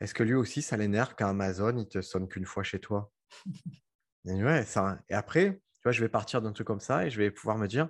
est-ce 0.00 0.14
que 0.14 0.22
lui 0.22 0.34
aussi, 0.34 0.62
ça 0.62 0.76
l'énerve 0.76 1.14
quand 1.18 1.28
Amazon, 1.28 1.76
il 1.78 1.88
te 1.88 2.02
sonne 2.02 2.28
qu'une 2.28 2.46
fois 2.46 2.62
chez 2.62 2.80
toi? 2.80 3.12
Et, 4.26 4.44
ouais, 4.44 4.64
ça... 4.64 5.00
et 5.08 5.14
après, 5.14 5.54
tu 5.54 5.80
vois, 5.84 5.92
je 5.92 6.02
vais 6.02 6.10
partir 6.10 6.42
d'un 6.42 6.52
truc 6.52 6.66
comme 6.66 6.80
ça 6.80 7.06
et 7.06 7.10
je 7.10 7.18
vais 7.18 7.30
pouvoir 7.30 7.56
me 7.58 7.66
dire, 7.66 7.88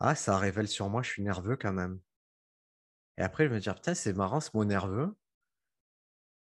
ah, 0.00 0.14
ça 0.14 0.38
révèle 0.38 0.68
sur 0.68 0.88
moi, 0.88 1.02
je 1.02 1.10
suis 1.10 1.22
nerveux 1.22 1.56
quand 1.56 1.72
même. 1.72 2.00
Et 3.18 3.22
après, 3.22 3.44
je 3.44 3.48
vais 3.48 3.56
me 3.56 3.60
dire, 3.60 3.74
putain, 3.74 3.94
c'est 3.94 4.12
marrant 4.12 4.40
ce 4.40 4.50
mot 4.54 4.64
nerveux. 4.64 5.16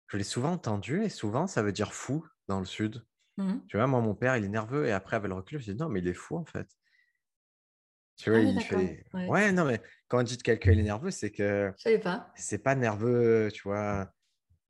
Je 0.08 0.16
l'ai 0.16 0.24
souvent 0.24 0.52
entendu 0.52 1.02
et 1.02 1.08
souvent, 1.08 1.46
ça 1.48 1.62
veut 1.62 1.72
dire 1.72 1.92
fou 1.92 2.24
dans 2.46 2.60
le 2.60 2.66
sud. 2.66 3.04
Mmh 3.36 3.58
tu 3.66 3.76
vois, 3.78 3.86
moi, 3.86 4.00
mon 4.00 4.14
père, 4.14 4.36
il 4.36 4.44
est 4.44 4.48
nerveux 4.48 4.86
et 4.86 4.92
après, 4.92 5.16
avec 5.16 5.28
le 5.28 5.34
recul, 5.34 5.58
je 5.58 5.70
me 5.70 5.76
dis, 5.76 5.82
non, 5.82 5.88
mais 5.88 6.00
il 6.00 6.08
est 6.08 6.14
fou 6.14 6.36
en 6.36 6.44
fait. 6.44 6.68
Tu 8.16 8.30
vois, 8.30 8.38
ah 8.38 8.42
il 8.42 8.60
fait. 8.60 9.04
Ouais. 9.14 9.52
non, 9.52 9.64
mais 9.64 9.80
quand 10.08 10.20
on 10.20 10.22
dit 10.22 10.36
de 10.36 10.42
quelqu'un 10.42 10.72
il 10.72 10.80
est 10.80 10.84
nerveux, 10.84 11.10
c'est 11.10 11.30
que. 11.30 11.72
Je 11.76 11.82
savais 11.82 11.98
pas. 11.98 12.30
C'est 12.36 12.62
pas 12.62 12.74
nerveux, 12.74 13.48
tu 13.52 13.62
vois 13.64 14.12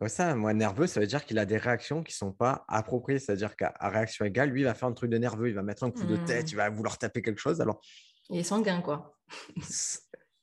ça, 0.09 0.34
moi, 0.34 0.55
nerveux, 0.55 0.86
ça 0.86 1.01
veut 1.01 1.07
dire 1.07 1.24
qu'il 1.24 1.38
a 1.38 1.47
des 1.47 1.57
réactions 1.57 2.03
qui 2.03 2.12
ne 2.12 2.16
sont 2.16 2.32
pas 2.32 2.64
appropriées. 2.68 3.18
C'est-à-dire 3.18 3.57
qu'à 3.57 3.74
réaction 3.80 4.24
égale, 4.24 4.51
lui, 4.51 4.62
il 4.62 4.64
va 4.64 4.74
faire 4.74 4.88
un 4.88 4.93
truc 4.93 5.11
de 5.11 5.18
nerveux, 5.18 5.49
il 5.49 5.55
va 5.55 5.62
mettre 5.62 5.84
un 5.84 5.90
coup 5.90 6.05
de 6.05 6.16
tête, 6.16 6.47
mmh. 6.47 6.51
il 6.51 6.57
va 6.57 6.70
vouloir 6.70 6.99
taper 6.99 7.22
quelque 7.22 7.38
chose. 7.40 7.61
Alors, 7.61 7.80
il 8.30 8.38
est 8.38 8.45
sanguin, 8.45 8.80
quoi. 8.80 9.16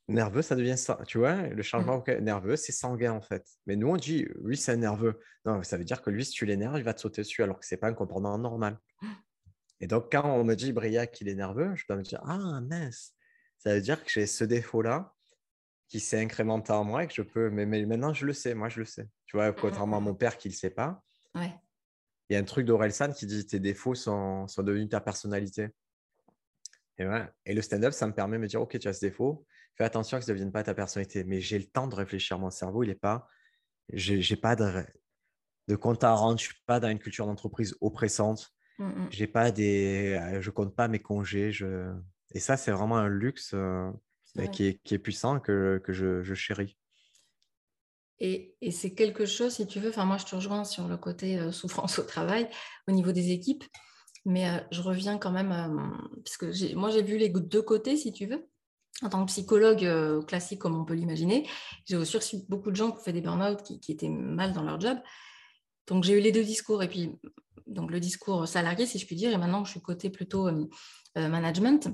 nerveux, 0.07 0.41
ça 0.41 0.55
devient 0.55 0.77
ça. 0.77 0.99
Tu 1.07 1.17
vois, 1.17 1.35
le 1.47 1.63
changement 1.63 2.03
mmh. 2.05 2.19
nerveux, 2.19 2.55
c'est 2.55 2.71
sanguin, 2.71 3.13
en 3.13 3.21
fait. 3.21 3.45
Mais 3.65 3.75
nous, 3.75 3.87
on 3.87 3.97
dit, 3.97 4.27
lui, 4.43 4.57
c'est 4.57 4.77
nerveux. 4.77 5.19
Non, 5.45 5.61
ça 5.63 5.77
veut 5.77 5.85
dire 5.85 6.01
que 6.01 6.09
lui, 6.09 6.25
si 6.25 6.31
tu 6.31 6.45
l'énerves, 6.45 6.77
il 6.77 6.83
va 6.83 6.93
te 6.93 7.01
sauter 7.01 7.21
dessus, 7.21 7.43
alors 7.43 7.59
que 7.59 7.65
ce 7.65 7.73
n'est 7.73 7.79
pas 7.79 7.87
un 7.87 7.93
comportement 7.93 8.37
normal. 8.37 8.77
Et 9.81 9.87
donc, 9.87 10.11
quand 10.11 10.25
on 10.25 10.43
me 10.43 10.55
dit, 10.55 10.73
Briac, 10.73 11.11
qu'il 11.11 11.29
est 11.29 11.35
nerveux, 11.35 11.73
je 11.75 11.85
dois 11.87 11.97
me 11.97 12.03
dire, 12.03 12.21
ah, 12.25 12.59
mince, 12.61 13.13
ça 13.57 13.73
veut 13.73 13.81
dire 13.81 14.03
que 14.03 14.09
j'ai 14.09 14.25
ce 14.25 14.43
défaut-là 14.43 15.13
qui 15.87 15.99
s'est 15.99 16.19
incrémenté 16.19 16.71
en 16.71 16.83
moi 16.83 17.03
et 17.03 17.07
que 17.07 17.13
je 17.13 17.21
peux. 17.21 17.49
Mais, 17.49 17.65
maintenant, 17.65 18.13
je 18.13 18.25
le 18.25 18.33
sais, 18.33 18.53
moi, 18.53 18.69
je 18.69 18.79
le 18.79 18.85
sais. 18.85 19.07
Tu 19.25 19.37
vois, 19.37 19.51
contrairement 19.53 19.97
à 19.97 20.01
mon 20.01 20.15
père 20.15 20.37
qui 20.37 20.47
ne 20.47 20.53
le 20.53 20.57
sait 20.57 20.69
pas. 20.69 21.03
Ouais. 21.35 21.53
Il 22.29 22.33
y 22.33 22.35
a 22.35 22.39
un 22.39 22.43
truc 22.43 22.65
d'Orelsan 22.65 23.11
qui 23.11 23.25
dit 23.25 23.45
tes 23.45 23.59
défauts 23.59 23.95
sont, 23.95 24.47
sont 24.47 24.63
devenus 24.63 24.89
ta 24.89 25.01
personnalité. 25.01 25.69
Et, 26.97 27.07
ouais. 27.07 27.27
et 27.45 27.53
le 27.53 27.61
stand-up, 27.61 27.93
ça 27.93 28.05
me 28.05 28.13
permet 28.13 28.37
de 28.37 28.43
me 28.43 28.47
dire 28.47 28.61
ok, 28.61 28.77
tu 28.77 28.87
as 28.87 28.93
ce 28.93 28.99
défaut, 28.99 29.47
fais 29.75 29.83
attention 29.83 30.19
que 30.19 30.25
ça 30.25 30.31
ne 30.31 30.35
devienne 30.37 30.51
pas 30.51 30.63
ta 30.63 30.75
personnalité. 30.75 31.23
Mais 31.23 31.41
j'ai 31.41 31.57
le 31.57 31.65
temps 31.65 31.87
de 31.87 31.95
réfléchir. 31.95 32.37
Mon 32.37 32.51
cerveau, 32.51 32.83
il 32.83 32.89
n'est 32.89 32.95
pas. 32.95 33.27
J'ai 33.91 34.35
pas 34.35 34.55
de, 34.55 34.85
de 35.67 35.75
compte 35.75 36.03
à 36.03 36.13
rendre. 36.13 36.37
Je 36.37 36.45
ne 36.45 36.53
suis 36.53 36.63
pas 36.67 36.79
dans 36.79 36.89
une 36.89 36.99
culture 36.99 37.25
d'entreprise 37.25 37.75
oppressante. 37.81 38.53
Mmh, 38.79 39.07
j'ai 39.11 39.27
pas 39.27 39.51
des, 39.51 40.17
euh, 40.19 40.41
je 40.41 40.49
compte 40.49 40.75
pas 40.75 40.87
mes 40.87 40.99
congés. 40.99 41.51
Je... 41.51 41.93
Et 42.31 42.39
ça, 42.39 42.57
c'est 42.57 42.71
vraiment 42.71 42.97
un 42.97 43.09
luxe. 43.09 43.53
Euh, 44.37 44.47
qui, 44.47 44.65
est, 44.65 44.79
qui, 44.83 44.93
est, 44.93 44.99
puissant, 44.99 45.39
que, 45.39 45.81
que 45.83 45.91
je, 45.91 46.21
je, 46.21 46.33
chéris. 46.35 46.77
Et, 48.19 48.55
et 48.61 48.71
c'est 48.71 48.93
quelque 48.93 49.25
chose, 49.25 49.53
si 49.55 49.65
tu 49.65 49.79
veux, 49.79 49.89
enfin 49.89 50.05
moi 50.05 50.17
je 50.17 50.25
te 50.25 50.35
rejoins 50.35 50.63
sur 50.65 50.87
le 50.87 50.97
côté 50.97 51.39
euh, 51.39 51.51
souffrance 51.51 51.97
au 51.99 52.03
travail 52.03 52.47
au 52.87 52.91
niveau 52.91 53.11
des 53.11 53.31
équipes, 53.31 53.63
mais 54.25 54.47
euh, 54.49 54.59
je 54.71 54.81
reviens 54.81 55.17
quand 55.17 55.31
même, 55.31 55.49
parce 56.23 56.37
que 56.37 56.75
moi 56.75 56.91
j'ai 56.91 57.01
vu 57.01 57.17
les 57.17 57.29
deux 57.29 57.61
côtés, 57.61 57.97
si 57.97 58.11
tu 58.11 58.27
veux. 58.27 58.47
en 59.01 59.09
tant 59.09 59.25
que 59.25 59.31
psychologue 59.31 60.25
classique 60.27 60.59
comme 60.59 60.77
on 60.79 60.85
peut 60.85 60.93
l'imaginer, 60.93 61.47
j'ai 61.85 61.95
aussi 61.95 62.17
reçu 62.17 62.37
beaucoup 62.49 62.69
de 62.69 62.75
gens 62.75 62.91
qui 62.91 62.99
ont 62.99 63.03
fait 63.03 63.13
des 63.13 63.21
burn-out 63.21 63.63
qui, 63.63 63.79
qui, 63.79 63.93
étaient 63.93 64.09
mal 64.09 64.53
dans 64.53 64.63
leur 64.63 64.79
job. 64.79 64.99
Donc 65.89 66.03
j'ai 66.03 66.17
eu 66.17 66.21
les 66.21 66.31
deux 66.31 66.43
discours. 66.43 66.81
Et 66.81 66.87
puis, 66.87 67.11
donc 67.67 67.91
le 67.91 67.99
discours 67.99 68.47
salarié, 68.47 68.85
si 68.85 68.97
je 68.97 69.05
puis 69.05 69.15
dire, 69.15 69.31
et 69.31 69.37
maintenant 69.37 69.65
je 69.65 69.71
suis 69.71 69.81
côté 69.81 70.09
plutôt 70.09 70.47
euh, 70.47 70.65
euh, 71.17 71.27
management, 71.27 71.89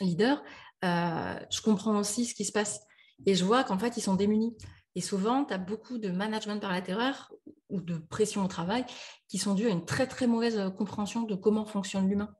leader, 0.00 0.42
je 0.82 1.62
comprends 1.62 1.98
aussi 1.98 2.26
ce 2.26 2.34
qui 2.34 2.44
se 2.44 2.52
passe. 2.52 2.80
Et 3.24 3.34
je 3.34 3.44
vois 3.44 3.64
qu'en 3.64 3.78
fait, 3.78 3.96
ils 3.96 4.02
sont 4.02 4.16
démunis. 4.16 4.54
Et 4.96 5.00
souvent, 5.00 5.44
tu 5.44 5.54
as 5.54 5.58
beaucoup 5.58 5.96
de 5.96 6.10
management 6.10 6.60
par 6.60 6.72
la 6.72 6.82
terreur 6.82 7.32
ou 7.70 7.80
de 7.80 7.96
pression 7.96 8.44
au 8.44 8.48
travail 8.48 8.84
qui 9.28 9.38
sont 9.38 9.54
dus 9.54 9.66
à 9.66 9.70
une 9.70 9.86
très 9.86 10.06
très 10.06 10.26
mauvaise 10.26 10.60
compréhension 10.76 11.22
de 11.22 11.34
comment 11.34 11.64
fonctionne 11.64 12.08
l'humain. 12.08 12.34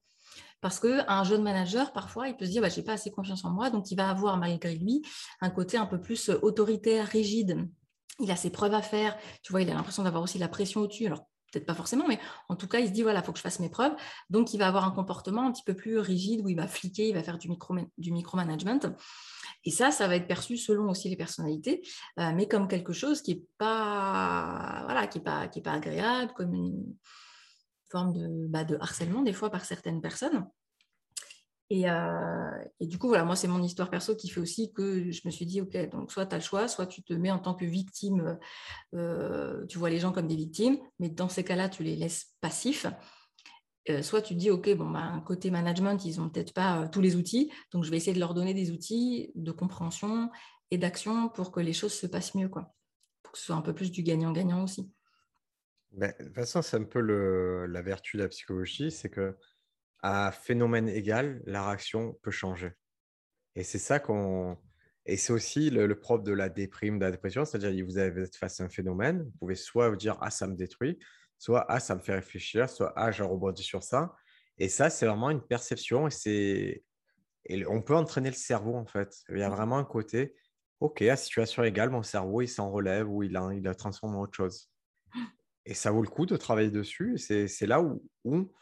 Parce 0.60 0.80
qu'un 0.80 1.24
jeune 1.24 1.42
manager, 1.42 1.92
parfois, 1.92 2.28
il 2.28 2.36
peut 2.36 2.46
se 2.46 2.50
dire, 2.50 2.62
bah, 2.62 2.70
je 2.70 2.78
n'ai 2.80 2.84
pas 2.84 2.94
assez 2.94 3.10
confiance 3.10 3.44
en 3.44 3.50
moi, 3.50 3.68
donc 3.70 3.90
il 3.90 3.96
va 3.96 4.08
avoir 4.08 4.38
malgré 4.38 4.74
lui 4.74 5.02
un 5.40 5.50
côté 5.50 5.76
un 5.76 5.84
peu 5.84 6.00
plus 6.00 6.30
euh, 6.30 6.38
autoritaire, 6.40 7.06
rigide. 7.06 7.68
Il 8.20 8.30
a 8.30 8.36
ses 8.36 8.50
preuves 8.50 8.74
à 8.74 8.82
faire, 8.82 9.16
tu 9.42 9.52
vois, 9.52 9.62
il 9.62 9.70
a 9.70 9.74
l'impression 9.74 10.02
d'avoir 10.04 10.22
aussi 10.22 10.38
la 10.38 10.48
pression 10.48 10.80
au-dessus. 10.80 11.06
Alors, 11.06 11.26
peut-être 11.52 11.66
pas 11.66 11.74
forcément, 11.74 12.06
mais 12.08 12.18
en 12.48 12.56
tout 12.56 12.68
cas, 12.68 12.80
il 12.80 12.88
se 12.88 12.92
dit, 12.92 13.02
voilà, 13.02 13.20
il 13.20 13.24
faut 13.24 13.32
que 13.32 13.38
je 13.38 13.42
fasse 13.42 13.60
mes 13.60 13.68
preuves. 13.68 13.94
Donc, 14.30 14.54
il 14.54 14.58
va 14.58 14.68
avoir 14.68 14.84
un 14.84 14.90
comportement 14.90 15.46
un 15.46 15.52
petit 15.52 15.62
peu 15.64 15.74
plus 15.74 15.98
rigide 15.98 16.40
où 16.42 16.48
il 16.48 16.56
va 16.56 16.66
fliquer, 16.66 17.08
il 17.08 17.14
va 17.14 17.22
faire 17.22 17.38
du, 17.38 17.48
micro, 17.48 17.74
du 17.98 18.12
micromanagement. 18.12 18.80
Et 19.64 19.70
ça, 19.70 19.90
ça 19.90 20.08
va 20.08 20.16
être 20.16 20.26
perçu 20.26 20.56
selon 20.56 20.90
aussi 20.90 21.08
les 21.08 21.16
personnalités, 21.16 21.82
euh, 22.18 22.32
mais 22.34 22.48
comme 22.48 22.68
quelque 22.68 22.92
chose 22.92 23.22
qui 23.22 23.34
n'est 23.34 23.42
pas, 23.58 24.82
voilà, 24.84 25.06
pas, 25.06 25.48
pas 25.48 25.72
agréable, 25.72 26.32
comme 26.34 26.54
une, 26.54 26.96
forme 27.94 28.48
bah, 28.48 28.64
de 28.64 28.76
harcèlement 28.80 29.22
des 29.22 29.32
fois 29.32 29.50
par 29.50 29.64
certaines 29.64 30.00
personnes. 30.00 30.44
Et, 31.70 31.88
euh, 31.88 32.64
et, 32.80 32.86
du 32.86 32.98
coup, 32.98 33.08
voilà, 33.08 33.24
moi, 33.24 33.36
c'est 33.36 33.48
mon 33.48 33.62
histoire 33.62 33.90
perso 33.90 34.14
qui 34.14 34.28
fait 34.28 34.40
aussi 34.40 34.72
que 34.72 35.10
je 35.10 35.22
me 35.24 35.30
suis 35.30 35.46
dit, 35.46 35.60
OK, 35.60 35.76
donc 35.90 36.12
soit 36.12 36.26
tu 36.26 36.34
as 36.34 36.38
le 36.38 36.44
choix, 36.44 36.68
soit 36.68 36.86
tu 36.86 37.02
te 37.02 37.14
mets 37.14 37.30
en 37.30 37.38
tant 37.38 37.54
que 37.54 37.64
victime, 37.64 38.38
euh, 38.94 39.64
tu 39.66 39.78
vois 39.78 39.90
les 39.90 39.98
gens 39.98 40.12
comme 40.12 40.26
des 40.26 40.36
victimes, 40.36 40.78
mais 40.98 41.08
dans 41.08 41.28
ces 41.28 41.42
cas-là, 41.42 41.68
tu 41.68 41.82
les 41.82 41.96
laisses 41.96 42.34
passifs. 42.40 42.86
Euh, 43.90 44.02
soit 44.02 44.22
tu 44.22 44.34
te 44.34 44.38
dis, 44.38 44.50
OK, 44.50 44.74
bon, 44.76 44.90
bah, 44.90 45.22
côté 45.26 45.50
management, 45.50 46.04
ils 46.04 46.18
n'ont 46.18 46.28
peut-être 46.28 46.52
pas 46.52 46.88
tous 46.88 47.00
les 47.00 47.16
outils, 47.16 47.50
donc 47.72 47.84
je 47.84 47.90
vais 47.90 47.96
essayer 47.96 48.14
de 48.14 48.20
leur 48.20 48.34
donner 48.34 48.54
des 48.54 48.70
outils 48.70 49.32
de 49.34 49.52
compréhension 49.52 50.30
et 50.70 50.78
d'action 50.78 51.28
pour 51.28 51.50
que 51.50 51.60
les 51.60 51.72
choses 51.72 51.92
se 51.92 52.06
passent 52.06 52.34
mieux, 52.34 52.48
quoi. 52.48 52.74
pour 53.22 53.32
que 53.32 53.38
ce 53.38 53.46
soit 53.46 53.56
un 53.56 53.62
peu 53.62 53.74
plus 53.74 53.90
du 53.90 54.02
gagnant-gagnant 54.02 54.64
aussi. 54.64 54.90
Ben, 55.92 56.12
de 56.18 56.24
toute 56.24 56.34
façon, 56.34 56.60
c'est 56.60 56.76
un 56.76 56.84
peu 56.84 57.00
la 57.00 57.82
vertu 57.82 58.16
de 58.16 58.22
la 58.22 58.28
psychologie, 58.28 58.90
c'est 58.90 59.10
que 59.10 59.36
à 60.04 60.32
phénomène 60.32 60.90
égal, 60.90 61.40
la 61.46 61.66
réaction 61.66 62.18
peut 62.20 62.30
changer. 62.30 62.72
Et 63.56 63.64
c'est 63.64 63.78
ça 63.78 63.98
qu'on. 63.98 64.58
Et 65.06 65.16
c'est 65.16 65.32
aussi 65.32 65.70
le, 65.70 65.98
propre 65.98 66.24
de 66.24 66.32
la 66.32 66.50
déprime, 66.50 66.98
de 66.98 67.06
la 67.06 67.10
dépression, 67.10 67.46
c'est-à-dire 67.46 67.70
que 67.70 67.90
vous 67.90 67.96
avez 67.96 68.26
face 68.38 68.60
à 68.60 68.64
un 68.64 68.68
phénomène, 68.68 69.22
vous 69.22 69.30
pouvez 69.38 69.54
soit 69.54 69.88
vous 69.88 69.96
dire 69.96 70.18
ah 70.20 70.30
ça 70.30 70.46
me 70.46 70.56
détruit, 70.56 70.98
soit 71.38 71.64
ah 71.70 71.80
ça 71.80 71.94
me 71.94 72.00
fait 72.00 72.14
réfléchir, 72.14 72.68
soit 72.68 72.92
ah 72.96 73.10
je 73.10 73.22
rebondis 73.22 73.62
sur 73.62 73.82
ça. 73.82 74.14
Et 74.58 74.68
ça, 74.68 74.90
c'est 74.90 75.06
vraiment 75.06 75.30
une 75.30 75.42
perception 75.42 76.06
et 76.06 76.10
c'est 76.10 76.84
et 77.46 77.66
on 77.66 77.80
peut 77.80 77.94
entraîner 77.94 78.28
le 78.28 78.36
cerveau 78.36 78.74
en 78.76 78.86
fait. 78.86 79.22
Il 79.30 79.38
y 79.38 79.42
a 79.42 79.48
vraiment 79.48 79.78
un 79.78 79.84
côté 79.84 80.34
ok 80.80 81.00
à 81.00 81.16
situation 81.16 81.64
égale, 81.64 81.88
mon 81.88 82.02
cerveau 82.02 82.42
il 82.42 82.48
s'en 82.48 82.70
relève 82.70 83.08
ou 83.08 83.22
il, 83.22 83.36
a, 83.38 83.50
il 83.54 83.62
la 83.62 83.74
transforme 83.74 84.16
en 84.16 84.22
autre 84.22 84.36
chose. 84.36 84.70
Et 85.64 85.72
ça 85.72 85.90
vaut 85.90 86.02
le 86.02 86.08
coup 86.08 86.26
de 86.26 86.36
travailler 86.36 86.70
dessus. 86.70 87.16
C'est 87.16 87.66
là 87.66 87.80
où, 87.80 88.52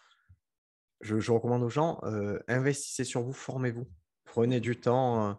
je, 1.02 1.32
recommande 1.32 1.62
aux 1.62 1.68
gens, 1.68 2.00
euh, 2.04 2.38
investissez 2.48 3.04
sur 3.04 3.22
vous, 3.22 3.32
formez-vous. 3.32 3.88
Prenez 4.24 4.60
du 4.60 4.78
temps, 4.78 5.30
euh, 5.30 5.34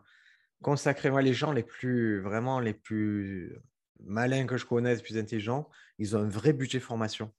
consacrez-moi 0.61 1.22
les 1.22 1.34
gens 1.34 1.51
les 1.51 1.64
plus, 1.64 2.22
vraiment 2.22 2.59
les 2.59 2.74
plus 2.74 3.55
malins 4.01 4.45
que 4.45 4.57
je 4.57 4.66
connaisse, 4.66 4.99
les 4.99 5.03
plus 5.03 5.18
intelligents, 5.18 5.70
ils 5.97 6.16
ont 6.16 6.20
un 6.20 6.30
vrai 6.30 6.53
budget 6.53 6.80
formation. 6.80 7.34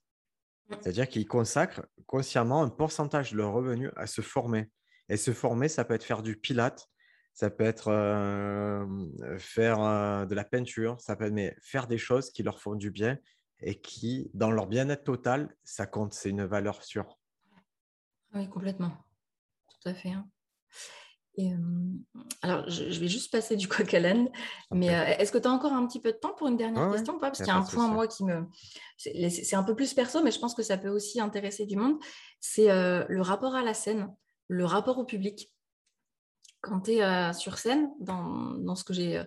C'est-à-dire 0.81 1.07
qu'ils 1.07 1.27
consacrent 1.27 1.85
consciemment 2.07 2.63
un 2.63 2.69
pourcentage 2.69 3.31
de 3.31 3.37
leur 3.37 3.53
revenu 3.53 3.91
à 3.95 4.07
se 4.07 4.21
former. 4.21 4.71
Et 5.09 5.17
se 5.17 5.31
former, 5.31 5.67
ça 5.67 5.85
peut 5.85 5.93
être 5.93 6.03
faire 6.03 6.23
du 6.23 6.35
pilate, 6.35 6.89
ça 7.33 7.51
peut 7.51 7.63
être 7.63 7.89
euh, 7.89 9.37
faire 9.37 10.25
de 10.25 10.33
la 10.33 10.43
peinture, 10.43 10.99
ça 10.99 11.15
peut 11.15 11.25
être 11.25 11.33
mais 11.33 11.55
faire 11.61 11.85
des 11.85 11.99
choses 11.99 12.31
qui 12.31 12.41
leur 12.41 12.59
font 12.59 12.73
du 12.73 12.89
bien 12.89 13.19
et 13.61 13.79
qui, 13.79 14.31
dans 14.33 14.49
leur 14.49 14.65
bien-être 14.65 15.03
total, 15.03 15.55
ça 15.63 15.85
compte, 15.85 16.13
c'est 16.13 16.31
une 16.31 16.45
valeur 16.45 16.83
sûre. 16.83 17.19
Oui, 18.35 18.49
complètement. 18.49 18.91
Tout 19.69 19.89
à 19.89 19.93
fait. 19.93 20.11
Hein. 20.11 20.27
alors, 22.41 22.69
je, 22.69 22.99
vais 22.99 23.07
juste 23.07 23.31
passer 23.31 23.55
du 23.55 23.67
coq 23.67 23.93
à 23.93 23.99
l'âne, 23.99 24.29
mais 24.71 24.87
est-ce 24.87 25.31
que 25.31 25.37
tu 25.37 25.47
as 25.47 25.51
encore 25.51 25.73
un 25.73 25.87
petit 25.87 26.01
peu 26.01 26.11
de 26.11 26.17
temps 26.17 26.33
pour 26.33 26.47
une 26.47 26.57
dernière 26.57 26.91
question 26.91 27.17
Parce 27.17 27.37
qu'il 27.37 27.47
y 27.47 27.49
a 27.49 27.55
un 27.55 27.63
point, 27.63 27.87
moi, 27.87 28.07
qui 28.07 28.25
me. 28.25 28.45
C'est 28.97 29.55
un 29.55 29.63
peu 29.63 29.75
plus 29.75 29.93
perso, 29.93 30.21
mais 30.21 30.31
je 30.31 30.39
pense 30.39 30.53
que 30.53 30.63
ça 30.63 30.77
peut 30.77 30.89
aussi 30.89 31.19
intéresser 31.19 31.65
du 31.65 31.77
monde. 31.77 31.97
C'est 32.39 32.67
le 32.67 33.21
rapport 33.21 33.55
à 33.55 33.63
la 33.63 33.73
scène, 33.73 34.13
le 34.47 34.65
rapport 34.65 34.97
au 34.97 35.05
public. 35.05 35.51
Quand 36.61 36.81
tu 36.81 36.91
es 36.91 37.33
sur 37.33 37.57
scène, 37.57 37.91
dans, 37.99 38.55
dans 38.57 38.75
ce 38.75 38.83
que 38.83 38.93
j'ai 38.93 39.23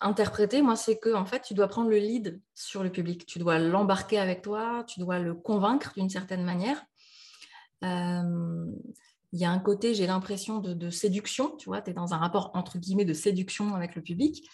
interpréter, 0.00 0.62
moi, 0.62 0.76
c'est 0.76 0.98
que 0.98 1.14
en 1.14 1.26
fait, 1.26 1.42
tu 1.42 1.54
dois 1.54 1.68
prendre 1.68 1.90
le 1.90 1.98
lead 1.98 2.40
sur 2.54 2.82
le 2.82 2.90
public. 2.90 3.26
Tu 3.26 3.38
dois 3.38 3.58
l'embarquer 3.58 4.18
avec 4.18 4.42
toi, 4.42 4.84
tu 4.86 5.00
dois 5.00 5.18
le 5.18 5.34
convaincre 5.34 5.92
d'une 5.94 6.08
certaine 6.08 6.44
manière. 6.44 6.82
Euh, 7.84 8.66
il 9.32 9.38
y 9.38 9.44
a 9.44 9.50
un 9.50 9.58
côté, 9.58 9.94
j'ai 9.94 10.06
l'impression, 10.06 10.58
de, 10.58 10.90
séduction. 10.90 11.56
Tu 11.56 11.68
vois, 11.68 11.82
tu 11.82 11.90
es 11.90 11.94
dans 11.94 12.14
un 12.14 12.18
rapport 12.18 12.50
entre 12.54 12.78
guillemets 12.78 13.04
de 13.04 13.14
séduction 13.14 13.74
avec 13.74 13.94
le 13.94 14.02
public. 14.02 14.48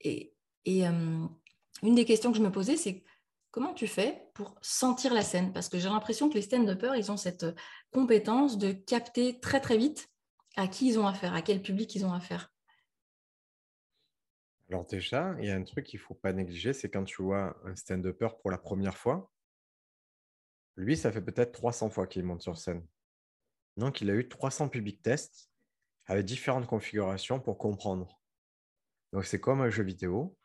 Et, 0.00 0.32
euh, 0.68 1.26
une 1.82 1.94
des 1.94 2.04
questions 2.04 2.30
que 2.32 2.38
je 2.38 2.42
me 2.42 2.52
posais, 2.52 2.76
c'est 2.76 3.04
comment 3.50 3.74
tu 3.74 3.86
fais 3.86 4.30
pour 4.34 4.56
sentir 4.62 5.12
la 5.12 5.22
scène? 5.22 5.52
Parce 5.52 5.68
que 5.68 5.78
j'ai 5.78 5.88
l'impression 5.88 6.28
que 6.28 6.34
les 6.34 6.42
stand-uppers, 6.42 6.96
ils 6.96 7.12
ont 7.12 7.16
cette 7.16 7.46
compétence 7.92 8.58
de 8.58 8.72
capter 8.72 9.38
très 9.40 9.60
très 9.60 9.76
vite 9.76 10.08
à 10.56 10.66
qui 10.66 10.88
ils 10.88 10.98
ont 10.98 11.06
affaire, 11.06 11.34
à 11.34 11.42
quel 11.42 11.60
public 11.60 11.94
ils 11.94 12.06
ont 12.06 12.12
affaire. 12.12 12.54
Alors 14.70 14.86
déjà, 14.86 15.34
il 15.38 15.46
y 15.46 15.50
a 15.50 15.56
un 15.56 15.62
truc 15.62 15.84
qu'il 15.86 16.00
ne 16.00 16.04
faut 16.04 16.14
pas 16.14 16.32
négliger, 16.32 16.72
c'est 16.72 16.90
quand 16.90 17.04
tu 17.04 17.22
vois 17.22 17.56
un 17.64 17.76
stand-upper 17.76 18.28
pour 18.40 18.50
la 18.50 18.58
première 18.58 18.96
fois, 18.96 19.30
lui, 20.76 20.96
ça 20.96 21.12
fait 21.12 21.22
peut-être 21.22 21.52
300 21.52 21.90
fois 21.90 22.06
qu'il 22.06 22.24
monte 22.24 22.42
sur 22.42 22.56
scène. 22.56 22.86
Donc, 23.76 24.00
il 24.00 24.10
a 24.10 24.14
eu 24.14 24.28
300 24.28 24.68
public 24.68 25.02
tests 25.02 25.50
avec 26.06 26.24
différentes 26.24 26.66
configurations 26.66 27.40
pour 27.40 27.58
comprendre. 27.58 28.20
Donc, 29.12 29.24
c'est 29.24 29.40
comme 29.40 29.60
un 29.60 29.70
jeu 29.70 29.82
vidéo. 29.82 30.36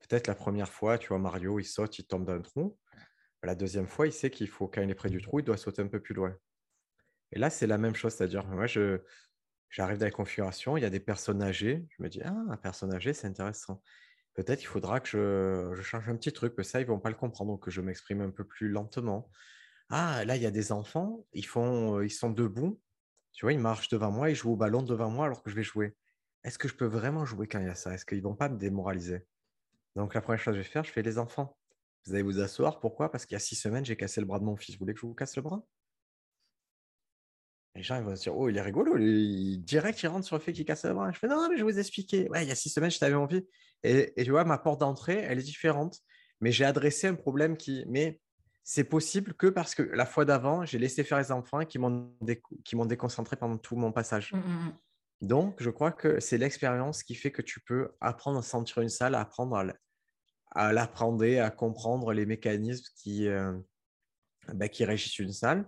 Peut-être 0.00 0.26
la 0.26 0.34
première 0.34 0.70
fois, 0.70 0.98
tu 0.98 1.08
vois 1.08 1.18
Mario, 1.18 1.58
il 1.58 1.64
saute, 1.64 1.98
il 1.98 2.06
tombe 2.06 2.24
dans 2.24 2.34
un 2.34 2.42
trou. 2.42 2.78
La 3.42 3.54
deuxième 3.54 3.88
fois, 3.88 4.06
il 4.06 4.12
sait 4.12 4.30
qu'il 4.30 4.48
faut, 4.48 4.68
quand 4.68 4.82
il 4.82 4.90
est 4.90 4.94
près 4.94 5.10
du 5.10 5.22
trou, 5.22 5.40
il 5.40 5.44
doit 5.44 5.56
sauter 5.56 5.82
un 5.82 5.88
peu 5.88 6.00
plus 6.00 6.14
loin. 6.14 6.36
Et 7.32 7.38
là, 7.38 7.50
c'est 7.50 7.66
la 7.66 7.78
même 7.78 7.94
chose, 7.94 8.14
c'est-à-dire, 8.14 8.46
moi, 8.46 8.66
je, 8.66 9.00
J'arrive 9.70 9.98
dans 9.98 10.06
la 10.06 10.10
configuration, 10.10 10.76
il 10.76 10.82
y 10.82 10.86
a 10.86 10.90
des 10.90 11.00
personnes 11.00 11.42
âgées. 11.42 11.86
Je 11.90 12.02
me 12.02 12.08
dis, 12.08 12.22
ah, 12.24 12.34
un 12.48 12.56
personne 12.56 12.92
âgée, 12.94 13.12
c'est 13.12 13.26
intéressant. 13.26 13.82
Peut-être 14.34 14.62
il 14.62 14.66
faudra 14.66 15.00
que 15.00 15.72
je, 15.74 15.82
change 15.82 16.08
un 16.08 16.16
petit 16.16 16.32
truc, 16.32 16.54
que 16.54 16.62
ça, 16.62 16.80
ils 16.80 16.84
ne 16.84 16.88
vont 16.88 17.00
pas 17.00 17.10
le 17.10 17.16
comprendre, 17.16 17.52
donc 17.52 17.64
que 17.64 17.70
je 17.70 17.80
m'exprime 17.80 18.20
un 18.20 18.30
peu 18.30 18.44
plus 18.44 18.68
lentement. 18.68 19.30
Ah, 19.90 20.24
là, 20.24 20.36
il 20.36 20.42
y 20.42 20.46
a 20.46 20.50
des 20.50 20.72
enfants, 20.72 21.24
ils, 21.32 21.46
font, 21.46 21.98
euh, 21.98 22.04
ils 22.04 22.10
sont 22.10 22.30
debout. 22.30 22.80
Tu 23.32 23.44
vois, 23.44 23.52
ils 23.52 23.58
marchent 23.58 23.88
devant 23.88 24.10
moi, 24.10 24.30
ils 24.30 24.34
jouent 24.36 24.52
au 24.52 24.56
ballon 24.56 24.82
devant 24.82 25.10
moi 25.10 25.26
alors 25.26 25.42
que 25.42 25.50
je 25.50 25.56
vais 25.56 25.62
jouer. 25.62 25.96
Est-ce 26.44 26.58
que 26.58 26.68
je 26.68 26.74
peux 26.74 26.86
vraiment 26.86 27.24
jouer 27.24 27.48
quand 27.48 27.60
il 27.60 27.66
y 27.66 27.70
a 27.70 27.74
ça? 27.74 27.94
Est-ce 27.94 28.04
qu'ils 28.04 28.18
ne 28.18 28.22
vont 28.22 28.36
pas 28.36 28.48
me 28.48 28.58
démoraliser? 28.58 29.26
Donc, 29.96 30.14
la 30.14 30.20
première 30.20 30.40
chose 30.40 30.54
que 30.54 30.58
je 30.58 30.64
vais 30.64 30.70
faire, 30.70 30.84
je 30.84 30.92
fais 30.92 31.02
les 31.02 31.18
enfants. 31.18 31.56
Vous 32.06 32.14
allez 32.14 32.22
vous 32.22 32.40
asseoir. 32.40 32.80
Pourquoi? 32.80 33.10
Parce 33.10 33.26
qu'il 33.26 33.34
y 33.34 33.36
a 33.36 33.40
six 33.40 33.56
semaines, 33.56 33.84
j'ai 33.84 33.96
cassé 33.96 34.20
le 34.20 34.26
bras 34.26 34.38
de 34.38 34.44
mon 34.44 34.56
fils. 34.56 34.74
Vous 34.76 34.80
voulez 34.80 34.94
que 34.94 35.00
je 35.00 35.06
vous 35.06 35.14
casse 35.14 35.36
le 35.36 35.42
bras? 35.42 35.62
Les 37.74 37.82
gens 37.82 37.96
ils 37.96 38.02
vont 38.02 38.16
se 38.16 38.22
dire 38.22 38.36
Oh, 38.36 38.48
il 38.48 38.56
est 38.56 38.62
rigolo, 38.62 38.98
direct 39.58 40.02
il 40.02 40.08
rentre 40.08 40.26
sur 40.26 40.36
le 40.36 40.42
fait 40.42 40.52
qu'il 40.52 40.64
casse 40.64 40.84
le 40.84 40.94
bras. 40.94 41.12
Je 41.12 41.18
fais 41.18 41.28
Non, 41.28 41.48
mais 41.48 41.56
je 41.56 41.64
vais 41.64 41.72
vous 41.72 41.78
expliquer. 41.78 42.28
Ouais, 42.30 42.44
il 42.44 42.48
y 42.48 42.52
a 42.52 42.54
six 42.54 42.70
semaines, 42.70 42.90
je 42.90 42.98
t'avais 42.98 43.14
envie. 43.14 43.46
Et, 43.84 44.12
tu 44.24 44.30
vois, 44.30 44.44
ma 44.44 44.58
porte 44.58 44.80
d'entrée, 44.80 45.18
elle 45.18 45.38
est 45.38 45.42
différente. 45.42 46.00
Mais 46.40 46.50
j'ai 46.50 46.64
adressé 46.64 47.06
un 47.06 47.14
problème 47.14 47.56
qui. 47.56 47.84
Mais 47.88 48.20
c'est 48.70 48.84
possible 48.84 49.32
que 49.32 49.46
parce 49.46 49.74
que 49.74 49.80
la 49.80 50.04
fois 50.04 50.26
d'avant, 50.26 50.66
j'ai 50.66 50.78
laissé 50.78 51.02
faire 51.02 51.16
les 51.16 51.32
enfants 51.32 51.64
qui 51.64 51.78
m'ont 51.78 52.12
déconcentré 52.84 53.34
pendant 53.36 53.56
tout 53.56 53.76
mon 53.76 53.92
passage. 53.92 54.34
Mmh, 54.34 54.36
mmh, 54.36 54.42
mmh. 54.42 54.78
Donc, 55.22 55.62
je 55.62 55.70
crois 55.70 55.90
que 55.90 56.20
c'est 56.20 56.36
l'expérience 56.36 57.02
qui 57.02 57.14
fait 57.14 57.30
que 57.32 57.40
tu 57.40 57.60
peux 57.60 57.96
apprendre 58.02 58.40
à 58.40 58.42
sentir 58.42 58.82
une 58.82 58.90
salle, 58.90 59.14
à 59.14 59.20
apprendre 59.20 59.72
à, 60.50 60.72
l'apprendre, 60.74 61.24
à 61.40 61.50
comprendre 61.50 62.12
les 62.12 62.26
mécanismes 62.26 62.84
qui, 62.94 63.26
euh, 63.26 63.58
bah, 64.52 64.68
qui 64.68 64.84
régissent 64.84 65.18
une 65.18 65.32
salle. 65.32 65.66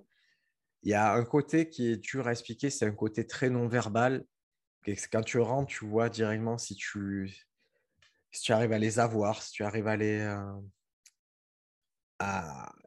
Il 0.82 0.90
y 0.90 0.94
a 0.94 1.14
un 1.14 1.24
côté 1.24 1.70
qui 1.70 1.92
est 1.92 1.96
dur 1.96 2.28
à 2.28 2.32
expliquer, 2.32 2.68
c'est 2.68 2.84
un 2.84 2.94
côté 2.94 3.26
très 3.26 3.48
non-verbal. 3.48 4.26
Quand 5.10 5.22
tu 5.22 5.38
rentres, 5.38 5.72
tu 5.72 5.86
vois 5.86 6.10
directement 6.10 6.58
si 6.58 6.74
tu, 6.74 7.34
si 8.30 8.42
tu 8.42 8.52
arrives 8.52 8.72
à 8.72 8.78
les 8.78 8.98
avoir, 8.98 9.42
si 9.42 9.52
tu 9.52 9.64
arrives 9.64 9.88
à 9.88 9.96
les, 9.96 10.20
euh, 10.20 10.52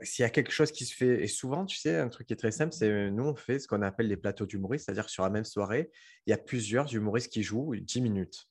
s'il 0.01 0.23
y 0.23 0.25
a 0.25 0.29
quelque 0.29 0.51
chose 0.51 0.71
qui 0.71 0.85
se 0.85 0.95
fait, 0.95 1.23
et 1.23 1.27
souvent, 1.27 1.65
tu 1.65 1.77
sais, 1.77 1.97
un 1.97 2.09
truc 2.09 2.27
qui 2.27 2.33
est 2.33 2.37
très 2.37 2.51
simple, 2.51 2.73
c'est 2.73 3.09
nous, 3.09 3.23
on 3.23 3.35
fait 3.35 3.59
ce 3.59 3.67
qu'on 3.67 3.81
appelle 3.81 4.07
les 4.07 4.17
plateaux 4.17 4.45
d'humoristes, 4.45 4.85
c'est-à-dire 4.85 5.09
sur 5.09 5.23
la 5.23 5.29
même 5.29 5.45
soirée, 5.45 5.91
il 6.25 6.31
y 6.31 6.33
a 6.33 6.37
plusieurs 6.37 6.93
humoristes 6.93 7.31
qui 7.31 7.43
jouent 7.43 7.75
10 7.75 8.01
minutes. 8.01 8.47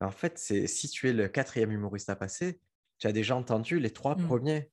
En 0.00 0.10
fait, 0.10 0.38
c'est 0.38 0.66
si 0.66 0.88
tu 0.88 1.08
es 1.08 1.12
le 1.12 1.28
quatrième 1.28 1.72
humoriste 1.72 2.10
à 2.10 2.16
passer, 2.16 2.60
tu 2.98 3.06
as 3.06 3.12
déjà 3.12 3.36
entendu 3.36 3.78
les 3.78 3.90
trois 3.90 4.16
mmh. 4.16 4.26
premiers 4.26 4.70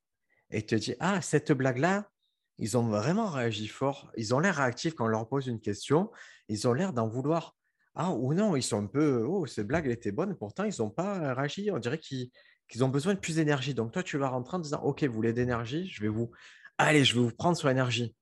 et 0.49 0.65
tu 0.65 0.75
te 0.75 0.75
dis 0.75 0.95
Ah, 0.99 1.21
cette 1.21 1.51
blague-là, 1.51 2.09
ils 2.57 2.77
ont 2.77 2.87
vraiment 2.87 3.29
réagi 3.29 3.67
fort. 3.67 4.11
Ils 4.17 4.35
ont 4.35 4.39
l'air 4.39 4.55
réactifs 4.55 4.93
quand 4.93 5.05
on 5.05 5.09
leur 5.09 5.27
pose 5.27 5.47
une 5.47 5.59
question. 5.59 6.11
Ils 6.47 6.67
ont 6.67 6.73
l'air 6.73 6.93
d'en 6.93 7.07
vouloir. 7.07 7.55
Ah, 7.95 8.11
ou 8.11 8.33
non, 8.33 8.55
ils 8.55 8.63
sont 8.63 8.83
un 8.83 8.87
peu 8.87 9.25
Oh, 9.27 9.45
cette 9.45 9.67
blague, 9.67 9.85
elle 9.85 9.91
était 9.91 10.11
bonne. 10.11 10.35
Pourtant, 10.35 10.63
ils 10.63 10.75
n'ont 10.79 10.89
pas 10.89 11.33
réagi. 11.33 11.71
On 11.71 11.79
dirait 11.79 11.97
qu'ils 11.97 12.31
ont 12.79 12.89
besoin 12.89 13.13
de 13.13 13.19
plus 13.19 13.35
d'énergie. 13.35 13.73
Donc, 13.73 13.91
toi, 13.91 14.03
tu 14.03 14.17
vas 14.17 14.29
rentrer 14.29 14.57
en 14.57 14.59
disant 14.59 14.81
Ok, 14.83 15.03
vous 15.03 15.13
voulez 15.13 15.33
d'énergie 15.33 15.89
Je 15.89 16.01
vais 16.01 16.07
vous. 16.07 16.31
Allez, 16.77 17.03
je 17.03 17.15
vais 17.15 17.21
vous 17.21 17.31
prendre 17.31 17.57
sur 17.57 17.67
l'énergie. 17.67 18.15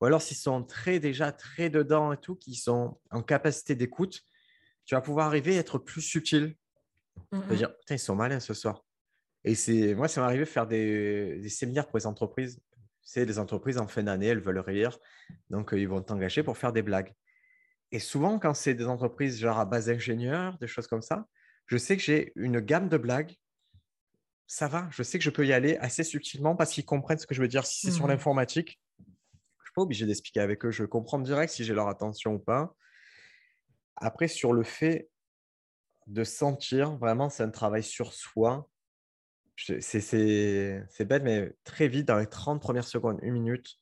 Ou 0.00 0.06
alors, 0.06 0.22
s'ils 0.22 0.36
sont 0.36 0.62
très 0.62 1.00
déjà 1.00 1.32
très 1.32 1.70
dedans 1.70 2.12
et 2.12 2.16
tout, 2.16 2.36
qu'ils 2.36 2.56
sont 2.56 3.00
en 3.10 3.22
capacité 3.22 3.74
d'écoute, 3.74 4.22
tu 4.84 4.94
vas 4.94 5.00
pouvoir 5.00 5.26
arriver 5.26 5.56
à 5.56 5.60
être 5.60 5.78
plus 5.78 6.02
subtil. 6.02 6.56
Mmh, 7.32 7.38
mmh. 7.38 7.54
dire, 7.56 7.76
putain, 7.78 7.94
ils 7.96 7.98
sont 7.98 8.14
malins 8.14 8.40
ce 8.40 8.54
soir. 8.54 8.84
Et 9.44 9.54
c'est 9.54 9.94
moi, 9.94 10.08
ça 10.08 10.20
m'est 10.20 10.26
arrivé 10.26 10.44
de 10.44 10.48
faire 10.48 10.66
des, 10.66 11.48
séminaires 11.48 11.86
pour 11.86 11.98
les 11.98 12.06
entreprises. 12.06 12.60
C'est 13.02 13.24
les 13.24 13.38
entreprises 13.38 13.78
en 13.78 13.88
fin 13.88 14.02
d'année, 14.02 14.26
elles 14.26 14.40
veulent 14.40 14.58
rire, 14.58 14.98
donc 15.48 15.72
euh, 15.72 15.80
ils 15.80 15.88
vont 15.88 16.02
t'engager 16.02 16.42
pour 16.42 16.58
faire 16.58 16.72
des 16.72 16.82
blagues. 16.82 17.14
Et 17.90 18.00
souvent, 18.00 18.38
quand 18.38 18.52
c'est 18.52 18.74
des 18.74 18.86
entreprises 18.86 19.40
genre 19.40 19.58
à 19.58 19.64
base 19.64 19.88
ingénieur, 19.88 20.58
des 20.58 20.66
choses 20.66 20.86
comme 20.86 21.00
ça, 21.00 21.26
je 21.66 21.78
sais 21.78 21.96
que 21.96 22.02
j'ai 22.02 22.32
une 22.36 22.60
gamme 22.60 22.88
de 22.88 22.98
blagues. 22.98 23.34
Ça 24.50 24.66
va, 24.66 24.88
je 24.90 25.02
sais 25.02 25.18
que 25.18 25.24
je 25.24 25.28
peux 25.28 25.46
y 25.46 25.52
aller 25.52 25.76
assez 25.76 26.02
subtilement 26.02 26.56
parce 26.56 26.72
qu'ils 26.72 26.86
comprennent 26.86 27.18
ce 27.18 27.26
que 27.26 27.34
je 27.34 27.42
veux 27.42 27.48
dire. 27.48 27.66
Si 27.66 27.86
c'est 27.86 27.92
sur 27.92 28.06
mmh. 28.06 28.08
l'informatique, 28.08 28.80
je 28.98 29.04
ne 29.04 29.64
suis 29.64 29.72
pas 29.74 29.82
obligé 29.82 30.06
d'expliquer 30.06 30.40
avec 30.40 30.64
eux. 30.64 30.70
Je 30.70 30.84
comprends 30.84 31.18
direct 31.18 31.52
si 31.52 31.64
j'ai 31.64 31.74
leur 31.74 31.88
attention 31.88 32.32
ou 32.32 32.38
pas. 32.38 32.74
Après, 33.96 34.26
sur 34.26 34.54
le 34.54 34.62
fait 34.62 35.10
de 36.06 36.24
sentir, 36.24 36.96
vraiment, 36.96 37.28
c'est 37.28 37.42
un 37.42 37.50
travail 37.50 37.82
sur 37.82 38.14
soi. 38.14 38.70
C'est 39.56 40.86
bête, 41.00 41.22
mais 41.24 41.52
très 41.64 41.88
vite, 41.88 42.08
dans 42.08 42.16
les 42.16 42.26
30 42.26 42.62
premières 42.62 42.88
secondes, 42.88 43.18
une 43.20 43.34
minute, 43.34 43.78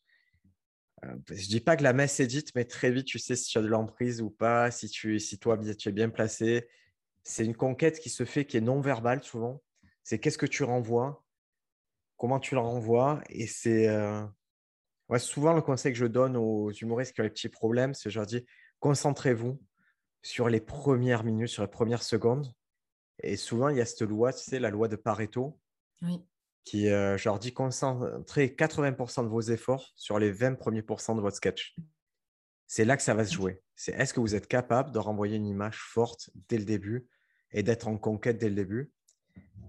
euh, 1.04 1.14
je 1.28 1.34
ne 1.34 1.48
dis 1.48 1.60
pas 1.60 1.76
que 1.76 1.84
la 1.84 1.92
messe 1.92 2.18
est 2.18 2.26
dite, 2.26 2.52
mais 2.56 2.64
très 2.64 2.90
vite, 2.90 3.06
tu 3.06 3.20
sais 3.20 3.36
si 3.36 3.50
tu 3.50 3.58
as 3.58 3.62
de 3.62 3.68
l'emprise 3.68 4.20
ou 4.20 4.30
pas, 4.30 4.72
si, 4.72 4.88
tu, 4.88 5.20
si 5.20 5.38
toi, 5.38 5.56
tu 5.58 5.88
es 5.88 5.92
bien 5.92 6.10
placé. 6.10 6.68
C'est 7.22 7.44
une 7.44 7.54
conquête 7.54 8.00
qui 8.00 8.10
se 8.10 8.24
fait, 8.24 8.46
qui 8.46 8.56
est 8.56 8.62
non 8.62 8.80
verbale 8.80 9.22
souvent. 9.22 9.62
C'est 10.07 10.20
qu'est-ce 10.20 10.38
que 10.38 10.46
tu 10.46 10.62
renvoies, 10.62 11.20
comment 12.16 12.38
tu 12.38 12.54
le 12.54 12.61
renvoies. 12.61 13.20
Et 13.28 13.48
c'est 13.48 13.88
euh, 13.88 14.24
souvent 15.18 15.52
le 15.52 15.61
conseil 15.61 15.92
que 15.92 15.98
je 15.98 16.07
donne 16.07 16.36
aux 16.36 16.70
humoristes 16.70 17.12
qui 17.12 17.22
ont 17.22 17.24
les 17.24 17.30
petits 17.30 17.48
problèmes, 17.48 17.92
c'est 17.92 18.09
je 18.09 18.20
leur 18.20 18.26
dis 18.26 18.46
concentrez-vous 18.78 19.61
sur 20.22 20.48
les 20.48 20.61
premières 20.61 21.24
minutes, 21.24 21.48
sur 21.48 21.64
les 21.64 21.68
premières 21.68 22.04
secondes. 22.04 22.54
Et 23.20 23.34
souvent, 23.34 23.68
il 23.68 23.78
y 23.78 23.80
a 23.80 23.84
cette 23.84 24.02
loi, 24.02 24.32
tu 24.32 24.44
sais, 24.44 24.61
la 24.61 24.70
loi 24.70 24.86
de 24.86 24.94
Pareto, 24.94 25.59
qui, 26.62 26.88
euh, 26.88 27.18
je 27.18 27.28
leur 27.28 27.40
dis, 27.40 27.52
concentrez 27.52 28.54
80% 28.54 29.24
de 29.24 29.28
vos 29.28 29.40
efforts 29.40 29.92
sur 29.96 30.20
les 30.20 30.30
20 30.30 30.54
premiers 30.54 30.82
pourcents 30.82 31.16
de 31.16 31.20
votre 31.20 31.36
sketch. 31.36 31.74
C'est 32.68 32.84
là 32.84 32.96
que 32.96 33.02
ça 33.02 33.14
va 33.14 33.24
se 33.24 33.34
jouer. 33.34 33.61
C'est 33.74 33.90
est-ce 33.94 34.14
que 34.14 34.20
vous 34.20 34.36
êtes 34.36 34.46
capable 34.46 34.92
de 34.92 35.00
renvoyer 35.00 35.34
une 35.34 35.48
image 35.48 35.80
forte 35.80 36.30
dès 36.48 36.59
le 36.59 36.64
début 36.64 37.09
et 37.50 37.64
d'être 37.64 37.88
en 37.88 37.98
conquête 37.98 38.38
dès 38.38 38.50
le 38.50 38.54
début? 38.54 38.92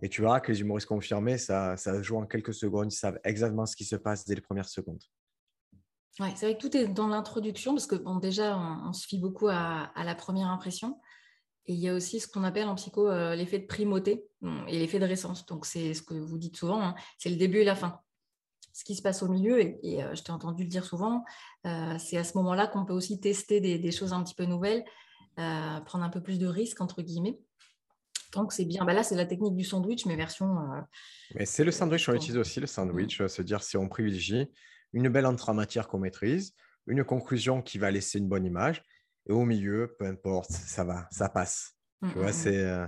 Et 0.01 0.09
tu 0.09 0.21
verras 0.21 0.39
que 0.39 0.51
les 0.51 0.61
humoristes 0.61 0.87
confirmés, 0.87 1.37
ça, 1.37 1.75
joue 2.01 2.17
en 2.17 2.25
quelques 2.25 2.53
secondes. 2.53 2.91
Ils 2.91 2.95
savent 2.95 3.19
exactement 3.23 3.65
ce 3.65 3.75
qui 3.75 3.85
se 3.85 3.95
passe 3.95 4.25
dès 4.25 4.35
les 4.35 4.41
premières 4.41 4.69
secondes. 4.69 5.01
Ouais, 6.19 6.33
c'est 6.35 6.47
vrai 6.47 6.55
que 6.57 6.61
tout 6.61 6.75
est 6.75 6.87
dans 6.87 7.07
l'introduction, 7.07 7.73
parce 7.73 7.87
que 7.87 8.19
déjà, 8.19 8.57
on, 8.57 8.93
se 8.93 9.07
fie 9.07 9.19
beaucoup 9.19 9.47
à, 9.49 9.91
la 9.95 10.15
première 10.15 10.47
impression. 10.47 10.99
Et 11.65 11.73
il 11.73 11.79
y 11.79 11.89
a 11.89 11.93
aussi 11.93 12.19
ce 12.19 12.27
qu'on 12.27 12.43
appelle 12.43 12.67
en 12.67 12.75
psycho 12.75 13.09
euh, 13.09 13.35
l'effet 13.35 13.59
de 13.59 13.65
primauté 13.65 14.25
et 14.67 14.79
l'effet 14.79 14.99
de 14.99 15.05
récence. 15.05 15.45
Donc, 15.45 15.65
c'est 15.65 15.93
ce 15.93 16.01
que 16.01 16.13
vous 16.13 16.37
dites 16.37 16.55
souvent, 16.55 16.81
hein, 16.81 16.95
c'est 17.17 17.29
le 17.29 17.35
début 17.35 17.57
et 17.57 17.65
la 17.65 17.75
fin. 17.75 17.99
Ce 18.71 18.85
qui 18.85 18.95
se 18.95 19.01
passe 19.01 19.21
au 19.21 19.27
milieu, 19.27 19.59
et, 19.59 20.03
euh, 20.03 20.15
je 20.15 20.23
t'ai 20.23 20.31
entendu 20.31 20.63
le 20.63 20.69
dire 20.69 20.85
souvent, 20.85 21.25
euh, 21.65 21.97
c'est 21.99 22.17
à 22.17 22.23
ce 22.23 22.37
moment-là 22.37 22.67
qu'on 22.67 22.85
peut 22.85 22.93
aussi 22.93 23.19
tester 23.19 23.59
des, 23.59 23.91
choses 23.91 24.13
un 24.13 24.23
petit 24.23 24.35
peu 24.35 24.45
nouvelles, 24.45 24.85
prendre 25.35 26.03
un 26.03 26.09
peu 26.09 26.21
plus 26.21 26.39
de 26.39 26.47
risques, 26.47 26.81
entre 26.81 27.01
guillemets. 27.01 27.37
Donc, 28.37 28.53
c'est 28.53 28.65
bien. 28.65 28.85
Bah 28.85 28.93
là, 28.93 29.03
c'est 29.03 29.15
la 29.15 29.25
technique 29.25 29.55
du 29.55 29.63
sandwich, 29.63 30.05
mais 30.05 30.15
version. 30.15 30.57
mais 31.35 31.45
c'est 31.45 31.63
le 31.63 31.71
sandwich, 31.71 32.07
on 32.07 32.13
utilise 32.13 32.37
aussi 32.37 32.59
le 32.59 32.67
sandwich, 32.67 33.25
se 33.25 33.41
dire 33.41 33.63
si 33.63 33.77
on 33.77 33.87
privilégie 33.89 34.49
une 34.93 35.09
belle 35.09 35.25
entrée 35.25 35.51
en 35.51 35.55
matière 35.55 35.87
qu'on 35.87 35.99
maîtrise, 35.99 36.53
une 36.85 37.03
conclusion 37.03 37.61
qui 37.61 37.77
va 37.77 37.91
laisser 37.91 38.19
une 38.19 38.27
bonne 38.27 38.45
image, 38.45 38.83
et 39.27 39.33
au 39.33 39.43
milieu, 39.43 39.95
peu 39.99 40.05
importe, 40.05 40.51
ça 40.51 40.83
va, 40.83 41.07
ça 41.11 41.29
passe. 41.29 41.75
tu 42.01 42.09
vois, 42.09 42.23
mmh, 42.23 42.25
mmh, 42.25 42.29
mmh. 42.29 42.33
c'est, 42.33 42.57
euh, 42.57 42.87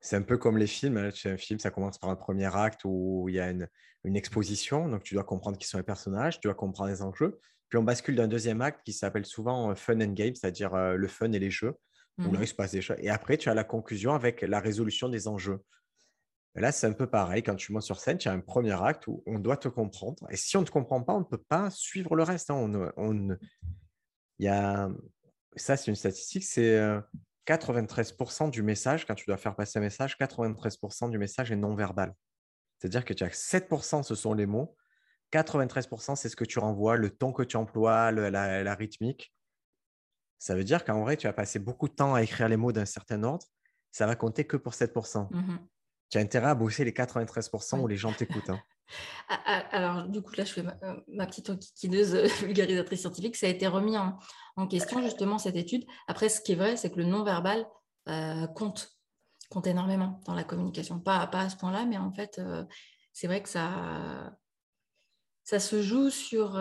c'est 0.00 0.16
un 0.16 0.22
peu 0.22 0.38
comme 0.38 0.58
les 0.58 0.66
films. 0.66 0.96
Hein. 0.96 1.10
un 1.24 1.36
film, 1.36 1.58
ça 1.58 1.70
commence 1.70 1.98
par 1.98 2.10
un 2.10 2.16
premier 2.16 2.54
acte 2.54 2.82
où 2.84 3.26
il 3.28 3.34
y 3.34 3.40
a 3.40 3.50
une, 3.50 3.68
une 4.04 4.16
exposition, 4.16 4.88
donc 4.88 5.02
tu 5.02 5.14
dois 5.14 5.24
comprendre 5.24 5.58
qui 5.58 5.66
sont 5.66 5.78
les 5.78 5.84
personnages, 5.84 6.40
tu 6.40 6.46
dois 6.46 6.54
comprendre 6.54 6.90
les 6.90 7.02
enjeux. 7.02 7.38
Puis 7.68 7.78
on 7.78 7.82
bascule 7.82 8.16
d'un 8.16 8.28
deuxième 8.28 8.62
acte 8.62 8.80
qui 8.84 8.92
s'appelle 8.92 9.26
souvent 9.26 9.70
euh, 9.70 9.74
fun 9.74 10.00
and 10.00 10.12
game, 10.12 10.34
c'est-à-dire 10.34 10.74
euh, 10.74 10.94
le 10.94 11.08
fun 11.08 11.32
et 11.32 11.38
les 11.38 11.50
jeux, 11.50 11.74
où 12.18 12.32
là, 12.32 12.40
il 12.40 12.48
se 12.48 12.54
passe 12.54 12.72
des 12.72 12.82
choses. 12.82 12.96
Et 13.00 13.10
après, 13.10 13.36
tu 13.36 13.48
as 13.48 13.54
la 13.54 13.64
conclusion 13.64 14.14
avec 14.14 14.42
la 14.42 14.60
résolution 14.60 15.08
des 15.08 15.28
enjeux. 15.28 15.60
Là, 16.54 16.72
c'est 16.72 16.86
un 16.86 16.92
peu 16.92 17.06
pareil. 17.06 17.42
Quand 17.42 17.54
tu 17.54 17.72
montes 17.72 17.82
sur 17.82 18.00
scène, 18.00 18.18
tu 18.18 18.28
as 18.28 18.32
un 18.32 18.40
premier 18.40 18.80
acte 18.82 19.06
où 19.06 19.22
on 19.26 19.38
doit 19.38 19.56
te 19.56 19.68
comprendre. 19.68 20.26
Et 20.30 20.36
si 20.36 20.56
on 20.56 20.60
ne 20.60 20.66
te 20.66 20.70
comprend 20.70 21.02
pas, 21.02 21.14
on 21.14 21.20
ne 21.20 21.24
peut 21.24 21.42
pas 21.48 21.70
suivre 21.70 22.16
le 22.16 22.24
reste. 22.24 22.50
Hein. 22.50 22.92
On, 22.96 23.36
il 24.38 24.44
y 24.44 24.48
a... 24.48 24.88
Ça, 25.56 25.76
c'est 25.76 25.90
une 25.90 25.96
statistique, 25.96 26.44
c'est 26.44 26.78
93% 27.46 28.46
euh, 28.46 28.50
du 28.50 28.62
message, 28.62 29.06
quand 29.06 29.14
tu 29.14 29.24
dois 29.26 29.36
faire 29.36 29.56
passer 29.56 29.78
un 29.78 29.82
message, 29.82 30.16
93% 30.18 31.10
du 31.10 31.18
message 31.18 31.50
est 31.50 31.56
non 31.56 31.74
verbal. 31.74 32.14
C'est-à-dire 32.78 33.04
que 33.04 33.12
tu 33.12 33.24
as 33.24 33.28
7%, 33.28 34.02
ce 34.02 34.14
sont 34.14 34.34
les 34.34 34.46
mots. 34.46 34.76
93%, 35.32 36.16
c'est 36.16 36.28
ce 36.28 36.36
que 36.36 36.44
tu 36.44 36.58
renvoies, 36.58 36.96
le 36.96 37.10
ton 37.10 37.32
que 37.32 37.42
tu 37.42 37.56
emploies, 37.56 38.12
la, 38.12 38.74
rythmique. 38.74 39.32
Ça 40.38 40.54
veut 40.54 40.64
dire 40.64 40.84
qu'en 40.84 41.02
vrai, 41.02 41.16
tu 41.16 41.26
as 41.26 41.32
passé 41.32 41.58
beaucoup 41.58 41.88
de 41.88 41.94
temps 41.94 42.14
à 42.14 42.22
écrire 42.22 42.48
les 42.48 42.56
mots 42.56 42.72
d'un 42.72 42.84
certain 42.84 43.22
ordre. 43.22 43.46
Ça 43.90 44.06
va 44.06 44.16
compter 44.16 44.46
que 44.46 44.56
pour 44.56 44.72
7% 44.72 45.28
tu 46.10 46.18
as 46.18 46.20
intérêt 46.20 46.48
à 46.48 46.54
bosser 46.54 46.84
les 46.84 46.92
93% 46.92 47.80
où 47.80 47.86
les 47.86 47.96
gens 47.96 48.12
t'écoutent. 48.12 48.50
Hein. 48.50 48.60
Ah, 49.28 49.38
ah, 49.44 49.58
alors, 49.70 50.08
du 50.08 50.22
coup, 50.22 50.32
là, 50.38 50.46
je 50.46 50.52
fais 50.54 50.62
ma, 50.62 50.74
euh, 50.82 51.26
petite 51.26 51.50
enquiquineuse 51.50 52.14
euh, 52.14 52.26
vulgarisatrice 52.40 53.00
scientifique. 53.00 53.36
Ça 53.36 53.44
a 53.44 53.50
été 53.50 53.66
remis 53.66 53.98
en, 53.98 54.66
question, 54.66 55.02
justement, 55.02 55.36
cette 55.36 55.56
étude. 55.56 55.84
Après, 56.06 56.30
ce 56.30 56.40
qui 56.40 56.52
est 56.52 56.54
vrai, 56.54 56.78
c'est 56.78 56.90
que 56.90 56.96
le 56.96 57.04
non-verbal 57.04 57.66
euh, 58.08 58.46
compte, 58.46 58.98
compte 59.50 59.66
énormément 59.66 60.22
dans 60.24 60.32
la 60.32 60.42
communication. 60.42 61.00
Pas, 61.00 61.26
pas 61.26 61.42
à 61.42 61.50
ce 61.50 61.56
point-là, 61.56 61.84
mais 61.84 61.98
en 61.98 62.10
fait, 62.12 62.40
c'est 63.12 63.26
vrai 63.26 63.42
que 63.42 63.50
ça, 63.50 64.32
ça 65.44 65.60
se 65.60 65.82
joue 65.82 66.08
sur, 66.08 66.58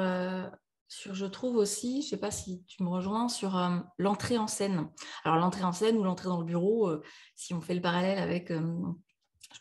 sur, 0.88 1.14
je 1.14 1.26
trouve 1.26 1.58
aussi, 1.58 2.02
je 2.02 2.08
ne 2.08 2.10
sais 2.12 2.18
pas 2.18 2.32
si 2.32 2.64
tu 2.68 2.84
me 2.84 2.90
rejoins, 2.90 3.30
sur 3.30 3.60
l'entrée 3.98 4.38
en 4.38 4.48
scène. 4.48 4.90
Alors, 5.24 5.38
l'entrée 5.38 5.64
en 5.64 5.72
scène 5.72 5.98
ou 5.98 6.04
l'entrée 6.04 6.30
dans 6.30 6.40
le 6.40 6.46
bureau, 6.46 6.92
si 7.36 7.54
on 7.54 7.62
fait 7.62 7.76
le 7.76 7.82
parallèle 7.82 8.20
avec 8.20 8.52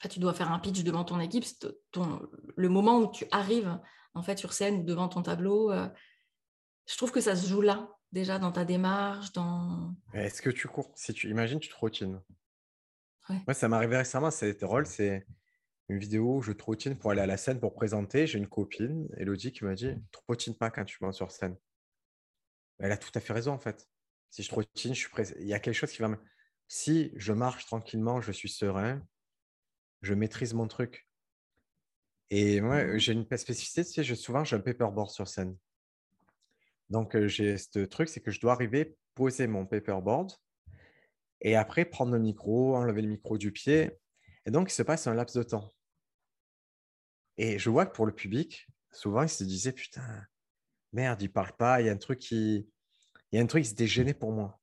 tu 0.09 0.21
dois 0.21 0.35
faire 0.35 0.53
un 0.53 0.59
pitch 0.59 0.83
devant 0.83 1.05
ton 1.05 1.21
équipe, 1.21 1.45
ton, 1.91 2.21
le 2.57 2.69
moment 2.69 2.99
où 2.99 3.11
tu 3.11 3.27
arrives 3.31 3.79
en 4.15 4.23
fait 4.23 4.39
sur 4.39 4.53
scène 4.53 4.85
devant 4.85 5.09
ton 5.09 5.23
tableau, 5.23 5.73
euh, 5.73 5.89
je 6.87 6.97
trouve 6.97 7.13
que 7.13 7.21
ça 7.21 7.37
se 7.37 7.49
joue 7.49 7.61
là 7.61 7.91
déjà 8.13 8.39
dans 8.39 8.53
ta 8.53 8.65
démarche, 8.65 9.33
dans. 9.33 9.95
Est-ce 10.15 10.41
que 10.41 10.51
tu 10.51 10.69
cours 10.69 10.93
Si 10.95 11.13
tu 11.13 11.31
imagines, 11.31 11.61
tu 11.61 11.69
te 11.69 11.77
routines. 11.77 12.21
Moi, 13.29 13.55
ça 13.55 13.69
m'est 13.69 13.77
arrivé 13.77 13.97
récemment. 13.97 14.31
C'est 14.31 14.61
drôle, 14.61 14.87
c'est 14.87 15.27
une 15.89 15.99
vidéo 15.99 16.37
où 16.37 16.43
je 16.43 16.53
trottine 16.53 16.97
pour 16.97 17.11
aller 17.11 17.21
à 17.21 17.27
la 17.27 17.37
scène 17.37 17.61
pour 17.61 17.75
présenter. 17.75 18.27
J'ai 18.27 18.39
une 18.39 18.49
copine, 18.49 19.09
Elodie, 19.17 19.53
qui 19.53 19.65
m'a 19.65 19.75
dit 19.75 19.95
trottine 20.11 20.55
pas 20.55 20.71
quand 20.71 20.85
tu 20.85 20.99
montes 21.01 21.15
sur 21.15 21.31
scène. 21.31 21.57
Elle 22.79 22.93
a 22.93 22.97
tout 22.97 23.11
à 23.15 23.21
fait 23.21 23.33
raison 23.33 23.53
en 23.53 23.59
fait. 23.59 23.89
Si 24.31 24.43
je 24.43 24.49
trottine, 24.49 24.95
je 24.95 25.01
suis 25.01 25.11
prêt. 25.11 25.25
Il 25.41 25.47
y 25.47 25.55
a 25.55 25.61
quelque 25.61 25.75
chose 25.75 25.93
qui 25.93 26.03
va 26.03 26.09
me. 26.09 26.19
Si 26.69 27.13
je 27.17 27.33
marche 27.33 27.67
tranquillement, 27.67 28.21
je 28.21 28.33
suis 28.33 28.49
serein, 28.49 29.01
je 30.03 30.15
maîtrise 30.15 30.53
mon 30.53 30.67
truc. 30.67 31.07
Et 32.31 32.61
moi, 32.61 32.85
mmh 32.85 32.99
j'ai 32.99 33.13
une 33.13 33.25
spécificité, 33.25 33.85
tu 33.85 33.93
sais, 33.93 34.05
je, 34.05 34.15
souvent, 34.15 34.43
j'ai 34.45 34.57
un 34.57 34.61
paperboard 34.61 35.11
sur 35.11 35.29
scène. 35.29 35.57
Donc, 36.91 37.17
j'ai 37.27 37.57
ce 37.57 37.79
truc, 37.81 38.09
c'est 38.09 38.21
que 38.21 38.33
je 38.33 38.41
dois 38.41 38.53
arriver, 38.53 38.97
poser 39.15 39.47
mon 39.47 39.65
paperboard 39.65 40.33
et 41.41 41.55
après 41.57 41.85
prendre 41.85 42.13
le 42.13 42.19
micro, 42.19 42.77
enlever 42.77 43.03
le 43.03 43.09
micro 43.09 43.39
du 43.39 43.53
pied. 43.53 43.93
Et 44.45 44.51
donc, 44.51 44.71
il 44.71 44.75
se 44.75 44.83
passe 44.83 45.07
un 45.07 45.15
laps 45.15 45.37
de 45.37 45.43
temps. 45.45 45.73
Et 47.39 47.59
je 47.59 47.71
vois 47.71 47.87
que 47.87 47.95
pour 47.95 48.07
le 48.07 48.15
public, 48.15 48.67
souvent, 48.91 49.23
ils 49.23 49.29
se 49.29 49.45
disaient, 49.45 49.73
putain, 49.73 50.27
merde, 50.93 51.21
il 51.23 51.31
parle 51.31 51.53
pas, 51.53 51.81
il 51.81 51.87
y 51.87 51.89
a 51.89 51.93
un 51.93 51.99
truc 51.99 52.19
qui, 52.19 52.69
il 53.31 53.37
y 53.37 53.39
a 53.39 53.43
un 53.43 53.47
truc 53.47 53.65
qui 53.65 53.71
se 53.71 53.75
dégênait 53.75 54.15
pour 54.15 54.33
moi. 54.33 54.61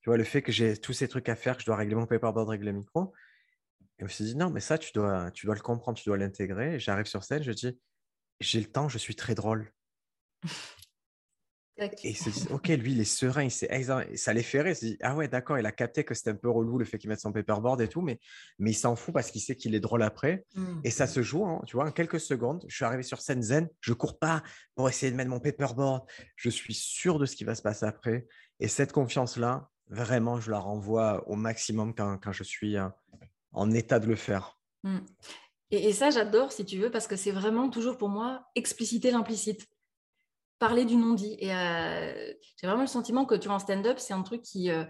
Tu 0.00 0.10
vois, 0.10 0.16
le 0.16 0.24
fait 0.24 0.42
que 0.42 0.50
j'ai 0.50 0.76
tous 0.76 0.92
ces 0.92 1.06
trucs 1.06 1.28
à 1.28 1.36
faire, 1.36 1.56
que 1.56 1.62
je 1.62 1.66
dois 1.66 1.76
régler 1.76 1.94
mon 1.94 2.06
paperboard, 2.06 2.48
régler 2.48 2.72
le 2.72 2.78
micro, 2.78 3.12
je 3.98 4.04
me 4.04 4.08
suis 4.08 4.24
dit, 4.24 4.36
non, 4.36 4.50
mais 4.50 4.58
ça, 4.58 4.78
tu 4.78 4.90
dois 4.92 5.30
le 5.30 5.60
comprendre, 5.60 5.96
tu 5.96 6.04
dois 6.08 6.16
l'intégrer. 6.16 6.80
J'arrive 6.80 7.06
sur 7.06 7.22
scène, 7.22 7.44
je 7.44 7.52
dis, 7.52 7.78
j'ai 8.40 8.58
le 8.58 8.66
temps, 8.66 8.88
je 8.88 8.98
suis 8.98 9.14
très 9.14 9.36
drôle. 9.36 9.72
Et 11.78 12.10
il 12.10 12.16
se 12.16 12.28
dit, 12.28 12.46
ok, 12.50 12.68
lui, 12.68 12.92
il 12.92 13.00
est 13.00 13.04
serein, 13.04 13.44
il 13.44 13.50
ça 13.50 14.32
les 14.32 14.42
fait 14.42 14.60
rire. 14.60 14.72
Il 14.72 14.76
se 14.76 14.84
dit, 14.84 14.98
ah 15.00 15.16
ouais, 15.16 15.26
d'accord, 15.26 15.58
il 15.58 15.64
a 15.64 15.72
capté 15.72 16.04
que 16.04 16.14
c'était 16.14 16.30
un 16.30 16.36
peu 16.36 16.50
relou 16.50 16.76
le 16.76 16.84
fait 16.84 16.98
qu'il 16.98 17.08
mette 17.08 17.20
son 17.20 17.32
paperboard 17.32 17.80
et 17.80 17.88
tout, 17.88 18.02
mais, 18.02 18.20
mais 18.58 18.72
il 18.72 18.74
s'en 18.74 18.94
fout 18.94 19.14
parce 19.14 19.30
qu'il 19.30 19.40
sait 19.40 19.56
qu'il 19.56 19.74
est 19.74 19.80
drôle 19.80 20.02
après. 20.02 20.44
Mmh. 20.54 20.80
Et 20.84 20.90
ça 20.90 21.06
se 21.06 21.22
joue, 21.22 21.46
hein, 21.46 21.62
tu 21.66 21.76
vois, 21.76 21.86
en 21.86 21.90
quelques 21.90 22.20
secondes. 22.20 22.64
Je 22.68 22.76
suis 22.76 22.84
arrivé 22.84 23.02
sur 23.02 23.20
scène 23.20 23.42
zen, 23.42 23.68
je 23.80 23.94
cours 23.94 24.18
pas 24.18 24.42
pour 24.74 24.88
essayer 24.88 25.10
de 25.10 25.16
mettre 25.16 25.30
mon 25.30 25.40
paperboard. 25.40 26.04
Je 26.36 26.50
suis 26.50 26.74
sûr 26.74 27.18
de 27.18 27.24
ce 27.24 27.36
qui 27.36 27.44
va 27.44 27.54
se 27.54 27.62
passer 27.62 27.86
après. 27.86 28.26
Et 28.60 28.68
cette 28.68 28.92
confiance-là, 28.92 29.68
vraiment, 29.88 30.40
je 30.40 30.50
la 30.50 30.58
renvoie 30.58 31.26
au 31.28 31.36
maximum 31.36 31.94
quand, 31.94 32.18
quand 32.18 32.32
je 32.32 32.44
suis 32.44 32.76
euh, 32.76 32.88
en 33.52 33.70
état 33.70 33.98
de 33.98 34.06
le 34.06 34.16
faire. 34.16 34.58
Mmh. 34.82 34.98
Et, 35.70 35.88
et, 35.88 35.92
ça, 35.94 36.10
j'adore, 36.10 36.52
si 36.52 36.66
tu 36.66 36.76
veux, 36.76 36.90
parce 36.90 37.06
que 37.06 37.16
c'est 37.16 37.30
vraiment 37.30 37.70
toujours 37.70 37.96
pour 37.96 38.10
moi 38.10 38.44
expliciter 38.54 39.10
l'implicite 39.10 39.71
parler 40.62 40.84
du 40.84 40.94
non-dit. 40.94 41.36
Et 41.40 41.52
euh, 41.52 42.32
j'ai 42.56 42.68
vraiment 42.68 42.82
le 42.82 42.88
sentiment 42.88 43.24
que 43.24 43.34
tu 43.34 43.48
vois, 43.48 43.56
en 43.56 43.58
stand-up, 43.58 43.98
c'est 43.98 44.14
un 44.14 44.22
truc 44.22 44.42
qui. 44.42 44.70
Euh, 44.70 44.84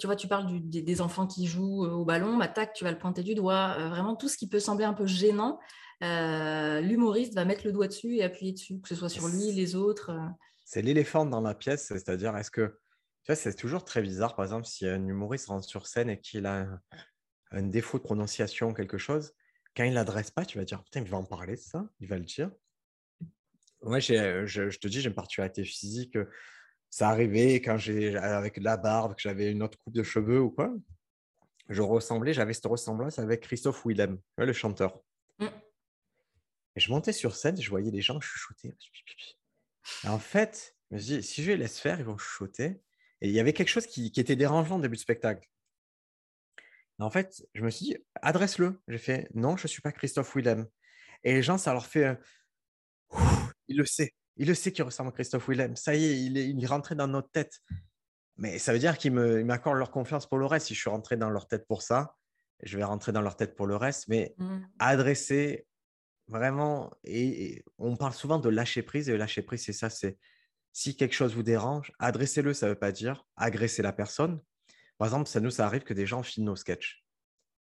tu 0.00 0.06
vois, 0.06 0.16
tu 0.16 0.26
parles 0.26 0.46
des, 0.62 1.00
enfants 1.02 1.26
qui 1.26 1.46
jouent 1.46 1.84
euh, 1.84 1.90
au 1.90 2.06
ballon, 2.06 2.38
bah, 2.38 2.48
tac, 2.48 2.72
tu 2.72 2.82
vas 2.82 2.90
le 2.90 2.96
pointer 2.96 3.22
du 3.22 3.34
doigt. 3.34 3.76
vraiment, 3.90 4.16
tout 4.16 4.28
ce 4.28 4.38
qui 4.38 4.48
peut 4.48 4.58
sembler 4.58 4.86
un 4.86 4.94
peu 4.94 5.06
gênant, 5.06 5.60
l'humoriste 6.00 7.34
va 7.34 7.44
mettre 7.44 7.66
le 7.66 7.72
doigt 7.72 7.86
dessus 7.86 8.16
et 8.16 8.24
appuyer 8.24 8.52
dessus, 8.52 8.80
que 8.80 8.88
ce 8.88 8.94
soit 8.94 9.10
sur 9.10 9.28
lui, 9.28 9.52
les 9.52 9.76
autres. 9.76 10.10
C'est 10.64 10.80
l'éléphant 10.80 11.26
dans 11.26 11.42
la 11.42 11.54
pièce, 11.54 11.88
c'est-à-dire, 11.88 12.34
est-ce 12.36 12.50
que. 12.50 12.78
Tu 13.24 13.32
vois, 13.32 13.36
c'est 13.36 13.54
toujours 13.54 13.84
très 13.84 14.00
bizarre, 14.00 14.34
par 14.36 14.46
exemple, 14.46 14.64
si 14.64 14.86
un 14.86 15.06
humoriste 15.06 15.48
rentre 15.48 15.68
sur 15.68 15.86
scène 15.86 16.08
et 16.08 16.20
qu'il 16.20 16.46
a 16.46 16.80
un, 17.50 17.62
défaut 17.62 17.98
de 17.98 18.04
prononciation, 18.04 18.72
quelque 18.72 18.98
chose, 18.98 19.34
quand 19.76 19.84
il 19.84 19.92
l'adresse 19.92 20.30
pas, 20.30 20.46
tu 20.46 20.56
vas 20.56 20.64
dire, 20.64 20.82
putain, 20.82 21.00
il 21.00 21.10
va 21.10 21.18
en 21.18 21.24
parler, 21.24 21.56
ça, 21.56 21.84
il 22.00 22.08
va 22.08 22.16
le 22.16 22.24
dire. 22.24 22.50
Moi, 23.82 23.98
je, 24.00 24.46
je, 24.46 24.78
te 24.78 24.88
dis, 24.88 25.00
j'ai 25.00 25.08
une 25.08 25.14
particularité 25.14 25.64
physique. 25.64 26.18
Ça 26.90 27.08
arrivait 27.08 27.56
quand 27.56 27.76
j'ai, 27.76 28.16
avec 28.16 28.56
la 28.58 28.76
barbe, 28.76 29.14
que 29.14 29.20
j'avais 29.20 29.50
une 29.50 29.62
autre 29.62 29.78
coupe 29.78 29.94
de 29.94 30.02
cheveux 30.02 30.40
ou 30.40 30.50
quoi. 30.50 30.74
Je 31.68 31.82
ressemblais, 31.82 32.32
j'avais 32.32 32.54
cette 32.54 32.66
ressemblance 32.66 33.18
avec 33.18 33.42
Christophe 33.42 33.84
Willem, 33.84 34.18
le 34.38 34.52
chanteur. 34.52 35.00
Mmh. 35.38 35.46
Et 36.76 36.80
je 36.80 36.90
montais 36.90 37.12
sur 37.12 37.34
scène, 37.34 37.60
je 37.60 37.68
voyais 37.68 37.90
les 37.90 38.00
gens 38.00 38.20
chuchoter. 38.20 38.74
en 40.04 40.18
fait, 40.18 40.76
je 40.90 40.96
me 40.96 41.00
dis, 41.00 41.22
si 41.22 41.42
je 41.42 41.50
les 41.50 41.56
laisse 41.56 41.80
faire, 41.80 41.98
ils 41.98 42.04
vont 42.04 42.18
chuchoter. 42.18 42.80
Et 43.20 43.28
il 43.28 43.32
y 43.32 43.40
avait 43.40 43.52
quelque 43.52 43.68
chose 43.68 43.86
qui, 43.86 44.12
qui 44.12 44.20
était 44.20 44.36
dérangeant 44.36 44.78
au 44.78 44.80
début 44.80 44.96
du 44.96 45.02
spectacle. 45.02 45.48
en 46.98 47.10
fait, 47.10 47.44
je 47.54 47.62
me 47.62 47.70
suis 47.70 47.86
dit, 47.86 47.96
adresse-le. 48.22 48.80
J'ai 48.88 48.98
fait, 48.98 49.28
non, 49.34 49.56
je 49.56 49.64
ne 49.64 49.68
suis 49.68 49.82
pas 49.82 49.92
Christophe 49.92 50.34
Willem. 50.36 50.66
Et 51.24 51.32
les 51.32 51.42
gens, 51.42 51.58
ça 51.58 51.72
leur 51.72 51.86
fait, 51.86 52.16
il 53.68 53.76
le 53.76 53.84
sait. 53.84 54.12
Il 54.36 54.48
le 54.48 54.54
sait 54.54 54.72
qu'il 54.72 54.84
ressemble 54.84 55.08
à 55.08 55.12
Christophe 55.12 55.48
Willem. 55.48 55.76
Ça 55.76 55.94
y 55.94 56.04
est, 56.04 56.20
il 56.20 56.36
est, 56.36 56.48
il 56.48 56.62
est 56.62 56.66
rentré 56.66 56.94
dans 56.94 57.06
notre 57.06 57.30
tête. 57.30 57.60
Mais 58.36 58.58
ça 58.58 58.72
veut 58.72 58.78
dire 58.78 58.98
qu'ils 58.98 59.12
m'accordent 59.12 59.78
leur 59.78 59.90
confiance 59.90 60.28
pour 60.28 60.38
le 60.38 60.46
reste. 60.46 60.66
Si 60.66 60.74
je 60.74 60.80
suis 60.80 60.90
rentré 60.90 61.16
dans 61.16 61.30
leur 61.30 61.48
tête 61.48 61.66
pour 61.66 61.82
ça, 61.82 62.16
je 62.62 62.76
vais 62.76 62.84
rentrer 62.84 63.12
dans 63.12 63.22
leur 63.22 63.36
tête 63.36 63.56
pour 63.56 63.66
le 63.66 63.76
reste. 63.76 64.08
Mais 64.08 64.34
mmh. 64.38 64.58
adresser 64.78 65.66
vraiment, 66.28 66.92
et, 67.04 67.64
on 67.78 67.96
parle 67.96 68.12
souvent 68.12 68.38
de 68.38 68.48
lâcher 68.48 68.82
prise, 68.82 69.08
et 69.08 69.16
lâcher 69.16 69.42
prise, 69.42 69.64
c'est 69.64 69.72
ça, 69.72 69.90
c'est 69.90 70.18
si 70.72 70.96
quelque 70.96 71.14
chose 71.14 71.34
vous 71.34 71.42
dérange, 71.42 71.92
adressez-le, 71.98 72.52
ça 72.52 72.66
ne 72.66 72.72
veut 72.72 72.78
pas 72.78 72.92
dire 72.92 73.24
agresser 73.36 73.82
la 73.82 73.92
personne. 73.92 74.40
Par 74.98 75.08
exemple, 75.08 75.28
ça 75.28 75.40
nous, 75.40 75.50
ça 75.50 75.64
arrive 75.64 75.84
que 75.84 75.94
des 75.94 76.06
gens 76.06 76.22
filment 76.22 76.46
nos 76.46 76.56
sketchs. 76.56 77.04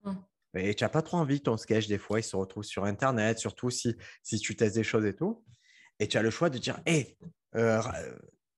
Mmh. 0.04 0.12
Et 0.56 0.74
tu 0.74 0.84
n'as 0.84 0.88
pas 0.88 1.02
trop 1.02 1.16
envie 1.16 1.42
ton 1.42 1.56
sketch, 1.56 1.88
des 1.88 1.98
fois, 1.98 2.20
il 2.20 2.22
se 2.22 2.36
retrouve 2.36 2.64
sur 2.64 2.84
Internet, 2.84 3.38
surtout 3.38 3.70
si, 3.70 3.96
si 4.22 4.38
tu 4.38 4.56
testes 4.56 4.76
des 4.76 4.84
choses 4.84 5.04
et 5.04 5.14
tout. 5.14 5.44
Et 5.98 6.08
tu 6.08 6.16
as 6.18 6.22
le 6.22 6.30
choix 6.30 6.50
de 6.50 6.58
dire 6.58 6.80
Hé, 6.86 7.16
euh, 7.54 7.80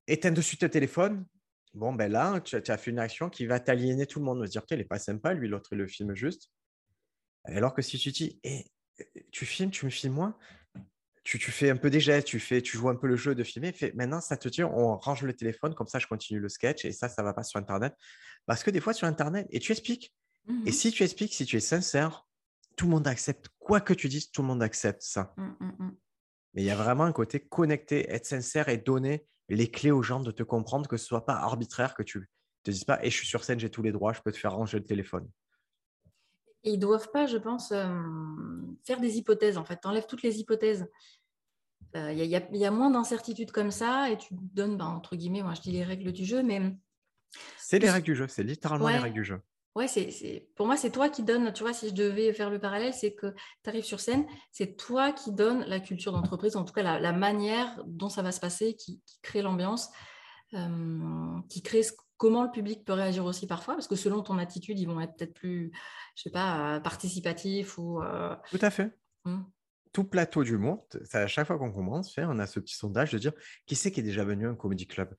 éteins 0.07 0.33
de 0.33 0.41
suite 0.41 0.63
le 0.63 0.71
téléphone. 0.71 1.27
Bon, 1.75 1.93
ben 1.93 2.11
là, 2.11 2.41
tu 2.41 2.57
as, 2.57 2.77
fait 2.79 2.91
une 2.91 2.99
action 2.99 3.29
qui 3.29 3.45
va 3.45 3.61
t'aliéner 3.61 4.07
tout 4.07 4.19
le 4.19 4.25
monde. 4.25 4.39
On 4.39 4.41
va 4.41 4.47
se 4.47 4.53
dire 4.53 4.65
qu'il 4.65 4.79
n'est 4.79 4.85
pas 4.85 4.99
sympa, 4.99 5.35
lui, 5.35 5.49
l'autre, 5.49 5.69
il 5.73 5.79
le 5.79 5.87
filme 5.87 6.15
juste. 6.15 6.51
Alors 7.45 7.75
que 7.75 7.83
si 7.83 7.99
tu 7.99 8.11
dis 8.11 8.41
Hé, 8.45 8.67
tu 9.31 9.45
filmes, 9.45 9.71
tu 9.71 9.85
me 9.85 9.91
filmes 9.91 10.15
moi, 10.15 10.39
tu, 11.23 11.39
tu, 11.39 11.51
fais 11.51 11.71
un 11.71 11.77
peu 11.77 11.91
des 11.91 12.01
gestes, 12.01 12.29
tu, 12.29 12.39
fais, 12.39 12.63
tu 12.63 12.79
joues 12.79 12.89
un 12.89 12.95
peu 12.95 13.09
le 13.09 13.17
jeu 13.17 13.35
de 13.35 13.43
filmer. 13.43 13.73
Fait, 13.73 13.93
maintenant, 13.95 14.21
ça 14.21 14.37
te 14.37 14.49
dit 14.49 14.63
on 14.65 14.97
range 14.97 15.23
le 15.23 15.35
téléphone, 15.35 15.75
comme 15.75 15.89
ça, 15.89 15.99
je 15.99 16.07
continue 16.07 16.41
le 16.41 16.49
sketch 16.49 16.85
et 16.85 16.93
ça, 16.93 17.09
ça 17.09 17.23
ne 17.23 17.27
va 17.27 17.35
pas 17.35 17.43
sur 17.43 17.59
Internet. 17.59 17.95
Parce 18.47 18.63
que 18.63 18.71
des 18.71 18.81
fois, 18.81 18.95
sur 18.95 19.07
Internet, 19.07 19.47
et 19.51 19.59
tu 19.59 19.73
expliques, 19.73 20.15
et 20.49 20.53
mmh 20.53 20.73
si 20.73 20.93
tu 20.93 21.03
expliques, 21.03 21.35
si 21.35 21.45
tu 21.45 21.57
es 21.57 21.61
sincère, 21.61 22.27
tout 22.77 22.87
le 22.87 22.93
monde 22.93 23.09
accepte. 23.09 23.49
Quoi 23.59 23.81
que 23.81 23.93
tu 23.93 24.09
dises, 24.09 24.31
tout 24.31 24.43
le 24.43 24.49
monde 24.49 24.63
accepte 24.63 25.03
ça. 25.03 25.35
Mmh, 25.37 25.51
mmh, 25.61 25.97
Mais 26.57 26.63
il 26.63 26.65
y 26.65 26.71
a 26.71 26.77
vraiment 26.77 27.05
un 27.05 27.13
côté 27.13 27.39
connecté, 27.39 28.11
être 28.11 28.25
sincère 28.25 28.71
et 28.71 28.79
donner 28.79 29.27
les 29.51 29.71
clés 29.71 29.91
aux 29.91 30.03
gens 30.03 30.21
de 30.21 30.31
te 30.31 30.43
comprendre, 30.43 30.89
que 30.89 30.97
ce 30.97 31.05
soit 31.05 31.27
pas 31.27 31.35
arbitraire, 31.35 31.95
que 31.95 32.03
tu 32.03 32.31
te 32.63 32.71
dises 32.71 32.85
pas, 32.85 32.99
et 33.05 33.11
je 33.11 33.17
suis 33.17 33.27
sur 33.27 33.45
scène, 33.45 33.61
j'ai 33.61 33.71
tous 33.71 33.83
les 33.83 33.93
droits, 33.93 34.15
je 34.15 34.23
peux 34.23 34.33
te 34.33 34.39
faire 34.39 34.55
ranger 34.55 34.79
le 34.79 34.87
téléphone. 34.87 35.29
Et 36.65 36.73
ils 36.73 36.79
doivent 36.79 37.11
pas, 37.13 37.27
je 37.27 37.37
pense, 37.37 37.69
faire 37.69 39.01
des 39.01 39.19
hypothèses. 39.19 39.59
En 39.59 39.65
fait, 39.65 39.79
tu 39.81 39.87
enlèves 39.87 40.07
toutes 40.07 40.23
les 40.23 40.41
hypothèses. 40.41 40.89
Il 41.95 42.19
y, 42.19 42.27
y, 42.27 42.65
a 42.65 42.71
moins 42.71 42.91
d'incertitudes 42.91 43.53
comme 43.53 43.71
ça, 43.71 44.11
et 44.11 44.17
tu 44.17 44.29
donnes, 44.33 44.79
ben, 44.79 44.87
entre 44.87 45.15
guillemets, 45.15 45.43
moi 45.43 45.55
je 45.55 45.61
dis 45.61 45.73
les 45.73 45.85
règles 45.85 46.13
du 46.13 46.25
jeu, 46.25 46.43
mais. 46.43 46.75
C'est 47.59 47.79
les 47.79 47.91
règles 47.91 48.07
du 48.07 48.17
jeu, 48.17 48.29
c'est 48.29 48.43
littéralement 48.43 48.89
les 48.89 48.99
règles 48.99 49.15
du 49.15 49.25
jeu 49.25 49.41
ouais, 49.77 49.89
c'est, 49.89 50.49
pour 50.57 50.67
moi, 50.67 50.77
c'est 50.77 50.91
toi 50.91 51.11
qui 51.11 51.23
donne, 51.23 51.53
tu 51.53 51.63
vois, 51.63 51.75
si 51.75 51.91
je 51.91 51.95
devais 51.95 52.33
faire 52.33 52.49
le 52.49 52.59
parallèle, 52.59 52.95
c'est 52.95 53.15
que 53.15 53.35
tu 53.63 53.69
arrives 53.71 53.85
sur 53.85 54.01
scène, 54.01 54.27
c'est 54.51 54.77
toi 54.77 55.13
qui 55.13 55.33
donne 55.33 55.65
la 55.65 55.81
culture 55.81 56.13
d'entreprise, 56.13 56.57
en 56.57 56.65
tout 56.65 56.73
cas 56.73 56.99
la, 56.99 57.13
manière 57.13 57.85
dont 57.87 58.09
ça 58.09 58.23
va 58.23 58.33
se 58.33 58.41
passer, 58.41 58.75
qui, 58.75 59.03
crée 59.23 59.43
l'ambiance, 59.43 59.91
euh, 60.55 61.39
qui 61.51 61.63
crée 61.63 61.83
comment 62.17 62.43
le 62.43 62.51
public 62.51 62.87
peut 62.87 62.95
réagir 62.95 63.27
aussi 63.27 63.47
parfois, 63.47 63.75
parce 63.75 63.87
que 63.87 63.97
selon 63.97 64.23
ton 64.23 64.39
attitude, 64.39 64.81
ils 64.81 64.87
vont 64.87 64.99
être 65.01 65.15
peut-être 65.15 65.35
plus, 65.35 65.71
je 66.17 66.23
sais 66.23 66.31
pas, 66.31 66.81
participatifs 66.81 67.77
ou... 67.77 68.03
Euh, 68.03 68.35
tout 68.51 68.59
à 68.63 68.71
fait. 68.71 68.97
Hmm. 69.25 69.43
Tout 69.93 70.05
plateau 70.05 70.43
du 70.43 70.57
monde, 70.57 70.81
à 71.13 71.27
chaque 71.27 71.47
fois 71.47 71.59
qu'on 71.59 71.73
commence, 71.73 72.15
faire, 72.15 72.31
on 72.31 72.39
a 72.39 72.47
ce 72.47 72.61
petit 72.61 72.75
sondage 72.75 73.13
de 73.13 73.19
dire 73.19 73.33
qui 73.67 73.77
c'est 73.77 73.93
qui 73.93 74.01
est 74.01 74.03
déjà 74.03 74.25
venu 74.25 74.47
à 74.47 74.51
un 74.51 74.55
comedy 74.55 74.87
club? 74.87 75.15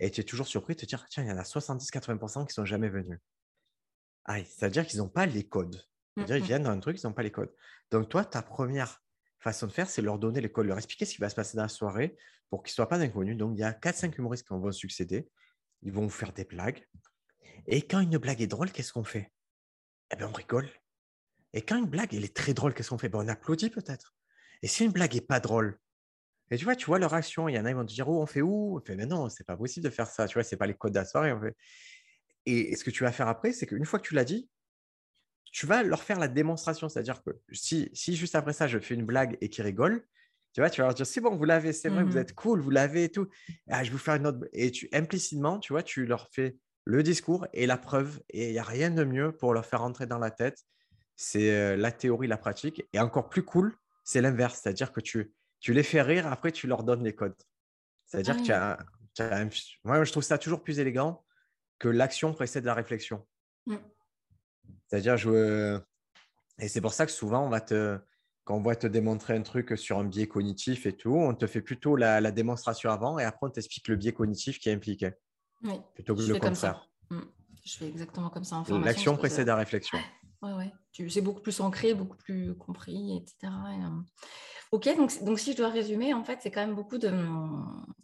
Et 0.00 0.10
tu 0.10 0.20
es 0.20 0.24
toujours 0.24 0.46
surpris 0.46 0.74
de 0.74 0.80
te 0.80 0.86
dire, 0.86 1.06
tiens, 1.08 1.22
il 1.22 1.30
y 1.30 1.32
en 1.32 1.38
a 1.38 1.42
70-80% 1.42 2.46
qui 2.46 2.52
sont 2.52 2.64
jamais 2.64 2.88
venus. 2.88 3.18
Ah, 4.24 4.38
c'est-à-dire 4.44 4.86
qu'ils 4.86 4.98
n'ont 4.98 5.08
pas 5.08 5.26
les 5.26 5.48
codes. 5.48 5.82
C'est-à-dire 6.16 6.36
qu'ils 6.36 6.44
mmh 6.44 6.46
viennent 6.46 6.62
dans 6.64 6.70
un 6.70 6.80
truc, 6.80 7.00
ils 7.00 7.06
n'ont 7.06 7.12
pas 7.12 7.22
les 7.22 7.32
codes. 7.32 7.52
Donc, 7.90 8.08
toi, 8.08 8.24
ta 8.24 8.42
première 8.42 9.02
façon 9.40 9.66
de 9.66 9.72
faire, 9.72 9.88
c'est 9.88 10.02
leur 10.02 10.18
donner 10.18 10.40
les 10.40 10.50
codes, 10.50 10.66
leur 10.66 10.78
expliquer 10.78 11.04
ce 11.04 11.14
qui 11.14 11.20
va 11.20 11.28
se 11.28 11.34
passer 11.34 11.56
dans 11.56 11.64
la 11.64 11.68
soirée 11.68 12.16
pour 12.50 12.62
qu'ils 12.62 12.72
ne 12.72 12.74
soient 12.74 12.88
pas 12.88 12.98
inconnus. 12.98 13.36
Donc, 13.36 13.56
il 13.56 13.60
y 13.60 13.64
a 13.64 13.72
4-5 13.72 14.16
humoristes 14.18 14.46
qui 14.46 14.54
vont 14.54 14.72
succéder. 14.72 15.28
Ils 15.82 15.92
vont 15.92 16.02
vous 16.02 16.10
faire 16.10 16.32
des 16.32 16.44
blagues. 16.44 16.86
Et 17.66 17.82
quand 17.82 18.00
une 18.00 18.18
blague 18.18 18.40
est 18.40 18.46
drôle, 18.46 18.70
qu'est-ce 18.70 18.92
qu'on 18.92 19.04
fait? 19.04 19.32
Eh 20.12 20.16
bien, 20.16 20.28
on 20.28 20.32
rigole. 20.32 20.68
Et 21.54 21.62
quand 21.62 21.76
une 21.76 21.86
blague, 21.86 22.14
elle 22.14 22.24
est 22.24 22.36
très 22.36 22.54
drôle, 22.54 22.74
qu'est-ce 22.74 22.90
qu'on 22.90 22.98
fait? 22.98 23.08
Ben, 23.08 23.18
On 23.18 23.28
applaudit 23.28 23.70
peut-être. 23.70 24.14
Et 24.62 24.68
si 24.68 24.84
une 24.84 24.92
blague 24.92 25.14
n'est 25.14 25.20
pas 25.20 25.40
drôle, 25.40 25.78
et 26.50 26.58
tu 26.58 26.64
vois, 26.64 26.76
tu 26.76 26.84
vois 26.84 26.98
leur 26.98 27.14
action, 27.14 27.48
il 27.48 27.54
y 27.54 27.58
en 27.58 27.64
a, 27.64 27.70
ils 27.70 27.76
vont 27.76 27.86
te 27.86 27.94
dire, 27.94 28.06
oh, 28.06 28.20
on 28.20 28.26
fait 28.26 28.42
où? 28.42 28.76
On 28.76 28.80
fait, 28.84 28.94
mais 28.94 29.06
non, 29.06 29.30
c'est 29.30 29.44
pas 29.44 29.56
possible 29.56 29.84
de 29.84 29.90
faire 29.90 30.06
ça. 30.06 30.28
Tu 30.28 30.34
vois, 30.34 30.44
c'est 30.44 30.58
pas 30.58 30.66
les 30.66 30.74
codes 30.74 30.92
de 30.92 30.98
la 30.98 31.06
soirée. 31.06 31.32
On 31.32 31.40
fait... 31.40 31.56
Et 32.46 32.74
ce 32.76 32.84
que 32.84 32.90
tu 32.90 33.04
vas 33.04 33.12
faire 33.12 33.28
après, 33.28 33.52
c'est 33.52 33.66
qu'une 33.66 33.84
fois 33.84 33.98
que 33.98 34.06
tu 34.06 34.14
l'as 34.14 34.24
dit, 34.24 34.48
tu 35.52 35.66
vas 35.66 35.82
leur 35.82 36.02
faire 36.02 36.18
la 36.18 36.28
démonstration. 36.28 36.88
C'est-à-dire 36.88 37.22
que 37.22 37.30
si, 37.52 37.90
si 37.92 38.16
juste 38.16 38.34
après 38.34 38.52
ça, 38.52 38.66
je 38.66 38.78
fais 38.78 38.94
une 38.94 39.04
blague 39.04 39.36
et 39.40 39.48
qu'ils 39.48 39.64
rigolent, 39.64 40.04
tu 40.52 40.60
vois, 40.60 40.70
tu 40.70 40.80
vas 40.80 40.88
leur 40.88 40.94
dire 40.94 41.06
c'est 41.06 41.20
bon, 41.20 41.36
vous 41.36 41.44
l'avez, 41.44 41.72
c'est 41.72 41.88
vrai, 41.88 42.02
vous 42.04 42.14
mmh 42.14 42.18
êtes 42.18 42.34
cool, 42.34 42.60
vous 42.60 42.70
l'avez 42.70 43.04
et 43.04 43.08
tout. 43.08 43.28
Ah, 43.68 43.84
je 43.84 43.90
vais 43.90 43.92
vous 43.92 43.98
faire 43.98 44.16
une 44.16 44.26
autre. 44.26 44.46
Et 44.52 44.70
tu 44.70 44.88
implicitement, 44.92 45.58
tu 45.58 45.72
vois, 45.72 45.82
tu 45.82 46.04
leur 46.04 46.28
fais 46.30 46.56
le 46.84 47.02
discours 47.02 47.46
et 47.52 47.66
la 47.66 47.78
preuve. 47.78 48.20
Et 48.30 48.48
il 48.48 48.52
n'y 48.52 48.58
a 48.58 48.64
rien 48.64 48.90
de 48.90 49.04
mieux 49.04 49.32
pour 49.32 49.54
leur 49.54 49.64
faire 49.64 49.80
rentrer 49.80 50.06
dans 50.06 50.18
la 50.18 50.30
tête. 50.30 50.58
C'est 51.16 51.76
la 51.76 51.92
théorie, 51.92 52.26
la 52.26 52.36
pratique. 52.36 52.86
Et 52.92 52.98
encore 52.98 53.28
plus 53.28 53.44
cool, 53.44 53.74
c'est 54.04 54.20
l'inverse. 54.20 54.60
C'est-à-dire 54.62 54.92
que 54.92 55.00
tu, 55.00 55.32
tu 55.60 55.72
les 55.72 55.82
fais 55.82 56.02
rire, 56.02 56.26
après 56.26 56.52
tu 56.52 56.66
leur 56.66 56.82
donnes 56.82 57.04
les 57.04 57.14
codes. 57.14 57.36
C'est-à-dire 58.04 58.36
que 58.36 58.42
tu 58.42 58.52
as, 58.52 58.78
tu 59.14 59.22
as 59.22 59.48
Moi, 59.84 60.04
je 60.04 60.10
trouve 60.10 60.22
ça 60.22 60.36
toujours 60.36 60.62
plus 60.62 60.80
élégant 60.80 61.24
que 61.82 61.88
l'action 61.88 62.32
précède 62.32 62.64
la 62.64 62.74
réflexion. 62.74 63.26
Mm. 63.66 63.76
C'est-à-dire, 64.86 65.16
je... 65.16 65.80
et 66.60 66.68
c'est 66.68 66.80
pour 66.80 66.92
ça 66.92 67.06
que 67.06 67.12
souvent, 67.12 67.44
on 67.44 67.48
va 67.48 67.60
te... 67.60 67.98
quand 68.44 68.54
on 68.54 68.62
va 68.62 68.76
te 68.76 68.86
démontrer 68.86 69.34
un 69.34 69.42
truc 69.42 69.76
sur 69.76 69.98
un 69.98 70.04
biais 70.04 70.28
cognitif 70.28 70.86
et 70.86 70.96
tout, 70.96 71.16
on 71.16 71.34
te 71.34 71.48
fait 71.48 71.60
plutôt 71.60 71.96
la, 71.96 72.30
démonstration 72.30 72.90
avant 72.90 73.18
et 73.18 73.24
après, 73.24 73.48
on 73.48 73.50
t'explique 73.50 73.88
le 73.88 73.96
biais 73.96 74.12
cognitif 74.12 74.60
qui 74.60 74.68
est 74.68 74.72
impliqué. 74.72 75.10
Oui. 75.64 75.74
Plutôt 75.94 76.14
que 76.14 76.22
le 76.22 76.38
contraire. 76.38 76.88
Mm. 77.10 77.20
Je 77.64 77.76
fais 77.76 77.88
exactement 77.88 78.30
comme 78.30 78.44
ça. 78.44 78.62
L'action 78.84 79.16
précède 79.16 79.48
la 79.48 79.56
réflexion. 79.56 79.98
Ouais, 80.40 80.52
ouais. 80.52 80.72
C'est 81.08 81.20
beaucoup 81.20 81.40
plus 81.40 81.60
ancré, 81.60 81.94
beaucoup 81.94 82.16
plus 82.16 82.54
compris, 82.54 83.16
etc. 83.16 83.52
Ok, 84.72 84.88
donc, 84.96 85.22
donc 85.24 85.38
si 85.38 85.52
je 85.52 85.56
dois 85.58 85.68
résumer, 85.68 86.14
en 86.14 86.24
fait, 86.24 86.38
c'est 86.42 86.50
quand 86.50 86.60
même 86.60 86.74
beaucoup 86.74 86.98
de 86.98 87.10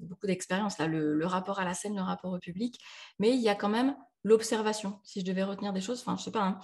beaucoup 0.01 0.27
d'expérience 0.27 0.78
là, 0.78 0.86
le, 0.86 1.24
rapport 1.27 1.60
à 1.60 1.65
la 1.65 1.74
scène, 1.74 1.97
le 1.97 2.02
rapport 2.02 2.32
au 2.32 2.39
public, 2.39 2.78
mais 3.19 3.31
il 3.31 3.40
y 3.40 3.48
a 3.48 3.55
quand 3.55 3.69
même 3.69 3.97
l'observation. 4.24 5.01
Si 5.05 5.20
je 5.20 5.24
devais 5.24 5.44
retenir 5.44 5.73
des 5.73 5.81
choses, 5.81 6.01
enfin, 6.01 6.16
je 6.19 6.24
sais 6.24 6.31
pas, 6.31 6.43
hein, 6.43 6.59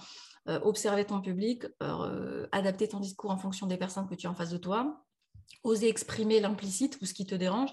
euh, 0.47 0.59
observer 0.61 1.05
ton 1.05 1.21
public, 1.21 1.65
euh, 1.81 2.47
adapter 2.51 2.87
ton 2.87 2.99
discours 2.99 3.31
en 3.31 3.37
fonction 3.37 3.65
des 3.65 3.77
personnes 3.77 4.07
que 4.07 4.15
tu 4.15 4.27
as 4.27 4.29
en 4.29 4.35
face 4.35 4.51
de 4.51 4.57
toi, 4.57 5.03
oser 5.63 5.89
exprimer 5.89 6.39
l'implicite 6.39 6.99
ou 7.01 7.05
ce 7.05 7.13
qui 7.13 7.25
te 7.25 7.35
dérange. 7.35 7.71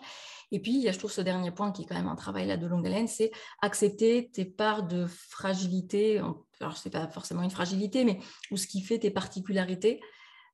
Et 0.52 0.60
puis, 0.60 0.72
il 0.72 0.82
y 0.82 0.88
a, 0.88 0.92
je 0.92 0.98
trouve, 0.98 1.10
ce 1.10 1.22
dernier 1.22 1.50
point 1.50 1.72
qui 1.72 1.82
est 1.82 1.84
quand 1.86 1.96
même 1.96 2.06
un 2.06 2.14
travail 2.14 2.46
là 2.46 2.58
de 2.58 2.66
longue 2.66 2.86
haleine, 2.86 3.08
c'est 3.08 3.32
accepter 3.62 4.30
tes 4.32 4.44
parts 4.44 4.86
de 4.86 5.06
fragilité. 5.06 6.18
Alors, 6.60 6.76
ce 6.76 6.86
n'est 6.86 6.92
pas 6.92 7.08
forcément 7.08 7.42
une 7.42 7.50
fragilité, 7.50 8.04
mais 8.04 8.20
ou 8.50 8.58
ce 8.58 8.66
qui 8.66 8.82
fait 8.82 8.98
tes 8.98 9.10
particularités. 9.10 10.00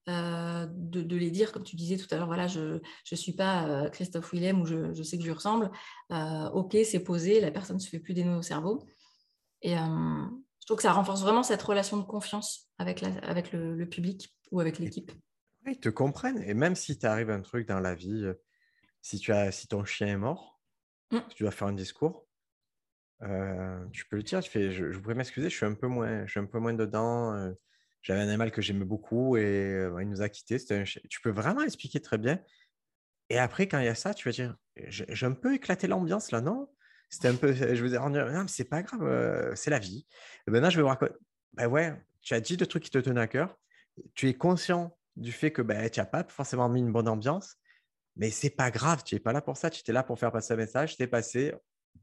Euh, 0.09 0.67
de, 0.71 1.17
les 1.17 1.31
dire, 1.31 1.53
comme 1.53 1.65
tu 1.65 1.77
disais 1.77 1.99
tout 1.99 2.07
à 2.13 2.17
l'heure, 2.17 2.29
voilà, 2.29 2.47
je 2.47 2.81
ne 3.11 3.17
suis 3.17 3.35
pas 3.35 3.91
Christophe 3.91 4.33
Willem 4.33 4.63
ou 4.63 4.65
je, 4.65 4.95
je, 4.95 5.03
sais 5.03 5.19
que 5.19 5.23
je 5.23 5.29
lui 5.29 5.35
ressemble. 5.35 5.71
ok, 6.11 6.79
c'est 6.85 7.01
posé, 7.01 7.41
la 7.41 7.51
personne 7.51 7.77
ne 7.77 7.81
se 7.81 7.91
fait 7.91 7.99
plus 7.99 8.15
des 8.15 8.25
nœuds 8.25 8.39
au 8.39 8.43
cerveau. 8.43 8.87
Et 9.61 9.75
je 9.75 10.67
trouve 10.67 10.77
que 10.77 10.83
ça 10.83 10.93
renforce 10.93 11.21
vraiment 11.21 11.43
cette 11.43 11.61
relation 11.61 11.99
de 11.99 12.05
confiance 12.05 12.71
avec, 12.79 13.03
la, 13.03 13.09
avec 13.19 13.53
le, 13.53 13.85
public 13.87 14.35
ou 14.51 14.61
avec 14.61 14.79
l'équipe. 14.79 15.13
Ils 15.67 15.79
te 15.79 15.91
comprennent. 15.91 16.43
Et 16.43 16.55
même 16.55 16.75
si 16.75 16.99
tu 16.99 17.05
arrive 17.05 17.29
un 17.29 17.43
truc 17.43 17.69
dans 17.69 17.81
la 17.81 17.95
vie, 17.95 18.33
si, 19.03 19.19
tu 19.19 19.33
as, 19.33 19.53
si 19.53 19.69
ton 19.69 19.85
chien 19.85 20.09
est 20.09 20.17
mort, 20.17 20.61
mmh. 21.11 21.19
tu 21.35 21.43
dois 21.43 21.53
faire 21.53 21.69
un 21.69 21.73
discours, 21.73 22.27
tu 23.21 24.07
peux 24.09 24.17
le 24.17 24.23
dire. 24.23 24.41
Tu 24.41 24.51
fais, 24.51 24.71
je, 24.71 24.93
je 24.93 24.97
voudrais 24.97 25.15
m'excuser, 25.15 25.51
je 25.51 25.57
suis 25.57 25.67
un 25.67 25.75
peu 25.75 25.87
moins, 25.87 26.27
je 26.27 26.31
suis 26.31 26.41
un 26.41 26.47
peu 26.47 26.59
moins 26.59 26.75
dedans. 26.75 27.53
J'avais 28.03 28.21
un 28.21 28.29
animal 28.29 28.53
que 28.53 28.63
j'aimais 28.63 28.85
beaucoup 28.85 29.37
et 29.37 29.89
il 30.01 30.09
nous 30.09 30.23
a 30.23 30.29
quittés. 30.29 30.59
Tu 30.85 31.21
peux 31.21 31.31
vraiment 31.31 31.63
expliquer 31.63 32.01
très 32.01 32.17
bien. 32.17 32.41
Et 33.29 33.39
après, 33.39 33.67
quand 33.67 33.79
il 33.81 33.87
y 33.87 33.89
a 33.89 33.95
ça, 33.95 34.15
tu 34.15 34.29
vas 34.29 34.33
dire, 34.33 34.57
j'ai 34.87 35.27
un 35.27 35.33
peu 35.33 35.55
éclaté 35.55 35.87
l'ambiance 35.87 36.31
là, 36.31 36.41
non? 36.41 36.71
C'était 37.11 37.29
un 37.29 37.35
peu, 37.35 37.53
je 37.53 37.83
vous 37.83 37.95
ai 37.95 37.99
rendu, 37.99 38.19
non, 38.19 38.43
mais 38.43 38.49
c'est 38.49 38.65
pas 38.65 38.83
grave, 38.83 39.55
c'est 39.55 39.71
la 39.71 39.79
vie. 39.79 40.07
Et 40.47 40.51
maintenant, 40.51 40.71
je 40.71 40.77
vais 40.77 40.83
vous 40.83 40.89
raconter. 40.89 41.13
Ben 41.55 41.67
ouais, 41.67 41.95
tu 42.23 42.35
as 42.35 42.41
dit 42.41 42.57
de 42.57 42.65
trucs 42.65 42.85
qui 42.85 42.91
te 42.91 42.99
tenaient 42.99 43.21
à 43.21 43.27
cœur. 43.27 43.59
Tu 44.15 44.29
es 44.29 44.35
conscient 44.35 44.97
du 45.17 45.33
fait 45.33 45.51
que 45.51 45.61
ben, 45.61 45.91
tu 45.91 45.99
n'as 45.99 46.07
pas 46.07 46.25
forcément 46.29 46.69
mis 46.69 46.81
une 46.81 46.93
bonne 46.93 47.09
ambiance, 47.09 47.57
mais 48.19 48.31
c'est 48.31 48.51
pas 48.51 48.71
grave. 48.71 49.03
Tu 49.05 49.15
n'es 49.15 49.21
pas 49.21 49.33
là 49.33 49.41
pour 49.41 49.57
ça. 49.57 49.71
Tu 49.71 49.81
étais 49.81 49.93
là 49.93 50.03
pour 50.03 50.19
faire 50.19 50.33
passer 50.33 50.55
un 50.55 50.57
message. 50.57 50.97
Tu 50.97 51.03
es 51.03 51.07
passé, 51.07 51.55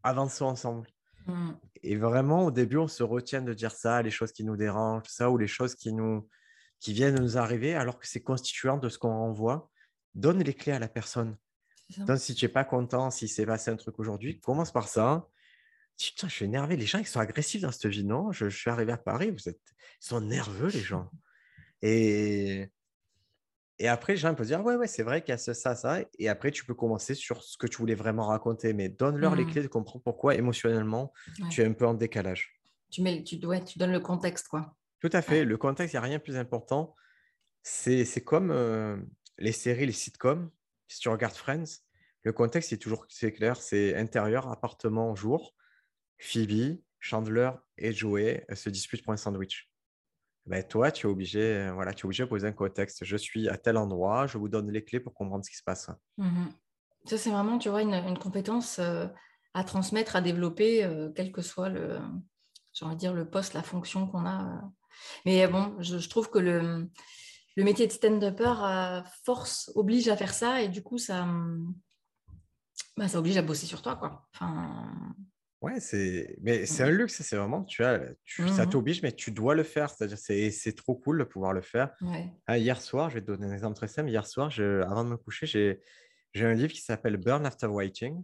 avançons 0.02 0.46
ensemble. 0.46 0.88
Mmh. 1.28 1.52
Et 1.84 1.96
vraiment, 1.98 2.46
au 2.46 2.52
début, 2.52 2.78
on 2.78 2.88
se 2.88 3.04
retient 3.04 3.42
de 3.42 3.54
dire 3.54 3.72
ça, 3.72 4.02
les 4.02 4.12
choses 4.12 4.32
qui 4.32 4.44
nous 4.44 4.56
dérangent, 4.56 5.08
ça, 5.08 5.30
ou 5.30 5.38
les 5.38 5.48
choses 5.48 5.76
qui, 5.76 5.92
nous, 5.92 6.28
qui 6.80 6.94
viennent 6.94 7.20
nous 7.20 7.38
arriver, 7.38 7.76
alors 7.76 8.00
que 8.00 8.08
c'est 8.08 8.22
constituant 8.22 8.78
de 8.78 8.90
ce 8.90 8.98
qu'on 8.98 9.10
renvoie. 9.10 9.70
Donne 10.14 10.42
les 10.42 10.54
clés 10.54 10.72
à 10.72 10.80
la 10.80 10.88
personne. 10.88 11.38
Donc, 11.98 12.18
si 12.18 12.34
tu 12.34 12.46
n'es 12.46 12.50
pas 12.50 12.64
content, 12.64 13.12
si 13.12 13.28
c'est 13.28 13.46
passé 13.46 13.70
un 13.70 13.76
truc 13.76 14.00
aujourd'hui, 14.00 14.40
commence 14.40 14.72
par 14.72 14.88
ça. 14.88 15.28
Putain, 16.00 16.28
je 16.28 16.34
suis 16.34 16.46
énervé. 16.46 16.78
Les 16.78 16.86
gens, 16.86 17.00
ils 17.00 17.06
sont 17.06 17.20
agressifs 17.20 17.62
dans 17.62 17.72
cette 17.72 17.88
vie, 17.88 18.04
non 18.04 18.32
je, 18.32 18.48
suis 18.48 18.70
arrivé 18.70 18.92
à 18.92 18.98
Paris, 18.98 19.32
vous 19.32 19.50
êtes... 19.50 19.60
ils 20.02 20.08
sont 20.08 20.22
nerveux, 20.22 20.70
les 20.70 20.80
gens. 20.80 21.10
Et, 21.82 22.72
et 23.80 23.88
après, 23.88 24.14
les 24.14 24.18
gens 24.18 24.34
peuvent 24.34 24.48
dire, 24.48 24.64
ouais, 24.64 24.76
ouais, 24.76 24.88
c'est 24.88 25.04
vrai 25.04 25.22
qu'il 25.22 25.32
y 25.32 25.34
a 25.34 25.38
ça, 25.38 25.54
ça. 25.54 26.00
Et 26.18 26.30
après, 26.30 26.52
tu 26.52 26.66
peux 26.66 26.74
commencer 26.74 27.14
sur 27.14 27.44
ce 27.44 27.58
que 27.58 27.68
tu 27.68 27.78
voulais 27.78 27.96
vraiment 27.96 28.28
raconter. 28.28 28.74
Mais 28.74 28.90
donne-leur 28.90 29.36
les 29.36 29.44
mmh. 29.44 29.52
clés 29.52 29.62
de 29.64 29.68
comprendre 29.68 30.04
pourquoi 30.04 30.36
émotionnellement, 30.36 31.12
tu 31.50 31.62
es 31.62 31.66
un 31.66 31.74
peu 31.74 31.86
en 31.86 31.94
décalage. 31.94 32.54
Tu, 32.90 33.02
mets, 33.02 33.24
tu, 33.24 33.44
ouais, 33.46 33.64
tu 33.64 33.78
donnes 33.78 33.92
le 33.92 34.00
contexte, 34.00 34.48
quoi. 34.48 34.76
Tout 35.02 35.10
à 35.12 35.22
fait. 35.22 35.44
Le 35.44 35.58
contexte, 35.58 35.94
il 35.94 35.98
n'y 35.98 36.00
a 36.00 36.08
rien 36.08 36.18
de 36.18 36.24
plus 36.24 36.38
important. 36.38 36.96
C'est 37.64 38.24
comme 38.24 38.52
euh, 38.52 38.96
les 39.38 39.52
séries, 39.52 39.86
les 39.86 39.92
sitcoms 39.92 40.50
si 40.88 41.00
tu 41.00 41.10
regardes 41.10 41.36
Friends, 41.36 41.82
le 42.24 42.32
contexte 42.32 42.74
est 42.74 42.78
toujours 42.78 43.06
c'est 43.10 43.32
clair, 43.32 43.58
c'est 43.58 43.96
intérieur, 43.96 44.48
appartement, 44.50 45.16
jour. 45.16 45.56
Phoebe, 46.18 46.80
Chandler 47.00 47.52
et 47.78 47.92
Joey 47.92 48.46
se 48.54 48.70
disputent 48.70 49.04
pour 49.04 49.14
un 49.14 49.18
sandwich. 49.18 49.70
Ben, 50.46 50.64
toi, 50.64 50.92
tu 50.92 51.08
es 51.08 51.10
obligé, 51.10 51.72
voilà, 51.72 51.94
tu 51.94 52.02
es 52.02 52.06
obligé 52.06 52.24
de 52.24 52.30
poser 52.30 52.48
un 52.48 52.52
contexte. 52.52 53.04
Je 53.04 53.18
suis 53.18 53.50
à 53.50 53.58
tel 53.58 53.78
endroit, 53.78 54.28
je 54.28 54.38
vous 54.38 54.50
donne 54.50 54.72
les 54.72 54.84
clés 54.84 55.00
pour 55.00 55.14
comprendre 55.14 55.44
ce 55.44 55.50
qui 55.50 55.58
se 55.58 55.64
passe. 55.64 55.90
Mmh 56.18 56.48
Ça, 57.06 57.18
c'est 57.18 57.32
vraiment, 57.32 57.58
tu 57.58 57.70
vois, 57.70 57.82
une, 57.82 58.18
compétence 58.20 58.80
à 58.80 59.64
transmettre, 59.64 60.16
à 60.16 60.22
développer, 60.22 60.88
quel 61.16 61.32
que 61.32 61.42
soit 61.42 61.70
le, 61.70 62.00
j'ai 62.74 62.86
dire, 62.96 63.14
le 63.14 63.28
poste, 63.28 63.54
la 63.54 63.64
fonction 63.64 64.08
qu'on 64.08 64.26
a. 64.26 64.62
Mais 65.26 65.48
bon, 65.48 65.76
je 65.80 66.08
trouve 66.08 66.30
que 66.30 66.40
le, 66.40 66.88
le 67.56 67.64
métier 67.64 67.88
de 67.88 67.92
stand-upper 67.92 69.02
force 69.24 69.72
oblige 69.76 70.08
à 70.08 70.18
faire 70.18 70.34
ça 70.34 70.62
et 70.62 70.70
du 70.70 70.84
coup 70.84 70.98
ça 70.98 71.28
bah, 72.98 73.08
ça 73.08 73.20
oblige 73.20 73.38
à 73.38 73.42
bosser 73.42 73.66
sur 73.66 73.82
toi 73.82 73.96
quoi 73.96 74.28
enfin 74.34 74.90
ouais 75.66 75.80
c'est 75.80 76.38
mais 76.42 76.68
c'est 76.68 76.84
un 76.84 76.92
luxe 76.92 77.22
c'est 77.24 77.36
vraiment 77.36 77.64
tu 77.64 77.84
as 77.84 78.00
ça 78.56 78.66
mmh 78.66 78.70
t'oblige 78.70 79.02
mais 79.02 79.12
tu 79.12 79.32
dois 79.32 79.56
le 79.56 79.64
faire 79.64 79.90
c'est-à-dire 79.90 80.18
c'est, 80.18 80.52
c'est 80.52 80.74
trop 80.74 80.96
cool 80.96 81.18
de 81.18 81.24
pouvoir 81.24 81.54
le 81.54 81.62
faire. 81.62 81.92
Ah, 82.46 82.60
hier 82.60 82.80
soir 82.80 83.10
je 83.10 83.16
vais 83.16 83.22
te 83.22 83.26
donner 83.26 83.48
un 83.48 83.54
exemple 83.54 83.76
très 83.76 83.88
simple. 83.88 84.10
Hier 84.10 84.28
soir 84.28 84.52
je, 84.52 84.82
avant 84.84 85.04
de 85.04 85.10
me 85.10 85.18
coucher 85.18 85.48
j'ai 85.48 85.82
j'ai 86.34 86.46
un 86.46 86.54
livre 86.54 86.72
qui 86.72 86.82
s'appelle 86.82 87.18
Burn 87.18 87.46
After 87.46 87.66
Waiting 87.66 88.24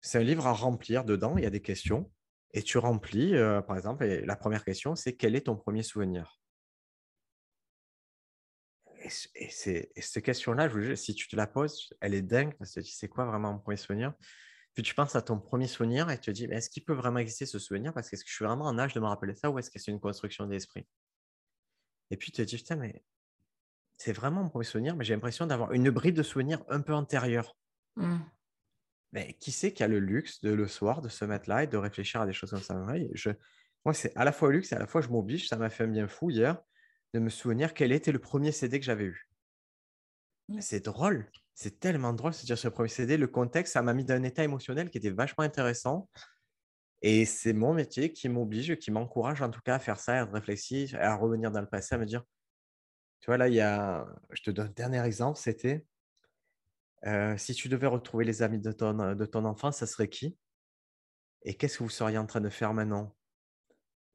c'est 0.00 0.18
un 0.18 0.24
livre 0.24 0.46
à 0.46 0.52
remplir 0.52 1.04
dedans 1.04 1.36
il 1.38 1.44
y 1.44 1.46
a 1.46 1.50
des 1.50 1.62
questions 1.62 2.10
et 2.52 2.62
tu 2.62 2.78
remplis 2.78 3.36
euh, 3.36 3.62
par 3.62 3.76
exemple 3.76 4.04
et 4.04 4.24
la 4.26 4.34
première 4.34 4.64
question 4.64 4.96
c'est 4.96 5.14
quel 5.14 5.36
est 5.36 5.42
ton 5.42 5.56
premier 5.56 5.84
souvenir? 5.84 6.40
Et, 9.34 9.50
cette 9.50 10.22
question-là, 10.22 10.70
si 10.96 11.14
tu 11.14 11.28
te 11.28 11.36
la 11.36 11.46
poses, 11.46 11.90
elle 12.00 12.14
est 12.14 12.22
dingue 12.22 12.54
parce 12.58 12.74
que 12.74 12.80
tu 12.80 12.90
sais 12.90 13.06
quoi 13.06 13.26
vraiment 13.26 13.52
mon 13.52 13.58
premier 13.58 13.76
souvenir? 13.76 14.14
Puis 14.74 14.82
tu 14.82 14.94
penses 14.94 15.14
à 15.14 15.22
ton 15.22 15.38
premier 15.38 15.68
souvenir 15.68 16.10
et 16.10 16.18
tu 16.18 16.32
te 16.32 16.36
dis, 16.36 16.44
est-ce 16.44 16.68
qu'il 16.68 16.84
peut 16.84 16.94
vraiment 16.94 17.20
exister 17.20 17.46
ce 17.46 17.58
souvenir? 17.58 17.94
Parce 17.94 18.10
que 18.10 18.16
est-ce 18.16 18.24
que 18.24 18.30
je 18.30 18.34
suis 18.34 18.44
vraiment 18.44 18.66
en 18.66 18.78
âge 18.78 18.92
de 18.92 19.00
me 19.00 19.06
rappeler 19.06 19.34
ça 19.34 19.50
ou 19.50 19.58
est-ce 19.58 19.70
que 19.70 19.78
c'est 19.78 19.92
une 19.92 20.00
construction 20.00 20.46
d'esprit? 20.46 20.86
Et 22.10 22.16
puis 22.16 22.32
tu 22.32 22.42
te 22.42 22.42
dis, 22.42 22.56
putain, 22.56 22.76
mais 22.76 23.04
c'est 23.96 24.12
vraiment 24.12 24.42
mon 24.42 24.50
premier 24.50 24.64
souvenir, 24.64 24.96
mais 24.96 25.04
j'ai 25.04 25.14
l'impression 25.14 25.46
d'avoir 25.46 25.72
une 25.72 25.90
bride 25.90 26.16
de 26.16 26.24
souvenirs 26.24 26.64
un 26.68 26.80
peu 26.80 26.92
antérieurs. 26.92 27.56
Mmh. 27.96 28.18
Mais 29.12 29.34
qui 29.34 29.52
sait 29.52 29.72
qui 29.72 29.84
a 29.84 29.88
le 29.88 30.00
luxe 30.00 30.40
de 30.40 30.52
le 30.52 30.66
soir 30.66 31.00
de 31.00 31.08
se 31.08 31.24
mettre 31.24 31.48
là 31.48 31.62
et 31.62 31.68
de 31.68 31.76
réfléchir 31.76 32.20
à 32.20 32.26
des 32.26 32.32
choses 32.32 32.50
comme 32.50 32.60
ça? 32.60 32.84
Je, 33.12 33.30
Moi, 33.84 33.94
c'est 33.94 34.14
à 34.16 34.24
la 34.24 34.32
fois 34.32 34.48
le 34.48 34.56
luxe 34.56 34.72
et 34.72 34.74
à 34.74 34.80
la 34.80 34.88
fois 34.88 35.00
je 35.00 35.08
m'oblige. 35.08 35.48
Ça 35.48 35.56
m'a 35.56 35.70
fait 35.70 35.84
un 35.84 35.88
bien 35.88 36.08
fou 36.08 36.30
hier 36.30 36.60
de 37.14 37.20
me 37.20 37.28
souvenir 37.28 37.74
quel 37.74 37.92
était 37.92 38.10
le 38.10 38.18
premier 38.18 38.50
CD 38.50 38.80
que 38.80 38.84
j'avais 38.84 39.04
eu. 39.04 39.28
Mmh. 40.48 40.60
C'est 40.60 40.84
drôle, 40.84 41.30
c'est 41.54 41.80
tellement 41.80 42.12
drôle 42.12 42.32
de 42.32 42.38
dire 42.38 42.58
ce 42.58 42.68
premier 42.68 42.88
CD. 42.88 43.16
Le 43.16 43.26
contexte, 43.26 43.72
ça 43.72 43.82
m'a 43.82 43.94
mis 43.94 44.04
dans 44.04 44.14
un 44.14 44.22
état 44.22 44.44
émotionnel 44.44 44.90
qui 44.90 44.98
était 44.98 45.10
vachement 45.10 45.44
intéressant. 45.44 46.08
Et 47.02 47.24
c'est 47.26 47.52
mon 47.52 47.74
métier 47.74 48.12
qui 48.12 48.28
m'oblige, 48.28 48.76
qui 48.76 48.90
m'encourage 48.90 49.42
en 49.42 49.50
tout 49.50 49.60
cas 49.60 49.76
à 49.76 49.78
faire 49.78 50.00
ça, 50.00 50.14
à 50.14 50.22
être 50.22 50.32
réfléchir, 50.32 50.96
à 51.00 51.14
revenir 51.16 51.50
dans 51.50 51.60
le 51.60 51.68
passé, 51.68 51.94
à 51.94 51.98
me 51.98 52.06
dire, 52.06 52.24
tu 53.20 53.26
vois, 53.26 53.36
là, 53.36 53.48
il 53.48 53.54
y 53.54 53.60
a, 53.60 54.06
je 54.32 54.42
te 54.42 54.50
donne 54.50 54.68
un 54.68 54.70
dernier 54.70 55.04
exemple, 55.04 55.38
c'était, 55.38 55.84
euh, 57.06 57.36
si 57.36 57.54
tu 57.54 57.68
devais 57.68 57.86
retrouver 57.86 58.24
les 58.24 58.42
amis 58.42 58.58
de 58.58 58.72
ton, 58.72 59.14
de 59.14 59.26
ton 59.26 59.44
enfance, 59.44 59.76
ça 59.76 59.86
serait 59.86 60.08
qui? 60.08 60.36
Et 61.42 61.54
qu'est-ce 61.54 61.78
que 61.78 61.82
vous 61.82 61.90
seriez 61.90 62.16
en 62.16 62.26
train 62.26 62.40
de 62.40 62.48
faire 62.48 62.72
maintenant? 62.72 63.14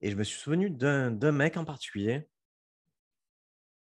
Et 0.01 0.09
je 0.09 0.15
me 0.15 0.23
suis 0.23 0.39
souvenu 0.39 0.71
d'un 0.71 1.31
mec 1.31 1.57
en 1.57 1.65
particulier 1.65 2.27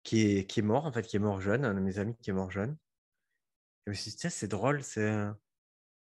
qui 0.09 0.39
est, 0.39 0.47
qui 0.47 0.60
est 0.60 0.62
mort, 0.62 0.86
en 0.86 0.93
fait, 0.93 1.06
qui 1.06 1.16
est 1.16 1.20
mort 1.20 1.39
jeune, 1.39 1.66
un 1.66 1.74
de 1.74 1.80
mes 1.80 1.98
amis 1.98 2.16
qui 2.22 2.30
est 2.30 2.32
mort 2.32 2.51
jeune. 2.51 2.78
Je 3.85 3.90
me 3.90 3.94
suis 3.94 4.10
dit, 4.10 4.30
c'est 4.30 4.48
drôle, 4.48 4.82
c'est... 4.82 5.06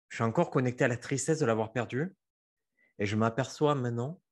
je 0.09 0.15
suis 0.15 0.23
encore 0.23 0.53
connecté 0.53 0.85
à 0.85 0.89
la 0.89 0.97
tristesse 0.97 1.41
de 1.41 1.47
l'avoir 1.47 1.73
perdu. 1.73 2.15
Et 3.01 3.07
je 3.07 3.16
m'aperçois 3.16 3.75
maintenant 3.75 4.23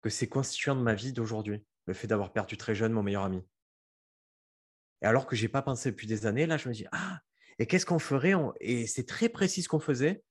que 0.00 0.08
c'est 0.08 0.26
constituant 0.26 0.74
de 0.74 0.80
ma 0.80 0.94
vie 0.94 1.12
d'aujourd'hui, 1.12 1.62
le 1.84 1.92
fait 1.92 2.06
d'avoir 2.06 2.32
perdu 2.32 2.56
très 2.56 2.74
jeune 2.74 2.92
mon 2.92 3.02
meilleur 3.02 3.24
ami. 3.24 3.46
Et 5.02 5.06
alors 5.06 5.26
que 5.26 5.36
je 5.36 5.42
n'ai 5.42 5.48
pas 5.48 5.60
pensé 5.60 5.90
depuis 5.90 6.06
des 6.06 6.24
années, 6.24 6.46
là, 6.46 6.56
je 6.56 6.70
me 6.70 6.72
dis, 6.72 6.86
ah, 6.90 7.20
et 7.58 7.66
qu'est-ce 7.66 7.84
qu'on 7.84 7.98
ferait? 7.98 8.32
Et 8.60 8.86
c'est 8.86 9.04
très 9.04 9.28
précis 9.28 9.62
ce 9.62 9.68
qu'on 9.68 9.80
faisait. 9.80 10.22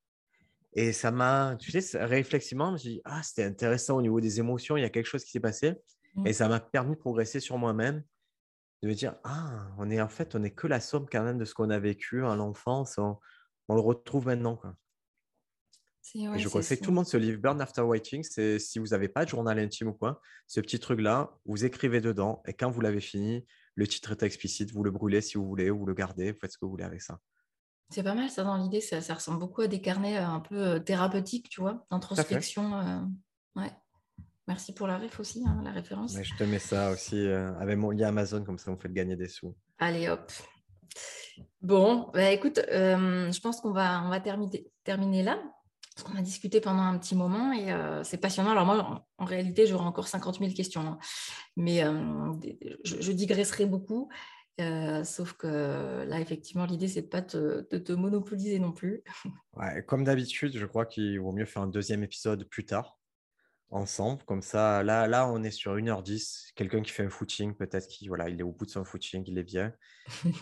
Et 0.74 0.94
ça 0.94 1.12
m'a, 1.12 1.58
tu 1.60 1.80
sais, 1.80 2.04
réflexivement, 2.04 2.70
je 2.70 2.74
me 2.74 2.78
suis 2.80 2.90
dit, 2.90 3.02
ah, 3.06 3.22
c'était 3.22 3.44
intéressant 3.44 3.98
au 3.98 4.02
niveau 4.02 4.20
des 4.20 4.40
émotions, 4.40 4.78
il 4.78 4.82
y 4.82 4.86
a 4.86 4.90
quelque 4.90 5.06
chose 5.06 5.24
qui 5.24 5.30
s'est 5.30 5.40
passé. 5.40 5.76
Mmh. 6.16 6.26
Et 6.26 6.34
ça 6.34 6.48
m'a 6.48 6.60
permis 6.60 6.96
de 6.96 7.00
progresser 7.00 7.40
sur 7.40 7.60
moi-même 7.60 8.04
de 8.84 8.88
me 8.88 8.94
dire 8.94 9.16
ah 9.24 9.68
on 9.78 9.90
est 9.90 10.02
en 10.02 10.10
fait 10.10 10.36
on 10.36 10.44
est 10.44 10.52
que 10.52 10.68
la 10.68 10.80
somme 10.80 11.08
quand 11.12 11.24
même 11.24 11.38
de 11.38 11.46
ce 11.46 11.54
qu'on 11.54 11.70
a 11.70 11.80
vécu 11.80 12.26
à 12.26 12.36
l'enfance 12.36 12.98
on, 12.98 13.18
le 13.70 13.82
retrouve 13.82 14.28
maintenant 14.28 14.56
quoi. 14.56 14.76
et 16.16 16.40
je 16.40 16.48
conseille 16.48 16.80
que 16.80 16.84
tout 16.84 16.92
le 16.92 16.96
monde 16.96 17.08
ce 17.08 17.18
livre 17.18 17.40
Burn 17.42 17.60
After 17.60 17.82
Waiting 17.82 18.24
c'est 18.24 18.60
si 18.60 18.80
vous 18.80 18.88
n'avez 18.88 19.10
pas 19.10 19.26
de 19.26 19.30
journal 19.30 19.60
intime 19.60 19.90
ou 19.90 19.94
quoi 19.94 20.22
ce 20.48 20.60
petit 20.62 20.80
truc 20.80 21.02
là 21.02 21.38
vous 21.46 21.66
écrivez 21.66 22.02
dedans 22.02 22.42
et 22.46 22.54
quand 22.54 22.70
vous 22.70 22.82
l'avez 22.82 23.02
fini 23.02 23.46
le 23.76 23.88
titre 23.88 24.12
est 24.12 24.24
explicite 24.24 24.72
vous 24.72 24.84
le 24.84 24.92
brûlez 24.92 25.22
si 25.22 25.38
vous 25.38 25.48
voulez 25.48 25.70
ou 25.70 25.80
vous 25.80 25.86
le 25.86 25.94
gardez 25.94 26.32
vous 26.32 26.38
faites 26.40 26.52
ce 26.52 26.58
que 26.58 26.66
vous 26.66 26.72
voulez 26.72 26.84
avec 26.84 27.02
ça. 27.02 27.20
C'est 27.90 28.04
pas 28.04 28.16
mal 28.16 28.30
ça 28.30 28.44
dans 28.44 28.58
l'idée 28.58 28.82
ça, 28.82 29.02
ça, 29.02 29.14
ressemble 29.14 29.40
beaucoup 29.40 29.62
à 29.62 29.68
des 29.68 29.80
carnets 29.82 30.18
euh, 30.18 30.28
un 30.28 30.42
peu 30.42 30.56
euh, 30.56 30.80
thérapeutiques 30.80 31.50
tu 31.50 31.62
vois 31.62 31.86
d'introspection 31.90 32.76
euh, 32.76 33.00
ouais 33.56 33.72
Merci 34.48 34.74
pour 34.74 34.88
la 34.88 34.98
ref 34.98 35.20
aussi, 35.20 35.44
hein, 35.46 35.62
la 35.66 35.72
référence. 35.72 36.18
je 36.22 36.36
te 36.36 36.44
mets 36.46 36.60
ça 36.60 36.92
aussi 36.92 37.18
euh, 37.18 37.54
avec 37.60 37.78
mon 37.78 37.92
lien 37.92 38.08
Amazon, 38.08 38.44
comme 38.46 38.58
ça 38.58 38.72
on 38.72 38.78
fait 38.78 38.92
gagner 38.92 39.18
des 39.18 39.28
sous. 39.28 39.54
Allez 39.78 40.08
hop. 40.08 40.32
Bon, 41.62 42.10
bah, 42.14 42.32
écoute, 42.32 42.60
euh, 42.72 43.30
je 43.30 43.40
pense 43.42 43.60
qu'on 43.60 43.72
va, 43.72 44.02
on 44.06 44.10
va 44.10 44.22
terminer, 44.22 44.66
terminer 44.86 45.22
là. 45.22 45.38
Parce 45.94 46.08
qu'on 46.08 46.18
a 46.18 46.22
discuté 46.22 46.62
pendant 46.62 46.84
un 46.84 46.98
petit 47.00 47.16
moment 47.16 47.52
et 47.54 47.74
c'est 48.04 48.20
passionnant. 48.20 48.52
Alors 48.52 48.68
moi, 48.68 49.04
en, 49.18 49.26
réalité, 49.26 49.66
j'aurais 49.66 49.86
encore 49.86 50.08
50 50.08 50.38
000 50.38 50.54
questions. 50.54 50.82
Hein. 50.82 51.00
Mais 51.56 51.84
je, 52.84 53.12
digresserai 53.12 53.66
beaucoup. 53.66 54.08
sauf 54.60 55.34
que 55.34 56.06
là, 56.08 56.20
effectivement, 56.20 56.68
l'idée, 56.68 56.88
c'est 56.88 57.02
de 57.02 57.08
pas 57.08 57.24
te, 57.24 57.68
de 57.72 57.78
te 57.80 57.94
monopoliser 57.94 58.60
non 58.60 58.74
plus. 58.74 59.02
Ouais, 59.54 59.84
comme 59.88 60.04
d'habitude, 60.04 60.56
je 60.56 60.66
crois 60.68 60.86
qu'il 60.86 61.20
vaut 61.20 61.32
mieux 61.32 61.46
faire 61.46 61.64
un 61.64 61.68
deuxième 61.68 62.04
épisode 62.04 62.48
plus 62.48 62.64
tard, 62.64 62.97
ensemble. 63.70 64.24
Comme 64.24 64.42
ça, 64.42 64.84
là, 64.84 65.08
là 65.08 65.28
on 65.30 65.44
est 65.44 65.52
sur 65.52 65.76
1h10. 65.76 66.54
Quelqu'un 66.56 66.82
qui 66.82 66.92
fait 66.92 67.04
un 67.04 67.10
footing, 67.10 67.56
peut-être 67.56 67.88
qu'il 67.88 68.08
voilà, 68.08 68.30
il 68.30 68.40
est 68.40 68.44
au 68.44 68.52
bout 68.52 68.66
de 68.66 68.72
son 68.72 68.84
footing, 68.84 69.24
il 69.28 69.38
est 69.38 69.44
bien. 69.44 69.74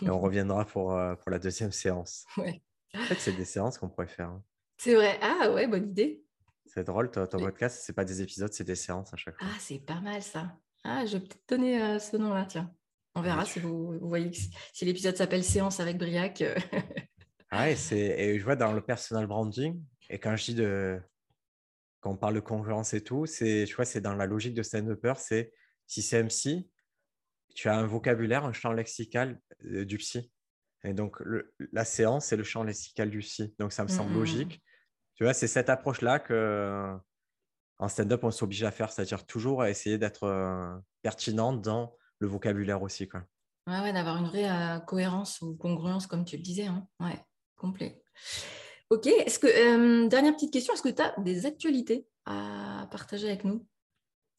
Et 0.02 0.10
on 0.10 0.20
reviendra 0.20 0.64
pour, 0.64 0.98
pour 1.20 1.30
la 1.30 1.38
deuxième 1.38 1.72
séance. 1.72 2.24
Ouais. 2.36 2.62
En 2.94 3.02
fait, 3.02 3.16
c'est 3.16 3.32
des 3.32 3.44
séances 3.44 3.78
qu'on 3.78 3.88
pourrait 3.88 4.06
faire. 4.06 4.28
Hein. 4.28 4.42
C'est 4.78 4.94
vrai. 4.94 5.18
Ah 5.22 5.50
ouais, 5.52 5.66
bonne 5.66 5.90
idée. 5.90 6.22
C'est 6.66 6.84
drôle, 6.84 7.10
ton, 7.10 7.26
ton 7.26 7.38
podcast, 7.38 7.82
c'est 7.84 7.92
pas 7.92 8.04
des 8.04 8.20
épisodes, 8.22 8.52
c'est 8.52 8.64
des 8.64 8.74
séances 8.74 9.12
à 9.12 9.16
chaque 9.16 9.38
fois. 9.38 9.48
Ah, 9.50 9.56
c'est 9.58 9.78
pas 9.78 10.00
mal 10.00 10.22
ça. 10.22 10.56
Ah, 10.84 11.06
je 11.06 11.14
vais 11.14 11.20
peut-être 11.20 11.48
donner 11.48 11.82
euh, 11.82 11.98
ce 11.98 12.16
nom-là, 12.16 12.46
tiens. 12.46 12.72
On 13.14 13.22
verra 13.22 13.44
si 13.46 13.60
vous, 13.60 13.98
voyez 14.00 14.30
si 14.72 14.84
l'épisode 14.84 15.16
s'appelle 15.16 15.42
Séance 15.42 15.80
avec 15.80 15.96
Briac. 15.96 16.42
Euh. 16.42 16.54
ah, 17.50 17.70
et, 17.70 17.74
et 17.92 18.38
je 18.38 18.44
vois 18.44 18.56
dans 18.56 18.72
le 18.72 18.82
personal 18.82 19.26
branding, 19.26 19.82
et 20.10 20.18
quand 20.18 20.36
je 20.36 20.44
dis 20.44 20.54
de. 20.54 21.00
Quand 22.06 22.12
on 22.12 22.16
parle 22.16 22.36
de 22.36 22.40
congruence 22.40 22.94
et 22.94 23.02
tout, 23.02 23.26
c'est, 23.26 23.64
vois, 23.74 23.84
c'est 23.84 24.00
dans 24.00 24.14
la 24.14 24.26
logique 24.26 24.54
de 24.54 24.62
stand-upper, 24.62 25.14
c'est 25.16 25.52
si 25.88 26.02
c'est 26.02 26.22
MC, 26.22 26.70
tu 27.56 27.68
as 27.68 27.76
un 27.76 27.84
vocabulaire, 27.84 28.44
un 28.44 28.52
champ 28.52 28.72
lexical 28.72 29.40
euh, 29.64 29.84
du 29.84 29.98
psy. 29.98 30.30
Et 30.84 30.94
donc, 30.94 31.20
la 31.72 31.84
séance, 31.84 32.26
c'est 32.26 32.36
le 32.36 32.44
champ 32.44 32.62
lexical 32.62 33.10
du 33.10 33.18
psy. 33.18 33.52
Donc, 33.58 33.72
ça 33.72 33.82
me 33.82 33.88
semble 33.88 34.10
mmh, 34.10 34.12
mmh, 34.12 34.16
mmh. 34.16 34.18
logique. 34.20 34.62
Tu 35.16 35.24
vois, 35.24 35.34
c'est 35.34 35.48
cette 35.48 35.68
approche-là 35.68 36.20
que 36.20 36.94
en 37.80 37.88
stand-up, 37.88 38.22
on 38.22 38.30
s'oblige 38.30 38.62
à 38.62 38.70
faire, 38.70 38.92
c'est-à-dire 38.92 39.26
toujours 39.26 39.62
à 39.62 39.68
essayer 39.68 39.98
d'être 39.98 40.28
euh, 40.28 40.78
pertinent 41.02 41.54
dans 41.54 41.96
le 42.20 42.28
vocabulaire 42.28 42.82
aussi. 42.82 43.08
Quoi. 43.08 43.24
Ouais, 43.66 43.80
ouais 43.80 43.92
d'avoir 43.92 44.18
une 44.18 44.28
vraie 44.28 44.48
euh, 44.48 44.78
cohérence 44.78 45.42
ou 45.42 45.56
congruence, 45.56 46.06
comme 46.06 46.24
tu 46.24 46.36
le 46.36 46.42
disais. 46.44 46.66
Hein. 46.66 46.86
Ouais, 47.00 47.18
complet. 47.56 48.00
Ok, 48.90 49.06
est-ce 49.06 49.38
que, 49.38 49.46
euh, 49.46 50.08
dernière 50.08 50.34
petite 50.34 50.52
question, 50.52 50.74
est-ce 50.74 50.82
que 50.82 50.88
tu 50.88 51.02
as 51.02 51.14
des 51.18 51.44
actualités 51.44 52.06
à 52.24 52.88
partager 52.90 53.26
avec 53.26 53.44
nous? 53.44 53.66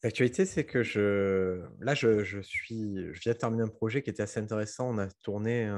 L'actualité, 0.02 0.46
c'est 0.46 0.64
que 0.64 0.82
je, 0.82 1.60
là, 1.80 1.94
je, 1.94 2.40
suis, 2.40 2.96
je 3.12 3.20
viens 3.20 3.32
de 3.32 3.38
terminer 3.38 3.64
un 3.64 3.68
projet 3.68 4.02
qui 4.02 4.10
était 4.10 4.22
assez 4.22 4.40
intéressant. 4.40 4.94
On 4.94 4.98
a 4.98 5.08
tourné 5.08 5.70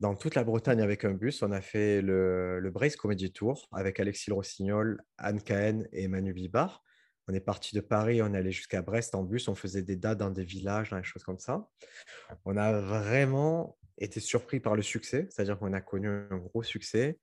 dans 0.00 0.14
toute 0.14 0.34
la 0.34 0.44
Bretagne 0.44 0.80
avec 0.80 1.04
un 1.04 1.12
bus. 1.12 1.42
On 1.42 1.52
a 1.52 1.60
fait 1.60 2.00
le, 2.00 2.58
le 2.58 2.70
Brace 2.70 2.96
Comedy 2.96 3.30
Tour 3.32 3.68
avec 3.72 4.00
Alexis 4.00 4.32
Rossignol, 4.32 5.02
Anne 5.18 5.42
Cahen 5.42 5.86
et 5.92 6.08
Manu 6.08 6.32
Bibar. 6.32 6.82
On 7.28 7.34
est 7.34 7.40
parti 7.40 7.76
de 7.76 7.82
Paris, 7.82 8.22
on 8.22 8.32
est 8.32 8.38
allé 8.38 8.52
jusqu'à 8.52 8.80
Brest 8.80 9.14
en 9.14 9.22
bus, 9.22 9.48
on 9.48 9.54
faisait 9.54 9.82
des 9.82 9.96
dates 9.96 10.16
dans 10.16 10.30
des 10.30 10.44
villages, 10.44 10.90
dans 10.90 10.96
des 10.96 11.04
choses 11.04 11.24
comme 11.24 11.38
ça. 11.38 11.68
On 12.46 12.56
a 12.56 12.80
vraiment 12.80 13.76
été 13.98 14.18
surpris 14.18 14.60
par 14.60 14.74
le 14.74 14.82
succès, 14.82 15.28
c'est-à-dire 15.30 15.58
qu'on 15.58 15.74
a 15.74 15.82
connu 15.82 16.08
un 16.08 16.38
gros 16.38 16.62
succès. 16.62 17.18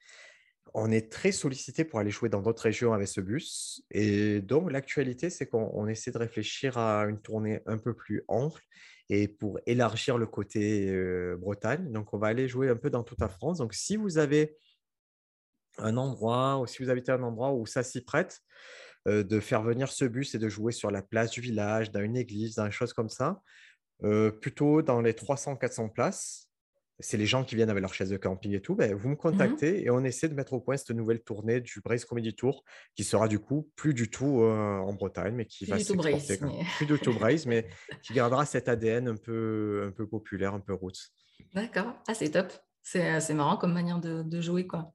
On 0.73 0.91
est 0.91 1.11
très 1.11 1.31
sollicité 1.31 1.85
pour 1.85 1.99
aller 1.99 2.11
jouer 2.11 2.27
dans 2.27 2.41
d'autres 2.41 2.63
régions 2.63 2.91
avec 2.93 3.07
ce 3.07 3.21
bus. 3.21 3.83
Et 3.91 4.41
donc, 4.41 4.71
l'actualité, 4.71 5.29
c'est 5.29 5.47
qu'on 5.47 5.87
essaie 5.87 6.11
de 6.11 6.17
réfléchir 6.17 6.77
à 6.77 7.05
une 7.05 7.21
tournée 7.21 7.61
un 7.65 7.77
peu 7.77 7.93
plus 7.93 8.23
ample 8.27 8.61
et 9.09 9.27
pour 9.27 9.59
élargir 9.67 10.17
le 10.17 10.25
côté 10.25 10.91
Bretagne. 11.37 11.91
Donc, 11.91 12.13
on 12.13 12.17
va 12.17 12.27
aller 12.27 12.47
jouer 12.47 12.69
un 12.69 12.75
peu 12.75 12.89
dans 12.89 13.03
toute 13.03 13.21
la 13.21 13.29
France. 13.29 13.59
Donc, 13.59 13.73
si 13.73 13.95
vous 13.95 14.17
avez 14.17 14.57
un 15.77 15.95
endroit 15.97 16.59
ou 16.59 16.67
si 16.67 16.83
vous 16.83 16.89
habitez 16.89 17.11
un 17.11 17.23
endroit 17.23 17.53
où 17.53 17.65
ça 17.65 17.83
s'y 17.83 18.01
prête, 18.01 18.41
de 19.05 19.39
faire 19.39 19.61
venir 19.61 19.91
ce 19.91 20.03
bus 20.03 20.33
et 20.33 20.39
de 20.39 20.49
jouer 20.49 20.71
sur 20.71 20.89
la 20.89 21.03
place 21.03 21.29
du 21.29 21.39
village, 21.39 21.91
dans 21.91 22.01
une 22.01 22.17
église, 22.17 22.55
dans 22.55 22.65
des 22.65 22.71
choses 22.71 22.91
comme 22.91 23.09
ça, 23.09 23.39
plutôt 24.41 24.81
dans 24.81 24.99
les 24.99 25.13
300-400 25.13 25.93
places, 25.93 26.49
c'est 26.99 27.17
les 27.17 27.25
gens 27.25 27.43
qui 27.43 27.55
viennent 27.55 27.69
avec 27.69 27.81
leur 27.81 27.93
chaise 27.93 28.09
de 28.09 28.17
camping 28.17 28.53
et 28.53 28.61
tout, 28.61 28.75
ben, 28.75 28.93
vous 28.95 29.09
me 29.09 29.15
mmh 29.15 29.17
contactez 29.17 29.83
et 29.83 29.89
on 29.89 30.03
essaie 30.03 30.29
de 30.29 30.33
mettre 30.33 30.53
au 30.53 30.61
point 30.61 30.77
cette 30.77 30.91
nouvelle 30.91 31.21
tournée 31.21 31.59
du 31.59 31.81
Brace 31.81 32.05
Comedy 32.05 32.33
Tour 32.33 32.63
qui 32.95 33.03
sera 33.03 33.27
du 33.27 33.39
coup 33.39 33.69
plus 33.75 33.93
du 33.93 34.09
tout 34.09 34.41
en 34.43 34.93
Bretagne, 34.93 35.35
mais 35.35 35.45
qui 35.45 35.65
va 35.65 35.77
s'exporter. 35.77 36.39
Mais... 36.41 36.63
Plus 36.77 36.85
du 36.85 36.97
tout 36.99 37.13
Brace, 37.13 37.45
mais 37.45 37.67
qui 38.03 38.13
gardera 38.13 38.45
cet 38.45 38.69
ADN 38.69 39.09
un 39.09 39.17
peu, 39.17 39.85
un 39.87 39.91
peu 39.91 40.07
populaire, 40.07 40.53
un 40.53 40.61
peu 40.61 40.73
roots. 40.73 41.11
D'accord, 41.53 41.93
ah, 42.07 42.13
c'est 42.13 42.29
top. 42.29 42.53
C'est 42.81 43.33
marrant 43.33 43.57
comme 43.57 43.73
manière 43.73 43.99
de, 43.99 44.41
jouer. 44.41 44.67
quoi. 44.67 44.93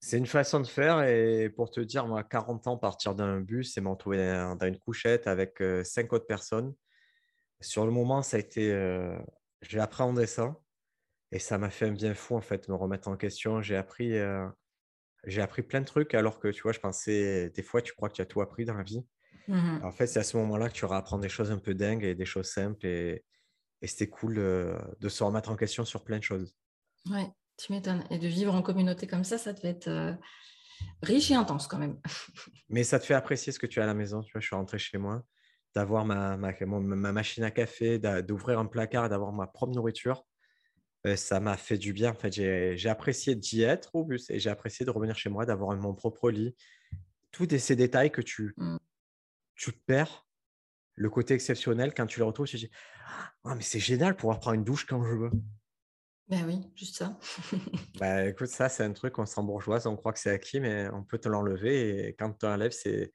C'est 0.00 0.16
une 0.16 0.26
façon 0.26 0.60
de 0.60 0.66
faire 0.66 1.02
et 1.02 1.50
pour 1.50 1.70
te 1.70 1.80
dire, 1.80 2.06
moi, 2.06 2.22
40 2.22 2.68
ans, 2.68 2.76
partir 2.78 3.16
d'un 3.16 3.40
bus 3.40 3.76
et 3.76 3.80
m'en 3.80 3.96
trouver 3.96 4.18
dans 4.58 4.66
une 4.66 4.78
couchette 4.78 5.26
avec 5.26 5.62
cinq 5.82 6.12
autres 6.12 6.26
personnes. 6.26 6.72
Sur 7.60 7.84
le 7.84 7.90
moment, 7.90 8.22
ça 8.22 8.36
a 8.36 8.40
été... 8.40 8.70
J'ai 9.62 9.80
appréhendé 9.80 10.26
ça 10.26 10.56
et 11.30 11.38
ça 11.38 11.58
m'a 11.58 11.70
fait 11.70 11.86
un 11.86 11.92
bien 11.92 12.14
fou, 12.14 12.36
en 12.36 12.40
fait, 12.40 12.68
me 12.68 12.74
remettre 12.74 13.08
en 13.08 13.16
question. 13.16 13.60
J'ai 13.60 13.76
appris, 13.76 14.16
euh, 14.16 14.46
j'ai 15.24 15.42
appris 15.42 15.62
plein 15.62 15.80
de 15.80 15.86
trucs 15.86 16.14
alors 16.14 16.38
que, 16.40 16.48
tu 16.48 16.62
vois, 16.62 16.72
je 16.72 16.80
pensais, 16.80 17.50
des 17.50 17.62
fois, 17.62 17.82
tu 17.82 17.92
crois 17.92 18.08
que 18.08 18.14
tu 18.14 18.22
as 18.22 18.26
tout 18.26 18.40
appris 18.40 18.64
dans 18.64 18.74
la 18.74 18.82
vie. 18.82 19.04
Mmh 19.46 19.80
en 19.82 19.92
fait, 19.92 20.06
c'est 20.06 20.18
à 20.18 20.24
ce 20.24 20.36
moment-là 20.36 20.68
que 20.68 20.74
tu 20.74 20.84
apprendre 20.84 21.22
des 21.22 21.28
choses 21.28 21.50
un 21.50 21.58
peu 21.58 21.74
dingues 21.74 22.04
et 22.04 22.14
des 22.14 22.26
choses 22.26 22.48
simples. 22.48 22.86
Et, 22.86 23.24
et 23.80 23.86
c'était 23.86 24.08
cool 24.08 24.38
euh, 24.38 24.78
de 25.00 25.08
se 25.08 25.22
remettre 25.22 25.50
en 25.50 25.56
question 25.56 25.84
sur 25.84 26.04
plein 26.04 26.18
de 26.18 26.22
choses. 26.22 26.54
Ouais, 27.10 27.28
tu 27.56 27.72
m'étonnes. 27.72 28.04
Et 28.10 28.18
de 28.18 28.26
vivre 28.26 28.54
en 28.54 28.62
communauté 28.62 29.06
comme 29.06 29.24
ça, 29.24 29.38
ça 29.38 29.52
devait 29.52 29.70
être 29.70 29.88
euh, 29.88 30.12
riche 31.02 31.30
et 31.30 31.34
intense 31.34 31.66
quand 31.66 31.78
même. 31.78 31.98
Mais 32.68 32.84
ça 32.84 32.98
te 32.98 33.06
fait 33.06 33.14
apprécier 33.14 33.52
ce 33.52 33.58
que 33.58 33.66
tu 33.66 33.80
as 33.80 33.84
à 33.84 33.86
la 33.86 33.94
maison. 33.94 34.22
Tu 34.22 34.32
vois, 34.32 34.40
je 34.40 34.46
suis 34.46 34.56
rentré 34.56 34.78
chez 34.78 34.98
moi, 34.98 35.22
d'avoir 35.74 36.04
ma, 36.04 36.36
ma, 36.36 36.52
ma, 36.60 37.12
machine 37.12 37.44
à 37.44 37.50
café, 37.50 37.98
d'ouvrir 37.98 38.58
un 38.58 38.66
placard 38.66 39.08
d'avoir 39.08 39.32
ma 39.32 39.46
propre 39.46 39.74
nourriture 39.74 40.26
ça 41.16 41.40
m'a 41.40 41.56
fait 41.56 41.78
du 41.78 41.92
bien. 41.92 42.10
En 42.10 42.14
fait, 42.14 42.32
j'ai 42.32 42.88
apprécié 42.88 43.34
d'y 43.34 43.62
être 43.62 43.94
au 43.94 44.04
bus 44.04 44.30
et 44.30 44.38
j'ai 44.38 44.50
apprécié 44.50 44.84
de 44.84 44.90
revenir 44.90 45.16
chez 45.16 45.30
moi, 45.30 45.46
d'avoir 45.46 45.76
mon 45.76 45.94
propre 45.94 46.30
lit. 46.30 46.56
Tous 47.30 47.48
ces 47.58 47.76
détails 47.76 48.10
que 48.10 48.22
tu, 48.22 48.54
mmh. 48.56 48.76
tu 49.54 49.72
perds, 49.72 50.26
le 50.94 51.10
côté 51.10 51.34
exceptionnel, 51.34 51.94
quand 51.94 52.06
tu 52.06 52.18
les 52.18 52.24
retrouves, 52.24 52.48
tu 52.48 52.56
te 52.56 52.66
dis 52.66 52.70
ah, 53.44 53.54
mais 53.54 53.62
c'est 53.62 53.78
génial 53.78 54.16
pouvoir 54.16 54.40
prendre 54.40 54.54
une 54.54 54.64
douche 54.64 54.86
quand 54.86 55.02
je 55.04 55.14
veux. 55.14 55.30
Ben 56.28 56.44
oui, 56.46 56.60
juste 56.74 56.96
ça. 56.96 57.18
bah, 57.98 58.26
écoute, 58.26 58.48
ça, 58.48 58.68
c'est 58.68 58.84
un 58.84 58.92
truc, 58.92 59.18
on 59.18 59.24
s'en 59.24 59.42
bourgeoise, 59.42 59.86
on 59.86 59.96
croit 59.96 60.12
que 60.12 60.18
c'est 60.18 60.30
acquis, 60.30 60.60
mais 60.60 60.88
on 60.92 61.02
peut 61.02 61.18
te 61.18 61.28
l'enlever. 61.28 62.08
Et 62.08 62.14
quand 62.14 62.32
tu 62.32 62.44
l'enlèves, 62.44 62.72
c'est, 62.72 63.14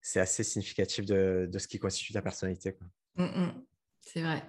c'est 0.00 0.20
assez 0.20 0.44
significatif 0.44 1.04
de, 1.04 1.48
de, 1.50 1.58
ce 1.58 1.66
qui 1.66 1.80
constitue 1.80 2.12
ta 2.12 2.22
personnalité. 2.22 2.76
Mmh, 3.16 3.24
mmh. 3.24 3.64
C'est 4.00 4.22
vrai. 4.22 4.42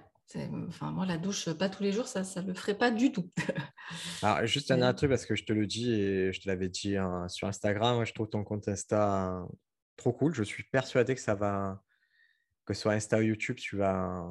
Enfin, 0.68 0.90
moi, 0.90 1.06
la 1.06 1.18
douche, 1.18 1.52
pas 1.52 1.68
tous 1.68 1.82
les 1.82 1.92
jours, 1.92 2.08
ça 2.08 2.22
ne 2.42 2.48
le 2.48 2.54
ferait 2.54 2.76
pas 2.76 2.90
du 2.90 3.12
tout. 3.12 3.30
Alors, 4.22 4.46
juste 4.46 4.70
un 4.70 4.82
autre 4.82 4.98
truc, 4.98 5.10
parce 5.10 5.26
que 5.26 5.36
je 5.36 5.44
te 5.44 5.52
le 5.52 5.66
dis 5.66 5.92
et 5.92 6.32
je 6.32 6.40
te 6.40 6.48
l'avais 6.48 6.68
dit 6.68 6.96
hein, 6.96 7.28
sur 7.28 7.46
Instagram, 7.46 7.96
moi, 7.96 8.04
je 8.04 8.12
trouve 8.12 8.28
ton 8.28 8.42
compte 8.42 8.66
Insta 8.68 9.46
trop 9.96 10.12
cool. 10.12 10.34
Je 10.34 10.42
suis 10.42 10.64
persuadé 10.64 11.14
que 11.14 11.20
ça 11.20 11.34
va, 11.34 11.82
que 12.64 12.74
ce 12.74 12.82
soit 12.82 12.94
Insta 12.94 13.18
ou 13.18 13.22
YouTube, 13.22 13.56
tu 13.56 13.76
vas, 13.76 14.26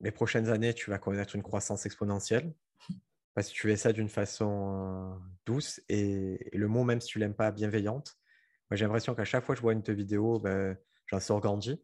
les 0.00 0.10
prochaines 0.10 0.48
années, 0.48 0.74
tu 0.74 0.90
vas 0.90 0.98
connaître 0.98 1.36
une 1.36 1.42
croissance 1.42 1.86
exponentielle. 1.86 2.52
Parce 3.34 3.48
que 3.48 3.54
tu 3.54 3.68
fais 3.68 3.76
ça 3.76 3.92
d'une 3.92 4.08
façon 4.08 5.14
euh, 5.14 5.18
douce 5.44 5.80
et, 5.88 6.50
le 6.52 6.68
mot, 6.68 6.84
même 6.84 7.00
si 7.00 7.08
tu 7.08 7.18
l'aimes 7.18 7.34
pas, 7.34 7.50
bienveillante. 7.50 8.16
Moi, 8.70 8.76
j'ai 8.76 8.84
l'impression 8.84 9.14
qu'à 9.14 9.24
chaque 9.24 9.44
fois 9.44 9.54
que 9.54 9.58
je 9.58 9.62
vois 9.62 9.74
une 9.74 9.82
de 9.82 9.92
vidéo, 9.92 10.40
ben, 10.40 10.76
j'en 11.06 11.20
sors 11.20 11.40
grandi 11.40 11.80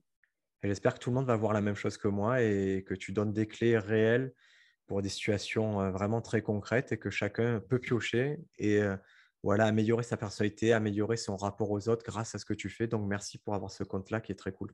j'espère 0.63 0.95
que 0.95 0.99
tout 0.99 1.11
le 1.11 1.17
monde 1.17 1.27
va 1.27 1.37
voir 1.37 1.53
la 1.53 1.61
même 1.61 1.75
chose 1.75 1.97
que 1.97 2.09
moi 2.09 2.43
et 2.43 2.85
que 2.87 2.95
tu 2.95 3.13
donnes 3.13 3.33
des 3.33 3.47
clés 3.47 3.79
réelles 3.79 4.33
pour 4.87 5.03
des 5.03 5.09
situations 5.09 5.81
euh, 5.81 5.91
vraiment 5.91 6.21
très 6.21 6.43
concrètes 6.43 6.93
et 6.93 6.99
que 6.99 7.11
chacun 7.11 7.61
peut 7.61 7.79
piocher 7.79 8.39
et 8.59 8.83
euh, 8.83 8.97
voilà, 9.43 9.67
améliorer 9.67 10.03
sa 10.05 10.17
personnalité, 10.17 10.73
améliorer 10.73 11.17
son 11.17 11.37
rapport 11.37 11.71
aux 11.71 11.89
autres 11.89 12.05
grâce 12.05 12.35
à 12.35 12.39
ce 12.39 12.45
que 12.45 12.55
tu 12.55 12.69
fais. 12.69 12.87
Donc, 12.87 13.07
merci 13.09 13.39
pour 13.39 13.55
avoir 13.55 13.71
ce 13.71 13.83
compte-là 13.83 14.21
qui 14.21 14.33
est 14.33 14.37
très 14.37 14.53
cool. 14.53 14.73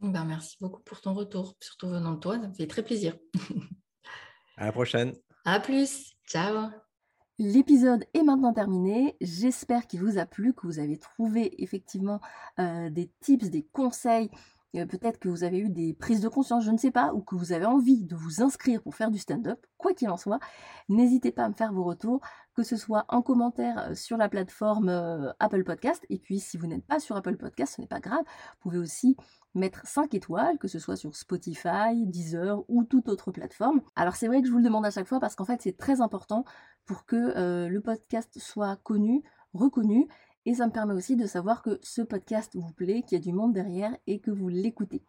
Ben, 0.00 0.24
merci 0.24 0.56
beaucoup 0.60 0.82
pour 0.82 1.00
ton 1.00 1.14
retour, 1.14 1.56
surtout 1.60 1.88
venant 1.88 2.12
de 2.14 2.20
toi. 2.20 2.38
Ça 2.38 2.48
me 2.48 2.54
fait 2.54 2.66
très 2.66 2.82
plaisir. 2.82 3.16
à 4.56 4.66
la 4.66 4.72
prochaine. 4.72 5.14
À 5.44 5.58
plus. 5.58 6.12
Ciao. 6.26 6.68
L'épisode 7.38 8.04
est 8.12 8.22
maintenant 8.22 8.52
terminé. 8.52 9.16
J'espère 9.20 9.86
qu'il 9.86 10.00
vous 10.00 10.18
a 10.18 10.26
plu, 10.26 10.52
que 10.52 10.66
vous 10.66 10.80
avez 10.80 10.98
trouvé 10.98 11.62
effectivement 11.62 12.20
euh, 12.58 12.90
des 12.90 13.10
tips, 13.20 13.48
des 13.50 13.64
conseils 13.72 14.30
peut-être 14.72 15.18
que 15.18 15.28
vous 15.28 15.44
avez 15.44 15.58
eu 15.58 15.70
des 15.70 15.94
prises 15.94 16.20
de 16.20 16.28
conscience, 16.28 16.64
je 16.64 16.70
ne 16.70 16.76
sais 16.76 16.90
pas, 16.90 17.12
ou 17.14 17.22
que 17.22 17.34
vous 17.34 17.52
avez 17.52 17.64
envie 17.64 18.04
de 18.04 18.14
vous 18.14 18.42
inscrire 18.42 18.82
pour 18.82 18.94
faire 18.94 19.10
du 19.10 19.18
stand-up, 19.18 19.64
quoi 19.76 19.94
qu'il 19.94 20.08
en 20.10 20.16
soit, 20.16 20.38
n'hésitez 20.88 21.32
pas 21.32 21.44
à 21.44 21.48
me 21.48 21.54
faire 21.54 21.72
vos 21.72 21.84
retours, 21.84 22.20
que 22.54 22.62
ce 22.62 22.76
soit 22.76 23.04
en 23.08 23.22
commentaire 23.22 23.78
euh, 23.78 23.94
sur 23.94 24.16
la 24.16 24.28
plateforme 24.28 24.88
euh, 24.88 25.32
Apple 25.38 25.64
Podcast, 25.64 26.04
et 26.10 26.18
puis 26.18 26.38
si 26.40 26.58
vous 26.58 26.66
n'êtes 26.66 26.84
pas 26.84 27.00
sur 27.00 27.16
Apple 27.16 27.36
Podcast, 27.36 27.74
ce 27.76 27.80
n'est 27.80 27.86
pas 27.86 28.00
grave, 28.00 28.22
vous 28.24 28.70
pouvez 28.70 28.78
aussi 28.78 29.16
mettre 29.54 29.86
5 29.86 30.12
étoiles, 30.14 30.58
que 30.58 30.68
ce 30.68 30.78
soit 30.78 30.96
sur 30.96 31.16
Spotify, 31.16 32.06
Deezer 32.06 32.62
ou 32.68 32.84
toute 32.84 33.08
autre 33.08 33.32
plateforme. 33.32 33.80
Alors 33.96 34.16
c'est 34.16 34.26
vrai 34.26 34.40
que 34.42 34.46
je 34.46 34.52
vous 34.52 34.58
le 34.58 34.64
demande 34.64 34.86
à 34.86 34.90
chaque 34.90 35.06
fois 35.06 35.20
parce 35.20 35.34
qu'en 35.34 35.44
fait 35.44 35.60
c'est 35.62 35.76
très 35.76 36.00
important 36.00 36.44
pour 36.84 37.06
que 37.06 37.16
euh, 37.16 37.68
le 37.68 37.80
podcast 37.80 38.38
soit 38.38 38.76
connu, 38.76 39.22
reconnu, 39.54 40.08
Et 40.48 40.54
ça 40.54 40.66
me 40.66 40.72
permet 40.72 40.94
aussi 40.94 41.14
de 41.14 41.26
savoir 41.26 41.60
que 41.60 41.78
ce 41.82 42.00
podcast 42.00 42.56
vous 42.56 42.72
plaît, 42.72 43.02
qu'il 43.02 43.18
y 43.18 43.20
a 43.20 43.22
du 43.22 43.34
monde 43.34 43.52
derrière 43.52 43.94
et 44.06 44.18
que 44.18 44.30
vous 44.30 44.48
l'écoutez. 44.48 45.02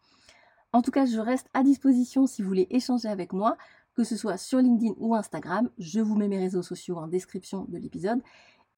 En 0.74 0.82
tout 0.82 0.90
cas, 0.90 1.06
je 1.06 1.18
reste 1.18 1.46
à 1.54 1.62
disposition 1.62 2.26
si 2.26 2.42
vous 2.42 2.48
voulez 2.48 2.66
échanger 2.68 3.08
avec 3.08 3.32
moi, 3.32 3.56
que 3.94 4.04
ce 4.04 4.16
soit 4.16 4.36
sur 4.36 4.58
LinkedIn 4.58 4.92
ou 4.98 5.14
Instagram. 5.14 5.70
Je 5.78 6.00
vous 6.00 6.14
mets 6.14 6.28
mes 6.28 6.38
réseaux 6.38 6.60
sociaux 6.60 6.98
en 6.98 7.06
description 7.06 7.64
de 7.70 7.78
l'épisode. 7.78 8.20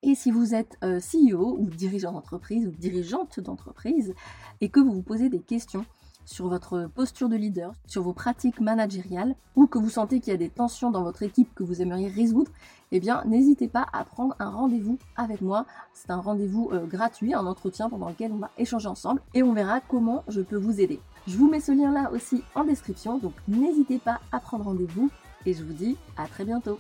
Et 0.05 0.15
si 0.15 0.31
vous 0.31 0.55
êtes 0.55 0.79
euh, 0.85 1.01
CEO 1.01 1.57
ou 1.59 1.69
dirigeant 1.69 2.13
d'entreprise 2.13 2.65
ou 2.69 2.71
dirigeante 2.71 3.41
d'entreprise 3.41 4.15
et 4.61 4.69
que 4.69 4.79
vous 4.79 4.93
vous 4.93 5.03
posez 5.03 5.31
des 5.31 5.41
questions 5.41 5.85
sur 6.25 6.49
votre 6.49 6.89
posture 6.95 7.29
de 7.29 7.37
leader, 7.37 7.73
sur 7.87 8.03
vos 8.03 8.13
pratiques 8.13 8.61
managériales 8.61 9.35
ou 9.57 9.67
que 9.67 9.79
vous 9.79 9.91
sentez 9.91 10.21
qu'il 10.21 10.33
y 10.33 10.35
a 10.35 10.39
des 10.39 10.49
tensions 10.49 10.91
dans 10.91 11.03
votre 11.03 11.23
équipe 11.23 11.55
que 11.55 11.63
vous 11.63 11.83
aimeriez 11.83 12.09
résoudre, 12.09 12.51
eh 12.91 13.01
bien 13.01 13.23
n'hésitez 13.27 13.69
pas 13.69 13.87
à 13.93 14.05
prendre 14.05 14.35
un 14.39 14.51
rendez-vous 14.51 14.99
avec 15.17 15.41
moi. 15.41 15.67
C'est 15.95 16.11
un 16.11 16.21
rendez-vous 16.21 16.71
euh, 16.73 16.87
gratuit, 16.87 17.35
un 17.35 17.47
entretien 17.47 17.89
pendant 17.89 18.09
lequel 18.09 18.33
on 18.33 18.39
va 18.39 18.51
échanger 18.59 18.89
ensemble 18.89 19.21
et 19.35 19.43
on 19.43 19.53
verra 19.53 19.81
comment 19.81 20.25
je 20.29 20.41
peux 20.41 20.57
vous 20.57 20.81
aider. 20.81 21.01
Je 21.27 21.37
vous 21.37 21.49
mets 21.49 21.61
ce 21.61 21.73
lien 21.73 21.93
là 21.93 22.11
aussi 22.13 22.43
en 22.55 22.65
description, 22.65 23.19
donc 23.19 23.35
n'hésitez 23.49 23.99
pas 23.99 24.21
à 24.33 24.41
prendre 24.41 24.65
rendez-vous 24.65 25.11
et 25.47 25.55
je 25.55 25.63
vous 25.63 25.73
dis 25.73 25.97
à 26.17 26.27
très 26.27 26.45
bientôt. 26.45 26.79